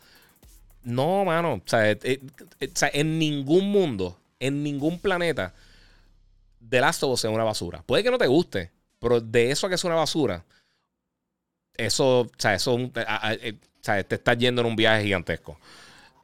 No, 0.84 1.24
mano. 1.24 1.54
O 1.54 1.62
sea, 1.64 1.90
eh, 1.90 2.20
en 2.92 3.18
ningún 3.18 3.72
mundo, 3.72 4.16
en 4.38 4.62
ningún 4.62 5.00
planeta, 5.00 5.52
The 6.68 6.80
Last 6.80 7.02
of 7.02 7.10
Us 7.10 7.24
es 7.24 7.30
una 7.30 7.42
basura. 7.42 7.82
Puede 7.82 8.04
que 8.04 8.10
no 8.12 8.18
te 8.18 8.28
guste, 8.28 8.70
pero 9.00 9.20
de 9.20 9.50
eso 9.50 9.66
a 9.66 9.68
que 9.68 9.74
es 9.74 9.82
una 9.82 9.96
basura 9.96 10.44
eso, 11.78 12.20
o 12.20 12.30
sea, 12.36 12.54
eso 12.54 12.78
eh, 12.78 13.54
o 13.54 13.84
sea, 13.84 14.02
te 14.02 14.14
estás 14.16 14.38
yendo 14.38 14.62
en 14.62 14.66
un 14.66 14.76
viaje 14.76 15.04
gigantesco. 15.04 15.58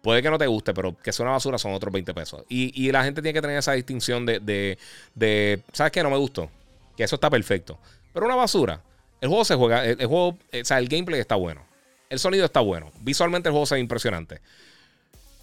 Puede 0.03 0.20
que 0.20 0.30
no 0.30 0.38
te 0.38 0.46
guste, 0.48 0.74
pero 0.74 0.96
que 0.96 1.12
sea 1.12 1.24
una 1.24 1.32
basura 1.32 1.59
son 1.59 1.72
otros 1.72 1.92
20 1.92 2.12
pesos. 2.12 2.44
Y, 2.48 2.90
la 2.90 3.05
gente 3.05 3.22
tiene 3.22 3.34
que 3.34 3.40
tener 3.40 3.57
esa 3.57 3.72
distinción 3.72 4.26
de, 4.26 4.76
de, 5.14 5.62
¿sabes 5.72 5.92
qué? 5.92 6.03
No 6.03 6.11
me 6.11 6.16
gustó. 6.16 6.50
Que 6.96 7.05
eso 7.05 7.14
está 7.14 7.30
perfecto. 7.30 7.78
Pero 8.12 8.26
una 8.26 8.34
basura. 8.34 8.82
El 9.20 9.28
juego 9.28 9.44
se 9.44 9.55
juega, 9.55 9.84
el, 9.84 9.96
juego, 10.07 10.36
eh, 10.50 10.62
o 10.62 10.64
sea, 10.64 10.78
el 10.78 10.88
gameplay 10.88 11.20
está 11.20 11.36
bueno. 11.36 11.62
El 12.11 12.18
sonido 12.18 12.44
está 12.44 12.59
bueno. 12.59 12.90
Visualmente 13.00 13.48
el 13.48 13.53
juego 13.53 13.66
se 13.66 13.76
ve 13.76 13.80
impresionante. 13.80 14.40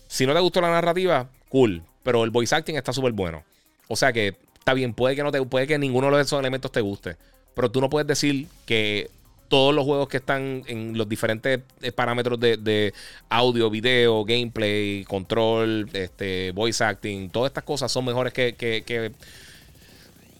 Si 0.10 0.26
no 0.26 0.34
te 0.34 0.40
gustó 0.42 0.60
la 0.60 0.70
narrativa, 0.70 1.30
cool. 1.48 1.82
Pero 2.04 2.26
el 2.26 2.30
voice 2.30 2.54
acting 2.54 2.76
está 2.76 2.92
súper 2.92 3.14
bueno. 3.14 3.44
O 3.88 3.96
sea 3.96 4.12
que 4.12 4.36
está 4.58 4.74
bien, 4.74 4.94
puede 4.94 5.16
que 5.16 5.24
no 5.24 5.32
te, 5.32 5.42
puede 5.44 5.68
que 5.68 5.80
ninguno 5.80 6.16
de 6.16 6.22
esos 6.22 6.38
elementos 6.38 6.72
te 6.72 6.82
guste. 6.82 7.16
Pero 7.56 7.72
tú 7.72 7.80
no 7.80 7.90
puedes 7.90 8.08
decir 8.08 8.48
que 8.66 9.10
todos 9.50 9.74
los 9.76 9.84
juegos 9.84 10.08
que 10.08 10.18
están 10.18 10.64
en 10.68 10.98
los 10.98 11.10
diferentes 11.10 11.60
eh, 11.82 11.92
parámetros 11.92 12.40
de, 12.40 12.94
audio, 13.30 13.70
video, 13.70 14.24
gameplay, 14.24 15.04
control, 15.06 15.90
este, 15.94 16.52
voice 16.52 16.84
acting, 16.84 17.30
todas 17.30 17.50
estas 17.50 17.64
cosas 17.64 17.92
son 17.92 18.06
mejores 18.06 18.32
que, 18.32 18.54
que, 18.54 18.84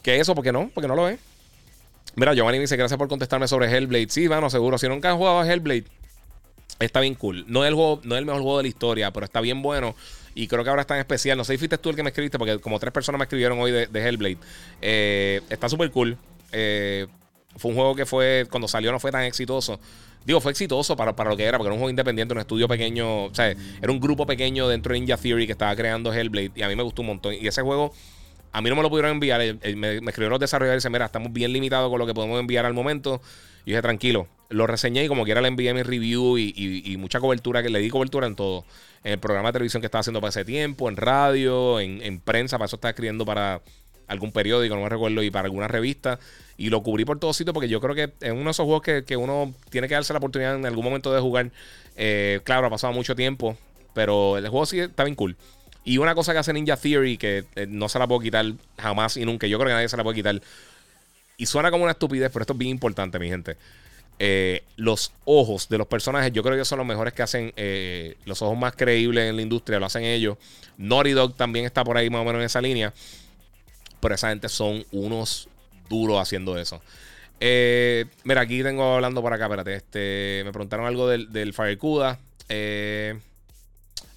que, 0.04 0.20
eso, 0.20 0.34
porque 0.34 0.52
no, 0.52 0.70
porque 0.74 0.88
no 0.88 0.96
lo 0.96 1.10
es. 1.10 1.20
Mira, 2.16 2.34
Giovanni 2.34 2.60
dice 2.60 2.78
gracias 2.78 2.98
por 2.98 3.08
contestarme 3.08 3.48
sobre 3.48 3.68
Hellblade. 3.76 4.10
Sí, 4.10 4.28
bueno, 4.28 4.50
seguro. 4.50 4.78
Si 4.78 4.88
nunca 4.88 5.12
han 5.12 5.18
jugado 5.18 5.40
a 5.40 5.48
Hellblade, 5.48 5.86
está 6.80 7.00
bien 7.00 7.16
cool. 7.16 7.46
No 7.48 7.64
es, 7.64 7.70
el 7.70 7.76
no 7.76 8.16
es 8.16 8.20
el 8.20 8.26
mejor 8.26 8.42
juego 8.42 8.58
de 8.58 8.64
la 8.64 8.70
historia, 8.70 9.12
pero 9.12 9.26
está 9.26 9.42
bien 9.42 9.62
bueno. 9.62 9.96
Y 10.36 10.48
creo 10.48 10.64
que 10.64 10.70
ahora 10.70 10.82
está 10.82 10.96
en 10.96 11.02
especial. 11.02 11.38
No 11.38 11.44
sé 11.44 11.54
si 11.54 11.58
fuiste 11.58 11.78
tú 11.78 11.90
el 11.90 11.96
que 11.96 12.04
me 12.04 12.10
escribiste, 12.10 12.38
porque 12.38 12.60
como 12.60 12.80
tres 12.80 12.92
personas 12.92 13.20
me 13.20 13.24
escribieron 13.24 13.60
hoy 13.60 13.72
de, 13.72 13.88
Hellblade. 13.94 14.38
Eh, 14.82 15.42
está 15.50 15.70
súper 15.70 15.92
cool. 15.92 16.18
Eh, 16.52 17.08
fue 17.56 17.72
un 17.72 17.76
juego 17.76 17.96
que 17.96 18.06
fue, 18.06 18.46
cuando 18.50 18.68
salió 18.68 18.92
no 18.92 19.00
fue 19.00 19.12
tan 19.12 19.24
exitoso. 19.24 19.80
Digo, 20.26 20.42
fue 20.42 20.52
exitoso 20.52 20.96
para, 20.96 21.16
para 21.16 21.30
lo 21.30 21.38
que 21.38 21.44
era, 21.44 21.58
porque 21.58 21.68
era 21.68 21.74
un 21.74 21.80
juego 21.80 21.90
independiente, 21.90 22.34
un 22.34 22.40
estudio 22.40 22.68
pequeño, 22.68 23.26
o 23.26 23.34
sea, 23.34 23.50
era 23.50 23.92
un 23.92 24.00
grupo 24.00 24.26
pequeño 24.26 24.68
dentro 24.68 24.94
de 24.94 25.00
Ninja 25.00 25.18
Theory 25.18 25.46
que 25.46 25.54
estaba 25.54 25.76
creando 25.76 26.14
Hellblade 26.14 26.52
y 26.56 26.62
a 26.62 26.68
mí 26.68 26.76
me 26.76 26.84
gustó 26.84 27.02
un 27.02 27.08
montón. 27.08 27.34
Y 27.34 27.48
ese 27.48 27.62
juego, 27.62 27.94
a 28.52 28.62
mí 28.62 28.70
no 28.70 28.76
me 28.76 28.82
lo 28.82 28.90
pudieron 28.90 29.12
enviar. 29.12 29.40
Me, 29.76 29.98
escribieron 29.98 30.32
los 30.32 30.40
desarrolladores 30.40 30.82
y 30.82 30.84
dicen, 30.84 30.92
mira, 30.92 31.06
estamos 31.06 31.32
bien 31.32 31.54
limitados 31.54 31.90
con 31.90 32.00
lo 32.00 32.06
que 32.06 32.14
podemos 32.14 32.40
enviar 32.40 32.66
al 32.66 32.74
momento. 32.74 33.22
Y 33.66 33.72
dije, 33.72 33.82
tranquilo, 33.82 34.28
lo 34.50 34.68
reseñé 34.68 35.06
y 35.06 35.08
como 35.08 35.24
quiera 35.24 35.42
le 35.42 35.48
envié 35.48 35.74
mi 35.74 35.84
review 35.84 36.38
y, 36.38 36.96
mucha 36.98 37.20
cobertura, 37.20 37.64
que 37.64 37.70
le 37.70 37.80
di 37.80 37.90
cobertura 37.90 38.28
en 38.28 38.36
todo. 38.36 38.66
En 39.04 39.14
el 39.14 39.20
programa 39.20 39.50
de 39.50 39.54
televisión 39.54 39.82
que 39.82 39.88
estaba 39.88 40.02
haciendo 40.02 40.20
para 40.20 40.30
ese 40.30 40.44
tiempo, 40.44 40.90
en 40.90 40.98
radio, 40.98 41.80
en, 41.80 42.02
en 42.02 42.20
prensa, 42.20 42.58
para 42.58 42.66
eso 42.66 42.76
estaba 42.76 42.90
escribiendo 42.90 43.26
para 43.26 43.62
algún 44.10 44.32
periódico, 44.32 44.76
no 44.76 44.82
me 44.82 44.90
recuerdo, 44.90 45.24
y 45.24 45.32
para 45.32 45.46
alguna 45.46 45.68
revista. 45.68 46.20
Y 46.58 46.70
lo 46.70 46.84
cubrí 46.84 47.06
por 47.06 47.20
todos 47.20 47.38
sitios 47.38 47.54
porque 47.54 47.70
yo 47.70 47.80
creo 47.80 47.96
que 47.96 48.12
es 48.20 48.32
uno 48.32 48.46
de 48.46 48.52
esos 48.52 48.66
juegos 48.66 48.82
que, 48.82 49.16
uno 49.16 49.54
tiene 49.70 49.88
que 49.88 49.94
darse 49.94 50.12
la 50.12 50.18
oportunidad 50.18 50.56
en 50.56 50.66
algún 50.66 50.84
momento 50.84 51.14
de 51.14 51.22
jugar. 51.22 51.52
Eh, 51.96 52.42
claro, 52.44 52.68
ha 52.68 52.70
pasado 52.70 52.92
mucho 52.92 53.16
tiempo, 53.16 53.56
pero 53.94 54.38
el 54.38 54.48
juego 54.50 54.66
sí 54.66 54.80
está 54.80 55.06
bien 55.06 55.16
cool. 55.16 55.38
Y 55.86 56.00
una 56.00 56.16
cosa 56.16 56.34
que 56.34 56.40
hace 56.40 56.52
Ninja 56.52 56.76
Theory, 56.76 57.18
que 57.18 57.46
eh, 57.56 57.66
no 57.68 57.88
se 57.88 57.98
la 57.98 58.08
puedo 58.08 58.20
quitar 58.20 58.46
jamás 58.78 59.16
y 59.16 59.24
nunca, 59.24 59.48
yo 59.48 59.58
creo 59.58 59.70
que 59.70 59.76
nadie 59.76 59.88
se 59.88 59.96
la 59.96 60.04
puede 60.04 60.18
quitar. 60.18 60.42
Y 61.38 61.46
suena 61.46 61.72
como 61.72 61.84
una 61.84 61.94
estupidez, 61.94 62.30
pero 62.34 62.44
esto 62.44 62.54
es 62.54 62.60
bien 62.60 62.72
importante, 62.72 63.20
mi 63.20 63.30
gente. 63.30 63.56
Eh, 64.22 64.64
los 64.76 65.14
ojos 65.24 65.70
de 65.70 65.78
los 65.78 65.88
personajes, 65.88 66.34
yo 66.34 66.44
creo 66.44 66.58
que 66.58 66.66
son 66.66 66.80
los 66.80 66.88
mejores 66.88 67.14
que 67.14 67.22
hacen, 67.22 67.54
los 68.26 68.42
ojos 68.42 68.58
más 68.58 68.76
creíbles 68.76 69.30
en 69.30 69.38
la 69.38 69.42
industria, 69.42 69.80
lo 69.80 69.86
hacen 69.86 70.04
ellos. 70.04 70.38
Naughty 70.78 71.12
Dog 71.12 71.36
también 71.36 71.66
está 71.66 71.86
por 71.86 71.96
ahí 71.96 72.10
más 72.10 72.22
o 72.22 72.26
menos 72.26 72.40
en 72.42 72.46
esa 72.48 72.60
línea. 72.60 72.94
Pero 74.00 74.16
esa 74.16 74.30
gente 74.30 74.50
son 74.50 74.86
unos 74.92 75.50
duros 75.90 76.20
haciendo 76.20 76.58
eso. 76.58 76.82
Eh, 77.40 78.06
mira, 78.24 78.42
aquí 78.42 78.62
tengo 78.64 78.96
hablando 78.96 79.22
por 79.22 79.34
acá, 79.34 79.46
espérate. 79.46 79.76
Este, 79.76 80.42
me 80.46 80.52
preguntaron 80.52 80.86
algo 80.86 81.08
del, 81.08 81.32
del 81.32 81.54
Firecuda. 81.54 82.20
Eh, 82.48 83.20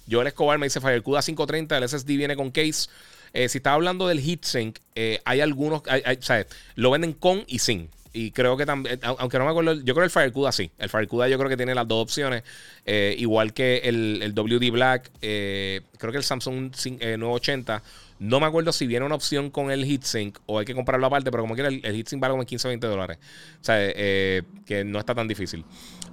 Joel 0.09 0.27
Escobar 0.27 0.57
me 0.57 0.65
dice 0.65 0.81
Firecuda 0.81 1.21
530, 1.21 1.77
el 1.77 1.89
SSD 1.89 2.07
viene 2.17 2.35
con 2.35 2.51
case. 2.51 2.89
si 3.33 3.57
estaba 3.57 3.75
hablando 3.75 4.07
del 4.07 4.19
heatsink, 4.19 4.79
hay 5.23 5.41
algunos, 5.41 5.83
¿sabes? 6.19 6.47
Lo 6.75 6.91
venden 6.91 7.13
con 7.13 7.43
y 7.47 7.59
sin. 7.59 7.89
Y 8.15 8.29
creo 8.29 8.55
que 8.55 8.67
también, 8.67 8.99
aunque 9.01 9.39
no 9.39 9.45
me 9.45 9.49
acuerdo, 9.49 9.73
yo 9.73 9.95
creo 9.95 10.05
el 10.05 10.11
FireCuda 10.11 10.51
sí. 10.51 10.69
El 10.77 10.87
FireCuda 10.87 11.27
yo 11.27 11.37
creo 11.39 11.49
que 11.49 11.57
tiene 11.57 11.73
las 11.73 11.87
dos 11.87 12.03
opciones. 12.03 12.43
Eh, 12.85 13.15
igual 13.17 13.53
que 13.53 13.77
el, 13.85 14.19
el 14.21 14.35
WD 14.35 14.71
Black, 14.71 15.09
eh, 15.23 15.81
creo 15.97 16.11
que 16.11 16.19
el 16.19 16.23
Samsung 16.23 16.71
980. 16.71 17.81
Eh, 18.23 18.27
no 18.27 18.39
me 18.39 18.45
acuerdo 18.45 18.71
si 18.71 18.87
viene 18.87 19.05
una 19.05 19.15
opción 19.15 19.49
con 19.49 19.71
el 19.71 19.83
heatsink 19.83 20.39
o 20.45 20.59
hay 20.59 20.65
que 20.65 20.73
comprarlo 20.73 21.05
aparte, 21.07 21.31
pero 21.31 21.43
como 21.43 21.55
quiera, 21.55 21.69
el, 21.69 21.83
heatsink 21.83 22.21
vale 22.21 22.31
como 22.31 22.45
15 22.45 22.67
o 22.67 22.69
20 22.69 22.87
dólares. 22.87 23.17
O 23.61 23.63
sea, 23.63 23.77
que 23.85 24.83
no 24.85 24.99
está 24.99 25.13
tan 25.13 25.27
difícil. 25.27 25.65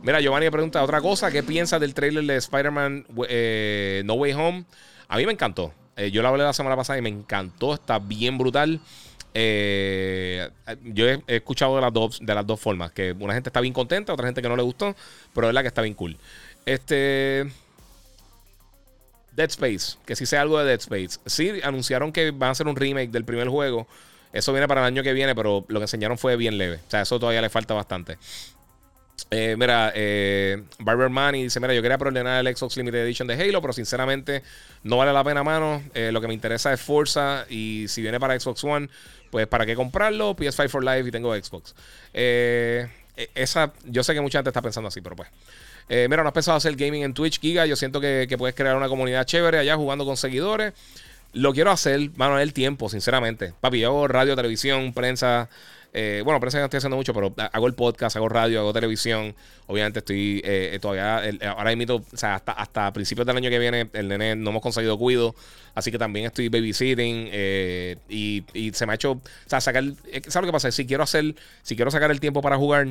Mira, 0.02 0.20
Giovanni 0.20 0.50
pregunta 0.50 0.82
otra 0.82 1.00
cosa. 1.00 1.30
¿Qué 1.30 1.42
piensas 1.42 1.80
del 1.80 1.94
trailer 1.94 2.24
de 2.24 2.36
Spider-Man 2.36 3.06
No 3.08 4.14
Way 4.14 4.32
Home? 4.32 4.64
A 5.08 5.16
mí 5.16 5.26
me 5.26 5.32
encantó. 5.32 5.72
yo 6.12 6.22
la 6.22 6.30
hablé 6.30 6.44
la 6.44 6.52
semana 6.52 6.76
pasada 6.76 6.98
y 6.98 7.02
me 7.02 7.10
encantó. 7.10 7.74
Está 7.74 7.98
bien 7.98 8.38
brutal. 8.38 8.80
Eh, 9.34 10.48
yo 10.84 11.06
he, 11.06 11.22
escuchado 11.28 11.76
de 11.76 11.82
las, 11.82 11.92
dos, 11.92 12.18
de 12.20 12.34
las 12.34 12.46
dos 12.46 12.60
formas, 12.60 12.92
que 12.92 13.12
una 13.18 13.34
gente 13.34 13.48
está 13.48 13.60
bien 13.60 13.72
contenta, 13.72 14.12
otra 14.12 14.26
gente 14.26 14.42
que 14.42 14.48
no 14.48 14.56
le 14.56 14.62
gustó, 14.62 14.96
pero 15.32 15.48
es 15.48 15.54
la 15.54 15.62
que 15.62 15.68
está 15.68 15.82
bien 15.82 15.94
cool. 15.94 16.16
Este... 16.66 17.50
Dead 19.32 19.50
Space, 19.50 19.96
que 20.04 20.16
si 20.16 20.26
sea 20.26 20.42
algo 20.42 20.58
de 20.58 20.64
Dead 20.64 20.80
Space. 20.80 21.20
Sí, 21.26 21.60
anunciaron 21.62 22.12
que 22.12 22.30
van 22.30 22.48
a 22.48 22.52
hacer 22.52 22.68
un 22.68 22.76
remake 22.76 23.10
del 23.10 23.24
primer 23.24 23.48
juego. 23.48 23.86
Eso 24.32 24.52
viene 24.52 24.68
para 24.68 24.82
el 24.82 24.86
año 24.86 25.02
que 25.02 25.12
viene, 25.12 25.34
pero 25.34 25.64
lo 25.68 25.80
que 25.80 25.84
enseñaron 25.84 26.18
fue 26.18 26.36
bien 26.36 26.56
leve. 26.56 26.76
O 26.86 26.90
sea, 26.90 27.02
eso 27.02 27.18
todavía 27.18 27.42
le 27.42 27.48
falta 27.48 27.74
bastante. 27.74 28.18
Eh, 29.30 29.54
mira, 29.58 29.92
eh, 29.94 30.62
Barber 30.78 31.08
Money 31.08 31.44
dice: 31.44 31.60
Mira, 31.60 31.74
yo 31.74 31.82
quería 31.82 31.98
preordenar 31.98 32.44
el 32.44 32.56
Xbox 32.56 32.76
Limited 32.76 33.00
Edition 33.00 33.28
de 33.28 33.34
Halo, 33.34 33.60
pero 33.60 33.72
sinceramente 33.72 34.42
no 34.82 34.96
vale 34.96 35.12
la 35.12 35.22
pena, 35.24 35.42
mano. 35.42 35.82
Eh, 35.94 36.10
lo 36.12 36.20
que 36.20 36.28
me 36.28 36.34
interesa 36.34 36.72
es 36.72 36.80
Forza. 36.80 37.44
Y 37.48 37.86
si 37.88 38.02
viene 38.02 38.18
para 38.18 38.38
Xbox 38.38 38.64
One, 38.64 38.88
pues 39.30 39.46
¿para 39.46 39.66
qué 39.66 39.74
comprarlo? 39.76 40.34
PS5 40.36 40.68
for 40.68 40.84
Life 40.84 41.08
y 41.08 41.10
tengo 41.10 41.34
Xbox. 41.34 41.74
Eh, 42.14 42.88
e, 43.16 43.30
esa, 43.34 43.72
yo 43.84 44.02
sé 44.02 44.14
que 44.14 44.20
mucha 44.20 44.38
gente 44.38 44.50
está 44.50 44.62
pensando 44.62 44.88
así, 44.88 45.00
pero 45.00 45.16
pues. 45.16 45.28
Eh, 45.88 46.06
mira, 46.08 46.22
no 46.22 46.28
has 46.28 46.34
pensado 46.34 46.56
hacer 46.56 46.76
gaming 46.76 47.02
en 47.02 47.14
Twitch, 47.14 47.40
Giga. 47.40 47.66
Yo 47.66 47.76
siento 47.76 48.00
que, 48.00 48.34
puedes 48.38 48.54
crear 48.54 48.76
una 48.76 48.88
comunidad 48.88 49.24
chévere 49.24 49.58
allá 49.58 49.76
jugando 49.76 50.04
con 50.04 50.16
seguidores. 50.16 50.72
Lo 51.32 51.52
quiero 51.52 51.70
hacer, 51.70 52.10
mano, 52.16 52.38
el 52.38 52.52
tiempo, 52.52 52.88
sinceramente. 52.88 53.54
Papi, 53.60 53.80
yo 53.80 53.88
hago 53.88 54.08
radio, 54.08 54.36
televisión, 54.36 54.92
prensa. 54.92 55.48
Eh, 55.92 56.22
bueno, 56.24 56.38
prensa 56.38 56.58
no 56.58 56.64
estoy 56.64 56.78
haciendo 56.78 56.96
mucho, 56.96 57.12
pero 57.12 57.34
hago 57.52 57.66
el 57.66 57.74
podcast, 57.74 58.16
hago 58.16 58.28
radio, 58.28 58.60
hago 58.60 58.72
televisión. 58.72 59.34
Obviamente 59.66 60.00
estoy 60.00 60.40
eh, 60.44 60.78
todavía, 60.80 61.22
ahora 61.56 61.72
invito, 61.72 61.96
o 61.96 62.16
sea, 62.16 62.36
hasta, 62.36 62.52
hasta 62.52 62.92
principios 62.92 63.26
del 63.26 63.36
año 63.36 63.50
que 63.50 63.58
viene, 63.58 63.88
el 63.92 64.08
nene 64.08 64.36
no 64.36 64.50
hemos 64.50 64.62
conseguido 64.62 64.98
cuido. 64.98 65.34
Así 65.74 65.90
que 65.90 65.98
también 65.98 66.26
estoy 66.26 66.48
babysitting 66.48 67.28
eh, 67.32 67.96
y, 68.08 68.44
y, 68.52 68.72
se 68.72 68.86
me 68.86 68.92
ha 68.92 68.94
hecho, 68.96 69.12
o 69.12 69.20
sea, 69.46 69.60
sacar, 69.60 69.84
¿sabes 69.84 70.34
lo 70.34 70.46
que 70.46 70.52
pasa? 70.52 70.70
Si 70.70 70.86
quiero 70.86 71.04
hacer, 71.04 71.34
si 71.62 71.76
quiero 71.76 71.90
sacar 71.90 72.10
el 72.10 72.20
tiempo 72.20 72.42
para 72.42 72.56
jugar, 72.56 72.88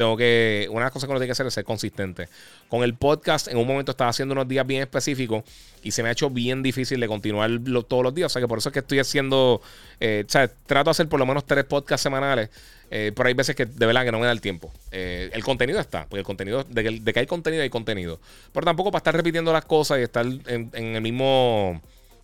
tengo 0.00 0.16
que, 0.16 0.66
una 0.70 0.80
de 0.80 0.84
las 0.84 0.92
cosas 0.92 1.06
que 1.06 1.10
uno 1.10 1.20
tiene 1.20 1.28
que 1.28 1.32
hacer 1.32 1.46
es 1.46 1.52
ser 1.52 1.64
consistente. 1.64 2.30
Con 2.68 2.82
el 2.82 2.94
podcast, 2.94 3.48
en 3.48 3.58
un 3.58 3.66
momento 3.66 3.90
estaba 3.90 4.08
haciendo 4.08 4.32
unos 4.32 4.48
días 4.48 4.66
bien 4.66 4.80
específicos 4.80 5.44
y 5.82 5.90
se 5.90 6.02
me 6.02 6.08
ha 6.08 6.12
hecho 6.12 6.30
bien 6.30 6.62
difícil 6.62 6.98
de 7.00 7.06
continuar 7.06 7.50
todos 7.86 8.02
los 8.02 8.14
días. 8.14 8.26
O 8.26 8.32
sea 8.32 8.40
que 8.40 8.48
por 8.48 8.56
eso 8.56 8.70
es 8.70 8.72
que 8.72 8.78
estoy 8.78 8.98
haciendo, 8.98 9.60
eh, 10.00 10.24
o 10.26 10.30
sea, 10.30 10.48
trato 10.48 10.88
de 10.88 10.92
hacer 10.92 11.08
por 11.10 11.20
lo 11.20 11.26
menos 11.26 11.44
tres 11.44 11.66
podcasts 11.66 12.02
semanales. 12.02 12.48
Eh, 12.90 13.12
pero 13.14 13.28
hay 13.28 13.34
veces 13.34 13.54
que 13.54 13.66
de 13.66 13.86
verdad 13.86 14.06
que 14.06 14.10
no 14.10 14.18
me 14.18 14.24
da 14.24 14.32
el 14.32 14.40
tiempo. 14.40 14.72
Eh, 14.90 15.28
el 15.34 15.44
contenido 15.44 15.78
está, 15.78 16.06
porque 16.06 16.20
el 16.20 16.24
contenido, 16.24 16.64
de 16.64 17.12
que, 17.12 17.20
hay 17.20 17.26
contenido, 17.26 17.62
hay 17.62 17.68
contenido. 17.68 18.20
Pero 18.54 18.64
tampoco 18.64 18.90
para 18.90 19.00
estar 19.00 19.14
repitiendo 19.14 19.52
las 19.52 19.66
cosas 19.66 19.98
y 19.98 20.02
estar 20.02 20.24
en, 20.24 20.70
el 20.72 21.02
mismo, 21.02 21.78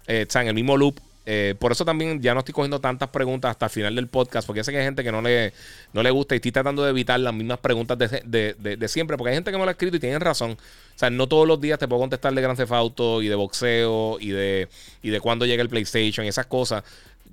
eh, 0.07 0.25
sea, 0.31 0.41
en 0.41 0.49
el 0.49 0.55
mismo 0.55 0.79
loop 0.79 0.99
eh, 1.29 1.57
por 1.59 1.73
eso 1.73 1.85
también 1.85 2.23
ya 2.23 2.35
no 2.35 2.41
estoy 2.41 2.55
cogiendo 2.55 2.81
tantas 2.81 3.09
preguntas 3.09 3.51
hasta 3.51 3.67
el 3.67 3.71
final 3.71 3.97
del 3.97 4.07
podcast, 4.07 4.47
porque 4.47 4.63
sé 4.63 4.71
que 4.71 4.79
hay 4.79 4.85
gente 4.85 5.03
que 5.03 5.11
no 5.11 5.21
le, 5.21 5.53
no 5.93 6.05
le 6.05 6.11
gusta 6.13 6.35
y 6.35 6.37
estoy 6.37 6.53
tratando 6.53 6.85
de 6.85 6.91
evitar 6.91 7.19
las 7.19 7.35
mismas 7.35 7.59
preguntas 7.59 7.99
de, 7.99 8.89
siempre, 8.89 9.17
porque 9.17 9.31
hay 9.31 9.37
gente 9.37 9.51
que 9.51 9.59
me 9.59 9.65
lo 9.65 9.69
ha 9.69 9.73
escrito 9.73 9.97
y 9.97 10.01
tienen 10.01 10.21
razón. 10.21 10.53
O 10.53 10.99
sea, 10.99 11.11
no 11.11 11.27
todos 11.27 11.49
los 11.49 11.61
días 11.61 11.81
te 11.81 11.89
puedo 11.89 12.01
contestar 12.01 12.33
de 12.33 12.41
Grand 12.41 12.57
Theft 12.57 12.73
Auto 12.73 13.23
y 13.23 13.29
de 13.29 13.35
boxeo 13.35 14.19
y 14.21 14.31
de, 14.31 14.69
y 15.03 15.11
de 15.11 15.21
cuándo 15.21 15.47
llega 15.47 15.63
el 15.63 15.69
PlayStation 15.69 16.25
y 16.25 16.29
esas 16.29 16.47
cosas. 16.47 16.85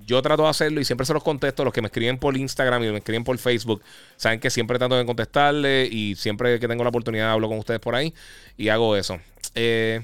Yo 0.04 0.20
trato 0.22 0.42
de 0.42 0.48
hacerlo 0.48 0.80
y 0.80 0.84
siempre 0.84 1.06
se 1.06 1.14
los 1.14 1.22
contesto. 1.22 1.64
Los 1.64 1.72
que 1.72 1.80
me 1.80 1.86
escriben 1.86 2.18
por 2.18 2.36
Instagram 2.36 2.82
y 2.82 2.90
me 2.90 2.98
escriben 2.98 3.22
por 3.22 3.38
Facebook 3.38 3.80
saben 4.16 4.40
que 4.40 4.50
siempre 4.50 4.76
trato 4.76 4.96
de 4.96 5.06
contestarle 5.06 5.86
y 5.90 6.16
siempre 6.16 6.58
que 6.58 6.66
tengo 6.66 6.82
la 6.82 6.90
oportunidad 6.90 7.30
hablo 7.30 7.48
con 7.48 7.58
ustedes 7.58 7.80
por 7.80 7.94
ahí 7.94 8.12
y 8.56 8.68
hago 8.68 8.96
eso. 8.96 9.20
Eh, 9.54 10.02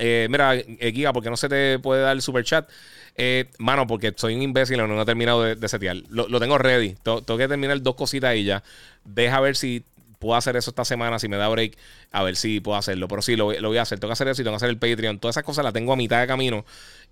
eh, 0.00 0.28
mira, 0.30 0.56
eh, 0.56 0.92
Giga, 0.94 1.12
porque 1.12 1.28
no 1.28 1.36
se 1.36 1.48
te 1.48 1.78
puede 1.78 2.02
dar 2.02 2.16
el 2.16 2.22
super 2.22 2.42
chat. 2.42 2.68
Eh, 3.16 3.50
mano, 3.58 3.86
porque 3.86 4.14
soy 4.16 4.34
un 4.34 4.42
imbécil 4.42 4.76
y 4.76 4.78
no 4.78 5.00
he 5.00 5.04
terminado 5.04 5.42
de, 5.42 5.68
setear. 5.68 5.98
Lo, 6.08 6.40
tengo 6.40 6.56
ready. 6.56 6.96
Tengo, 7.02 7.22
que 7.22 7.48
terminar 7.48 7.80
dos 7.82 7.94
cositas 7.94 8.34
y 8.34 8.44
ya. 8.44 8.62
Deja 9.04 9.40
ver 9.40 9.56
si 9.56 9.84
puedo 10.18 10.36
hacer 10.36 10.56
eso 10.56 10.70
esta 10.70 10.84
semana, 10.84 11.18
si 11.18 11.28
me 11.28 11.36
da 11.36 11.48
break, 11.48 11.76
a 12.12 12.22
ver 12.22 12.36
si 12.36 12.60
puedo 12.60 12.78
hacerlo. 12.78 13.08
Pero 13.08 13.20
sí, 13.20 13.36
lo, 13.36 13.46
voy 13.46 13.76
a 13.76 13.82
hacer. 13.82 14.00
Tengo 14.00 14.08
que 14.08 14.14
hacer 14.14 14.28
eso 14.28 14.40
y 14.40 14.44
tengo 14.44 14.54
que 14.54 14.64
hacer 14.64 14.70
el 14.70 14.78
Patreon. 14.78 15.18
Todas 15.18 15.34
esas 15.34 15.44
cosas 15.44 15.64
las 15.64 15.74
tengo 15.74 15.92
a 15.92 15.96
mitad 15.96 16.20
de 16.20 16.26
camino 16.26 16.64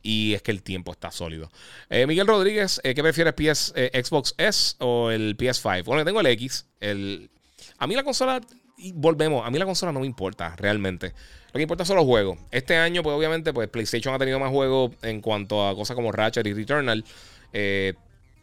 y 0.02 0.32
es 0.32 0.40
que 0.40 0.51
el 0.51 0.62
tiempo 0.62 0.93
está 0.93 1.10
sólido. 1.10 1.51
Miguel 1.90 2.27
Rodríguez, 2.27 2.81
¿qué 2.82 3.02
prefieres, 3.02 3.35
Xbox 3.74 4.35
S 4.39 4.77
o 4.78 5.10
el 5.10 5.36
PS5? 5.36 5.85
Bueno, 5.85 6.06
tengo 6.06 6.20
el 6.20 6.27
X. 6.27 6.65
El... 6.81 7.28
A 7.77 7.86
mí 7.86 7.94
la 7.94 8.02
consola, 8.02 8.40
y 8.79 8.93
volvemos, 8.93 9.45
a 9.45 9.51
mí 9.51 9.59
la 9.59 9.65
consola 9.65 9.93
no 9.93 10.01
me 10.01 10.07
importa 10.07 10.55
realmente. 10.57 11.13
Lo 11.49 11.55
que 11.55 11.63
importa 11.63 11.85
son 11.85 11.97
los 11.97 12.05
juegos. 12.05 12.39
Este 12.51 12.77
año, 12.77 13.03
pues 13.03 13.15
obviamente, 13.17 13.53
pues 13.53 13.69
PlayStation 13.69 14.15
ha 14.15 14.19
tenido 14.19 14.39
más 14.39 14.51
juegos 14.51 14.93
en 15.03 15.21
cuanto 15.21 15.67
a 15.67 15.75
cosas 15.75 15.95
como 15.97 16.13
Ratchet 16.13 16.47
y 16.47 16.53
Returnal. 16.53 17.05
Eh, 17.53 17.95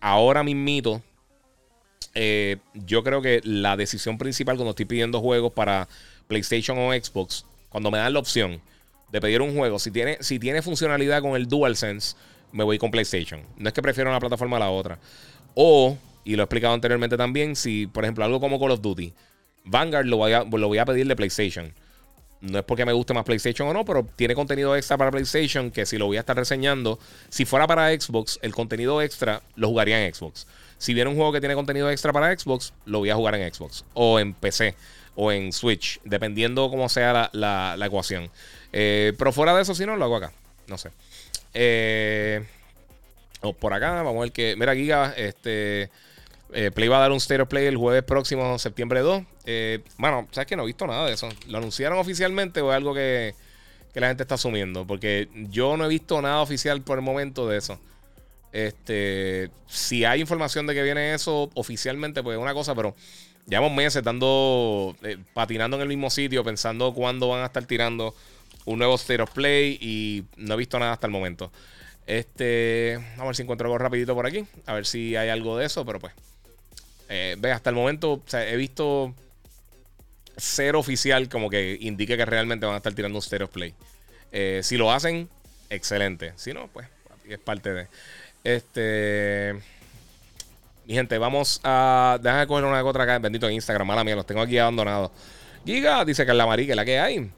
ahora 0.02 0.44
mismito, 0.44 1.02
eh, 2.14 2.58
yo 2.74 3.04
creo 3.04 3.22
que 3.22 3.42
la 3.44 3.78
decisión 3.78 4.18
principal 4.18 4.58
cuando 4.58 4.72
estoy 4.72 4.86
pidiendo 4.86 5.22
juegos 5.22 5.54
para 5.54 5.88
PlayStation 6.28 6.78
o 6.78 6.92
Xbox, 6.92 7.46
cuando 7.70 7.90
me 7.90 7.98
dan 7.98 8.14
la 8.14 8.20
opción 8.20 8.62
de 9.12 9.22
pedir 9.22 9.42
un 9.42 9.56
juego, 9.56 9.80
si 9.80 9.92
tiene, 9.92 10.18
si 10.20 10.40
tiene 10.40 10.62
funcionalidad 10.62 11.22
con 11.22 11.36
el 11.36 11.48
DualSense, 11.48 12.18
me 12.52 12.64
voy 12.64 12.78
con 12.78 12.92
PlayStation. 12.92 13.42
No 13.58 13.70
es 13.70 13.74
que 13.74 13.82
prefiero 13.82 14.10
una 14.10 14.20
plataforma 14.20 14.58
a 14.58 14.62
la 14.62 14.70
otra. 14.70 15.00
O, 15.54 15.98
y 16.24 16.36
lo 16.36 16.44
he 16.44 16.46
explicado 16.46 16.74
anteriormente 16.74 17.16
también, 17.16 17.56
si 17.56 17.88
por 17.88 18.04
ejemplo 18.04 18.26
algo 18.26 18.40
como 18.40 18.60
Call 18.60 18.72
of 18.72 18.82
Duty, 18.82 19.14
Vanguard 19.66 20.06
lo 20.06 20.18
voy 20.18 20.34
a, 20.34 20.44
lo 20.44 20.68
voy 20.68 20.78
a 20.78 20.86
pedir 20.86 21.08
de 21.08 21.16
PlayStation. 21.16 21.74
No 22.42 22.60
es 22.60 22.66
porque 22.66 22.86
me 22.86 22.94
guste 22.94 23.14
más 23.14 23.24
PlayStation 23.24 23.68
o 23.68 23.74
no, 23.74 23.86
pero 23.86 24.08
tiene 24.16 24.36
contenido 24.36 24.76
extra 24.76 24.98
para 24.98 25.10
PlayStation 25.10 25.72
que 25.72 25.86
si 25.86 25.98
lo 25.98 26.06
voy 26.06 26.18
a 26.18 26.20
estar 26.20 26.36
reseñando, 26.36 27.00
si 27.30 27.46
fuera 27.46 27.66
para 27.66 27.90
Xbox, 27.90 28.40
el 28.42 28.54
contenido 28.54 29.02
extra 29.02 29.42
lo 29.56 29.70
jugaría 29.70 30.06
en 30.06 30.14
Xbox. 30.14 30.46
Si 30.78 30.94
viene 30.94 31.10
un 31.10 31.16
juego 31.16 31.32
que 31.32 31.40
tiene 31.40 31.56
contenido 31.56 31.90
extra 31.90 32.14
para 32.14 32.38
Xbox, 32.38 32.74
lo 32.86 33.00
voy 33.00 33.10
a 33.10 33.16
jugar 33.16 33.36
en 33.36 33.52
Xbox 33.52 33.86
o 33.94 34.20
en 34.20 34.34
PC 34.34 34.76
o 35.16 35.32
en 35.32 35.54
Switch, 35.54 36.00
dependiendo 36.04 36.70
cómo 36.70 36.90
sea 36.90 37.30
la, 37.32 37.78
ecuación. 37.84 38.30
Eh, 38.74 39.14
pero 39.18 39.32
fuera 39.32 39.56
de 39.56 39.62
eso, 39.62 39.74
si 39.74 39.86
no, 39.86 39.96
lo 39.96 40.06
hago 40.06 40.18
acá. 40.18 40.32
No 40.68 40.78
sé. 40.78 40.92
Eh, 41.54 42.46
o 43.42 43.54
por 43.54 43.74
acá, 43.74 44.04
vamos 44.04 44.18
a 44.18 44.22
ver 44.22 44.32
que. 44.32 44.56
Mira, 44.58 44.76
Giga, 44.76 45.14
este. 45.16 45.90
Eh, 46.54 46.72
Play 46.72 46.88
va 46.88 46.98
a 46.98 47.02
dar 47.02 47.12
un 47.12 47.20
Stereo 47.20 47.48
Play 47.48 47.66
el 47.66 47.78
jueves 47.78 48.04
próximo, 48.04 48.58
septiembre 48.60 49.02
2. 49.02 49.24
Eh, 49.46 49.84
bueno, 49.98 50.28
sabes 50.32 50.48
que 50.48 50.56
no 50.56 50.64
he 50.64 50.68
visto 50.68 50.88
nada 50.88 51.06
de 51.06 51.14
eso. 51.14 51.30
¿Lo 51.48 51.58
anunciaron 51.58 51.98
oficialmente 51.98 52.62
o 52.62 52.72
es 52.72 52.76
algo 52.76 52.94
que, 52.94 53.34
la 53.94 54.08
gente 54.08 54.24
está 54.24 54.36
asumiendo? 54.36 54.86
Porque 54.86 55.30
yo 55.34 55.78
no 55.78 55.86
he 55.86 55.90
visto 55.90 56.22
nada 56.22 56.42
oficial 56.42 56.82
por 56.82 56.98
el 56.98 57.04
momento 57.04 57.48
de 57.48 57.58
eso. 57.58 57.80
Este, 58.52 59.50
si 59.68 60.06
hay 60.06 60.22
información 60.22 60.66
de 60.66 60.74
que 60.74 60.84
viene 60.84 61.14
eso 61.14 61.50
oficialmente, 61.56 62.24
pues 62.24 62.38
es 62.38 62.42
una 62.42 62.54
cosa, 62.54 62.74
pero 62.74 62.96
llevamos 63.48 63.74
meses 63.74 64.02
dando, 64.04 64.96
eh, 65.04 65.18
patinando 65.34 65.76
en 65.78 65.82
el 65.82 65.90
mismo 65.90 66.10
sitio, 66.10 66.44
pensando 66.44 66.94
cuándo 66.94 67.28
van 67.28 67.42
a 67.42 67.48
estar 67.48 67.66
tirando 67.66 68.16
un 68.66 68.80
nuevo 68.80 68.98
Stereo 68.98 69.28
Play 69.28 69.78
y 69.82 70.24
no 70.38 70.54
he 70.54 70.58
visto 70.58 70.80
nada 70.80 70.94
hasta 70.94 71.08
el 71.08 71.12
momento. 71.12 71.52
Este, 72.08 72.98
vamos 72.98 73.20
a 73.20 73.26
ver 73.26 73.36
si 73.36 73.42
encuentro 73.42 73.66
algo 73.66 73.78
rapidito 73.78 74.14
por 74.14 74.26
aquí, 74.26 74.46
a 74.66 74.74
ver 74.74 74.86
si 74.86 75.16
hay 75.16 75.30
algo 75.30 75.58
de 75.58 75.66
eso, 75.66 75.86
pero 75.86 76.00
pues 76.00 76.14
eh, 77.10 77.36
ve, 77.38 77.52
hasta 77.52 77.70
el 77.70 77.76
momento 77.76 78.22
he 78.34 78.56
visto 78.56 79.14
cero 80.38 80.80
oficial 80.80 81.30
como 81.30 81.50
que 81.50 81.78
indique 81.80 82.18
que 82.18 82.26
realmente 82.26 82.66
van 82.66 82.76
a 82.76 82.78
estar 82.78 82.94
tirando 82.94 83.18
un 83.18 83.22
Stereo 83.22 83.50
Play. 83.50 83.74
Eh, 84.32 84.62
si 84.64 84.78
lo 84.78 84.92
hacen, 84.92 85.30
excelente. 85.70 86.34
Si 86.36 86.54
no, 86.54 86.68
pues 86.68 86.88
es 87.28 87.40
parte 87.40 87.74
de. 87.74 87.88
Este. 88.44 89.56
Mi 90.86 90.94
gente, 90.94 91.18
vamos 91.18 91.62
a. 91.64 92.20
Déjame 92.22 92.48
coger 92.48 92.66
una 92.66 92.84
otra 92.84 93.04
acá. 93.04 93.20
Bendito 93.20 93.48
en 93.48 93.54
Instagram, 93.54 93.88
mala 93.88 94.04
mía, 94.04 94.16
los 94.16 94.26
tengo 94.26 94.42
aquí 94.42 94.58
abandonados. 94.58 95.12
Giga 95.66 96.06
dice 96.06 96.26
que 96.26 96.32
es 96.32 96.38
la 96.38 96.46
marica, 96.46 96.76
la 96.76 96.86
que 96.86 97.00
hay. 97.00 97.32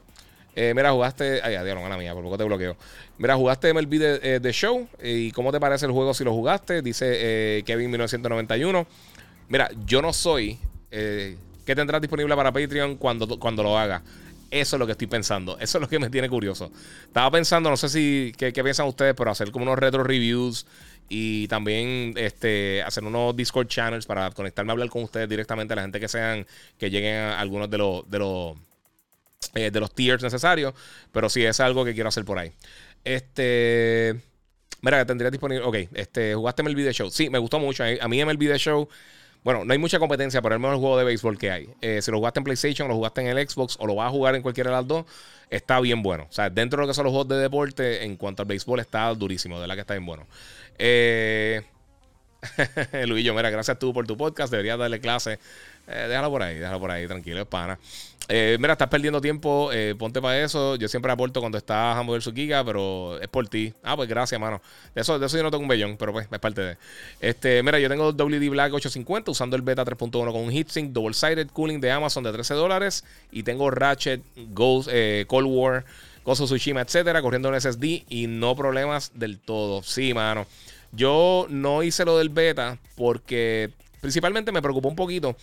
Eh, 0.54 0.72
mira, 0.74 0.90
jugaste. 0.90 1.40
Ay, 1.42 1.54
adiós, 1.54 1.80
mala 1.80 1.96
mía, 1.96 2.12
por 2.14 2.22
poco 2.22 2.36
te 2.36 2.44
bloqueo. 2.44 2.76
Mira, 3.16 3.36
jugaste 3.36 3.72
MLB 3.72 3.90
de, 3.98 4.20
eh, 4.22 4.40
de 4.40 4.52
Show. 4.52 4.88
¿Y 5.02 5.30
cómo 5.32 5.52
te 5.52 5.60
parece 5.60 5.86
el 5.86 5.92
juego 5.92 6.12
si 6.14 6.24
lo 6.24 6.32
jugaste? 6.32 6.82
Dice 6.82 7.06
eh, 7.58 7.62
Kevin 7.64 7.90
1991. 7.90 8.86
Mira, 9.48 9.70
yo 9.86 10.02
no 10.02 10.12
soy. 10.12 10.58
¿Qué 10.90 11.74
tendrás 11.74 12.00
disponible 12.00 12.34
para 12.34 12.52
Patreon 12.52 12.96
cuando, 12.96 13.38
cuando 13.38 13.62
lo 13.62 13.78
haga? 13.78 14.02
Eso 14.50 14.76
es 14.76 14.80
lo 14.80 14.86
que 14.86 14.92
estoy 14.92 15.06
pensando. 15.06 15.58
Eso 15.58 15.78
es 15.78 15.82
lo 15.82 15.88
que 15.88 15.98
me 15.98 16.08
tiene 16.08 16.28
curioso. 16.28 16.72
Estaba 17.02 17.30
pensando, 17.30 17.68
no 17.68 17.76
sé 17.76 17.88
si 17.88 18.32
qué, 18.38 18.52
piensan 18.52 18.86
ustedes, 18.86 19.14
pero 19.14 19.30
hacer 19.30 19.50
como 19.50 19.64
unos 19.64 19.78
retro 19.78 20.02
reviews 20.02 20.66
y 21.10 21.46
también 21.48 22.14
este, 22.16 22.82
hacer 22.82 23.04
unos 23.04 23.36
Discord 23.36 23.66
channels 23.66 24.06
para 24.06 24.30
conectarme 24.30 24.70
a 24.70 24.72
hablar 24.72 24.88
con 24.88 25.02
ustedes 25.02 25.28
directamente, 25.28 25.74
la 25.74 25.82
gente 25.82 26.00
que 26.00 26.08
sean, 26.08 26.46
que 26.78 26.90
lleguen 26.90 27.16
a 27.16 27.40
algunos 27.40 27.68
de 27.68 27.78
los, 27.78 28.10
de 28.10 28.18
los, 28.18 28.56
eh, 29.54 29.70
de 29.70 29.80
los 29.80 29.94
tiers 29.94 30.22
necesarios. 30.22 30.72
Pero 31.12 31.28
sí, 31.28 31.44
es 31.44 31.60
algo 31.60 31.84
que 31.84 31.92
quiero 31.92 32.08
hacer 32.08 32.24
por 32.24 32.38
ahí. 32.38 32.52
Este. 33.04 34.18
Mira, 34.80 35.04
tendría 35.04 35.30
disponible. 35.30 35.66
Ok, 35.66 35.76
este, 35.92 36.34
¿jugaste 36.34 36.62
el 36.62 36.74
video 36.74 36.92
show? 36.92 37.10
Sí, 37.10 37.28
me 37.28 37.38
gustó 37.38 37.58
mucho. 37.58 37.84
A 37.84 38.08
mí 38.08 38.20
el 38.20 38.36
video 38.38 38.56
show 38.56 38.88
bueno, 39.44 39.64
no 39.64 39.72
hay 39.72 39.78
mucha 39.78 39.98
competencia, 39.98 40.42
pero 40.42 40.54
el 40.54 40.60
mejor 40.60 40.78
juego 40.78 40.98
de 40.98 41.04
béisbol 41.04 41.38
que 41.38 41.50
hay. 41.50 41.68
Eh, 41.80 42.02
si 42.02 42.10
lo 42.10 42.18
jugaste 42.18 42.40
en 42.40 42.44
PlayStation, 42.44 42.88
lo 42.88 42.94
jugaste 42.94 43.20
en 43.20 43.36
el 43.36 43.48
Xbox 43.48 43.76
o 43.78 43.86
lo 43.86 43.94
vas 43.94 44.08
a 44.08 44.10
jugar 44.10 44.34
en 44.34 44.42
cualquiera 44.42 44.70
de 44.70 44.76
las 44.76 44.86
dos, 44.86 45.06
está 45.50 45.80
bien 45.80 46.02
bueno. 46.02 46.26
O 46.28 46.32
sea, 46.32 46.50
dentro 46.50 46.78
de 46.78 46.82
lo 46.82 46.88
que 46.88 46.94
son 46.94 47.04
los 47.04 47.12
juegos 47.12 47.28
de 47.28 47.36
deporte, 47.36 48.04
en 48.04 48.16
cuanto 48.16 48.42
al 48.42 48.48
béisbol, 48.48 48.80
está 48.80 49.12
durísimo. 49.14 49.56
De 49.56 49.62
verdad 49.62 49.74
que 49.74 49.80
está 49.82 49.94
bien 49.94 50.06
bueno. 50.06 50.26
Eh. 50.78 51.62
Luillo, 53.06 53.34
mira, 53.34 53.50
gracias 53.50 53.78
tú 53.78 53.92
por 53.92 54.06
tu 54.06 54.16
podcast. 54.16 54.50
Deberías 54.50 54.78
darle 54.78 55.00
clase. 55.00 55.38
Eh, 55.88 56.06
déjalo 56.08 56.30
por 56.30 56.42
ahí, 56.42 56.56
déjalo 56.56 56.80
por 56.80 56.90
ahí, 56.90 57.06
tranquilo, 57.06 57.40
es 57.40 57.46
pana. 57.46 57.78
Eh, 58.30 58.58
mira, 58.60 58.74
estás 58.74 58.88
perdiendo 58.88 59.22
tiempo, 59.22 59.70
eh, 59.72 59.94
ponte 59.98 60.20
para 60.20 60.38
eso. 60.42 60.76
Yo 60.76 60.86
siempre 60.86 61.10
aporto 61.10 61.40
cuando 61.40 61.56
estás 61.56 61.96
a 61.96 62.02
mover 62.02 62.20
su 62.20 62.34
giga, 62.34 62.62
pero 62.62 63.18
es 63.20 63.28
por 63.28 63.48
ti. 63.48 63.72
Ah, 63.82 63.96
pues 63.96 64.06
gracias, 64.06 64.38
mano. 64.38 64.60
De 64.94 65.00
eso, 65.00 65.18
de 65.18 65.24
eso 65.24 65.38
yo 65.38 65.42
no 65.42 65.50
tengo 65.50 65.62
un 65.62 65.68
bellón, 65.68 65.96
pero 65.96 66.12
pues 66.12 66.28
es 66.30 66.38
parte 66.38 66.60
de. 66.60 66.76
Este, 67.20 67.62
mira, 67.62 67.78
yo 67.78 67.88
tengo 67.88 68.12
WD 68.12 68.50
Black 68.50 68.74
850 68.74 69.30
usando 69.30 69.56
el 69.56 69.62
beta 69.62 69.82
3.1 69.82 70.10
con 70.10 70.42
un 70.42 70.50
heatsink 70.50 70.92
double 70.92 71.14
sided 71.14 71.48
cooling 71.48 71.80
de 71.80 71.90
Amazon 71.90 72.22
de 72.22 72.32
13 72.32 72.52
dólares. 72.52 73.02
Y 73.32 73.42
tengo 73.42 73.70
Ratchet, 73.70 74.20
Ghost, 74.36 74.90
Cold 75.26 75.48
War, 75.48 75.86
Gozo 76.22 76.44
Tsushima, 76.44 76.82
etcétera, 76.82 77.22
corriendo 77.22 77.48
en 77.48 77.58
SSD 77.58 78.04
y 78.10 78.26
no 78.28 78.54
problemas 78.54 79.12
del 79.14 79.38
todo. 79.38 79.82
Sí, 79.82 80.12
mano. 80.12 80.46
Yo 80.92 81.46
no 81.50 81.82
hice 81.82 82.04
lo 82.04 82.18
del 82.18 82.30
beta 82.30 82.78
porque 82.96 83.70
principalmente 84.00 84.52
me 84.52 84.62
preocupó 84.62 84.88
un 84.88 84.96
poquito 84.96 85.36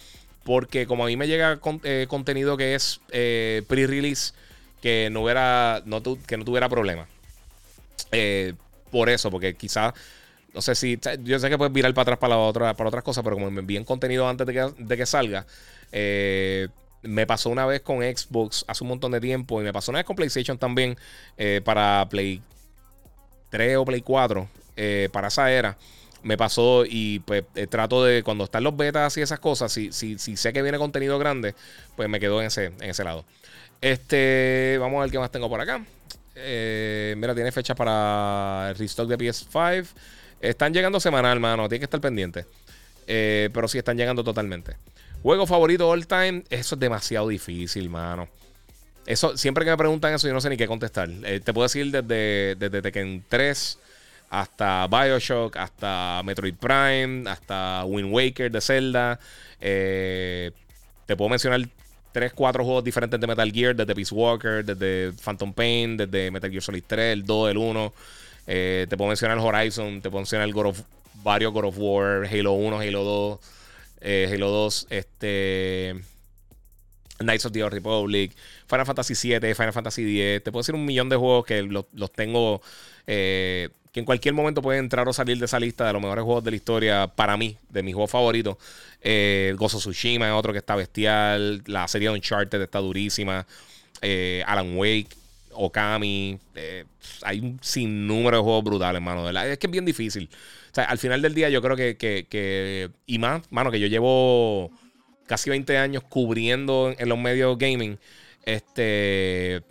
porque 0.46 0.86
como 0.86 1.04
a 1.04 1.08
mí 1.08 1.18
me 1.18 1.28
llega 1.28 1.60
eh, 1.84 2.06
contenido 2.08 2.56
que 2.56 2.76
es 2.76 3.02
eh, 3.10 3.64
pre-release, 3.68 4.34
que 4.80 5.10
no 5.12 5.24
hubiera, 5.24 5.84
que 6.28 6.38
no 6.38 6.46
tuviera 6.46 6.70
problema. 6.70 7.08
Eh, 8.12 8.54
por 8.92 9.10
eso, 9.10 9.32
porque 9.32 9.56
quizás, 9.56 9.94
no 10.54 10.62
sé 10.62 10.76
si, 10.76 11.00
yo 11.24 11.40
sé 11.40 11.50
que 11.50 11.58
puedes 11.58 11.74
virar 11.74 11.92
para 11.96 12.04
atrás 12.04 12.20
para, 12.20 12.36
la 12.36 12.42
otra, 12.42 12.76
para 12.76 12.90
otras 12.90 13.04
cosas, 13.04 13.24
pero 13.24 13.36
como 13.36 13.50
me 13.50 13.62
envíen 13.62 13.84
contenido 13.84 14.30
antes 14.30 14.46
de 14.46 14.54
que, 14.54 14.72
de 14.78 14.98
que 14.98 15.06
salga, 15.08 15.48
me 17.02 17.26
pasó 17.26 17.50
una 17.50 17.66
vez 17.66 17.82
con 17.82 17.98
Xbox 18.04 18.66
hace 18.68 18.84
un 18.84 18.90
montón 18.90 19.14
de 19.14 19.22
tiempo 19.22 19.60
y 19.62 19.64
me 19.64 19.74
pasó 19.74 19.92
una 19.92 20.00
vez 20.00 20.06
con 20.06 20.16
PlayStation 20.16 20.60
también 20.60 20.96
para 21.64 22.08
Play 22.08 22.42
3 23.50 23.78
o 23.78 23.86
Play 23.86 24.02
4, 24.02 24.48
para 25.12 25.30
esa 25.30 25.52
era 25.52 25.78
me 26.26 26.38
pasó 26.38 26.86
y 26.88 27.20
pues 27.20 27.44
eh, 27.54 27.68
trato 27.68 28.04
de, 28.04 28.24
cuando 28.24 28.46
están 28.46 28.64
los 28.64 28.76
betas 28.76 29.16
y 29.16 29.22
esas 29.22 29.40
cosas, 29.40 29.72
si, 29.72 29.92
si, 29.92 30.18
si 30.18 30.36
sé 30.36 30.52
que 30.54 30.64
viene 30.64 30.80
contenido 30.80 31.20
grande, 31.20 31.54
pues 31.96 32.10
me 32.10 32.20
quedo 32.20 32.42
en 32.42 32.48
ese, 32.48 33.04
lado. 33.04 33.26
Este, 33.80 34.78
vamos 34.80 34.98
a 34.98 35.02
ver 35.04 35.12
qué 35.12 35.20
más 35.20 35.32
tengo 35.32 35.48
por 35.48 35.62
acá. 35.62 35.86
Eh, 36.34 37.14
mira, 37.16 37.36
tiene 37.36 37.52
fecha 37.52 37.76
para 37.76 38.70
el 38.72 38.76
restock 38.76 39.08
de 39.08 39.20
PS5. 39.20 39.86
Están 40.42 40.74
llegando 40.74 41.00
semanal, 41.00 41.40
mano. 41.40 41.70
Tiene 41.70 41.82
que 41.82 41.86
estar 41.86 42.02
pendiente. 42.02 42.48
Eh, 43.06 43.52
pero 43.54 43.68
sí 43.68 43.78
están 43.78 43.96
llegando 43.96 44.24
totalmente. 44.24 44.78
Juego 45.22 45.46
favorito 45.46 45.88
all 45.88 46.08
time. 46.08 46.44
Eso 46.50 46.74
es 46.74 46.80
demasiado 46.80 47.28
difícil, 47.28 47.88
mano. 47.88 48.28
Eso, 49.06 49.38
siempre 49.38 49.64
que 49.64 49.70
me 49.70 49.78
preguntan 49.78 50.16
eso, 50.16 50.28
yo 50.28 50.34
no 50.34 50.42
sé 50.42 50.50
ni 50.50 50.58
qué 50.58 50.66
contestar. 50.66 51.08
te 51.08 51.54
puedo 51.54 51.66
decir 51.66 51.92
desde, 51.92 52.56
desde 52.56 52.82
Tekken 52.82 53.24
3 53.30 53.80
hasta 54.42 54.86
Bioshock, 54.88 55.56
hasta 55.56 56.22
Metroid 56.26 56.56
Prime, 56.56 57.30
hasta 57.30 57.86
Wind 57.86 58.12
Waker 58.12 58.52
de 58.52 58.60
Zelda. 58.60 59.18
Eh, 59.62 60.52
te 61.06 61.16
puedo 61.16 61.30
mencionar 61.30 61.62
3, 62.12 62.34
4 62.34 62.66
juegos 62.66 62.84
diferentes 62.84 63.18
de 63.18 63.28
Metal 63.28 63.50
Gear, 63.50 63.76
desde 63.76 63.96
Peace 63.96 64.14
Walker, 64.14 64.66
desde 64.66 65.14
Phantom 65.24 65.54
Pain, 65.54 65.96
desde 65.96 66.32
Metal 66.32 66.52
Gear 66.52 66.62
Solid 66.62 66.84
3, 66.86 67.14
el 67.14 67.26
2, 67.26 67.52
el 67.52 67.58
1. 67.58 67.94
Eh, 68.48 68.86
te 68.90 68.98
puedo 68.98 69.08
mencionar 69.08 69.38
Horizon, 69.38 70.02
te 70.02 70.10
puedo 70.10 70.22
mencionar 70.22 70.52
God 70.52 70.66
of, 70.66 70.82
varios 71.24 71.54
God 71.54 71.66
of 71.66 71.76
War, 71.78 72.28
Halo 72.30 72.54
1, 72.54 72.80
Halo 72.80 73.04
2, 73.06 73.40
eh, 74.02 74.30
Halo 74.34 74.50
2, 74.50 74.88
este, 74.90 75.96
Knights 77.20 77.46
of 77.46 77.54
the 77.54 77.64
Old 77.64 77.74
Republic, 77.74 78.36
Final 78.68 78.86
Fantasy 78.86 79.16
7, 79.16 79.56
Final 79.56 79.72
Fantasy 79.72 80.04
10. 80.04 80.44
Te 80.44 80.52
puedo 80.52 80.62
decir 80.62 80.76
un 80.76 80.86
millón 80.86 81.08
de 81.08 81.16
juegos 81.16 81.46
que 81.46 81.64
los, 81.64 81.86
los 81.94 82.12
tengo 82.12 82.62
que 83.96 84.02
en 84.02 84.06
cualquier 84.06 84.34
momento 84.34 84.62
puede 84.62 84.80
entrar 84.80 85.08
o 85.08 85.14
salir 85.14 85.40
de 85.40 85.46
esa 85.46 85.58
lista 85.58 85.88
de 85.88 85.94
los 85.94 86.02
mejores 86.02 86.26
juegos 86.26 86.44
de 86.44 86.52
la 86.52 86.58
historia 86.58 87.08
para 87.08 87.38
mí, 87.38 87.58
de 87.70 87.82
mis 87.82 87.94
juegos 87.94 88.12
favoritos. 88.12 88.58
Eh, 89.00 89.56
Gozo 89.58 89.78
Tsushima 89.78 90.28
es 90.28 90.34
otro 90.34 90.52
que 90.52 90.60
está 90.60 90.76
bestial. 90.76 91.64
La 91.66 91.88
serie 91.88 92.10
Uncharted 92.10 92.62
está 92.62 92.80
durísima. 92.80 93.48
Eh, 94.02 94.44
Alan 94.48 94.76
Wake, 94.76 95.08
Okami. 95.54 96.38
Eh, 96.56 96.84
hay 97.22 97.40
un 97.40 97.58
sinnúmero 97.62 98.36
de 98.36 98.44
juegos 98.44 98.66
brutales, 98.66 98.98
hermano. 99.00 99.30
Es 99.30 99.58
que 99.60 99.68
es 99.68 99.72
bien 99.72 99.86
difícil. 99.86 100.30
O 100.72 100.76
sea, 100.76 100.84
al 100.84 100.98
final 100.98 101.22
del 101.22 101.34
día 101.34 101.48
yo 101.48 101.62
creo 101.62 101.78
que, 101.78 101.96
que, 101.96 102.90
y 103.06 103.18
más, 103.18 103.44
mano, 103.50 103.72
que 103.72 103.80
yo 103.80 103.88
llevo 103.88 104.72
casi 105.26 105.50
20 105.50 105.78
años 105.78 106.04
cubriendo 106.04 106.94
en 106.98 107.08
los 107.08 107.18
medios 107.18 107.58
gaming. 107.58 107.98
Este 108.44 109.64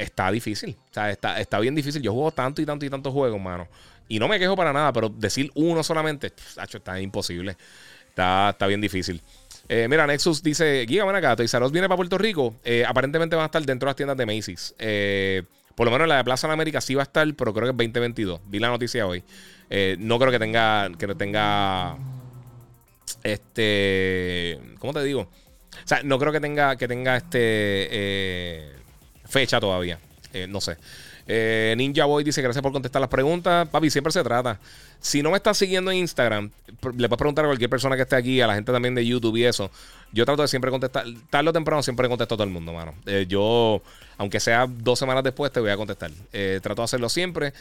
está 0.00 0.30
difícil. 0.30 0.76
O 0.90 0.94
sea, 0.94 1.10
está, 1.10 1.40
está 1.40 1.58
bien 1.60 1.74
difícil. 1.74 2.02
Yo 2.02 2.12
juego 2.12 2.32
tanto 2.32 2.62
y 2.62 2.66
tanto 2.66 2.84
y 2.86 2.90
tantos 2.90 3.12
juegos, 3.12 3.40
mano. 3.40 3.68
Y 4.08 4.18
no 4.18 4.26
me 4.26 4.38
quejo 4.38 4.56
para 4.56 4.72
nada, 4.72 4.92
pero 4.92 5.08
decir 5.08 5.50
uno 5.54 5.82
solamente, 5.82 6.30
tacho, 6.30 6.78
está 6.78 7.00
imposible. 7.00 7.56
Está, 8.08 8.50
está 8.50 8.66
bien 8.66 8.80
difícil. 8.80 9.22
Eh, 9.68 9.86
mira, 9.88 10.06
Nexus 10.06 10.42
dice: 10.42 10.84
Giga, 10.88 11.04
ven 11.04 11.14
acá, 11.14 11.36
Toys 11.36 11.52
viene 11.70 11.86
para 11.86 11.96
Puerto 11.96 12.18
Rico. 12.18 12.56
Eh, 12.64 12.84
aparentemente 12.84 13.36
van 13.36 13.44
a 13.44 13.46
estar 13.46 13.62
dentro 13.64 13.86
de 13.86 13.90
las 13.90 13.96
tiendas 13.96 14.16
de 14.16 14.26
Macy's. 14.26 14.74
Eh, 14.78 15.44
por 15.76 15.86
lo 15.86 15.92
menos 15.92 16.08
la 16.08 16.16
de 16.16 16.24
Plaza 16.24 16.48
de 16.48 16.54
América 16.54 16.80
sí 16.80 16.94
va 16.96 17.02
a 17.02 17.04
estar, 17.04 17.32
pero 17.34 17.54
creo 17.54 17.66
que 17.66 17.70
es 17.70 17.76
2022. 17.92 18.40
Vi 18.46 18.58
la 18.58 18.68
noticia 18.68 19.06
hoy. 19.06 19.22
no 19.98 20.18
creo 20.18 20.32
que 20.32 20.38
tenga. 20.40 20.90
Que 20.98 21.14
tenga. 21.14 21.96
Este. 23.22 24.58
¿Cómo 24.80 24.92
te 24.92 25.04
digo? 25.04 25.20
O 25.20 25.86
sea, 25.86 26.02
no 26.02 26.18
creo 26.18 26.32
que 26.32 26.40
tenga. 26.40 26.74
Que 26.74 26.88
tenga 26.88 27.16
este 27.16 28.79
fecha 29.30 29.60
todavía. 29.60 29.98
Eh, 30.32 30.46
no 30.46 30.60
sé. 30.60 30.76
Eh, 31.26 31.74
Ninja 31.76 32.04
Boy 32.04 32.24
dice 32.24 32.42
gracias 32.42 32.62
por 32.62 32.72
contestar 32.72 33.00
las 33.00 33.10
preguntas. 33.10 33.68
Papi, 33.68 33.90
siempre 33.90 34.12
se 34.12 34.22
trata. 34.22 34.58
Si 35.00 35.22
no 35.22 35.30
me 35.30 35.36
estás 35.36 35.56
siguiendo 35.56 35.90
en 35.90 35.98
Instagram, 35.98 36.50
le 36.96 37.08
puedes 37.08 37.18
preguntar 37.18 37.44
a 37.44 37.48
cualquier 37.48 37.70
persona 37.70 37.96
que 37.96 38.02
esté 38.02 38.16
aquí, 38.16 38.40
a 38.40 38.46
la 38.46 38.54
gente 38.54 38.72
también 38.72 38.94
de 38.94 39.06
YouTube 39.06 39.36
y 39.36 39.44
eso. 39.44 39.70
Yo 40.12 40.24
trato 40.24 40.42
de 40.42 40.48
siempre 40.48 40.70
contestar. 40.70 41.04
Tarde 41.30 41.50
o 41.50 41.52
temprano 41.52 41.82
siempre 41.82 42.08
contesto 42.08 42.34
a 42.34 42.36
todo 42.36 42.44
el 42.44 42.50
mundo, 42.50 42.72
mano. 42.72 42.94
Eh, 43.06 43.26
yo, 43.28 43.82
aunque 44.18 44.40
sea 44.40 44.66
dos 44.68 44.98
semanas 44.98 45.24
después, 45.24 45.52
te 45.52 45.60
voy 45.60 45.70
a 45.70 45.76
contestar. 45.76 46.10
trato 46.62 46.82
de 46.82 46.84
hacerlo 46.84 47.08
siempre, 47.08 47.52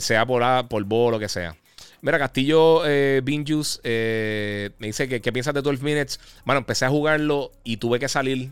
sea 0.00 0.24
por 0.26 0.42
A, 0.42 0.66
por 0.68 0.86
lo 0.86 1.18
que 1.18 1.28
sea. 1.28 1.56
Mira, 2.00 2.18
Castillo 2.18 2.82
Binjus 3.22 3.80
me 3.82 4.72
dice 4.78 5.08
que 5.08 5.20
qué 5.20 5.32
piensas 5.32 5.54
de 5.54 5.62
12 5.62 5.82
Minutes. 5.82 6.20
Bueno, 6.44 6.58
empecé 6.58 6.84
a 6.84 6.90
jugarlo 6.90 7.50
y 7.64 7.78
tuve 7.78 7.98
que 7.98 8.08
salir 8.08 8.50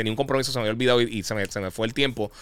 tenía 0.00 0.12
un 0.12 0.16
compromiso, 0.16 0.50
se 0.50 0.58
me 0.58 0.62
había 0.62 0.72
olvidado 0.72 1.00
y, 1.02 1.22
se, 1.22 1.34
me, 1.34 1.70
fue 1.70 1.86
el 1.86 1.92
tiempo. 1.94 2.32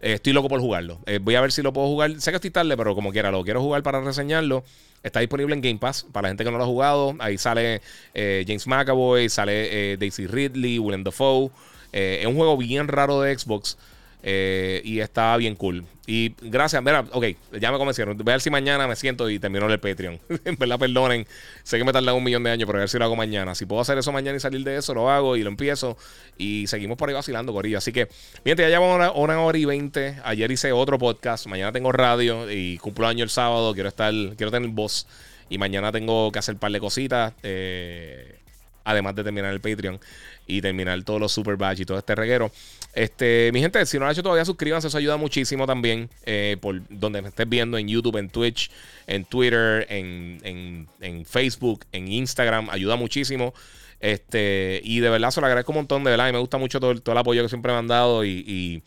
Eh, 0.00 0.12
estoy 0.14 0.34
loco 0.34 0.48
por 0.48 0.60
jugarlo. 0.60 1.00
Eh, 1.06 1.18
voy 1.18 1.34
a 1.34 1.40
ver 1.40 1.50
si 1.50 1.62
lo 1.62 1.72
puedo 1.72 1.86
jugar. 1.86 2.20
Sé 2.20 2.30
que 2.30 2.36
estoy 2.36 2.50
tarde, 2.50 2.76
pero 2.76 2.94
como 2.94 3.10
quiera, 3.10 3.30
lo 3.30 3.42
quiero 3.42 3.62
jugar 3.62 3.82
para 3.82 4.02
reseñarlo. 4.02 4.62
Está 5.02 5.20
disponible 5.20 5.54
en 5.54 5.62
Game 5.62 5.78
Pass 5.78 6.04
para 6.12 6.24
la 6.24 6.28
gente 6.30 6.44
que 6.44 6.50
no 6.50 6.58
lo 6.58 6.64
ha 6.64 6.66
jugado. 6.66 7.14
Ahí 7.18 7.38
sale 7.38 7.80
eh, 8.12 8.44
James 8.46 8.66
McAvoy, 8.66 9.30
sale 9.30 9.96
Daisy 9.96 10.26
Ridley, 10.26 10.78
Willem 10.78 11.04
Dafoe. 11.04 11.50
es 11.92 12.26
un 12.26 12.36
juego 12.36 12.58
bien 12.58 12.88
raro 12.88 13.22
de 13.22 13.38
Xbox. 13.38 13.78
Eh, 14.22 14.80
y 14.84 15.00
está 15.00 15.36
bien 15.36 15.54
cool. 15.54 15.84
Y 16.06 16.34
gracias, 16.40 16.82
mira, 16.82 17.04
ok, 17.10 17.26
ya 17.60 17.72
me 17.72 17.78
convencieron. 17.78 18.16
Voy 18.16 18.30
a 18.30 18.34
ver 18.34 18.40
si 18.40 18.48
mañana 18.48 18.86
me 18.86 18.94
siento 18.94 19.28
y 19.28 19.40
termino 19.40 19.68
el 19.68 19.80
Patreon. 19.80 20.20
en 20.44 20.56
verdad, 20.56 20.78
perdonen. 20.78 21.26
Sé 21.64 21.78
que 21.78 21.84
me 21.84 21.92
tarda 21.92 22.14
un 22.14 22.22
millón 22.22 22.44
de 22.44 22.50
años, 22.50 22.66
pero 22.66 22.78
a 22.78 22.80
ver 22.80 22.88
si 22.88 22.98
lo 22.98 23.04
hago 23.04 23.16
mañana. 23.16 23.56
Si 23.56 23.66
puedo 23.66 23.82
hacer 23.82 23.98
eso 23.98 24.12
mañana 24.12 24.36
y 24.36 24.40
salir 24.40 24.62
de 24.62 24.76
eso, 24.76 24.94
lo 24.94 25.10
hago 25.10 25.36
y 25.36 25.42
lo 25.42 25.50
empiezo. 25.50 25.96
Y 26.38 26.66
seguimos 26.68 26.96
por 26.96 27.08
ahí 27.08 27.14
vacilando, 27.14 27.52
Corillo. 27.52 27.78
Así 27.78 27.92
que, 27.92 28.08
miren, 28.44 28.58
ya 28.58 28.68
llevamos 28.68 29.12
una, 29.16 29.40
hora 29.40 29.58
y 29.58 29.64
veinte. 29.64 30.16
Ayer 30.24 30.50
hice 30.50 30.70
otro 30.70 30.98
podcast. 30.98 31.46
Mañana 31.46 31.72
tengo 31.72 31.90
radio 31.90 32.50
y 32.50 32.78
cumplo 32.78 33.08
año 33.08 33.24
el 33.24 33.30
sábado. 33.30 33.74
Quiero 33.74 33.88
estar, 33.88 34.12
quiero 34.36 34.52
tener 34.52 34.70
voz. 34.70 35.08
Y 35.48 35.58
mañana 35.58 35.90
tengo 35.90 36.30
que 36.30 36.38
hacer 36.38 36.54
un 36.54 36.60
par 36.60 36.70
de 36.70 36.78
cositas. 36.80 37.32
Eh, 37.42 38.38
además 38.86 39.16
de 39.16 39.24
terminar 39.24 39.52
el 39.52 39.60
Patreon 39.60 40.00
y 40.46 40.62
terminar 40.62 41.02
todos 41.02 41.20
los 41.20 41.32
super 41.32 41.56
badge 41.56 41.80
y 41.80 41.84
todo 41.84 41.98
este 41.98 42.14
reguero. 42.14 42.50
Este, 42.94 43.50
mi 43.52 43.60
gente, 43.60 43.84
si 43.84 43.98
no 43.98 44.04
lo 44.04 44.06
han 44.06 44.12
hecho 44.12 44.22
todavía, 44.22 44.44
suscríbanse, 44.44 44.88
eso 44.88 44.96
ayuda 44.96 45.16
muchísimo 45.16 45.66
también. 45.66 46.08
Eh, 46.24 46.56
por 46.60 46.80
donde 46.88 47.20
me 47.20 47.28
estés 47.28 47.48
viendo, 47.48 47.76
en 47.76 47.88
YouTube, 47.88 48.16
en 48.16 48.30
Twitch, 48.30 48.70
en 49.08 49.24
Twitter, 49.24 49.86
en, 49.90 51.26
Facebook, 51.26 51.84
en 51.92 52.08
Instagram, 52.08 52.70
ayuda 52.70 52.94
muchísimo. 52.94 53.52
Este, 53.98 54.80
y 54.84 55.00
de 55.00 55.10
verdad 55.10 55.32
se 55.32 55.40
lo 55.40 55.46
agradezco 55.46 55.72
un 55.72 55.78
montón, 55.78 56.04
de 56.04 56.10
verdad, 56.10 56.28
y 56.28 56.32
me 56.32 56.38
gusta 56.38 56.56
mucho 56.56 56.78
todo, 56.78 56.94
todo 57.00 57.12
el 57.12 57.18
apoyo 57.18 57.42
que 57.42 57.48
siempre 57.48 57.72
me 57.72 57.78
han 57.78 57.88
dado. 57.88 58.24
Y, 58.24 58.82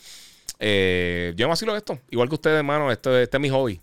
eh, 0.62 1.34
yo 1.36 1.46
me 1.46 1.50
vacilo 1.50 1.76
esto, 1.76 2.00
igual 2.10 2.30
que 2.30 2.36
ustedes, 2.36 2.58
hermano, 2.58 2.90
esto, 2.92 3.18
este 3.18 3.36
es 3.36 3.42
mi 3.42 3.50
hobby. 3.50 3.82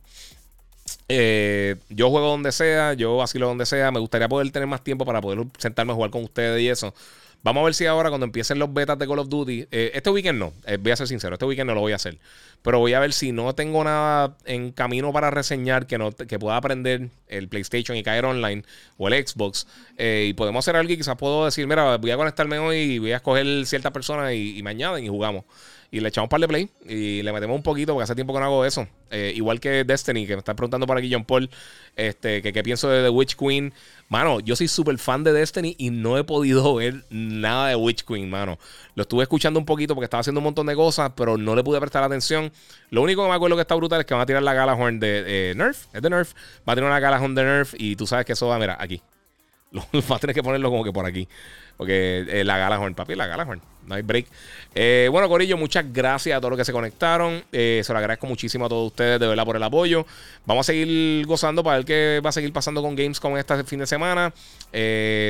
Eh, 1.08 1.76
yo 1.88 2.10
juego 2.10 2.28
donde 2.28 2.52
sea, 2.52 2.94
yo 2.94 3.16
vacilo 3.16 3.46
donde 3.46 3.66
sea. 3.66 3.90
Me 3.90 4.00
gustaría 4.00 4.28
poder 4.28 4.50
tener 4.50 4.68
más 4.68 4.82
tiempo 4.82 5.04
para 5.04 5.20
poder 5.20 5.46
sentarme 5.58 5.92
a 5.92 5.94
jugar 5.94 6.10
con 6.10 6.24
ustedes 6.24 6.60
y 6.60 6.68
eso. 6.68 6.94
Vamos 7.42 7.60
a 7.60 7.64
ver 7.66 7.74
si 7.74 7.86
ahora, 7.86 8.08
cuando 8.08 8.24
empiecen 8.24 8.58
los 8.58 8.72
betas 8.72 8.98
de 8.98 9.06
Call 9.06 9.20
of 9.20 9.28
Duty, 9.28 9.68
eh, 9.70 9.92
este 9.94 10.10
weekend 10.10 10.38
no, 10.38 10.52
eh, 10.66 10.78
voy 10.78 10.90
a 10.90 10.96
ser 10.96 11.06
sincero, 11.06 11.34
este 11.34 11.44
weekend 11.44 11.68
no 11.68 11.74
lo 11.74 11.80
voy 11.80 11.92
a 11.92 11.96
hacer. 11.96 12.18
Pero 12.62 12.80
voy 12.80 12.94
a 12.94 12.98
ver 12.98 13.12
si 13.12 13.30
no 13.30 13.54
tengo 13.54 13.84
nada 13.84 14.36
en 14.46 14.72
camino 14.72 15.12
para 15.12 15.30
reseñar 15.30 15.86
que, 15.86 15.96
no, 15.96 16.10
que 16.10 16.38
pueda 16.40 16.56
aprender 16.56 17.10
el 17.28 17.48
PlayStation 17.48 17.96
y 17.96 18.02
caer 18.02 18.24
online 18.24 18.64
o 18.96 19.06
el 19.06 19.26
Xbox. 19.26 19.68
y 19.96 20.32
podemos 20.32 20.64
hacer 20.64 20.74
algo 20.74 20.92
y 20.92 20.96
quizás 20.96 21.14
puedo 21.16 21.44
decir, 21.44 21.68
mira, 21.68 21.98
voy 21.98 22.10
a 22.10 22.16
conectarme 22.16 22.58
hoy 22.58 22.78
y 22.78 22.98
voy 22.98 23.12
a 23.12 23.16
escoger 23.16 23.46
ciertas 23.66 23.92
personas 23.92 24.32
y, 24.32 24.58
y 24.58 24.62
me 24.64 24.70
añaden 24.70 25.04
y 25.04 25.08
jugamos 25.08 25.44
y 25.90 26.00
le 26.00 26.08
echamos 26.08 26.26
un 26.26 26.28
par 26.30 26.40
de 26.40 26.48
play 26.48 26.70
y 26.86 27.22
le 27.22 27.32
metemos 27.32 27.56
un 27.56 27.62
poquito 27.62 27.92
porque 27.92 28.04
hace 28.04 28.14
tiempo 28.14 28.32
que 28.32 28.40
no 28.40 28.46
hago 28.46 28.64
eso. 28.64 28.86
Eh, 29.10 29.32
igual 29.36 29.60
que 29.60 29.84
Destiny, 29.84 30.26
que 30.26 30.34
me 30.34 30.40
está 30.40 30.54
preguntando 30.54 30.86
por 30.86 30.98
aquí 30.98 31.08
John 31.12 31.24
Paul, 31.24 31.48
este, 31.94 32.42
que 32.42 32.52
qué 32.52 32.62
pienso 32.62 32.88
de 32.88 33.04
The 33.04 33.08
Witch 33.10 33.36
Queen. 33.36 33.72
Mano, 34.08 34.40
yo 34.40 34.56
soy 34.56 34.68
súper 34.68 34.98
fan 34.98 35.24
de 35.24 35.32
Destiny 35.32 35.76
y 35.78 35.90
no 35.90 36.18
he 36.18 36.24
podido 36.24 36.74
ver 36.76 37.04
nada 37.10 37.68
de 37.68 37.76
Witch 37.76 38.04
Queen, 38.04 38.28
mano. 38.28 38.58
Lo 38.94 39.02
estuve 39.02 39.22
escuchando 39.22 39.60
un 39.60 39.66
poquito 39.66 39.94
porque 39.94 40.06
estaba 40.06 40.20
haciendo 40.20 40.40
un 40.40 40.44
montón 40.44 40.66
de 40.66 40.74
cosas, 40.74 41.12
pero 41.16 41.38
no 41.38 41.54
le 41.54 41.62
pude 41.62 41.78
prestar 41.80 42.02
atención. 42.02 42.52
Lo 42.90 43.02
único 43.02 43.22
que 43.22 43.28
me 43.28 43.34
acuerdo 43.34 43.56
que 43.56 43.62
está 43.62 43.74
brutal 43.74 44.00
es 44.00 44.06
que 44.06 44.14
van 44.14 44.22
a 44.22 44.26
tirar 44.26 44.42
la 44.42 44.54
Galahorn 44.54 44.98
de 45.00 45.54
Nerf, 45.56 45.86
es 45.92 46.02
de 46.02 46.10
Nerf, 46.10 46.34
va 46.68 46.72
a 46.72 46.74
tener 46.74 46.88
una 46.90 47.00
Galahorn 47.00 47.34
de 47.34 47.44
Nerf 47.44 47.74
y 47.78 47.96
tú 47.96 48.06
sabes 48.06 48.26
que 48.26 48.32
eso 48.32 48.48
va, 48.48 48.58
mira, 48.58 48.76
aquí. 48.78 49.00
va 50.10 50.16
a 50.16 50.18
tener 50.18 50.34
que 50.34 50.42
ponerlo 50.42 50.70
como 50.70 50.84
que 50.84 50.92
por 50.92 51.06
aquí. 51.06 51.28
Porque 51.76 52.24
eh, 52.28 52.44
la 52.44 52.56
Galahorn, 52.56 52.94
papi, 52.94 53.14
la 53.14 53.26
Galahorn. 53.26 53.60
No 53.86 53.94
hay 53.94 54.02
break. 54.02 54.26
Eh, 54.74 55.08
bueno, 55.12 55.28
Corillo, 55.28 55.56
muchas 55.56 55.92
gracias 55.92 56.36
a 56.36 56.40
todos 56.40 56.50
los 56.50 56.58
que 56.58 56.64
se 56.64 56.72
conectaron. 56.72 57.44
Eh, 57.52 57.82
se 57.84 57.92
lo 57.92 57.98
agradezco 57.98 58.26
muchísimo 58.26 58.64
a 58.64 58.68
todos 58.68 58.86
ustedes, 58.86 59.20
de 59.20 59.26
verdad, 59.26 59.44
por 59.44 59.56
el 59.56 59.62
apoyo. 59.62 60.06
Vamos 60.46 60.66
a 60.66 60.72
seguir 60.72 61.26
gozando 61.26 61.62
para 61.62 61.76
ver 61.76 61.86
qué 61.86 62.20
va 62.24 62.30
a 62.30 62.32
seguir 62.32 62.52
pasando 62.52 62.82
con 62.82 62.96
Gamescom 62.96 63.36
este 63.36 63.62
fin 63.64 63.80
de 63.80 63.86
semana. 63.86 64.32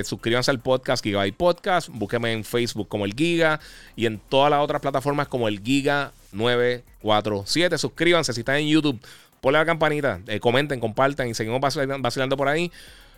suscríbanse 0.05 0.51
al 0.53 0.61
podcast 0.61 1.03
Gigabyte 1.03 1.37
Podcast. 1.37 1.89
Búsquenme 1.91 2.33
en 2.33 2.45
Facebook 2.45 2.89
como 2.89 3.05
el 3.05 3.15
Giga 3.15 3.59
y 3.97 4.07
en 4.07 4.19
todas 4.19 4.51
las 4.51 4.61
otras 4.61 4.81
plataformas 4.81 5.27
como 5.27 5.49
el 5.49 5.61
Giga 5.61 6.13
947. 6.33 7.77
Suscríbanse 7.77 8.33
si 8.33 8.41
están 8.41 8.57
en 8.57 8.69
YouTube. 8.69 9.01
Ponle 9.41 9.59
la 9.59 9.67
campanita, 9.67 10.21
comenten, 10.41 10.81
compartan 10.81 11.29
y 11.29 11.35
seguimos 11.35 11.61
vacilando 11.61 12.37
por 12.37 12.49
ahí. 12.49 12.71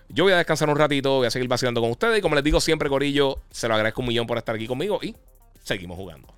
Yo 0.08 0.24
voy 0.24 0.32
a 0.32 0.38
descansar 0.38 0.68
un 0.70 0.76
ratito, 0.76 1.16
voy 1.16 1.26
a 1.26 1.30
seguir 1.30 1.48
vacilando 1.48 1.80
con 1.80 1.90
ustedes. 1.90 2.18
Y 2.18 2.22
como 2.22 2.34
les 2.34 2.44
digo 2.44 2.60
siempre, 2.60 2.88
Corillo, 2.88 3.38
se 3.50 3.68
lo 3.68 3.74
agradezco 3.74 4.00
un 4.00 4.08
millón 4.08 4.26
por 4.26 4.38
estar 4.38 4.54
aquí 4.54 4.66
conmigo 4.66 4.98
y 5.02 5.14
seguimos 5.62 5.96
jugando. 5.96 6.28